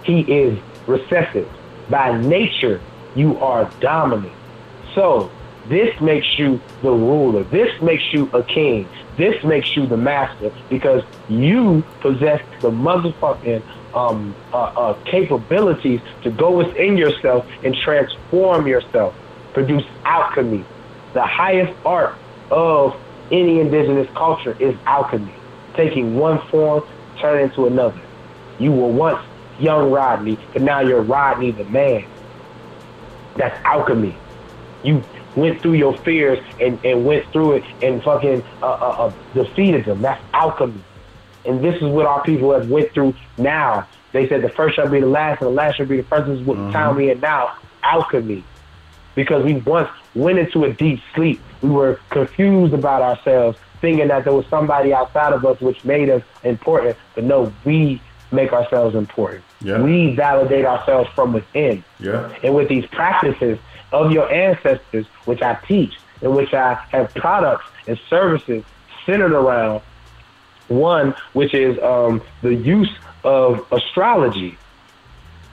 he 0.03 0.21
is 0.21 0.59
recessive. 0.87 1.49
By 1.89 2.17
nature, 2.19 2.81
you 3.15 3.37
are 3.39 3.71
dominant. 3.79 4.33
So 4.95 5.31
this 5.67 5.99
makes 6.01 6.27
you 6.37 6.59
the 6.81 6.91
ruler. 6.91 7.43
This 7.43 7.69
makes 7.81 8.03
you 8.13 8.29
a 8.33 8.43
king. 8.43 8.87
This 9.17 9.41
makes 9.43 9.75
you 9.75 9.85
the 9.85 9.97
master 9.97 10.51
because 10.69 11.03
you 11.29 11.83
possess 12.01 12.41
the 12.61 12.69
motherfucking 12.71 13.63
um, 13.93 14.35
uh, 14.51 14.57
uh, 14.57 14.93
capabilities 15.05 16.01
to 16.23 16.31
go 16.31 16.51
within 16.51 16.97
yourself 16.97 17.45
and 17.63 17.75
transform 17.75 18.67
yourself, 18.67 19.15
produce 19.53 19.83
alchemy. 20.03 20.65
The 21.13 21.25
highest 21.25 21.73
art 21.85 22.17
of 22.49 22.99
any 23.31 23.59
indigenous 23.59 24.09
culture 24.15 24.57
is 24.59 24.75
alchemy, 24.85 25.33
taking 25.75 26.15
one 26.15 26.45
form, 26.49 26.83
turning 27.19 27.45
into 27.45 27.67
another. 27.67 28.01
You 28.59 28.71
were 28.71 28.87
once 28.87 29.23
young 29.59 29.91
Rodney, 29.91 30.37
but 30.53 30.61
now 30.61 30.81
you're 30.81 31.01
Rodney 31.01 31.51
the 31.51 31.65
man. 31.65 32.05
That's 33.35 33.57
alchemy. 33.65 34.15
You 34.83 35.03
went 35.35 35.61
through 35.61 35.73
your 35.73 35.97
fears 35.97 36.43
and, 36.59 36.83
and 36.85 37.05
went 37.05 37.31
through 37.31 37.53
it 37.53 37.63
and 37.81 38.03
fucking 38.03 38.43
uh, 38.61 38.65
uh, 38.65 39.07
uh, 39.07 39.13
defeated 39.33 39.85
them. 39.85 40.01
That's 40.01 40.23
alchemy. 40.33 40.83
And 41.45 41.63
this 41.63 41.75
is 41.75 41.83
what 41.83 42.05
our 42.05 42.23
people 42.23 42.53
have 42.53 42.69
went 42.69 42.91
through 42.93 43.15
now. 43.37 43.87
They 44.11 44.29
said 44.29 44.41
the 44.41 44.49
first 44.49 44.75
shall 44.75 44.89
be 44.89 44.99
the 44.99 45.07
last 45.07 45.41
and 45.41 45.49
the 45.49 45.53
last 45.53 45.77
shall 45.77 45.85
be 45.85 45.97
the 45.97 46.03
first. 46.03 46.27
This 46.27 46.39
is 46.39 46.45
what 46.45 46.57
mm-hmm. 46.57 46.71
time 46.71 46.95
we 46.95 47.09
in 47.09 47.19
now. 47.19 47.57
Alchemy. 47.81 48.43
Because 49.15 49.43
we 49.43 49.55
once 49.55 49.89
went 50.15 50.39
into 50.39 50.63
a 50.63 50.73
deep 50.73 51.01
sleep. 51.13 51.41
We 51.61 51.69
were 51.69 51.99
confused 52.09 52.73
about 52.73 53.01
ourselves, 53.01 53.57
thinking 53.81 54.07
that 54.07 54.23
there 54.23 54.33
was 54.33 54.45
somebody 54.47 54.93
outside 54.93 55.33
of 55.33 55.45
us 55.45 55.59
which 55.59 55.83
made 55.83 56.09
us 56.09 56.23
important. 56.43 56.97
But 57.15 57.25
no, 57.25 57.53
we 57.65 58.01
make 58.33 58.51
ourselves 58.53 58.95
important. 58.95 59.43
Yeah. 59.61 59.81
We 59.81 60.15
validate 60.15 60.65
ourselves 60.65 61.09
from 61.15 61.33
within. 61.33 61.83
Yeah. 61.99 62.35
And 62.43 62.55
with 62.55 62.69
these 62.69 62.85
practices 62.87 63.59
of 63.91 64.11
your 64.11 64.31
ancestors, 64.31 65.05
which 65.25 65.41
I 65.41 65.55
teach, 65.67 65.97
in 66.21 66.33
which 66.33 66.53
I 66.53 66.73
have 66.91 67.13
products 67.13 67.65
and 67.87 67.99
services 68.09 68.63
centered 69.05 69.33
around 69.33 69.81
one, 70.67 71.13
which 71.33 71.53
is 71.53 71.77
um, 71.83 72.21
the 72.41 72.55
use 72.55 72.91
of 73.23 73.65
astrology 73.71 74.57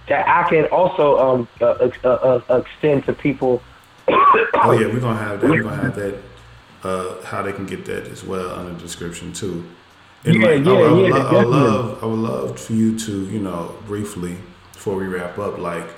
that 0.08 0.26
I 0.28 0.48
can 0.48 0.66
also 0.66 1.18
um, 1.18 1.48
uh, 1.60 1.90
uh, 2.04 2.08
uh, 2.08 2.56
extend 2.58 3.04
to 3.06 3.12
people. 3.12 3.62
oh 4.08 4.76
yeah, 4.78 4.86
we're 4.86 5.00
gonna 5.00 5.18
have 5.18 5.40
that. 5.40 5.50
We're 5.50 5.62
gonna 5.62 5.82
have 5.82 5.96
that. 5.96 6.18
Uh, 6.82 7.22
how 7.26 7.42
they 7.42 7.52
can 7.52 7.66
get 7.66 7.84
that 7.84 8.06
as 8.06 8.24
well 8.24 8.58
in 8.60 8.72
the 8.72 8.80
description 8.80 9.32
too. 9.32 9.68
And 10.24 10.40
yeah, 10.40 10.46
like, 10.48 10.64
yeah, 10.64 10.72
I, 10.72 10.76
I, 10.76 10.92
would, 10.92 11.08
yeah, 11.08 11.16
I, 11.16 11.32
would 11.32 11.46
love, 11.46 12.02
I 12.02 12.06
would 12.06 12.18
love 12.18 12.60
for 12.60 12.72
you 12.74 12.98
to, 12.98 13.26
you 13.30 13.38
know, 13.38 13.74
briefly 13.86 14.36
before 14.72 14.96
we 14.96 15.06
wrap 15.06 15.38
up, 15.38 15.58
like 15.58 15.88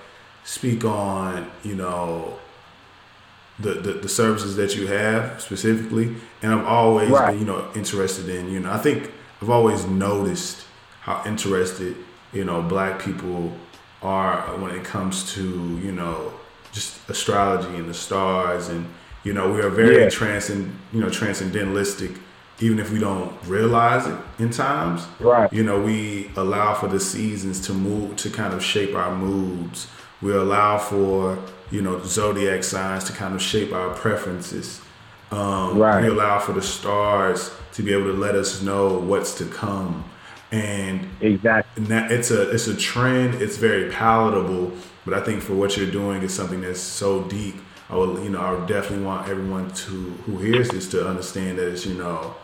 speak 0.44 0.84
on, 0.84 1.50
you 1.64 1.74
know, 1.74 2.38
the, 3.58 3.74
the, 3.74 3.92
the 3.94 4.08
services 4.08 4.56
that 4.56 4.76
you 4.76 4.86
have 4.86 5.40
specifically. 5.40 6.14
And 6.40 6.52
I've 6.52 6.66
always 6.66 7.10
right. 7.10 7.30
been, 7.30 7.40
you 7.40 7.46
know, 7.46 7.68
interested 7.74 8.28
in, 8.28 8.50
you 8.50 8.60
know, 8.60 8.72
I 8.72 8.78
think 8.78 9.10
I've 9.40 9.50
always 9.50 9.86
noticed 9.86 10.64
how 11.00 11.22
interested, 11.26 11.96
you 12.32 12.44
know, 12.44 12.62
black 12.62 13.02
people 13.02 13.52
are 14.02 14.40
when 14.58 14.74
it 14.74 14.84
comes 14.84 15.32
to, 15.34 15.42
you 15.82 15.92
know, 15.92 16.32
just 16.72 17.08
astrology 17.10 17.74
and 17.76 17.88
the 17.88 17.94
stars 17.94 18.68
and, 18.68 18.86
you 19.24 19.32
know, 19.32 19.52
we 19.52 19.60
are 19.60 19.68
very 19.68 20.02
yeah. 20.02 20.08
transcend, 20.08 20.76
you 20.92 21.00
know, 21.00 21.08
transcendentalistic 21.08 22.18
even 22.62 22.78
if 22.78 22.92
we 22.92 22.98
don't 22.98 23.32
realize 23.46 24.06
it 24.06 24.16
in 24.38 24.50
times. 24.50 25.06
Right. 25.18 25.52
You 25.52 25.64
know, 25.64 25.80
we 25.80 26.30
allow 26.36 26.74
for 26.74 26.86
the 26.86 27.00
seasons 27.00 27.60
to 27.66 27.74
move 27.74 28.16
to 28.16 28.30
kind 28.30 28.54
of 28.54 28.62
shape 28.62 28.94
our 28.94 29.14
moods. 29.14 29.88
We 30.20 30.32
allow 30.32 30.78
for 30.78 31.38
you 31.70 31.82
know 31.82 32.02
zodiac 32.04 32.62
signs 32.64 33.04
to 33.04 33.12
kind 33.12 33.34
of 33.34 33.42
shape 33.42 33.72
our 33.72 33.94
preferences. 33.94 34.80
Um, 35.30 35.78
right. 35.78 36.02
We 36.02 36.08
allow 36.08 36.38
for 36.38 36.52
the 36.52 36.62
stars 36.62 37.50
to 37.72 37.82
be 37.82 37.92
able 37.92 38.06
to 38.06 38.12
let 38.12 38.34
us 38.34 38.62
know 38.62 38.98
what's 38.98 39.34
to 39.36 39.46
come. 39.46 40.04
And 40.52 41.08
exactly, 41.22 41.82
and 41.82 41.86
that, 41.90 42.12
it's 42.12 42.30
a 42.30 42.50
it's 42.50 42.68
a 42.68 42.76
trend. 42.76 43.42
It's 43.42 43.56
very 43.56 43.90
palatable, 43.90 44.72
but 45.04 45.14
I 45.14 45.20
think 45.20 45.42
for 45.42 45.54
what 45.54 45.76
you're 45.76 45.90
doing 45.90 46.22
is 46.22 46.32
something 46.32 46.60
that's 46.60 46.80
so 46.80 47.22
deep. 47.24 47.56
I 47.88 47.96
would, 47.96 48.22
you 48.22 48.30
know, 48.30 48.40
I 48.40 48.52
would 48.52 48.68
definitely 48.68 49.04
want 49.04 49.28
everyone 49.28 49.70
to 49.70 49.90
who 50.24 50.38
hears 50.38 50.68
this 50.68 50.88
to 50.90 51.06
understand 51.06 51.58
that 51.58 51.68
it's, 51.68 51.84
you 51.84 51.94
know, 51.94 52.34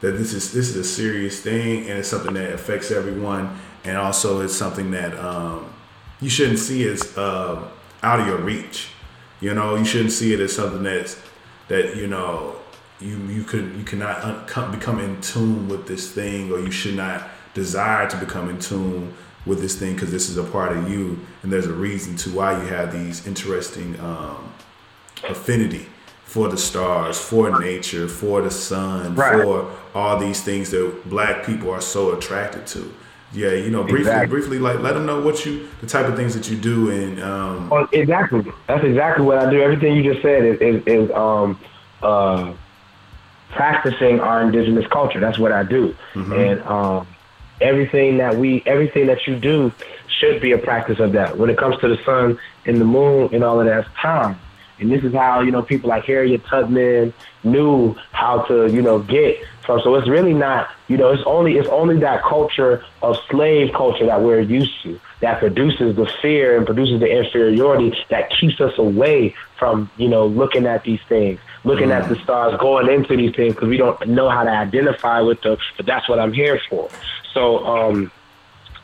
that 0.00 0.12
this 0.12 0.32
is 0.32 0.52
this 0.52 0.68
is 0.70 0.76
a 0.76 0.84
serious 0.84 1.40
thing 1.40 1.88
and 1.88 1.98
it's 1.98 2.08
something 2.08 2.34
that 2.34 2.52
affects 2.52 2.90
everyone 2.90 3.58
and 3.84 3.96
also 3.96 4.40
it's 4.40 4.54
something 4.54 4.90
that 4.92 5.18
um, 5.18 5.72
you 6.20 6.28
shouldn't 6.28 6.58
see 6.58 6.86
as 6.88 7.16
uh, 7.16 7.68
out 8.02 8.20
of 8.20 8.26
your 8.26 8.38
reach. 8.38 8.90
You 9.40 9.54
know 9.54 9.76
you 9.76 9.84
shouldn't 9.84 10.12
see 10.12 10.32
it 10.32 10.40
as 10.40 10.54
something 10.54 10.82
that's 10.82 11.20
that 11.68 11.96
you 11.96 12.06
know 12.06 12.56
you 13.00 13.16
you 13.28 13.44
could 13.44 13.74
you 13.76 13.84
cannot 13.84 14.22
un- 14.24 14.70
become 14.70 14.98
in 14.98 15.20
tune 15.20 15.68
with 15.68 15.86
this 15.86 16.12
thing 16.12 16.50
or 16.52 16.58
you 16.58 16.70
should 16.70 16.96
not 16.96 17.28
desire 17.54 18.08
to 18.08 18.16
become 18.16 18.48
in 18.48 18.58
tune 18.58 19.14
with 19.46 19.60
this 19.60 19.76
thing 19.76 19.94
because 19.94 20.10
this 20.10 20.28
is 20.28 20.36
a 20.36 20.42
part 20.42 20.76
of 20.76 20.90
you 20.90 21.18
and 21.42 21.52
there's 21.52 21.66
a 21.66 21.72
reason 21.72 22.16
to 22.16 22.30
why 22.30 22.60
you 22.60 22.68
have 22.68 22.92
these 22.92 23.26
interesting 23.26 23.98
um, 24.00 24.52
affinity 25.28 25.86
for 26.28 26.46
the 26.50 26.58
stars, 26.58 27.18
for 27.18 27.58
nature, 27.58 28.06
for 28.06 28.42
the 28.42 28.50
sun, 28.50 29.14
right. 29.14 29.42
for 29.42 29.74
all 29.94 30.18
these 30.18 30.42
things 30.42 30.70
that 30.70 31.08
black 31.08 31.42
people 31.46 31.70
are 31.70 31.80
so 31.80 32.14
attracted 32.14 32.66
to. 32.66 32.94
Yeah, 33.32 33.52
you 33.52 33.70
know, 33.70 33.82
briefly, 33.82 34.00
exactly. 34.00 34.28
briefly, 34.28 34.58
like 34.58 34.80
let 34.80 34.92
them 34.92 35.06
know 35.06 35.22
what 35.22 35.46
you, 35.46 35.66
the 35.80 35.86
type 35.86 36.04
of 36.04 36.16
things 36.16 36.34
that 36.34 36.50
you 36.50 36.58
do, 36.58 36.90
and 36.90 37.22
um, 37.22 37.70
well, 37.70 37.88
exactly, 37.92 38.44
that's 38.66 38.84
exactly 38.84 39.24
what 39.24 39.38
I 39.38 39.50
do. 39.50 39.62
Everything 39.62 39.96
you 39.96 40.02
just 40.02 40.20
said 40.20 40.44
is 40.44 40.60
is, 40.60 40.82
is 40.86 41.10
um, 41.12 41.58
uh, 42.02 42.52
practicing 43.50 44.20
our 44.20 44.42
indigenous 44.42 44.86
culture. 44.88 45.20
That's 45.20 45.38
what 45.38 45.52
I 45.52 45.62
do, 45.62 45.96
mm-hmm. 46.12 46.32
and 46.32 46.62
um, 46.62 47.06
everything 47.62 48.18
that 48.18 48.36
we, 48.36 48.62
everything 48.66 49.06
that 49.06 49.26
you 49.26 49.38
do, 49.38 49.72
should 50.08 50.42
be 50.42 50.52
a 50.52 50.58
practice 50.58 51.00
of 51.00 51.12
that. 51.12 51.38
When 51.38 51.48
it 51.48 51.56
comes 51.56 51.78
to 51.80 51.88
the 51.88 52.02
sun 52.04 52.38
and 52.66 52.78
the 52.78 52.84
moon 52.84 53.34
and 53.34 53.42
all 53.42 53.60
of 53.60 53.66
that, 53.66 53.86
time 53.94 54.38
And 54.80 54.90
this 54.90 55.02
is 55.02 55.12
how, 55.12 55.40
you 55.40 55.50
know, 55.50 55.62
people 55.62 55.90
like 55.90 56.04
Harriet 56.04 56.44
Tubman 56.44 57.12
knew 57.44 57.94
how 58.12 58.42
to, 58.42 58.70
you 58.72 58.82
know, 58.82 59.00
get 59.00 59.38
from. 59.64 59.80
So 59.82 59.94
it's 59.96 60.08
really 60.08 60.34
not, 60.34 60.70
you 60.88 60.96
know, 60.96 61.10
it's 61.10 61.22
only 61.26 61.56
it's 61.56 61.68
only 61.68 61.98
that 62.00 62.22
culture 62.22 62.84
of 63.02 63.16
slave 63.30 63.72
culture 63.72 64.06
that 64.06 64.22
we're 64.22 64.40
used 64.40 64.82
to 64.82 65.00
that 65.20 65.40
produces 65.40 65.96
the 65.96 66.06
fear 66.22 66.56
and 66.56 66.64
produces 66.64 67.00
the 67.00 67.10
inferiority 67.10 67.96
that 68.08 68.30
keeps 68.30 68.60
us 68.60 68.78
away 68.78 69.34
from, 69.58 69.90
you 69.96 70.08
know, 70.08 70.26
looking 70.26 70.66
at 70.66 70.84
these 70.84 71.00
things, 71.08 71.40
looking 71.64 71.88
mm. 71.88 72.00
at 72.00 72.08
the 72.08 72.16
stars, 72.22 72.58
going 72.60 72.88
into 72.88 73.16
these 73.16 73.34
things 73.34 73.54
because 73.54 73.68
we 73.68 73.76
don't 73.76 74.08
know 74.08 74.28
how 74.28 74.44
to 74.44 74.50
identify 74.50 75.20
with 75.20 75.40
them. 75.42 75.58
But 75.76 75.86
that's 75.86 76.08
what 76.08 76.18
I'm 76.18 76.32
here 76.32 76.60
for. 76.70 76.88
So, 77.34 77.66
um, 77.66 78.12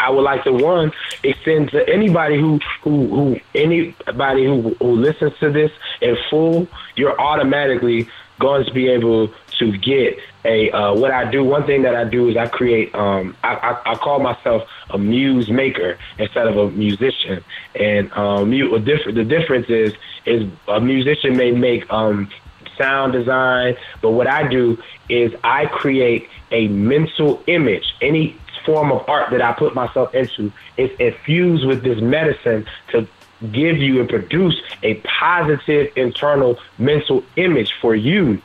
I 0.00 0.10
would 0.10 0.22
like 0.22 0.44
to 0.44 0.52
one 0.52 0.92
extend 1.22 1.70
to 1.70 1.88
anybody 1.88 2.38
who 2.38 2.60
who 2.82 3.06
who 3.08 3.40
anybody 3.54 4.44
who 4.44 4.74
who 4.80 4.92
listens 4.92 5.32
to 5.40 5.50
this 5.50 5.70
in 6.00 6.16
full, 6.30 6.68
you're 6.96 7.18
automatically 7.20 8.08
going 8.38 8.64
to 8.64 8.72
be 8.72 8.88
able 8.88 9.32
to 9.58 9.78
get 9.78 10.18
a 10.44 10.70
uh, 10.70 10.94
what 10.94 11.10
I 11.10 11.30
do. 11.30 11.42
One 11.44 11.64
thing 11.64 11.82
that 11.82 11.94
I 11.94 12.04
do 12.04 12.28
is 12.28 12.36
I 12.36 12.46
create. 12.46 12.94
Um, 12.94 13.36
I, 13.42 13.54
I, 13.54 13.92
I 13.92 13.94
call 13.96 14.20
myself 14.20 14.68
a 14.90 14.98
muse 14.98 15.48
maker 15.48 15.98
instead 16.18 16.46
of 16.46 16.56
a 16.56 16.70
musician. 16.70 17.42
And 17.74 18.12
um, 18.12 18.50
the 18.50 18.78
different 18.78 19.16
the 19.16 19.24
difference 19.24 19.68
is 19.70 19.94
is 20.26 20.50
a 20.68 20.80
musician 20.80 21.36
may 21.36 21.52
make 21.52 21.90
um, 21.92 22.30
sound 22.76 23.12
design, 23.12 23.76
but 24.02 24.10
what 24.10 24.26
I 24.26 24.48
do 24.48 24.82
is 25.08 25.32
I 25.44 25.66
create 25.66 26.28
a 26.50 26.68
mental 26.68 27.42
image. 27.46 27.94
Any 28.00 28.36
form 28.64 28.92
of 28.92 29.08
art 29.08 29.30
that 29.30 29.42
I 29.42 29.52
put 29.52 29.74
myself 29.74 30.14
into 30.14 30.52
is 30.76 30.90
infused 30.98 31.66
with 31.66 31.82
this 31.82 32.00
medicine 32.00 32.66
to 32.92 33.06
give 33.52 33.78
you 33.78 34.00
and 34.00 34.08
produce 34.08 34.60
a 34.82 34.94
positive 34.94 35.92
internal 35.96 36.58
mental 36.78 37.22
image 37.36 37.72
for 37.80 37.94
you 37.94 38.40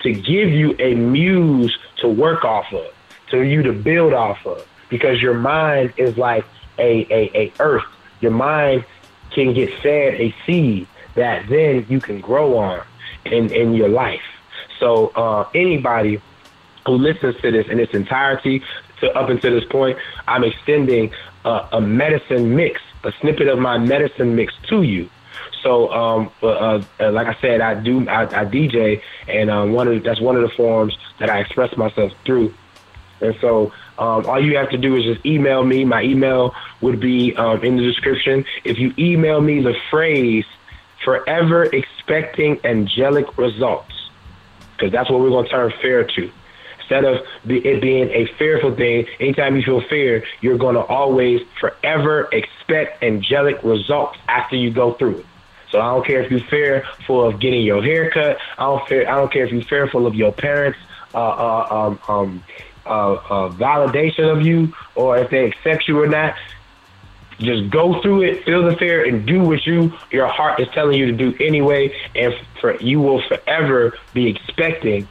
to 0.00 0.12
give 0.12 0.50
you 0.50 0.76
a 0.78 0.94
muse 0.94 1.76
to 1.96 2.08
work 2.08 2.44
off 2.44 2.72
of, 2.72 2.86
to 3.30 3.42
you 3.42 3.62
to 3.62 3.72
build 3.72 4.12
off 4.12 4.44
of, 4.46 4.66
because 4.90 5.20
your 5.22 5.34
mind 5.34 5.94
is 5.96 6.18
like 6.18 6.44
a, 6.78 7.06
a, 7.10 7.30
a 7.34 7.52
earth. 7.58 7.84
Your 8.20 8.32
mind 8.32 8.84
can 9.30 9.54
get 9.54 9.72
fed 9.82 10.14
a 10.20 10.34
seed 10.44 10.86
that 11.14 11.48
then 11.48 11.86
you 11.88 12.00
can 12.00 12.20
grow 12.20 12.58
on 12.58 12.84
in, 13.24 13.52
in 13.52 13.72
your 13.74 13.88
life. 13.88 14.22
So 14.78 15.08
uh, 15.14 15.48
anybody 15.54 16.20
who 16.86 16.92
listens 16.92 17.40
to 17.40 17.50
this 17.50 17.66
in 17.68 17.80
its 17.80 17.94
entirety, 17.94 18.62
to 19.04 19.18
up 19.18 19.28
until 19.28 19.52
this 19.52 19.64
point, 19.68 19.98
I'm 20.26 20.44
extending 20.44 21.12
a, 21.44 21.68
a 21.72 21.80
medicine 21.80 22.54
mix, 22.54 22.80
a 23.04 23.12
snippet 23.20 23.48
of 23.48 23.58
my 23.58 23.78
medicine 23.78 24.34
mix 24.34 24.54
to 24.68 24.82
you. 24.82 25.08
So, 25.62 25.90
um, 25.92 26.30
uh, 26.42 26.82
uh, 27.00 27.10
like 27.10 27.26
I 27.26 27.40
said, 27.40 27.60
I 27.60 27.74
do 27.74 28.06
I, 28.08 28.22
I 28.24 28.44
DJ, 28.44 29.00
and 29.26 29.50
um, 29.50 29.72
one 29.72 29.88
of 29.88 30.02
that's 30.02 30.20
one 30.20 30.36
of 30.36 30.42
the 30.42 30.54
forms 30.54 30.96
that 31.18 31.30
I 31.30 31.40
express 31.40 31.74
myself 31.76 32.12
through. 32.24 32.54
And 33.20 33.34
so, 33.40 33.72
um, 33.98 34.26
all 34.26 34.44
you 34.44 34.56
have 34.58 34.70
to 34.70 34.78
do 34.78 34.96
is 34.96 35.04
just 35.04 35.24
email 35.24 35.64
me. 35.64 35.84
My 35.84 36.02
email 36.02 36.54
would 36.82 37.00
be 37.00 37.34
um, 37.36 37.64
in 37.64 37.76
the 37.76 37.82
description. 37.82 38.44
If 38.64 38.78
you 38.78 38.92
email 38.98 39.40
me 39.40 39.62
the 39.62 39.74
phrase 39.90 40.44
"forever 41.02 41.64
expecting 41.64 42.60
angelic 42.64 43.38
results," 43.38 44.10
because 44.76 44.92
that's 44.92 45.10
what 45.10 45.20
we're 45.20 45.30
going 45.30 45.46
to 45.46 45.50
turn 45.50 45.72
fair 45.80 46.04
to. 46.04 46.30
Instead 46.84 47.04
of 47.04 47.26
it 47.46 47.80
being 47.80 48.10
a 48.10 48.26
fearful 48.36 48.74
thing, 48.74 49.06
anytime 49.18 49.56
you 49.56 49.62
feel 49.62 49.80
fear, 49.88 50.24
you're 50.42 50.58
going 50.58 50.74
to 50.74 50.82
always 50.82 51.40
forever 51.58 52.28
expect 52.30 53.02
angelic 53.02 53.62
results 53.62 54.18
after 54.28 54.56
you 54.56 54.70
go 54.70 54.92
through 54.92 55.20
it. 55.20 55.26
So 55.70 55.80
I 55.80 55.86
don't 55.94 56.06
care 56.06 56.20
if 56.20 56.30
you're 56.30 56.40
fearful 56.40 57.26
of 57.26 57.40
getting 57.40 57.62
your 57.62 57.82
hair 57.82 58.10
cut. 58.10 58.38
I 58.58 58.64
don't 58.64 58.86
fear. 58.86 59.08
I 59.08 59.16
don't 59.16 59.32
care 59.32 59.46
if 59.46 59.52
you're 59.52 59.62
fearful 59.62 60.06
of 60.06 60.14
your 60.14 60.30
parents' 60.30 60.78
uh, 61.14 61.18
uh, 61.18 61.68
um, 61.70 62.00
um, 62.06 62.44
uh, 62.84 63.14
uh, 63.14 63.48
validation 63.50 64.30
of 64.30 64.44
you, 64.44 64.74
or 64.94 65.16
if 65.16 65.30
they 65.30 65.46
accept 65.46 65.88
you 65.88 66.00
or 66.00 66.06
not. 66.06 66.36
Just 67.38 67.70
go 67.70 68.00
through 68.00 68.22
it, 68.22 68.44
feel 68.44 68.62
the 68.62 68.76
fear, 68.76 69.04
and 69.04 69.26
do 69.26 69.40
what 69.40 69.66
you 69.66 69.92
your 70.12 70.28
heart 70.28 70.60
is 70.60 70.68
telling 70.68 70.96
you 70.96 71.06
to 71.06 71.12
do 71.12 71.34
anyway. 71.40 71.92
And 72.14 72.34
for 72.60 72.76
you 72.76 73.00
will 73.00 73.22
forever 73.26 73.98
be 74.12 74.28
expecting 74.28 75.08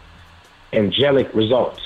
angelic 0.73 1.33
results. 1.33 1.81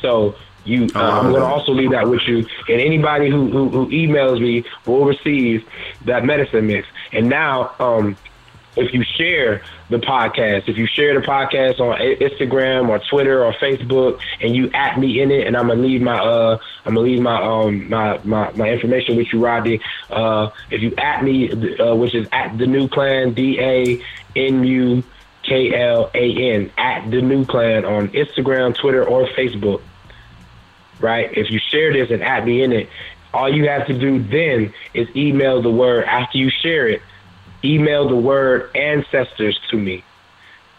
So 0.00 0.36
you, 0.64 0.88
uh, 0.94 0.98
I'm 0.98 1.30
going 1.30 1.42
to 1.42 1.46
also 1.46 1.72
leave 1.72 1.92
that 1.92 2.08
with 2.08 2.22
you, 2.26 2.38
and 2.38 2.80
anybody 2.80 3.30
who, 3.30 3.50
who, 3.50 3.68
who 3.68 3.86
emails 3.88 4.40
me 4.40 4.64
will 4.84 5.04
receive 5.04 5.64
that 6.04 6.24
medicine 6.24 6.66
mix. 6.66 6.88
And 7.12 7.28
now, 7.28 7.74
um, 7.78 8.16
if 8.76 8.92
you 8.92 9.04
share 9.04 9.62
the 9.88 9.98
podcast, 9.98 10.68
if 10.68 10.76
you 10.76 10.86
share 10.86 11.18
the 11.18 11.26
podcast 11.26 11.80
on 11.80 11.98
Instagram 11.98 12.88
or 12.88 12.98
Twitter 12.98 13.44
or 13.44 13.52
Facebook, 13.54 14.20
and 14.40 14.54
you 14.54 14.70
at 14.72 14.98
me 14.98 15.20
in 15.22 15.30
it, 15.30 15.46
and 15.46 15.56
I'm 15.56 15.68
gonna 15.68 15.80
leave 15.80 16.02
my 16.02 16.18
uh, 16.18 16.58
I'm 16.84 16.94
gonna 16.94 17.06
leave 17.06 17.22
my 17.22 17.42
um 17.42 17.88
my 17.88 18.20
my, 18.24 18.52
my 18.52 18.68
information 18.68 19.16
with 19.16 19.32
you, 19.32 19.42
Rodney. 19.42 19.80
Uh, 20.10 20.50
if 20.70 20.82
you 20.82 20.94
at 20.98 21.24
me, 21.24 21.78
uh, 21.78 21.94
which 21.94 22.14
is 22.14 22.28
at 22.32 22.58
the 22.58 22.66
Nu 22.66 22.88
Klan, 22.88 23.32
D 23.32 23.58
A 23.60 24.04
N 24.36 24.64
U 24.64 25.02
K 25.46 25.74
L 25.74 26.10
A 26.14 26.52
N, 26.54 26.70
at 26.76 27.10
the 27.10 27.22
Nu 27.22 27.44
Klan 27.44 27.84
on 27.84 28.08
Instagram, 28.08 28.74
Twitter, 28.74 29.04
or 29.04 29.26
Facebook. 29.28 29.82
Right? 31.00 31.30
If 31.36 31.50
you 31.50 31.58
share 31.58 31.92
this 31.92 32.10
and 32.10 32.22
at 32.22 32.44
me 32.44 32.62
in 32.62 32.72
it, 32.72 32.88
all 33.32 33.54
you 33.54 33.68
have 33.68 33.86
to 33.86 33.98
do 33.98 34.22
then 34.22 34.72
is 34.94 35.08
email 35.14 35.60
the 35.62 35.70
word 35.70 36.04
after 36.04 36.38
you 36.38 36.50
share 36.50 36.88
it. 36.88 37.02
Email 37.62 38.08
the 38.08 38.16
word 38.16 38.74
ancestors 38.74 39.58
to 39.70 39.76
me. 39.76 40.02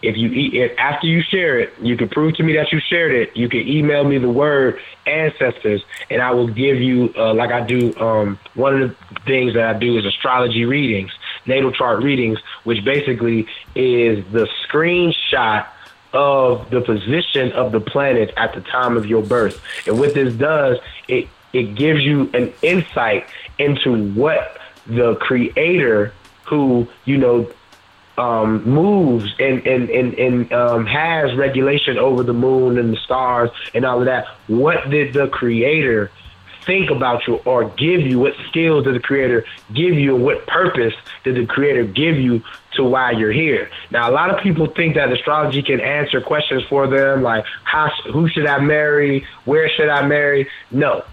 If 0.01 0.15
you 0.15 0.29
eat 0.29 0.53
if 0.53 0.77
after 0.77 1.07
you 1.07 1.21
share 1.21 1.59
it, 1.59 1.73
you 1.81 1.97
can 1.97 2.07
prove 2.07 2.35
to 2.35 2.43
me 2.43 2.53
that 2.53 2.71
you 2.71 2.79
shared 2.79 3.13
it. 3.13 3.35
You 3.35 3.49
can 3.49 3.67
email 3.67 4.03
me 4.03 4.19
the 4.19 4.29
word 4.29 4.79
ancestors, 5.07 5.83
and 6.11 6.21
I 6.21 6.31
will 6.31 6.47
give 6.47 6.79
you 6.79 7.13
uh, 7.17 7.33
like 7.33 7.51
I 7.51 7.61
do. 7.61 7.95
Um, 7.99 8.39
one 8.53 8.79
of 8.79 8.89
the 8.89 9.19
things 9.25 9.55
that 9.55 9.75
I 9.75 9.77
do 9.77 9.97
is 9.97 10.05
astrology 10.05 10.65
readings, 10.65 11.11
natal 11.47 11.71
chart 11.71 12.03
readings, 12.03 12.39
which 12.63 12.83
basically 12.83 13.47
is 13.75 14.25
the 14.31 14.47
screenshot 14.67 15.67
of 16.13 16.69
the 16.69 16.81
position 16.81 17.51
of 17.51 17.71
the 17.71 17.79
planet 17.79 18.33
at 18.37 18.53
the 18.53 18.61
time 18.61 18.97
of 18.97 19.05
your 19.05 19.21
birth. 19.21 19.61
And 19.85 19.99
what 19.99 20.13
this 20.13 20.33
does, 20.33 20.77
it 21.07 21.27
it 21.53 21.75
gives 21.75 22.01
you 22.01 22.29
an 22.33 22.53
insight 22.61 23.27
into 23.57 24.11
what 24.13 24.59
the 24.85 25.15
creator 25.15 26.13
who 26.45 26.87
you 27.05 27.17
know 27.17 27.49
um, 28.17 28.63
moves 28.63 29.33
and 29.39 29.65
and 29.67 29.89
and, 29.89 30.13
and 30.15 30.53
um, 30.53 30.85
has 30.85 31.35
regulation 31.35 31.97
over 31.97 32.23
the 32.23 32.33
moon 32.33 32.77
and 32.77 32.93
the 32.93 32.97
stars 32.97 33.49
and 33.73 33.85
all 33.85 33.99
of 33.99 34.05
that. 34.05 34.27
What 34.47 34.89
did 34.89 35.13
the 35.13 35.27
creator 35.27 36.11
think 36.67 36.91
about 36.91 37.25
you 37.25 37.37
or 37.45 37.69
give 37.69 38.01
you? 38.01 38.19
What 38.19 38.33
skills 38.49 38.83
did 38.83 38.93
the 38.93 38.99
creator 38.99 39.45
give 39.73 39.95
you? 39.95 40.15
What 40.15 40.45
purpose 40.45 40.93
did 41.23 41.35
the 41.35 41.47
creator 41.47 41.83
give 41.83 42.19
you 42.19 42.43
to 42.75 42.83
why 42.83 43.11
you're 43.11 43.31
here? 43.31 43.71
Now, 43.89 44.07
a 44.09 44.13
lot 44.13 44.29
of 44.29 44.39
people 44.43 44.67
think 44.67 44.95
that 44.95 45.11
astrology 45.11 45.63
can 45.63 45.79
answer 45.79 46.21
questions 46.21 46.63
for 46.69 46.85
them, 46.85 47.23
like 47.23 47.45
how, 47.63 47.89
who 48.11 48.29
should 48.29 48.45
I 48.45 48.59
marry? 48.59 49.25
Where 49.45 49.69
should 49.69 49.89
I 49.89 50.05
marry? 50.05 50.47
No, 50.69 51.03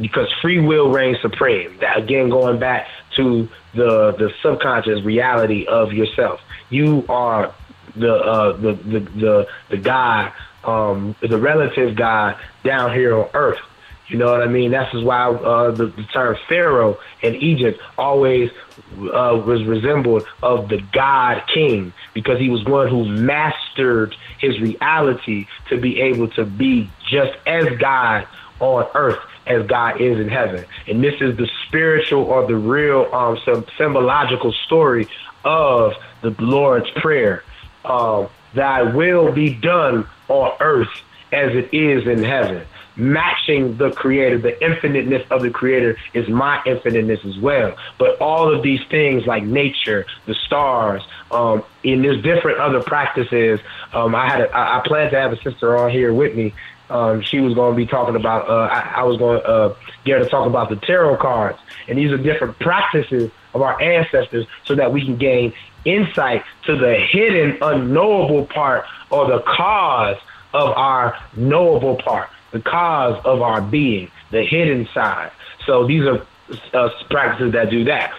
because 0.00 0.32
free 0.40 0.60
will 0.60 0.90
reigns 0.90 1.20
supreme. 1.20 1.76
That 1.78 1.98
again, 1.98 2.28
going 2.28 2.60
back 2.60 2.86
to 3.16 3.48
the 3.74 4.12
the 4.12 4.32
subconscious 4.42 5.02
reality 5.02 5.66
of 5.66 5.92
yourself. 5.92 6.40
You 6.70 7.04
are 7.08 7.54
the 7.96 8.14
uh, 8.14 8.52
the 8.52 8.72
the 8.74 9.00
the 9.00 9.48
the 9.70 10.32
um, 10.64 11.14
the 11.20 11.38
relative 11.38 11.96
God 11.96 12.36
down 12.64 12.92
here 12.92 13.16
on 13.16 13.28
earth. 13.34 13.60
You 14.08 14.16
know 14.16 14.30
what 14.30 14.42
I 14.42 14.46
mean? 14.46 14.70
That's 14.70 14.92
why 14.94 15.26
uh, 15.26 15.70
the, 15.70 15.86
the 15.86 16.02
term 16.04 16.36
Pharaoh 16.48 16.98
in 17.22 17.34
Egypt 17.36 17.80
always 17.98 18.50
uh, 18.96 19.42
was 19.44 19.62
resembled 19.64 20.26
of 20.42 20.68
the 20.68 20.80
God 20.92 21.42
King 21.52 21.92
because 22.14 22.38
he 22.38 22.48
was 22.48 22.64
one 22.64 22.88
who 22.88 23.04
mastered 23.04 24.16
his 24.38 24.58
reality 24.60 25.46
to 25.68 25.78
be 25.78 26.00
able 26.00 26.28
to 26.28 26.44
be 26.44 26.90
just 27.08 27.36
as 27.46 27.68
God 27.78 28.26
on 28.60 28.86
earth 28.94 29.20
as 29.46 29.66
God 29.66 30.00
is 30.00 30.18
in 30.18 30.28
heaven. 30.28 30.64
And 30.86 31.02
this 31.02 31.20
is 31.20 31.36
the 31.36 31.48
spiritual 31.66 32.24
or 32.24 32.46
the 32.46 32.56
real 32.56 33.08
um, 33.14 33.38
symbological 33.76 34.52
story 34.52 35.06
of 35.44 35.94
the 36.22 36.34
Lord's 36.38 36.90
Prayer. 36.92 37.44
Um, 37.84 38.28
Thy 38.54 38.82
will 38.82 39.32
be 39.32 39.54
done 39.54 40.06
on 40.28 40.56
earth 40.60 40.88
as 41.32 41.54
it 41.54 41.72
is 41.72 42.06
in 42.06 42.24
heaven. 42.24 42.66
Matching 42.98 43.76
the 43.76 43.90
Creator, 43.92 44.38
the 44.38 44.64
infiniteness 44.64 45.26
of 45.30 45.42
the 45.42 45.50
Creator 45.50 45.96
is 46.14 46.28
my 46.28 46.60
infiniteness 46.66 47.20
as 47.24 47.38
well. 47.38 47.76
But 47.98 48.20
all 48.20 48.52
of 48.52 48.62
these 48.62 48.80
things 48.90 49.26
like 49.26 49.44
nature, 49.44 50.04
the 50.26 50.34
stars, 50.34 51.02
um, 51.30 51.64
and 51.84 52.04
there's 52.04 52.22
different 52.22 52.58
other 52.58 52.82
practices. 52.82 53.60
Um, 53.92 54.14
I 54.14 54.28
had 54.28 54.40
a, 54.40 54.50
I, 54.54 54.78
I 54.78 54.86
plan 54.86 55.10
to 55.12 55.20
have 55.20 55.32
a 55.32 55.40
sister 55.42 55.78
on 55.78 55.90
here 55.90 56.12
with 56.12 56.34
me 56.34 56.54
um, 56.90 57.22
she 57.22 57.40
was 57.40 57.54
going 57.54 57.72
to 57.72 57.76
be 57.76 57.86
talking 57.86 58.16
about. 58.16 58.48
Uh, 58.48 58.68
I, 58.70 59.00
I, 59.00 59.02
was 59.04 59.18
going 59.18 59.40
to 59.40 59.46
uh, 59.46 59.76
get 60.04 60.18
her 60.18 60.24
to 60.24 60.30
talk 60.30 60.46
about 60.46 60.70
the 60.70 60.76
tarot 60.76 61.18
cards, 61.18 61.58
and 61.86 61.98
these 61.98 62.10
are 62.10 62.16
different 62.16 62.58
practices 62.58 63.30
of 63.54 63.62
our 63.62 63.80
ancestors 63.80 64.46
so 64.64 64.74
that 64.74 64.92
we 64.92 65.04
can 65.04 65.16
gain 65.16 65.52
insight 65.84 66.44
to 66.64 66.76
the 66.76 66.94
hidden 66.94 67.58
unknowable 67.60 68.46
part 68.46 68.84
or 69.10 69.26
the 69.26 69.40
cause 69.40 70.16
of 70.54 70.70
our 70.76 71.18
knowable 71.36 71.96
part, 71.96 72.30
the 72.50 72.60
cause 72.60 73.20
of 73.24 73.42
our 73.42 73.60
being, 73.60 74.10
the 74.30 74.44
hidden 74.44 74.88
side. 74.94 75.32
So 75.66 75.86
these 75.86 76.04
are 76.04 76.26
uh, 76.72 76.88
practices 77.10 77.52
that 77.52 77.70
do 77.70 77.84
that. 77.84 78.14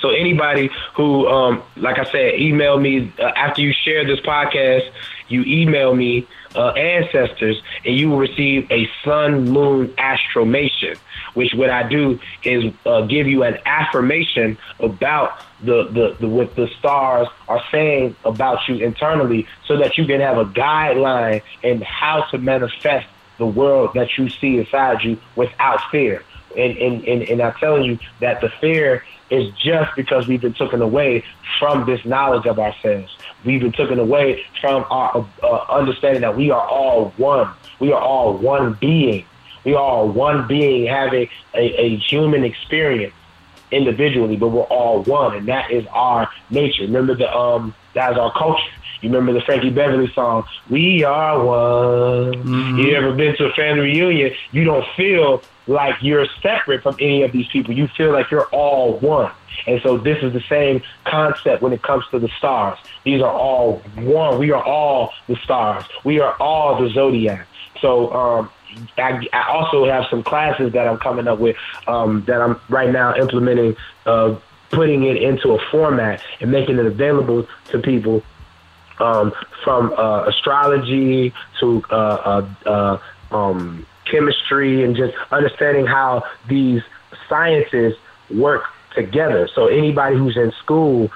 So 0.00 0.10
anybody 0.10 0.70
who, 0.94 1.26
um, 1.26 1.62
like 1.76 1.98
I 1.98 2.04
said, 2.04 2.34
email 2.38 2.78
me 2.78 3.12
uh, 3.18 3.32
after 3.34 3.62
you 3.62 3.72
share 3.72 4.04
this 4.04 4.20
podcast, 4.20 4.90
you 5.28 5.42
email 5.46 5.94
me 5.94 6.26
uh, 6.54 6.68
ancestors, 6.72 7.60
and 7.84 7.96
you 7.96 8.10
will 8.10 8.18
receive 8.18 8.70
a 8.70 8.88
sun 9.02 9.48
moon 9.50 9.88
AstralMation. 9.96 10.98
Which 11.34 11.52
what 11.54 11.70
I 11.70 11.88
do 11.88 12.20
is 12.44 12.72
uh, 12.84 13.02
give 13.02 13.26
you 13.26 13.42
an 13.42 13.58
affirmation 13.66 14.58
about 14.80 15.38
the, 15.62 15.84
the, 15.84 16.16
the 16.20 16.28
what 16.28 16.54
the 16.56 16.68
stars 16.78 17.28
are 17.48 17.62
saying 17.70 18.16
about 18.24 18.68
you 18.68 18.76
internally, 18.76 19.46
so 19.66 19.78
that 19.78 19.96
you 19.98 20.04
can 20.06 20.20
have 20.20 20.36
a 20.38 20.44
guideline 20.44 21.42
in 21.62 21.80
how 21.80 22.22
to 22.30 22.38
manifest 22.38 23.06
the 23.38 23.46
world 23.46 23.94
that 23.94 24.16
you 24.16 24.28
see 24.28 24.58
inside 24.58 25.02
you 25.02 25.18
without 25.34 25.80
fear. 25.90 26.24
And 26.56 26.76
and, 26.78 27.04
and, 27.04 27.22
and 27.22 27.42
I'm 27.42 27.54
telling 27.54 27.84
you 27.84 27.98
that 28.20 28.40
the 28.40 28.48
fear 28.48 29.04
is 29.30 29.52
just 29.54 29.94
because 29.96 30.28
we've 30.28 30.40
been 30.40 30.54
taken 30.54 30.80
away 30.80 31.24
from 31.58 31.84
this 31.84 32.04
knowledge 32.04 32.46
of 32.46 32.58
ourselves. 32.58 33.16
We've 33.44 33.60
been 33.60 33.72
taken 33.72 33.98
away 33.98 34.44
from 34.60 34.84
our 34.90 35.26
uh, 35.42 35.64
understanding 35.68 36.22
that 36.22 36.36
we 36.36 36.50
are 36.50 36.66
all 36.66 37.10
one. 37.16 37.50
We 37.80 37.92
are 37.92 38.00
all 38.00 38.36
one 38.36 38.74
being. 38.74 39.26
We 39.64 39.74
are 39.74 40.06
one 40.06 40.46
being 40.46 40.86
having 40.86 41.28
a, 41.54 41.80
a 41.80 41.96
human 41.96 42.44
experience 42.44 43.14
individually, 43.70 44.36
but 44.36 44.48
we're 44.48 44.62
all 44.62 45.02
one, 45.02 45.36
and 45.36 45.48
that 45.48 45.70
is 45.70 45.84
our 45.88 46.30
nature. 46.50 46.82
Remember 46.82 47.14
the 47.16 47.34
um, 47.36 47.74
that 47.94 48.12
is 48.12 48.18
our 48.18 48.32
culture. 48.32 48.62
You 49.06 49.12
remember 49.12 49.38
the 49.38 49.44
Frankie 49.44 49.70
Beverly 49.70 50.12
song, 50.14 50.48
We 50.68 51.04
Are 51.04 51.38
One. 51.44 52.42
Mm-hmm. 52.42 52.78
You 52.78 52.96
ever 52.96 53.14
been 53.14 53.36
to 53.36 53.44
a 53.44 53.52
family 53.52 53.82
reunion? 53.82 54.32
You 54.50 54.64
don't 54.64 54.84
feel 54.96 55.42
like 55.68 55.94
you're 56.02 56.26
separate 56.42 56.82
from 56.82 56.96
any 56.98 57.22
of 57.22 57.30
these 57.30 57.46
people. 57.46 57.72
You 57.72 57.86
feel 57.86 58.10
like 58.10 58.32
you're 58.32 58.46
all 58.46 58.98
one. 58.98 59.30
And 59.68 59.80
so 59.82 59.96
this 59.96 60.24
is 60.24 60.32
the 60.32 60.40
same 60.48 60.82
concept 61.04 61.62
when 61.62 61.72
it 61.72 61.82
comes 61.82 62.04
to 62.10 62.18
the 62.18 62.28
stars. 62.36 62.80
These 63.04 63.22
are 63.22 63.30
all 63.30 63.76
one. 63.94 64.40
We 64.40 64.50
are 64.50 64.62
all 64.62 65.12
the 65.28 65.36
stars. 65.36 65.84
We 66.02 66.18
are 66.18 66.34
all 66.40 66.82
the 66.82 66.90
zodiac. 66.90 67.46
So 67.80 68.12
um, 68.12 68.50
I, 68.98 69.24
I 69.32 69.52
also 69.52 69.84
have 69.84 70.06
some 70.10 70.24
classes 70.24 70.72
that 70.72 70.88
I'm 70.88 70.98
coming 70.98 71.28
up 71.28 71.38
with 71.38 71.54
um, 71.86 72.24
that 72.24 72.42
I'm 72.42 72.60
right 72.68 72.90
now 72.90 73.14
implementing, 73.14 73.76
uh, 74.04 74.34
putting 74.70 75.04
it 75.04 75.22
into 75.22 75.52
a 75.52 75.64
format 75.70 76.20
and 76.40 76.50
making 76.50 76.78
it 76.78 76.86
available 76.86 77.46
to 77.66 77.78
people 77.78 78.24
um, 78.98 79.32
from 79.64 79.92
uh, 79.92 80.24
astrology 80.24 81.32
to 81.60 81.82
uh, 81.90 81.94
uh, 81.94 82.68
uh 82.68 82.98
um, 83.34 83.86
chemistry 84.04 84.84
and 84.84 84.94
just 84.96 85.14
understanding 85.32 85.84
how 85.84 86.24
these 86.48 86.82
sciences 87.28 87.94
work 88.30 88.64
together. 88.94 89.48
So 89.52 89.66
anybody 89.66 90.16
who's 90.16 90.36
in 90.36 90.52
school, 90.52 91.10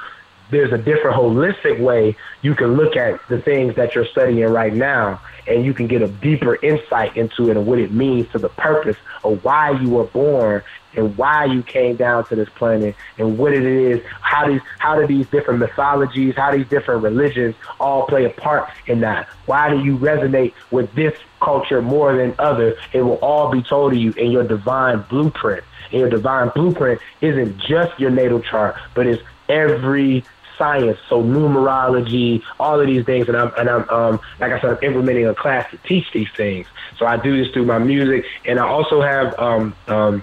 there's 0.50 0.72
a 0.72 0.78
different 0.78 1.16
holistic 1.16 1.80
way 1.80 2.16
you 2.42 2.54
can 2.54 2.76
look 2.76 2.96
at 2.96 3.20
the 3.28 3.40
things 3.40 3.76
that 3.76 3.94
you're 3.94 4.06
studying 4.06 4.50
right 4.50 4.74
now 4.74 5.20
and 5.46 5.64
you 5.64 5.74
can 5.74 5.86
get 5.86 6.02
a 6.02 6.08
deeper 6.08 6.56
insight 6.56 7.16
into 7.16 7.50
it 7.50 7.56
and 7.56 7.66
what 7.66 7.78
it 7.78 7.92
means 7.92 8.30
to 8.32 8.38
the 8.38 8.48
purpose 8.48 8.96
of 9.24 9.44
why 9.44 9.70
you 9.70 9.90
were 9.90 10.04
born 10.04 10.62
and 10.94 11.16
why 11.16 11.44
you 11.44 11.62
came 11.62 11.96
down 11.96 12.24
to 12.26 12.34
this 12.34 12.48
planet 12.50 12.96
and 13.18 13.38
what 13.38 13.52
it 13.52 13.64
is, 13.64 14.04
how 14.20 14.48
these 14.48 14.60
how 14.78 14.98
do 14.98 15.06
these 15.06 15.28
different 15.28 15.60
mythologies, 15.60 16.34
how 16.34 16.50
these 16.50 16.66
different 16.68 17.02
religions 17.02 17.54
all 17.78 18.06
play 18.06 18.24
a 18.24 18.30
part 18.30 18.68
in 18.86 19.00
that. 19.00 19.28
Why 19.46 19.70
do 19.70 19.82
you 19.82 19.96
resonate 19.98 20.54
with 20.70 20.92
this 20.94 21.16
culture 21.40 21.80
more 21.80 22.16
than 22.16 22.34
other? 22.38 22.76
It 22.92 23.02
will 23.02 23.18
all 23.18 23.50
be 23.50 23.62
told 23.62 23.92
to 23.92 23.98
you 23.98 24.12
in 24.12 24.30
your 24.30 24.44
divine 24.44 25.02
blueprint. 25.08 25.64
And 25.92 26.00
your 26.00 26.10
divine 26.10 26.50
blueprint 26.54 27.00
isn't 27.20 27.58
just 27.58 27.98
your 27.98 28.10
natal 28.10 28.40
chart, 28.40 28.76
but 28.94 29.06
it's 29.06 29.22
every 29.48 30.24
science, 30.60 30.98
so 31.08 31.22
numerology, 31.22 32.42
all 32.60 32.78
of 32.78 32.86
these 32.86 33.06
things, 33.06 33.28
and 33.28 33.36
I'm 33.36 33.50
and 33.56 33.68
I'm 33.68 33.88
um, 33.88 34.20
like 34.38 34.52
I 34.52 34.60
said, 34.60 34.70
I'm 34.76 34.84
implementing 34.84 35.26
a 35.26 35.34
class 35.34 35.68
to 35.70 35.78
teach 35.78 36.12
these 36.12 36.30
things. 36.36 36.66
So 36.98 37.06
I 37.06 37.16
do 37.16 37.42
this 37.42 37.50
through 37.52 37.64
my 37.64 37.78
music, 37.78 38.26
and 38.44 38.60
I 38.60 38.68
also 38.68 39.00
have 39.00 39.36
um, 39.38 39.74
um, 39.88 40.22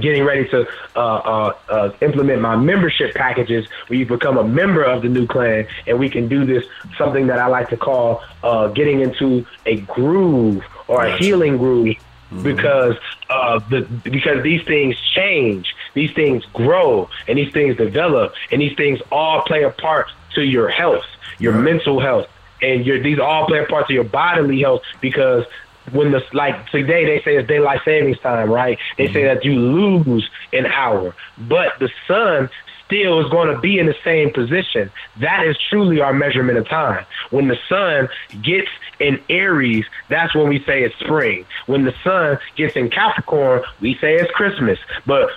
getting 0.00 0.24
ready 0.24 0.48
to 0.48 0.66
uh, 0.94 0.98
uh, 0.98 1.52
uh, 1.68 1.92
implement 2.00 2.40
my 2.40 2.56
membership 2.56 3.14
packages 3.14 3.66
where 3.88 3.98
you 3.98 4.06
become 4.06 4.38
a 4.38 4.44
member 4.44 4.82
of 4.82 5.02
the 5.02 5.08
Nu 5.08 5.26
Klan 5.26 5.66
and 5.86 5.98
we 5.98 6.08
can 6.08 6.26
do 6.26 6.44
this 6.44 6.64
something 6.98 7.26
that 7.26 7.38
I 7.38 7.46
like 7.48 7.68
to 7.70 7.76
call 7.76 8.22
uh, 8.42 8.68
getting 8.68 9.00
into 9.00 9.46
a 9.64 9.80
groove 9.80 10.64
or 10.88 11.04
a 11.04 11.16
healing 11.16 11.56
groove 11.58 11.96
mm-hmm. 12.30 12.42
because 12.42 12.96
uh, 13.30 13.58
the 13.70 13.82
because 14.04 14.42
these 14.42 14.64
things 14.64 14.96
change, 15.14 15.74
these 15.96 16.12
things 16.12 16.44
grow, 16.52 17.08
and 17.26 17.38
these 17.38 17.52
things 17.52 17.76
develop, 17.76 18.34
and 18.52 18.60
these 18.60 18.76
things 18.76 19.00
all 19.10 19.40
play 19.42 19.64
a 19.64 19.70
part 19.70 20.06
to 20.34 20.42
your 20.42 20.68
health, 20.68 21.06
your 21.38 21.54
right. 21.54 21.64
mental 21.64 21.98
health, 21.98 22.28
and 22.60 22.84
your 22.86 23.02
these 23.02 23.18
all 23.18 23.46
play 23.46 23.58
a 23.58 23.64
part 23.64 23.88
to 23.88 23.94
your 23.94 24.04
bodily 24.04 24.60
health 24.60 24.82
because 25.00 25.44
when 25.92 26.12
the 26.12 26.22
like 26.34 26.68
today 26.70 27.06
they 27.06 27.22
say 27.22 27.36
it's 27.36 27.48
daylight 27.48 27.80
savings 27.84 28.18
time, 28.20 28.50
right? 28.50 28.78
They 28.98 29.04
mm-hmm. 29.04 29.14
say 29.14 29.24
that 29.24 29.44
you 29.44 29.54
lose 29.54 30.28
an 30.52 30.66
hour, 30.66 31.14
but 31.38 31.78
the 31.78 31.90
sun 32.06 32.50
still 32.84 33.24
is 33.24 33.30
going 33.30 33.52
to 33.52 33.58
be 33.58 33.78
in 33.78 33.86
the 33.86 33.96
same 34.04 34.32
position. 34.32 34.90
That 35.20 35.46
is 35.46 35.56
truly 35.70 36.00
our 36.00 36.12
measurement 36.12 36.58
of 36.58 36.68
time. 36.68 37.04
When 37.30 37.48
the 37.48 37.58
sun 37.68 38.08
gets 38.42 38.68
in 39.00 39.20
Aries, 39.28 39.84
that's 40.08 40.34
when 40.34 40.48
we 40.48 40.62
say 40.64 40.84
it's 40.84 40.94
spring. 41.00 41.44
When 41.66 41.84
the 41.84 41.94
sun 42.04 42.38
gets 42.54 42.76
in 42.76 42.90
Capricorn, 42.90 43.62
we 43.80 43.94
say 43.96 44.14
it's 44.14 44.30
Christmas. 44.32 44.78
But 45.04 45.30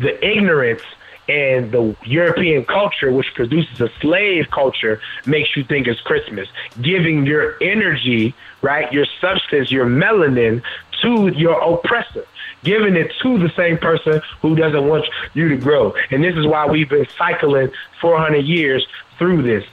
the 0.00 0.26
ignorance 0.26 0.82
and 1.28 1.70
the 1.70 1.96
European 2.04 2.64
culture, 2.64 3.12
which 3.12 3.32
produces 3.34 3.80
a 3.80 3.88
slave 4.00 4.50
culture, 4.50 5.00
makes 5.26 5.56
you 5.56 5.62
think 5.62 5.86
it's 5.86 6.00
Christmas, 6.00 6.48
giving 6.80 7.24
your 7.24 7.56
energy, 7.62 8.34
right, 8.62 8.92
your 8.92 9.06
substance, 9.20 9.70
your 9.70 9.86
melanin 9.86 10.62
to 11.02 11.28
your 11.28 11.60
oppressor, 11.60 12.26
giving 12.64 12.96
it 12.96 13.12
to 13.22 13.38
the 13.38 13.50
same 13.56 13.78
person 13.78 14.20
who 14.42 14.56
doesn't 14.56 14.88
want 14.88 15.06
you 15.34 15.48
to 15.48 15.56
grow. 15.56 15.94
And 16.10 16.24
this 16.24 16.36
is 16.36 16.46
why 16.46 16.66
we've 16.66 16.88
been 16.88 17.06
cycling 17.16 17.70
400 18.00 18.38
years 18.38 18.86
through 19.18 19.42
this. 19.42 19.64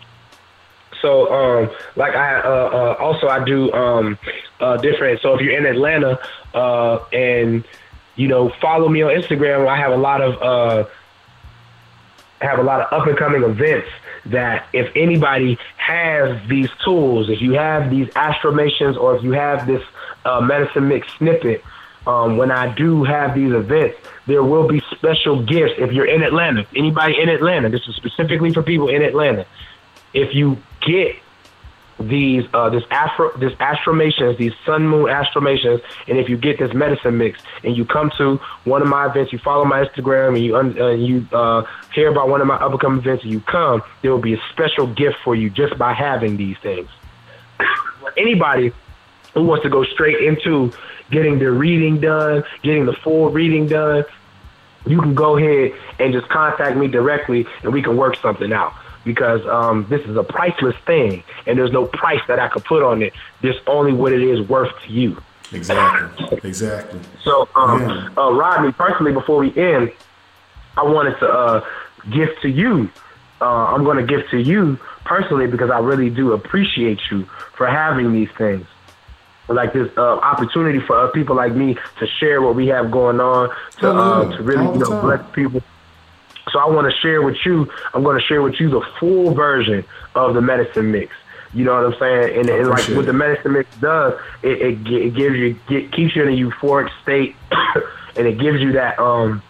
So, 1.02 1.32
um, 1.32 1.70
like 1.96 2.16
I 2.16 2.40
uh, 2.40 2.50
uh, 2.50 2.96
also 3.00 3.28
I 3.28 3.44
do 3.44 3.72
um, 3.74 4.18
uh, 4.60 4.78
different. 4.78 5.22
So 5.22 5.36
if 5.36 5.42
you're 5.42 5.58
in 5.58 5.66
Atlanta 5.66 6.20
uh, 6.54 7.04
and 7.14 7.64
you 8.18 8.28
know 8.28 8.50
follow 8.62 8.90
me 8.90 9.02
on 9.04 9.12
Instagram, 9.12 9.68
I 9.68 9.78
have 9.78 9.94
a 9.94 9.98
lot 9.98 10.22
of 10.22 10.42
uh, 10.42 10.90
have 12.42 12.60
a 12.60 12.64
lot 12.64 12.82
of 12.82 13.00
up 13.00 13.08
and 13.08 13.18
coming 13.18 13.44
events 13.44 13.88
that 14.26 14.68
if 14.74 14.92
anybody 14.96 15.58
has 15.78 16.46
these 16.50 16.70
tools, 16.84 17.30
if 17.30 17.42
you 17.42 17.54
have 17.54 17.90
these 17.90 18.08
AstralMations 18.10 18.98
or 18.98 19.16
if 19.16 19.24
you 19.24 19.32
have 19.32 19.66
this 19.66 19.82
uh, 20.26 20.42
medicine 20.42 20.90
mix 20.90 21.08
snippet, 21.18 21.64
um, 22.06 22.38
when 22.38 22.52
I 22.52 22.74
do 22.74 23.04
have 23.04 23.36
these 23.36 23.54
events, 23.54 23.98
there 24.28 24.44
will 24.44 24.68
be 24.68 24.82
special 24.92 25.44
gifts. 25.44 25.74
If 25.78 25.92
you're 25.92 26.06
in 26.06 26.24
Atlanta, 26.24 26.66
anybody 26.76 27.20
in 27.22 27.30
Atlanta, 27.30 27.70
this 27.70 27.88
is 27.88 27.96
specifically 27.96 28.54
for 28.54 28.64
people 28.64 28.90
in 28.90 29.02
Atlanta. 29.02 29.46
If 30.14 30.34
you 30.34 30.58
get 30.82 31.16
these 32.00 32.46
uh, 32.54 32.70
this 32.70 32.84
astro 32.92 33.36
this 33.38 33.54
AstralMations, 33.54 34.38
these 34.38 34.54
sun 34.66 34.88
moon 34.88 35.06
AstralMations, 35.06 35.82
and 36.08 36.18
if 36.18 36.30
you 36.30 36.38
get 36.38 36.60
this 36.60 36.74
medicine 36.74 37.18
mix 37.18 37.40
and 37.64 37.76
you 37.76 37.86
come 37.86 38.12
to 38.18 38.38
one 38.66 38.82
of 38.82 38.88
my 38.88 39.08
events, 39.08 39.34
you 39.34 39.40
follow 39.40 39.66
my 39.66 39.84
Instagram 39.84 40.36
and 40.36 40.46
you 40.46 40.56
uh, 40.56 40.90
you 40.92 41.28
uh, 41.32 41.64
hear 41.94 42.10
about 42.10 42.30
one 42.30 42.42
of 42.42 42.48
my 42.48 42.56
upcoming 42.56 43.00
events 43.00 43.24
and 43.24 43.32
you 43.32 43.42
come, 43.42 43.82
there 44.02 44.12
will 44.12 44.22
be 44.22 44.34
a 44.34 44.42
special 44.52 44.88
gift 44.88 45.18
for 45.24 45.36
you 45.36 45.50
just 45.50 45.78
by 45.78 45.94
having 45.94 46.38
these 46.38 46.58
things. 46.60 46.90
Anybody 48.18 48.72
who 49.34 49.44
wants 49.44 49.64
to 49.64 49.70
go 49.70 49.84
straight 49.84 50.22
into 50.24 50.72
getting 51.10 51.40
their 51.40 51.52
reading 51.52 52.00
done, 52.00 52.44
getting 52.62 52.86
the 52.86 52.94
full 52.94 53.30
reading 53.30 53.68
done, 53.68 54.06
you 54.86 55.02
can 55.02 55.16
go 55.16 55.38
ahead 55.38 55.78
and 56.00 56.14
just 56.14 56.30
contact 56.30 56.78
me 56.78 56.88
directly 56.88 57.46
and 57.64 57.74
we 57.74 57.82
can 57.82 57.98
work 57.98 58.16
something 58.18 58.54
out 58.54 58.74
because 59.04 59.46
um, 59.48 59.86
this 59.90 60.02
is 60.06 60.16
a 60.16 60.24
priceless 60.24 60.76
thing, 60.86 61.24
and 61.46 61.58
there's 61.58 61.72
no 61.72 61.86
price 61.86 62.22
that 62.28 62.40
I 62.40 62.48
could 62.48 62.66
put 62.66 62.84
on 62.84 63.02
it. 63.02 63.14
Just 63.42 63.60
only 63.68 63.94
what 63.94 64.14
it 64.14 64.22
is 64.22 64.48
worth 64.48 64.72
to 64.84 64.92
you. 64.92 65.22
Exactly. 65.54 66.40
Exactly. 66.44 67.00
So, 67.24 67.48
um, 67.56 67.82
yeah. 67.82 68.10
uh, 68.18 68.32
Rodney, 68.32 68.72
personally, 68.74 69.14
before 69.14 69.38
we 69.38 69.56
end, 69.56 69.92
I 70.76 70.84
wanted 70.84 71.18
to 71.20 71.28
uh, 71.28 71.66
give 72.12 72.30
to 72.42 72.50
you. 72.50 72.90
Uh, 73.40 73.46
I'm 73.46 73.84
going 73.84 73.98
to 73.98 74.04
give 74.04 74.30
to 74.32 74.42
you 74.42 74.78
personally 75.06 75.48
because 75.48 75.70
I 75.70 75.80
really 75.80 76.10
do 76.10 76.34
appreciate 76.34 77.00
you 77.10 77.24
for 77.56 77.68
having 77.68 78.12
these 78.14 78.30
things. 78.38 78.66
Like 79.48 79.72
this 79.72 79.90
uh, 79.98 80.02
opportunity 80.02 80.82
for 80.82 80.98
uh, 80.98 81.08
people 81.12 81.36
like 81.36 81.54
me 81.54 81.78
to 82.00 82.08
share 82.20 82.42
what 82.42 82.56
we 82.56 82.68
have 82.68 82.92
going 82.92 83.22
on, 83.22 83.50
to 83.80 83.90
uh, 83.90 84.36
to 84.36 84.44
really 84.44 84.66
you 84.66 84.80
know 84.80 85.02
bless 85.02 85.26
people 85.32 85.64
So 86.52 86.60
I 86.60 86.68
want 86.68 86.92
to 86.92 86.98
share 87.00 87.22
with 87.22 87.38
you. 87.46 87.72
I'm 87.94 88.04
going 88.04 88.20
to 88.20 88.26
share 88.26 88.42
with 88.42 88.60
you 88.60 88.70
the 88.70 88.82
full 89.00 89.34
version 89.34 89.84
of 90.16 90.34
the 90.34 90.42
medicine 90.42 90.92
mix. 90.92 91.14
You 91.54 91.64
know 91.64 91.76
what 91.76 91.94
I'm 91.94 92.00
saying? 92.00 92.40
And, 92.40 92.50
and 92.50 92.70
like 92.70 92.88
what 92.90 93.06
the 93.06 93.14
medicine 93.14 93.54
mix 93.54 93.70
does, 93.78 94.20
it, 94.44 94.62
it, 94.62 94.88
it 94.88 95.16
gives 95.16 95.36
you, 95.36 95.60
it 95.70 95.92
keeps 95.92 96.16
you 96.16 96.24
in 96.24 96.30
a 96.30 96.32
euphoric 96.32 96.90
state, 97.02 97.36
and 98.16 98.28
it 98.28 98.38
gives 98.38 98.62
you 98.62 98.74
that 98.74 99.00
um 99.00 99.42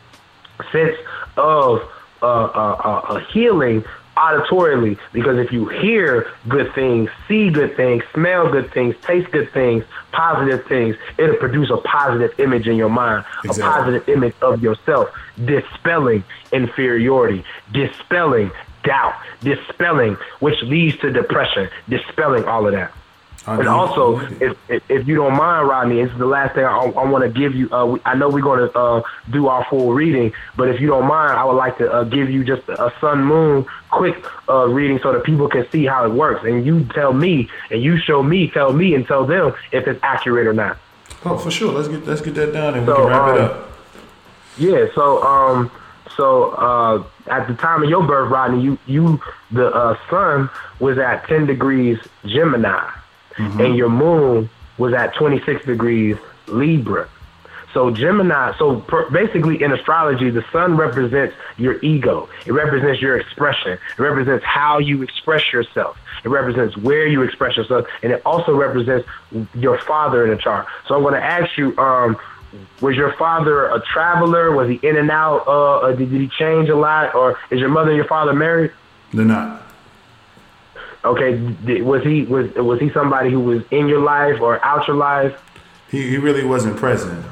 sense 0.72 0.96
of 1.38 1.82
uh, 2.22 2.26
uh, 2.26 3.02
uh, 3.10 3.20
healing 3.32 3.84
auditorily 4.16 4.98
because 5.14 5.38
if 5.38 5.52
you 5.52 5.68
hear 5.68 6.32
good 6.48 6.74
things, 6.74 7.10
see 7.28 7.52
good 7.52 7.76
things, 7.76 8.04
smell 8.14 8.50
good 8.50 8.72
things, 8.72 8.96
taste 9.04 9.32
good 9.32 9.52
things, 9.52 9.84
positive 10.12 10.66
things, 10.68 10.96
it'll 11.18 11.36
produce 11.38 11.70
a 11.70 11.78
positive 11.78 12.40
image 12.40 12.68
in 12.68 12.76
your 12.76 12.90
mind, 12.90 13.26
exactly. 13.44 13.64
a 13.64 13.72
positive 13.72 14.10
image 14.10 14.36
of 14.42 14.62
yourself, 14.62 15.10
dispelling 15.46 16.24
inferiority, 16.52 17.44
dispelling 17.72 18.52
doubt, 18.84 19.16
dispelling, 19.42 20.16
which 20.40 20.62
leads 20.64 20.98
to 21.00 21.12
depression, 21.12 21.70
dispelling 21.90 22.46
all 22.46 22.66
of 22.66 22.74
that. 22.74 22.92
And 23.48 23.68
also, 23.70 24.20
if, 24.42 24.58
if 24.68 25.08
you 25.08 25.16
don't 25.16 25.38
mind, 25.38 25.70
Rodney, 25.70 26.02
it's 26.02 26.16
the 26.18 26.26
last 26.26 26.54
thing 26.54 26.66
I, 26.66 26.70
I 26.70 27.10
want 27.10 27.24
to 27.24 27.30
give 27.30 27.56
you. 27.56 27.70
Uh, 27.72 27.98
I 28.04 28.14
know 28.14 28.28
we're 28.28 28.42
going 28.42 28.60
to 28.60 28.78
uh, 28.78 29.02
do 29.32 29.48
our 29.48 29.66
full 29.70 29.94
reading, 29.94 30.34
but 30.58 30.68
if 30.68 30.82
you 30.82 30.88
don't 30.88 31.08
mind, 31.08 31.38
I 31.38 31.46
would 31.46 31.54
like 31.56 31.78
to 31.78 31.90
uh, 31.90 32.04
give 32.04 32.30
you 32.30 32.44
just 32.44 32.68
a 32.68 32.92
sun 33.00 33.24
moon 33.24 33.66
quick 33.90 34.22
uh, 34.50 34.68
reading 34.68 35.00
so 35.02 35.14
that 35.14 35.24
people 35.24 35.48
can 35.48 35.66
see 35.72 35.86
how 35.86 36.06
it 36.06 36.12
works. 36.12 36.44
And 36.46 36.66
you 36.66 36.84
tell 36.94 37.14
me, 37.14 37.50
and 37.72 37.82
you 37.82 37.98
show 37.98 38.22
me, 38.22 38.50
tell 38.50 38.74
me, 38.74 38.94
and 38.96 39.08
tell 39.08 39.26
them 39.26 39.54
if 39.72 39.88
it's 39.88 40.00
accurate 40.04 40.46
or 40.46 40.54
not. 40.54 40.78
Oh, 41.24 41.38
for 41.38 41.50
sure. 41.50 41.72
Let's 41.72 41.88
get 41.88 42.06
let's 42.06 42.22
get 42.22 42.36
that 42.36 42.52
down 42.52 42.76
and 42.76 42.86
so, 42.86 42.96
we 42.96 43.02
can 43.04 43.08
wrap 43.08 43.30
um, 43.30 43.36
it 43.36 43.42
up. 43.42 43.72
Yeah. 44.58 44.88
So 44.94 45.24
um, 45.24 45.72
so 46.18 46.52
uh, 46.52 47.04
at 47.28 47.48
the 47.48 47.56
time 47.56 47.82
of 47.82 47.90
your 47.90 48.06
birth, 48.06 48.30
Rodney, 48.30 48.62
you 48.62 48.78
you 48.88 49.22
the 49.52 49.74
uh, 49.74 49.98
sun 50.10 50.50
was 50.82 50.98
at 50.98 51.26
ten 51.30 51.46
degrees 51.46 51.98
Gemini 52.26 52.92
mm-hmm. 53.38 53.62
and 53.62 53.76
your 53.76 53.90
moon 53.90 54.50
was 54.78 54.94
at 54.94 55.16
26 55.16 55.66
degrees 55.66 56.18
Libra. 56.48 57.10
So 57.74 57.92
Gemini, 57.92 58.58
so 58.58 58.80
per, 58.80 59.10
basically 59.12 59.62
in 59.62 59.72
astrology, 59.72 60.30
the 60.30 60.44
sun 60.52 60.78
represents 60.78 61.36
your 61.58 61.80
ego. 61.84 62.30
It 62.46 62.54
represents 62.54 63.02
your 63.02 63.18
expression. 63.18 63.74
It 63.74 64.00
represents 64.00 64.44
how 64.46 64.80
you 64.80 65.04
express 65.04 65.52
yourself. 65.52 65.98
It 66.24 66.30
represents 66.30 66.76
where 66.78 67.06
you 67.06 67.22
express 67.22 67.56
yourself, 67.56 67.88
and 68.02 68.12
it 68.12 68.22
also 68.26 68.56
represents 68.56 69.08
your 69.54 69.78
father 69.80 70.24
in 70.24 70.32
the 70.32 70.38
chart. 70.38 70.66
So 70.88 70.96
I'm 70.96 71.04
going 71.04 71.14
to 71.14 71.24
ask 71.24 71.56
you, 71.58 71.78
um, 71.78 72.18
was 72.82 72.96
your 72.96 73.14
father 73.14 73.68
a 73.68 73.82
traveler? 73.82 74.52
Was 74.52 74.70
he 74.70 74.80
in 74.82 74.98
and 74.98 75.12
out? 75.12 75.48
Uh, 75.48 75.92
did, 75.92 76.10
did 76.10 76.22
he 76.22 76.30
change 76.30 76.70
a 76.70 76.76
lot, 76.76 77.14
or 77.14 77.38
is 77.52 77.60
your 77.60 77.70
mother 77.70 77.90
and 77.90 77.98
your 77.98 78.08
father 78.08 78.34
married? 78.34 78.72
They're 79.14 79.26
not. 79.26 79.67
Okay, 81.08 81.82
was 81.82 82.04
he 82.04 82.24
was 82.24 82.54
was 82.56 82.80
he 82.80 82.90
somebody 82.92 83.32
who 83.32 83.40
was 83.40 83.64
in 83.72 83.88
your 83.88 84.02
life 84.02 84.42
or 84.42 84.64
out 84.64 84.88
your 84.88 84.98
life? 84.98 85.42
He 85.90 86.10
he 86.10 86.18
really 86.18 86.44
wasn't 86.44 86.78
present. 86.78 87.26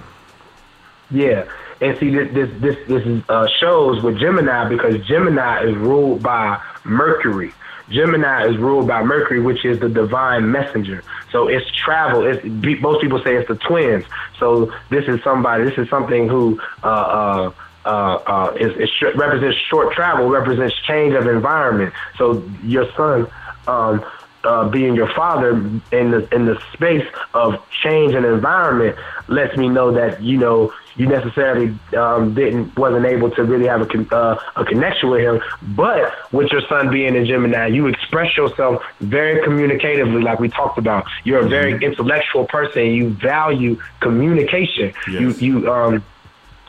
Yeah, 1.12 1.46
and 1.82 1.98
see 2.00 2.10
this 2.10 2.34
this 2.34 2.50
this, 2.62 2.88
this 2.88 3.24
uh, 3.30 3.48
shows 3.60 4.02
with 4.02 4.18
Gemini 4.18 4.70
because 4.70 5.06
Gemini 5.06 5.64
is 5.66 5.76
ruled 5.76 6.24
by 6.24 6.62
Mercury. 6.84 7.54
Gemini 7.90 8.48
is 8.48 8.58
ruled 8.58 8.88
by 8.88 9.04
Mercury, 9.04 9.40
which 9.40 9.64
is 9.64 9.80
the 9.80 9.90
divine 9.90 10.52
messenger. 10.52 11.04
So 11.32 11.48
it's 11.48 11.70
travel. 11.76 12.26
It's 12.26 12.44
most 12.82 13.02
people 13.02 13.22
say 13.24 13.36
it's 13.36 13.48
the 13.48 13.56
twins. 13.56 14.06
So 14.40 14.74
this 14.90 15.06
is 15.08 15.22
somebody. 15.24 15.66
This 15.66 15.78
is 15.78 15.90
something 15.90 16.28
who 16.28 16.60
uh, 16.84 16.88
uh, 16.88 17.52
uh, 17.86 17.90
uh, 17.90 18.58
is, 18.60 18.76
is 18.78 18.90
represents 19.16 19.58
short 19.70 19.94
travel, 19.94 20.30
represents 20.30 20.76
change 20.88 21.14
of 21.14 21.28
environment. 21.28 21.94
So 22.18 22.44
your 22.64 22.92
sun 22.94 23.28
um, 23.68 24.06
uh, 24.46 24.68
being 24.70 24.96
your 24.96 25.12
father 25.14 25.52
in 25.92 26.12
the 26.12 26.28
in 26.34 26.46
the 26.46 26.62
space 26.74 27.06
of 27.34 27.56
change 27.70 28.14
and 28.14 28.26
environment 28.26 28.96
lets 29.28 29.58
me 29.58 29.68
know 29.68 29.92
that 29.92 30.22
you 30.22 30.38
know 30.38 30.72
you 30.96 31.08
necessarily 31.08 31.78
um, 31.98 32.34
didn't 32.34 32.78
wasn't 32.78 33.06
able 33.06 33.30
to 33.32 33.44
really 33.44 33.68
have 33.68 33.82
a 33.82 34.16
uh, 34.16 34.40
a 34.56 34.66
connection 34.66 35.10
with 35.10 35.22
him. 35.22 35.42
But 35.76 36.14
with 36.32 36.52
your 36.52 36.62
sun 36.70 36.90
being 36.90 37.16
in 37.16 37.26
Gemini, 37.26 37.68
you 37.68 37.88
express 37.88 38.38
yourself 38.38 38.84
very 39.02 39.42
communicatively, 39.42 40.24
like 40.24 40.40
we 40.40 40.50
talked 40.50 40.78
about. 40.78 41.06
You're 41.24 41.40
a 41.40 41.48
very 41.48 41.74
mm-hmm. 41.74 41.84
intellectual 41.84 42.46
person. 42.46 42.86
You 42.86 43.10
value 43.10 43.82
communication. 44.00 44.94
Yes. 45.08 45.08
You 45.08 45.32
you 45.32 45.72
um 45.72 46.04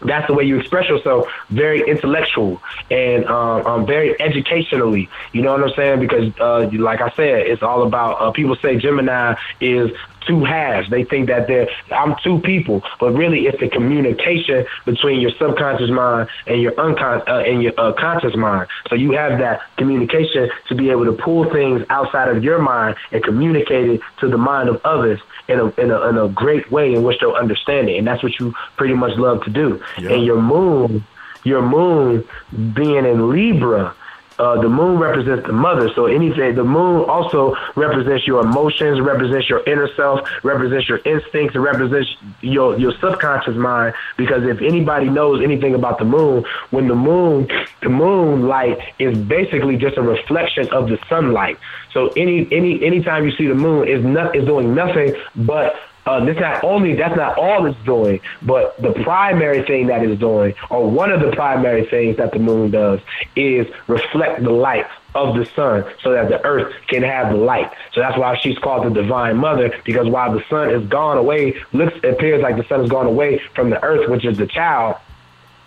that's 0.02 0.26
the 0.26 0.34
way 0.34 0.44
you 0.44 0.58
express 0.58 0.88
yourself 0.88 1.28
very 1.50 1.88
intellectual 1.88 2.60
and 2.90 3.24
um, 3.26 3.66
um, 3.66 3.86
very 3.86 4.20
educationally. 4.20 5.08
You 5.32 5.42
know 5.42 5.52
what 5.52 5.62
i'm 5.62 5.70
saying? 5.70 6.00
Because 6.00 6.32
uh, 6.38 6.68
like 6.72 7.00
i 7.00 7.10
said 7.10 7.46
it's 7.46 7.62
all 7.62 7.82
about 7.82 8.20
uh, 8.20 8.30
people 8.32 8.56
say 8.56 8.76
gemini 8.76 9.36
is 9.60 9.90
two 10.26 10.44
halves 10.44 10.88
they 10.90 11.04
think 11.04 11.28
that 11.28 11.46
they're 11.46 11.68
i'm 11.90 12.14
two 12.22 12.38
people 12.40 12.82
but 13.00 13.12
really 13.12 13.46
it's 13.46 13.58
the 13.60 13.68
communication 13.68 14.66
between 14.84 15.20
your 15.20 15.30
subconscious 15.32 15.90
mind 15.90 16.28
and 16.46 16.60
your 16.60 16.78
unconscious 16.78 17.26
uh, 17.28 17.38
and 17.38 17.62
your 17.62 17.72
uh, 17.78 17.92
conscious 17.92 18.34
mind 18.36 18.68
so 18.88 18.94
you 18.94 19.12
have 19.12 19.38
that 19.38 19.60
communication 19.76 20.50
to 20.68 20.74
be 20.74 20.90
able 20.90 21.04
to 21.04 21.12
pull 21.12 21.50
things 21.50 21.84
outside 21.90 22.28
of 22.28 22.42
your 22.42 22.58
mind 22.58 22.96
and 23.12 23.22
communicate 23.22 23.88
it 23.88 24.00
to 24.18 24.28
the 24.28 24.38
mind 24.38 24.68
of 24.68 24.80
others 24.84 25.20
in 25.48 25.60
a, 25.60 25.66
in 25.80 25.90
a, 25.90 26.08
in 26.08 26.18
a 26.18 26.28
great 26.28 26.70
way 26.70 26.94
in 26.94 27.02
which 27.02 27.20
they'll 27.20 27.32
understand 27.32 27.88
it. 27.88 27.98
And 27.98 28.06
that's 28.06 28.22
what 28.22 28.38
you 28.38 28.52
pretty 28.76 28.94
much 28.94 29.16
love 29.16 29.44
to 29.44 29.50
do. 29.50 29.82
Yeah. 29.98 30.12
And 30.12 30.24
your 30.24 30.40
moon, 30.40 31.04
your 31.44 31.62
moon 31.62 32.26
being 32.74 33.04
in 33.04 33.30
Libra, 33.30 33.94
uh, 34.38 34.60
the 34.60 34.68
moon 34.68 34.98
represents 34.98 35.46
the 35.46 35.52
mother. 35.52 35.90
So 35.94 36.06
anything, 36.06 36.54
the 36.54 36.64
moon 36.64 37.08
also 37.08 37.56
represents 37.74 38.26
your 38.26 38.42
emotions, 38.42 39.00
represents 39.00 39.48
your 39.48 39.62
inner 39.66 39.88
self, 39.94 40.28
represents 40.44 40.88
your 40.88 41.00
instincts, 41.04 41.56
represents 41.56 42.14
your 42.40 42.78
your 42.78 42.92
subconscious 42.98 43.56
mind. 43.56 43.94
Because 44.16 44.44
if 44.44 44.60
anybody 44.60 45.08
knows 45.08 45.42
anything 45.42 45.74
about 45.74 45.98
the 45.98 46.04
moon, 46.04 46.44
when 46.70 46.88
the 46.88 46.94
moon, 46.94 47.48
the 47.82 47.88
moon 47.88 48.46
light 48.46 48.78
is 48.98 49.16
basically 49.16 49.76
just 49.76 49.96
a 49.96 50.02
reflection 50.02 50.68
of 50.70 50.88
the 50.88 50.98
sunlight. 51.08 51.58
So 51.92 52.08
any 52.08 52.46
any 52.52 52.82
anytime 52.84 53.24
you 53.24 53.32
see 53.32 53.46
the 53.46 53.54
moon 53.54 53.88
is 53.88 54.04
not 54.04 54.36
is 54.36 54.44
doing 54.44 54.74
nothing 54.74 55.14
but 55.34 55.74
uh, 56.06 56.24
this 56.24 56.38
not 56.38 56.62
only 56.64 56.94
that's 56.94 57.16
not 57.16 57.36
all 57.36 57.66
it's 57.66 57.78
doing, 57.84 58.20
but 58.42 58.80
the 58.80 58.92
primary 59.02 59.64
thing 59.66 59.88
that 59.88 60.02
it's 60.02 60.18
doing, 60.20 60.54
or 60.70 60.88
one 60.88 61.10
of 61.10 61.20
the 61.20 61.32
primary 61.32 61.84
things 61.86 62.16
that 62.16 62.32
the 62.32 62.38
moon 62.38 62.70
does, 62.70 63.00
is 63.34 63.66
reflect 63.88 64.42
the 64.42 64.50
light 64.50 64.86
of 65.14 65.34
the 65.34 65.46
sun 65.46 65.84
so 66.02 66.12
that 66.12 66.28
the 66.28 66.42
earth 66.44 66.74
can 66.88 67.02
have 67.02 67.30
the 67.30 67.36
light. 67.36 67.72
So 67.92 68.00
that's 68.00 68.18
why 68.18 68.36
she's 68.36 68.58
called 68.58 68.86
the 68.86 68.90
divine 68.90 69.36
mother, 69.38 69.74
because 69.84 70.06
while 70.08 70.32
the 70.32 70.44
sun 70.48 70.70
is 70.70 70.86
gone 70.88 71.16
away, 71.16 71.56
looks 71.72 71.96
appears 72.04 72.42
like 72.42 72.56
the 72.56 72.64
sun 72.68 72.80
has 72.80 72.90
gone 72.90 73.06
away 73.06 73.40
from 73.54 73.70
the 73.70 73.82
earth, 73.82 74.08
which 74.08 74.24
is 74.24 74.36
the 74.36 74.46
child, 74.46 74.96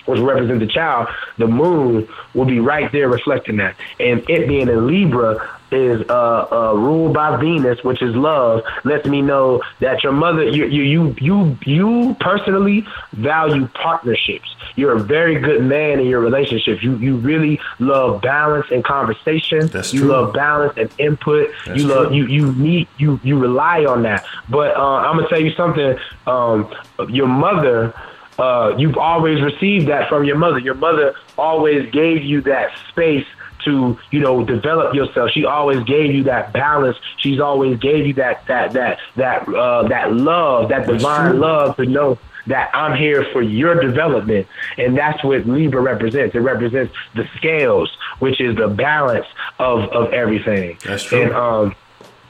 which 0.10 0.20
represents 0.20 0.60
the 0.60 0.68
child, 0.68 1.08
the 1.38 1.48
moon 1.48 2.08
will 2.34 2.46
be 2.46 2.60
right 2.60 2.92
there 2.92 3.10
reflecting 3.10 3.58
that. 3.58 3.76
And 4.00 4.28
it 4.30 4.48
being 4.48 4.68
in 4.68 4.88
Libra, 4.88 5.60
is 5.72 6.02
uh, 6.10 6.48
uh, 6.52 6.74
ruled 6.76 7.14
by 7.14 7.38
Venus, 7.38 7.84
which 7.84 8.02
is 8.02 8.16
love, 8.16 8.64
lets 8.84 9.06
me 9.06 9.22
know 9.22 9.62
that 9.80 10.04
your 10.04 10.12
mother, 10.12 10.44
you, 10.44 10.66
you, 10.66 10.84
you, 10.84 11.16
you, 11.20 11.58
you 11.66 12.16
personally 12.20 12.86
value 13.14 13.68
partnerships. 13.68 14.56
You're 14.76 14.94
a 14.94 15.00
very 15.00 15.40
good 15.40 15.64
man 15.64 16.00
in 16.00 16.08
your 16.08 16.22
relationships. 16.22 16.84
You, 16.84 16.96
you 16.98 17.18
really 17.18 17.60
love 17.80 18.22
balance 18.22 18.68
and 18.72 18.84
conversation. 18.84 19.68
That's 19.68 19.94
you 19.94 20.02
true. 20.02 20.10
love 20.10 20.34
balance 20.34 20.74
and 20.78 20.92
input. 20.98 21.52
That's 21.66 21.82
you 21.82 21.88
true. 21.88 21.96
love, 21.96 22.14
you, 22.14 22.28
you 22.28 22.54
need, 22.54 22.88
you, 22.98 23.20
you 23.24 23.38
rely 23.38 23.86
on 23.86 24.04
that. 24.04 24.26
But 24.50 24.76
uh, 24.76 24.80
I'm 24.80 25.18
gonna 25.18 25.30
tell 25.30 25.42
you 25.42 25.52
something. 25.52 25.98
Um, 26.26 26.74
your 27.10 27.28
mother. 27.28 27.94
Uh, 28.40 28.76
you've 28.78 28.98
always 28.98 29.42
received 29.42 29.88
that 29.88 30.10
from 30.10 30.24
your 30.24 30.38
mother. 30.38 30.60
Your 30.60 30.76
mother 30.76 31.16
always 31.38 31.90
gave 31.92 32.24
you 32.24 32.42
that 32.42 32.78
space 32.90 33.26
to 33.66 34.00
you 34.12 34.20
know 34.20 34.44
develop 34.44 34.96
yourself. 34.96 35.32
She 35.32 35.46
always 35.46 35.84
gave 35.84 36.14
you 36.14 36.24
that 36.24 36.54
balance. 36.54 36.98
She's 37.18 37.40
always 37.40 37.78
gave 37.80 38.08
you 38.08 38.14
that 38.14 38.46
that 38.48 38.74
that 38.74 39.00
that 39.16 39.48
uh, 39.48 39.88
that 39.90 40.14
love, 40.14 40.70
that 40.70 40.88
divine 40.88 41.40
love 41.40 41.76
to 41.78 41.86
know 41.86 42.18
that 42.48 42.70
I'm 42.74 42.98
here 42.98 43.26
for 43.32 43.42
your 43.42 43.76
development. 43.76 44.48
And 44.78 44.98
that's 44.98 45.24
what 45.24 45.46
Libra 45.46 45.82
represents. 45.82 46.36
It 46.36 46.40
represents 46.40 46.94
the 47.16 47.28
scales, 47.38 47.96
which 48.20 48.42
is 48.42 48.56
the 48.56 48.68
balance 48.68 49.28
of, 49.60 49.84
of 49.90 50.14
everything. 50.14 50.78
That's 50.84 51.04
true. 51.04 51.24
And, 51.24 51.34
um, 51.34 51.76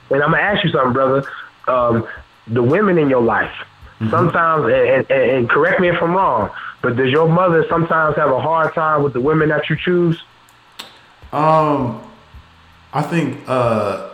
and 0.10 0.22
I'm 0.22 0.32
going 0.32 0.44
to 0.44 0.50
ask 0.50 0.64
you 0.64 0.72
something, 0.72 0.94
brother. 0.94 1.30
Um, 1.68 2.08
the 2.48 2.64
women 2.64 2.98
in 2.98 3.10
your 3.10 3.22
life, 3.22 3.54
mm-hmm. 4.00 4.10
sometimes, 4.10 4.66
and, 4.66 5.12
and, 5.12 5.32
and 5.32 5.50
correct 5.50 5.80
me 5.80 5.90
if 5.90 6.02
I'm 6.02 6.14
wrong, 6.14 6.52
but 6.82 6.96
does 6.96 7.12
your 7.12 7.28
mother 7.28 7.66
sometimes 7.70 8.16
have 8.16 8.32
a 8.32 8.40
hard 8.40 8.74
time 8.74 9.04
with 9.04 9.14
the 9.14 9.22
women 9.22 9.50
that 9.50 9.70
you 9.70 9.76
choose? 9.76 10.22
Um, 11.32 12.02
I 12.92 13.04
think 13.04 13.38
uh, 13.48 14.10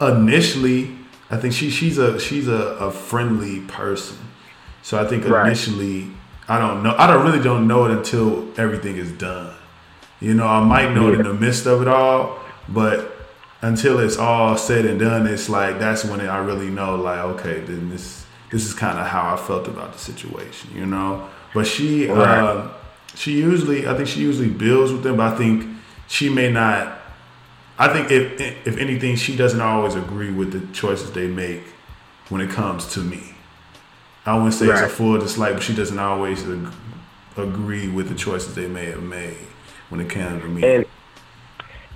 initially, 0.00 0.96
I 1.30 1.36
think 1.36 1.52
she 1.52 1.70
she's 1.70 1.98
a 1.98 2.20
she's 2.20 2.48
a, 2.48 2.52
a 2.52 2.90
friendly 2.90 3.60
person. 3.60 4.18
So 4.82 5.00
I 5.00 5.06
think 5.06 5.26
right. 5.26 5.46
initially, 5.46 6.10
I 6.48 6.58
don't 6.58 6.82
know. 6.82 6.94
I 6.96 7.06
don't 7.06 7.24
really 7.24 7.42
don't 7.42 7.66
know 7.66 7.84
it 7.86 7.90
until 7.90 8.48
everything 8.58 8.96
is 8.96 9.12
done. 9.12 9.54
You 10.20 10.34
know, 10.34 10.46
I 10.46 10.64
might 10.64 10.94
know 10.94 11.12
it 11.12 11.18
in 11.18 11.26
the 11.26 11.34
midst 11.34 11.66
of 11.66 11.82
it 11.82 11.88
all, 11.88 12.38
but 12.68 13.12
until 13.62 13.98
it's 13.98 14.16
all 14.16 14.56
said 14.56 14.84
and 14.84 14.98
done, 14.98 15.26
it's 15.26 15.48
like 15.48 15.78
that's 15.78 16.04
when 16.04 16.20
I 16.20 16.38
really 16.38 16.70
know, 16.70 16.96
like, 16.96 17.18
okay, 17.18 17.60
then 17.60 17.90
this 17.90 18.24
this 18.50 18.64
is 18.64 18.74
kind 18.74 18.98
of 18.98 19.06
how 19.06 19.34
I 19.34 19.36
felt 19.36 19.68
about 19.68 19.92
the 19.92 19.98
situation, 19.98 20.70
you 20.74 20.86
know. 20.86 21.28
But 21.54 21.66
she, 21.66 22.08
right. 22.08 22.40
uh, 22.40 22.70
she 23.14 23.38
usually, 23.38 23.86
I 23.86 23.94
think 23.94 24.08
she 24.08 24.20
usually 24.20 24.48
builds 24.48 24.92
with 24.92 25.02
them, 25.02 25.16
but 25.16 25.34
I 25.34 25.36
think 25.36 25.66
she 26.06 26.28
may 26.28 26.50
not. 26.50 26.98
I 27.78 27.88
think 27.88 28.10
if 28.10 28.66
if 28.66 28.76
anything, 28.78 29.16
she 29.16 29.36
doesn't 29.36 29.60
always 29.60 29.94
agree 29.94 30.32
with 30.32 30.52
the 30.52 30.72
choices 30.72 31.12
they 31.12 31.28
make 31.28 31.62
when 32.28 32.40
it 32.40 32.50
comes 32.50 32.92
to 32.94 33.00
me. 33.00 33.22
I 34.26 34.34
wouldn't 34.34 34.54
say 34.54 34.66
right. 34.66 34.84
it's 34.84 34.92
a 34.92 34.94
full 34.94 35.18
dislike, 35.18 35.54
but 35.54 35.62
she 35.62 35.74
doesn't 35.74 35.98
always 35.98 36.46
ag- 36.46 36.72
agree 37.36 37.88
with 37.88 38.08
the 38.08 38.14
choices 38.14 38.54
they 38.54 38.66
may 38.66 38.86
have 38.86 39.02
made 39.02 39.38
when 39.88 40.00
it 40.00 40.10
comes 40.10 40.42
to 40.42 40.48
me. 40.48 40.62
And, 40.64 40.86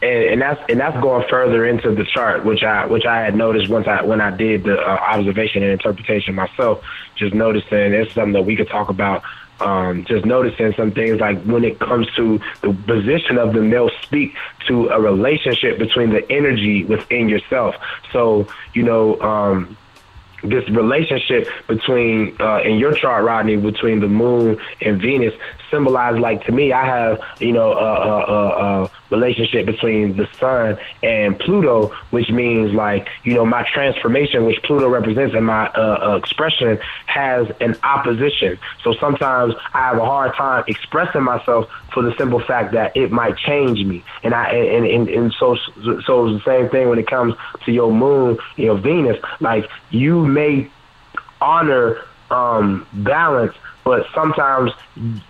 and, 0.03 0.24
and 0.24 0.43
that's 0.43 0.61
and 0.69 0.81
that's 0.81 1.01
going 1.01 1.27
further 1.29 1.65
into 1.65 1.95
the 1.95 2.05
chart, 2.05 2.45
which 2.45 2.62
I 2.62 2.87
which 2.87 3.07
I 3.07 3.20
had 3.20 3.35
noticed 3.35 3.70
once 3.70 3.87
I 3.87 4.03
when 4.03 4.20
I 4.20 4.31
did 4.37 4.65
the 4.65 4.79
uh, 4.79 4.91
observation 4.91 5.62
and 5.62 5.73
interpretation 5.73 6.35
myself. 6.35 6.85
Just 7.16 7.35
noticing 7.35 7.93
it's 7.93 8.12
something 8.15 8.33
that 8.33 8.43
we 8.43 8.57
could 8.57 8.69
talk 8.69 8.89
about 8.89 9.23
um, 9.62 10.05
just 10.05 10.24
noticing 10.24 10.73
some 10.74 10.93
things 10.93 11.20
like 11.20 11.41
when 11.45 11.65
it 11.65 11.79
comes 11.79 12.09
to 12.16 12.41
the 12.62 12.73
position 12.73 13.39
of 13.39 13.55
them, 13.55 13.70
they'll 13.70 13.91
speak 14.03 14.35
to 14.66 14.89
a 14.89 15.01
relationship 15.01 15.79
between 15.79 16.11
the 16.11 16.31
energy 16.31 16.85
within 16.85 17.29
yourself. 17.29 17.77
So, 18.12 18.49
you 18.74 18.83
know, 18.83 19.20
um, 19.20 19.77
this 20.43 20.69
relationship 20.70 21.49
between 21.69 22.37
uh, 22.41 22.61
in 22.65 22.79
your 22.79 22.93
chart, 22.95 23.24
Rodney, 23.24 23.57
between 23.57 24.01
the 24.01 24.09
moon 24.09 24.59
and 24.81 25.01
Venus 25.01 25.35
symbolize 25.73 26.20
like 26.20 26.44
to 26.44 26.53
me. 26.53 26.73
I 26.73 26.86
have 26.86 27.20
you 27.40 27.53
know 27.53 27.73
a, 27.73 27.77
a, 27.77 28.19
a, 28.20 28.85
a 28.85 28.90
relationship 29.11 29.66
between 29.66 30.16
the 30.16 30.28
sun 30.39 30.78
and 31.03 31.39
Pluto, 31.39 31.89
which 32.11 32.31
means 32.31 32.73
like 32.73 33.09
you 33.24 33.35
know 33.35 33.44
my 33.44 33.66
transformation, 33.73 34.44
which 34.44 34.62
Pluto 34.62 34.89
represents, 34.89 35.35
and 35.35 35.47
my 35.47 35.66
uh, 35.69 36.12
uh, 36.12 36.16
expression 36.16 36.78
has 37.07 37.51
an 37.61 37.74
opposition. 37.82 38.59
So 38.85 38.93
sometimes 39.01 39.55
I 39.74 39.78
have 39.78 39.99
a 39.99 40.05
hard 40.05 40.35
time 40.36 40.65
expressing 40.69 41.24
myself 41.24 41.69
for 41.93 42.03
the 42.03 42.15
simple 42.16 42.40
fact 42.40 42.73
that 42.74 42.97
it 42.97 43.11
might 43.11 43.36
change 43.36 43.85
me, 43.85 44.05
and 44.23 44.35
I 44.35 44.53
and 44.53 44.86
and, 44.86 45.09
and 45.09 45.32
so 45.32 45.57
so 45.57 46.28
it's 46.28 46.44
the 46.44 46.44
same 46.44 46.69
thing 46.69 46.89
when 46.89 46.99
it 46.99 47.07
comes 47.07 47.35
to 47.65 47.73
your 47.73 47.93
moon, 47.93 48.39
you 48.57 48.66
know 48.66 48.77
Venus. 48.77 49.19
Like 49.40 49.69
you 49.90 50.24
may 50.27 50.70
honor 51.40 52.05
um, 52.31 52.86
balance 52.93 53.55
but 53.85 54.07
sometimes 54.15 54.73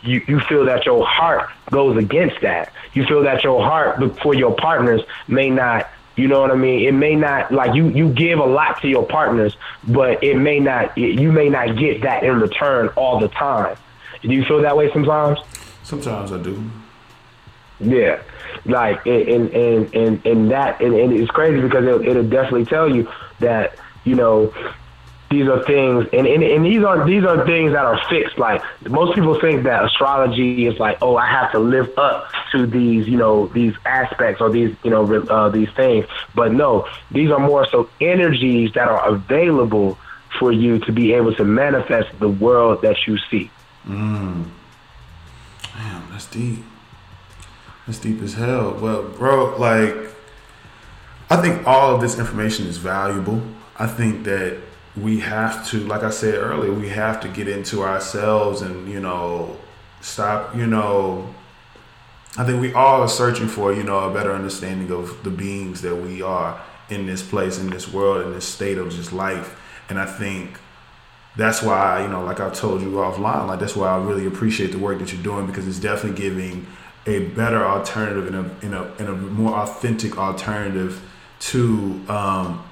you, 0.03 0.23
you 0.27 0.41
feel 0.41 0.65
that 0.67 0.85
your 0.85 1.05
heart 1.07 1.51
goes 1.71 1.97
against 1.97 2.41
that. 2.43 2.73
You 2.93 3.05
feel 3.07 3.23
that 3.23 3.43
your 3.45 3.63
heart 3.63 4.21
for 4.21 4.35
your 4.35 4.55
partners 4.55 5.01
may 5.27 5.49
not, 5.51 5.89
you 6.17 6.29
know 6.29 6.41
what 6.41 6.51
I 6.51 6.57
mean? 6.57 6.87
It 6.87 6.93
may 6.93 7.15
not, 7.15 7.53
like 7.53 7.75
you, 7.75 7.89
you 7.89 8.11
give 8.13 8.39
a 8.39 8.45
lot 8.45 8.83
to 8.83 8.89
your 8.89 9.07
partners, 9.07 9.57
but 9.89 10.23
it 10.23 10.37
may 10.37 10.61
not, 10.61 10.97
you 10.99 11.33
may 11.33 11.49
not 11.49 11.79
get 11.79 12.03
that 12.03 12.23
in 12.23 12.39
return 12.41 12.89
all 12.89 13.19
the 13.19 13.29
time. 13.29 13.77
Do 14.21 14.29
you 14.29 14.45
feel 14.45 14.61
that 14.63 14.77
way 14.77 14.93
sometimes? 14.93 15.39
Sometimes 15.83 16.33
I 16.33 16.39
do. 16.43 16.71
Yeah. 17.81 18.23
Like, 18.65 19.05
and, 19.07 19.51
and, 19.51 19.95
and, 19.95 20.27
and 20.27 20.51
that, 20.51 20.81
and, 20.81 20.95
and 20.95 21.13
it's 21.13 21.31
crazy 21.31 21.61
because 21.61 21.85
it, 21.85 22.07
it'll 22.07 22.29
definitely 22.29 22.67
tell 22.67 22.95
you 22.95 23.11
that, 23.41 23.75
you 24.05 24.15
know, 24.15 24.55
these 25.33 25.49
are 25.49 25.63
things 25.65 26.07
and, 26.13 26.27
and, 26.27 26.43
and 26.43 26.65
these 26.65 26.85
are 26.85 27.07
these 27.07 27.25
are 27.25 27.47
things 27.47 27.73
that 27.73 27.85
are 27.85 27.99
fixed. 28.09 28.39
Like 28.39 28.63
most 28.89 29.15
people 29.15 29.41
think 29.41 29.63
that 29.65 29.85
astrology 29.85 30.67
is 30.67 30.79
like 30.79 30.99
oh 31.01 31.17
i 31.17 31.27
have 31.27 31.51
to 31.53 31.59
live 31.59 31.91
up 31.99 32.31
to 32.53 32.67
these 32.67 33.09
you 33.09 33.17
know 33.17 33.47
these 33.49 33.75
aspects 33.87 34.41
or 34.43 34.51
these 34.51 34.77
you 34.85 34.91
know 34.91 35.05
uh, 35.23 35.49
these 35.49 35.71
things. 35.71 36.07
But 36.35 36.53
no 36.53 36.87
these 37.11 37.31
are 37.31 37.39
more 37.39 37.67
so 37.67 37.89
energies 38.01 38.73
that 38.75 38.89
are 38.89 39.09
available 39.09 39.99
for 40.39 40.53
you 40.53 40.79
to 40.81 40.93
be 40.93 41.15
able 41.15 41.35
to 41.35 41.45
manifest 41.45 42.19
the 42.19 42.29
world 42.29 42.83
that 42.83 43.07
you 43.07 43.17
see. 43.31 43.51
Mm. 43.87 44.51
damn 45.75 46.11
that's 46.11 46.27
deep. 46.27 46.63
That's 47.87 47.99
deep 47.99 48.21
as 48.21 48.35
hell. 48.35 48.79
Well 48.81 49.03
bro 49.03 49.57
like 49.57 49.95
i 51.31 51.41
think 51.41 51.67
all 51.67 51.95
of 51.95 52.03
this 52.03 52.19
information 52.19 52.67
is 52.67 52.77
valuable. 52.77 53.41
I 53.79 53.87
think 53.87 54.25
that 54.25 54.59
we 54.97 55.21
have 55.21 55.67
to, 55.69 55.81
like 55.87 56.03
I 56.03 56.11
said 56.11 56.35
earlier, 56.35 56.73
we 56.73 56.89
have 56.91 57.21
to 57.21 57.29
get 57.29 57.49
into 57.49 57.83
ourselves 57.83 58.61
and, 58.63 58.89
you 58.89 59.01
know, 59.01 59.57
stop, 60.01 60.55
you 60.55 60.67
know, 60.67 61.35
I 62.37 62.45
think 62.45 62.61
we 62.61 62.73
all 62.73 63.03
are 63.03 63.09
searching 63.09 63.47
for, 63.47 63.73
you 63.73 63.83
know, 63.83 63.99
a 64.11 64.13
better 64.13 64.33
understanding 64.33 64.91
of 64.91 65.23
the 65.23 65.31
beings 65.31 65.83
that 65.83 65.97
we 65.97 66.23
are 66.23 66.61
in 66.89 67.07
this 67.07 67.23
place, 67.23 67.59
in 67.59 67.71
this 67.71 67.93
world, 67.93 68.27
in 68.27 68.33
this 68.33 68.47
state 68.47 68.79
of 68.79 68.91
just 68.91 69.13
life. 69.13 69.59
And 69.89 69.99
I 69.99 70.07
think 70.07 70.59
that's 71.37 71.63
why, 71.63 72.03
you 72.03 72.09
know, 72.09 72.23
like 72.25 72.41
I've 72.41 72.55
told 72.55 72.83
you 72.83 72.91
offline, 72.91 73.47
like 73.47 73.61
that's 73.61 73.77
why 73.77 73.89
I 73.89 73.99
really 73.99 74.27
appreciate 74.27 74.73
the 74.73 74.79
work 74.79 74.99
that 74.99 75.13
you're 75.13 75.23
doing 75.23 75.47
because 75.47 75.67
it's 75.67 75.79
definitely 75.79 76.21
giving 76.21 76.67
a 77.07 77.29
better 77.31 77.65
alternative 77.65 78.27
and 78.27 78.37
a, 78.37 78.67
in 78.67 78.75
a, 78.75 78.95
in 78.97 79.07
a 79.07 79.13
more 79.13 79.55
authentic 79.55 80.19
alternative 80.19 81.03
to 81.41 82.01
um, 82.09 82.63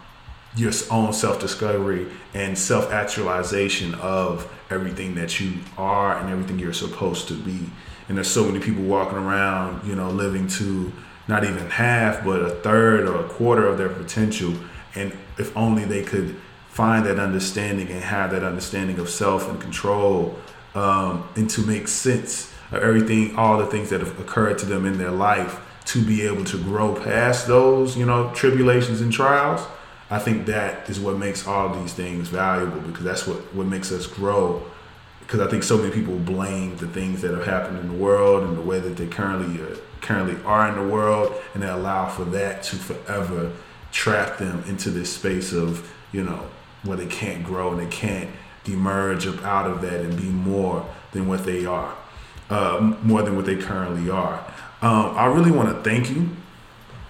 your 0.56 0.72
own 0.90 1.12
self 1.12 1.40
discovery 1.40 2.06
and 2.35 2.59
self 2.59 2.93
actualization 2.93 3.94
of 3.97 4.51
everything 4.70 5.14
that 5.14 5.40
you 5.40 5.55
are 5.78 6.18
and 6.18 6.31
everything 6.31 6.59
you're 6.59 6.72
supposed 6.72 7.28
to 7.28 7.35
be. 7.35 7.70
And 8.09 8.16
there's 8.16 8.31
so 8.31 8.44
many 8.44 8.59
people 8.59 8.82
walking 8.82 9.18
around, 9.18 9.86
you 9.86 9.94
know, 9.94 10.10
living 10.10 10.48
to 10.48 10.93
not 11.28 11.44
even 11.44 11.70
half, 11.70 12.24
but 12.24 12.43
a 12.43 12.51
third 12.51 13.06
or 13.06 13.24
a 13.24 13.28
quarter 13.28 13.66
of 13.66 13.78
their 13.78 13.89
potential. 13.89 14.55
And 14.97 15.12
if 15.39 15.56
only 15.56 15.85
they 15.85 16.02
could 16.02 16.35
find 16.68 17.06
that 17.06 17.20
understanding 17.20 17.89
and 17.89 18.02
have 18.02 18.32
that 18.32 18.43
understanding 18.43 18.98
of 18.98 19.09
self 19.09 19.48
and 19.48 19.60
control, 19.60 20.36
um, 20.74 21.28
and 21.36 21.48
to 21.51 21.60
make 21.62 21.86
sense 21.86 22.52
of 22.72 22.82
everything, 22.82 23.36
all 23.36 23.59
the 23.59 23.66
things 23.66 23.90
that 23.90 24.01
have 24.01 24.18
occurred 24.18 24.59
to 24.59 24.66
them 24.66 24.86
in 24.86 24.98
their 24.98 25.10
life, 25.10 25.60
to 25.86 26.05
be 26.05 26.22
able 26.22 26.44
to 26.44 26.59
grow 26.59 26.94
past 26.94 27.47
those, 27.47 27.97
you 27.97 28.06
know, 28.06 28.32
tribulations 28.35 29.01
and 29.01 29.12
trials 29.12 29.66
I 30.10 30.18
think 30.18 30.46
that 30.46 30.90
is 30.90 30.98
what 30.98 31.18
makes 31.18 31.46
all 31.46 31.72
these 31.80 31.92
things 31.92 32.28
valuable 32.28 32.80
because 32.80 33.04
that's 33.04 33.26
what, 33.26 33.38
what 33.54 33.66
makes 33.66 33.92
us 33.92 34.06
grow. 34.06 34.62
Because 35.20 35.40
I 35.40 35.48
think 35.48 35.62
so 35.62 35.78
many 35.78 35.92
people 35.92 36.18
blame 36.18 36.76
the 36.78 36.88
things 36.88 37.22
that 37.22 37.30
have 37.32 37.46
happened 37.46 37.78
in 37.78 37.86
the 37.86 37.94
world 37.94 38.42
and 38.42 38.56
the 38.56 38.62
way 38.62 38.80
that 38.80 38.96
they 38.96 39.06
currently 39.06 39.62
uh, 39.62 39.76
currently 40.00 40.42
are 40.44 40.68
in 40.68 40.74
the 40.74 40.92
world, 40.92 41.32
and 41.54 41.62
they 41.62 41.68
allow 41.68 42.08
for 42.08 42.24
that 42.24 42.64
to 42.64 42.76
forever 42.76 43.52
trap 43.92 44.38
them 44.38 44.64
into 44.66 44.90
this 44.90 45.12
space 45.12 45.52
of 45.52 45.92
you 46.10 46.24
know 46.24 46.48
where 46.82 46.96
they 46.96 47.06
can't 47.06 47.44
grow 47.44 47.70
and 47.70 47.80
they 47.80 47.94
can't 47.94 48.30
emerge 48.66 49.26
up 49.26 49.44
out 49.44 49.70
of 49.70 49.80
that 49.82 50.00
and 50.00 50.16
be 50.16 50.24
more 50.24 50.88
than 51.12 51.28
what 51.28 51.44
they 51.44 51.64
are, 51.64 51.94
uh, 52.48 52.94
more 53.02 53.22
than 53.22 53.36
what 53.36 53.46
they 53.46 53.56
currently 53.56 54.10
are. 54.10 54.44
Um, 54.82 55.16
I 55.16 55.26
really 55.26 55.50
want 55.50 55.68
to 55.68 55.88
thank 55.88 56.10
you 56.10 56.30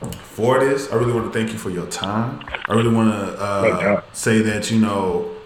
for 0.09 0.61
this. 0.61 0.91
I 0.91 0.97
really 0.97 1.13
want 1.13 1.33
to 1.33 1.39
thank 1.39 1.53
you 1.53 1.59
for 1.59 1.71
your 1.71 1.87
time. 1.87 2.45
I 2.69 2.75
really 2.75 2.95
want 2.95 3.11
to 3.11 3.41
uh, 3.41 4.03
say 4.13 4.41
that 4.43 4.71
you 4.71 4.81
know 4.81 5.37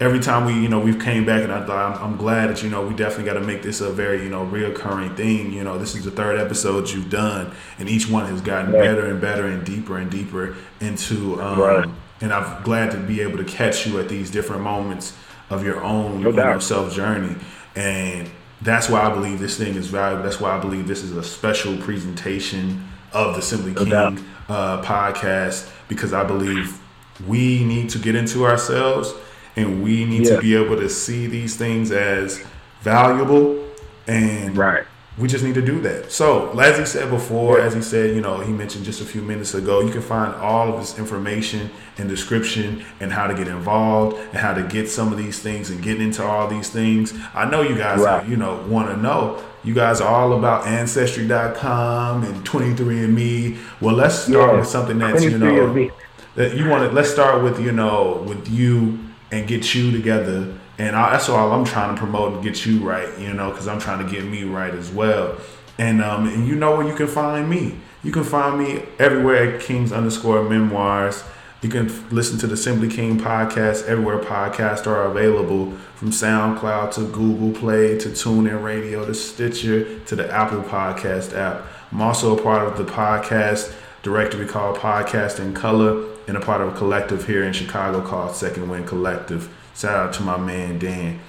every 0.00 0.18
time 0.18 0.46
we 0.46 0.54
you 0.54 0.68
know 0.68 0.80
we've 0.80 0.98
came 0.98 1.24
back 1.24 1.42
and 1.42 1.52
I 1.52 1.64
thought 1.64 1.96
I'm, 1.96 2.12
I'm 2.12 2.16
glad 2.16 2.50
that 2.50 2.62
you 2.62 2.70
know 2.70 2.86
we 2.86 2.94
definitely 2.94 3.26
got 3.26 3.34
to 3.34 3.46
make 3.46 3.62
this 3.62 3.80
a 3.80 3.92
very 3.92 4.22
you 4.22 4.28
know 4.28 4.44
reoccurring 4.44 5.16
thing. 5.16 5.52
You 5.52 5.62
know 5.62 5.78
this 5.78 5.94
is 5.94 6.04
the 6.04 6.10
third 6.10 6.40
episode 6.40 6.88
you've 6.90 7.10
done, 7.10 7.52
and 7.78 7.88
each 7.88 8.08
one 8.08 8.26
has 8.26 8.40
gotten 8.40 8.72
right. 8.72 8.82
better 8.82 9.06
and 9.06 9.20
better 9.20 9.46
and 9.46 9.64
deeper 9.64 9.98
and 9.98 10.10
deeper 10.10 10.56
into. 10.80 11.40
Um, 11.40 11.60
right. 11.60 11.88
And 12.22 12.34
I'm 12.34 12.62
glad 12.64 12.90
to 12.90 12.98
be 12.98 13.22
able 13.22 13.38
to 13.38 13.44
catch 13.44 13.86
you 13.86 13.98
at 13.98 14.10
these 14.10 14.30
different 14.30 14.60
moments 14.60 15.16
of 15.48 15.64
your 15.64 15.82
own 15.82 16.22
no 16.22 16.28
you 16.28 16.36
know, 16.36 16.58
self 16.58 16.92
journey, 16.92 17.34
and 17.74 18.28
that's 18.60 18.90
why 18.90 19.00
I 19.00 19.14
believe 19.14 19.38
this 19.38 19.56
thing 19.56 19.74
is 19.74 19.86
valuable. 19.86 20.22
That's 20.22 20.38
why 20.38 20.54
I 20.54 20.60
believe 20.60 20.86
this 20.86 21.02
is 21.02 21.16
a 21.16 21.22
special 21.22 21.78
presentation 21.78 22.89
of 23.12 23.36
the 23.36 23.42
Simply 23.42 23.74
King 23.74 24.24
uh, 24.48 24.82
podcast 24.82 25.70
because 25.88 26.12
I 26.12 26.24
believe 26.24 26.78
we 27.26 27.64
need 27.64 27.90
to 27.90 27.98
get 27.98 28.14
into 28.14 28.44
ourselves 28.46 29.12
and 29.56 29.82
we 29.82 30.04
need 30.04 30.26
yeah. 30.26 30.36
to 30.36 30.40
be 30.40 30.54
able 30.54 30.76
to 30.76 30.88
see 30.88 31.26
these 31.26 31.56
things 31.56 31.90
as 31.90 32.44
valuable 32.82 33.66
and 34.06 34.56
right 34.56 34.86
we 35.20 35.28
just 35.28 35.44
need 35.44 35.54
to 35.54 35.62
do 35.62 35.80
that. 35.82 36.10
So, 36.10 36.58
as 36.58 36.78
he 36.78 36.86
said 36.86 37.10
before, 37.10 37.58
yeah. 37.58 37.64
as 37.64 37.74
he 37.74 37.82
said, 37.82 38.14
you 38.14 38.22
know, 38.22 38.40
he 38.40 38.52
mentioned 38.52 38.84
just 38.84 39.02
a 39.02 39.04
few 39.04 39.20
minutes 39.20 39.54
ago, 39.54 39.80
you 39.80 39.90
can 39.90 40.00
find 40.00 40.34
all 40.36 40.72
of 40.72 40.80
this 40.80 40.98
information 40.98 41.70
and 41.98 42.08
description 42.08 42.84
and 43.00 43.12
how 43.12 43.26
to 43.26 43.34
get 43.34 43.46
involved 43.46 44.16
and 44.16 44.36
how 44.36 44.54
to 44.54 44.62
get 44.62 44.88
some 44.88 45.12
of 45.12 45.18
these 45.18 45.38
things 45.38 45.68
and 45.70 45.82
get 45.82 46.00
into 46.00 46.24
all 46.24 46.48
these 46.48 46.70
things. 46.70 47.12
I 47.34 47.48
know 47.48 47.60
you 47.60 47.76
guys, 47.76 48.00
right. 48.00 48.26
you 48.26 48.36
know, 48.36 48.64
want 48.66 48.88
to 48.88 48.96
know. 48.96 49.44
You 49.62 49.74
guys 49.74 50.00
are 50.00 50.08
all 50.08 50.32
about 50.32 50.66
ancestry.com 50.66 52.24
and 52.24 52.44
23andMe. 52.46 53.58
Well, 53.80 53.94
let's 53.94 54.14
start 54.14 54.52
yeah. 54.52 54.58
with 54.58 54.68
something 54.68 54.98
that's, 54.98 55.22
you 55.22 55.38
know, 55.38 55.90
that 56.34 56.56
you 56.56 56.68
want 56.68 56.88
to, 56.88 56.94
let's 56.94 57.10
start 57.10 57.42
with, 57.42 57.60
you 57.60 57.72
know, 57.72 58.24
with 58.26 58.48
you 58.48 58.98
and 59.30 59.46
get 59.46 59.74
you 59.74 59.90
together 59.90 60.54
and 60.80 60.96
I, 60.96 61.12
that's 61.12 61.28
all 61.28 61.52
I'm 61.52 61.66
trying 61.66 61.94
to 61.94 61.98
promote 61.98 62.32
and 62.32 62.42
get 62.42 62.64
you 62.64 62.78
right, 62.80 63.06
you 63.18 63.34
know, 63.34 63.50
because 63.50 63.68
I'm 63.68 63.78
trying 63.78 64.04
to 64.04 64.10
get 64.10 64.24
me 64.24 64.44
right 64.44 64.72
as 64.72 64.90
well. 64.90 65.36
And 65.76 66.02
um, 66.02 66.26
and 66.26 66.48
you 66.48 66.54
know 66.54 66.74
where 66.74 66.88
you 66.88 66.94
can 66.94 67.06
find 67.06 67.50
me. 67.50 67.76
You 68.02 68.12
can 68.12 68.24
find 68.24 68.58
me 68.58 68.84
everywhere 68.98 69.56
at 69.56 69.60
Kings 69.60 69.92
underscore 69.92 70.48
Memoirs. 70.48 71.22
You 71.62 71.68
can 71.68 72.08
listen 72.08 72.38
to 72.38 72.46
the 72.46 72.56
Simply 72.56 72.88
King 72.88 73.20
podcast 73.20 73.84
everywhere 73.84 74.18
podcasts 74.18 74.86
are 74.86 75.04
available, 75.04 75.72
from 75.94 76.10
SoundCloud 76.10 76.94
to 76.94 77.02
Google 77.02 77.52
Play 77.52 77.98
to 77.98 78.08
TuneIn 78.08 78.64
Radio 78.64 79.04
to 79.04 79.12
Stitcher 79.12 79.98
to 80.06 80.16
the 80.16 80.32
Apple 80.32 80.62
Podcast 80.62 81.36
app. 81.36 81.66
I'm 81.92 82.00
also 82.00 82.34
a 82.34 82.42
part 82.42 82.66
of 82.66 82.78
the 82.78 82.90
podcast 82.90 83.74
directory 84.02 84.46
called 84.46 84.78
Podcast 84.78 85.38
in 85.38 85.52
Color 85.52 86.08
and 86.26 86.38
a 86.38 86.40
part 86.40 86.62
of 86.62 86.74
a 86.74 86.78
collective 86.78 87.26
here 87.26 87.44
in 87.44 87.52
Chicago 87.52 88.00
called 88.00 88.34
Second 88.34 88.70
Wind 88.70 88.86
Collective. 88.86 89.54
Shout 89.76 89.94
out 89.94 90.14
to 90.14 90.22
my 90.22 90.38
man 90.38 90.78
Dan. 90.78 91.20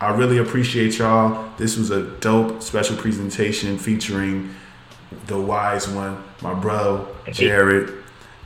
I 0.00 0.14
really 0.16 0.38
appreciate 0.38 0.96
y'all. 0.96 1.52
This 1.58 1.76
was 1.76 1.90
a 1.90 2.04
dope 2.20 2.62
special 2.62 2.96
presentation 2.96 3.76
featuring 3.76 4.54
the 5.26 5.38
wise 5.38 5.86
one, 5.86 6.24
my 6.40 6.54
bro 6.54 7.06
Jaraad. 7.26 7.97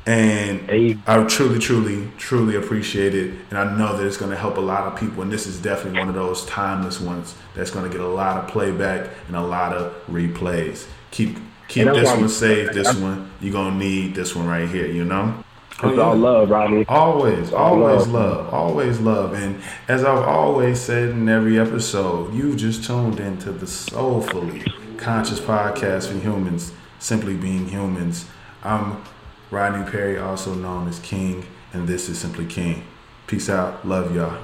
And 0.06 0.60
Hey. 0.62 0.98
I 1.06 1.22
truly, 1.24 1.58
truly, 1.58 2.08
truly 2.18 2.56
appreciate 2.56 3.14
it. 3.14 3.34
And 3.50 3.58
I 3.58 3.76
know 3.76 3.96
that 3.96 4.06
it's 4.06 4.16
going 4.16 4.32
to 4.32 4.36
help 4.36 4.56
a 4.56 4.60
lot 4.60 4.92
of 4.92 4.98
people. 4.98 5.22
And 5.22 5.30
this 5.30 5.46
is 5.46 5.60
definitely 5.60 6.00
one 6.00 6.08
of 6.08 6.14
those 6.14 6.44
timeless 6.46 7.00
ones 7.00 7.34
that's 7.54 7.70
going 7.70 7.88
to 7.88 7.96
get 7.96 8.04
a 8.04 8.08
lot 8.08 8.42
of 8.42 8.50
playback 8.50 9.10
and 9.28 9.36
a 9.36 9.42
lot 9.42 9.72
of 9.72 9.94
replays. 10.08 10.86
Keep 11.12 11.38
keep 11.68 11.86
this 11.86 12.08
one 12.08 12.28
safe. 12.28 12.70
This 12.74 12.94
one 12.96 13.30
you're 13.40 13.52
gonna 13.52 13.76
need. 13.76 14.14
This 14.14 14.34
one 14.34 14.46
right 14.46 14.68
here. 14.68 14.86
You 14.86 15.04
know. 15.04 15.44
It's 15.84 15.98
all 15.98 16.12
oh, 16.12 16.16
love, 16.16 16.50
Rodney. 16.50 16.84
Always, 16.86 17.52
always 17.52 18.06
love. 18.06 18.46
love, 18.46 18.54
always 18.54 19.00
love. 19.00 19.32
And 19.32 19.60
as 19.88 20.04
I've 20.04 20.22
always 20.28 20.80
said 20.80 21.08
in 21.08 21.28
every 21.28 21.58
episode, 21.58 22.32
you've 22.32 22.56
just 22.56 22.84
tuned 22.84 23.18
into 23.18 23.50
the 23.50 23.66
soulfully 23.66 24.62
conscious 24.96 25.40
podcast 25.40 26.06
for 26.06 26.18
humans, 26.18 26.72
simply 27.00 27.34
being 27.36 27.66
humans. 27.66 28.26
I'm 28.62 29.02
Rodney 29.52 29.88
Perry, 29.90 30.18
also 30.18 30.54
known 30.54 30.88
as 30.88 30.98
King, 31.00 31.44
and 31.74 31.86
this 31.86 32.08
is 32.08 32.18
Simply 32.18 32.46
King. 32.46 32.84
Peace 33.26 33.50
out. 33.50 33.86
Love 33.86 34.16
y'all. 34.16 34.40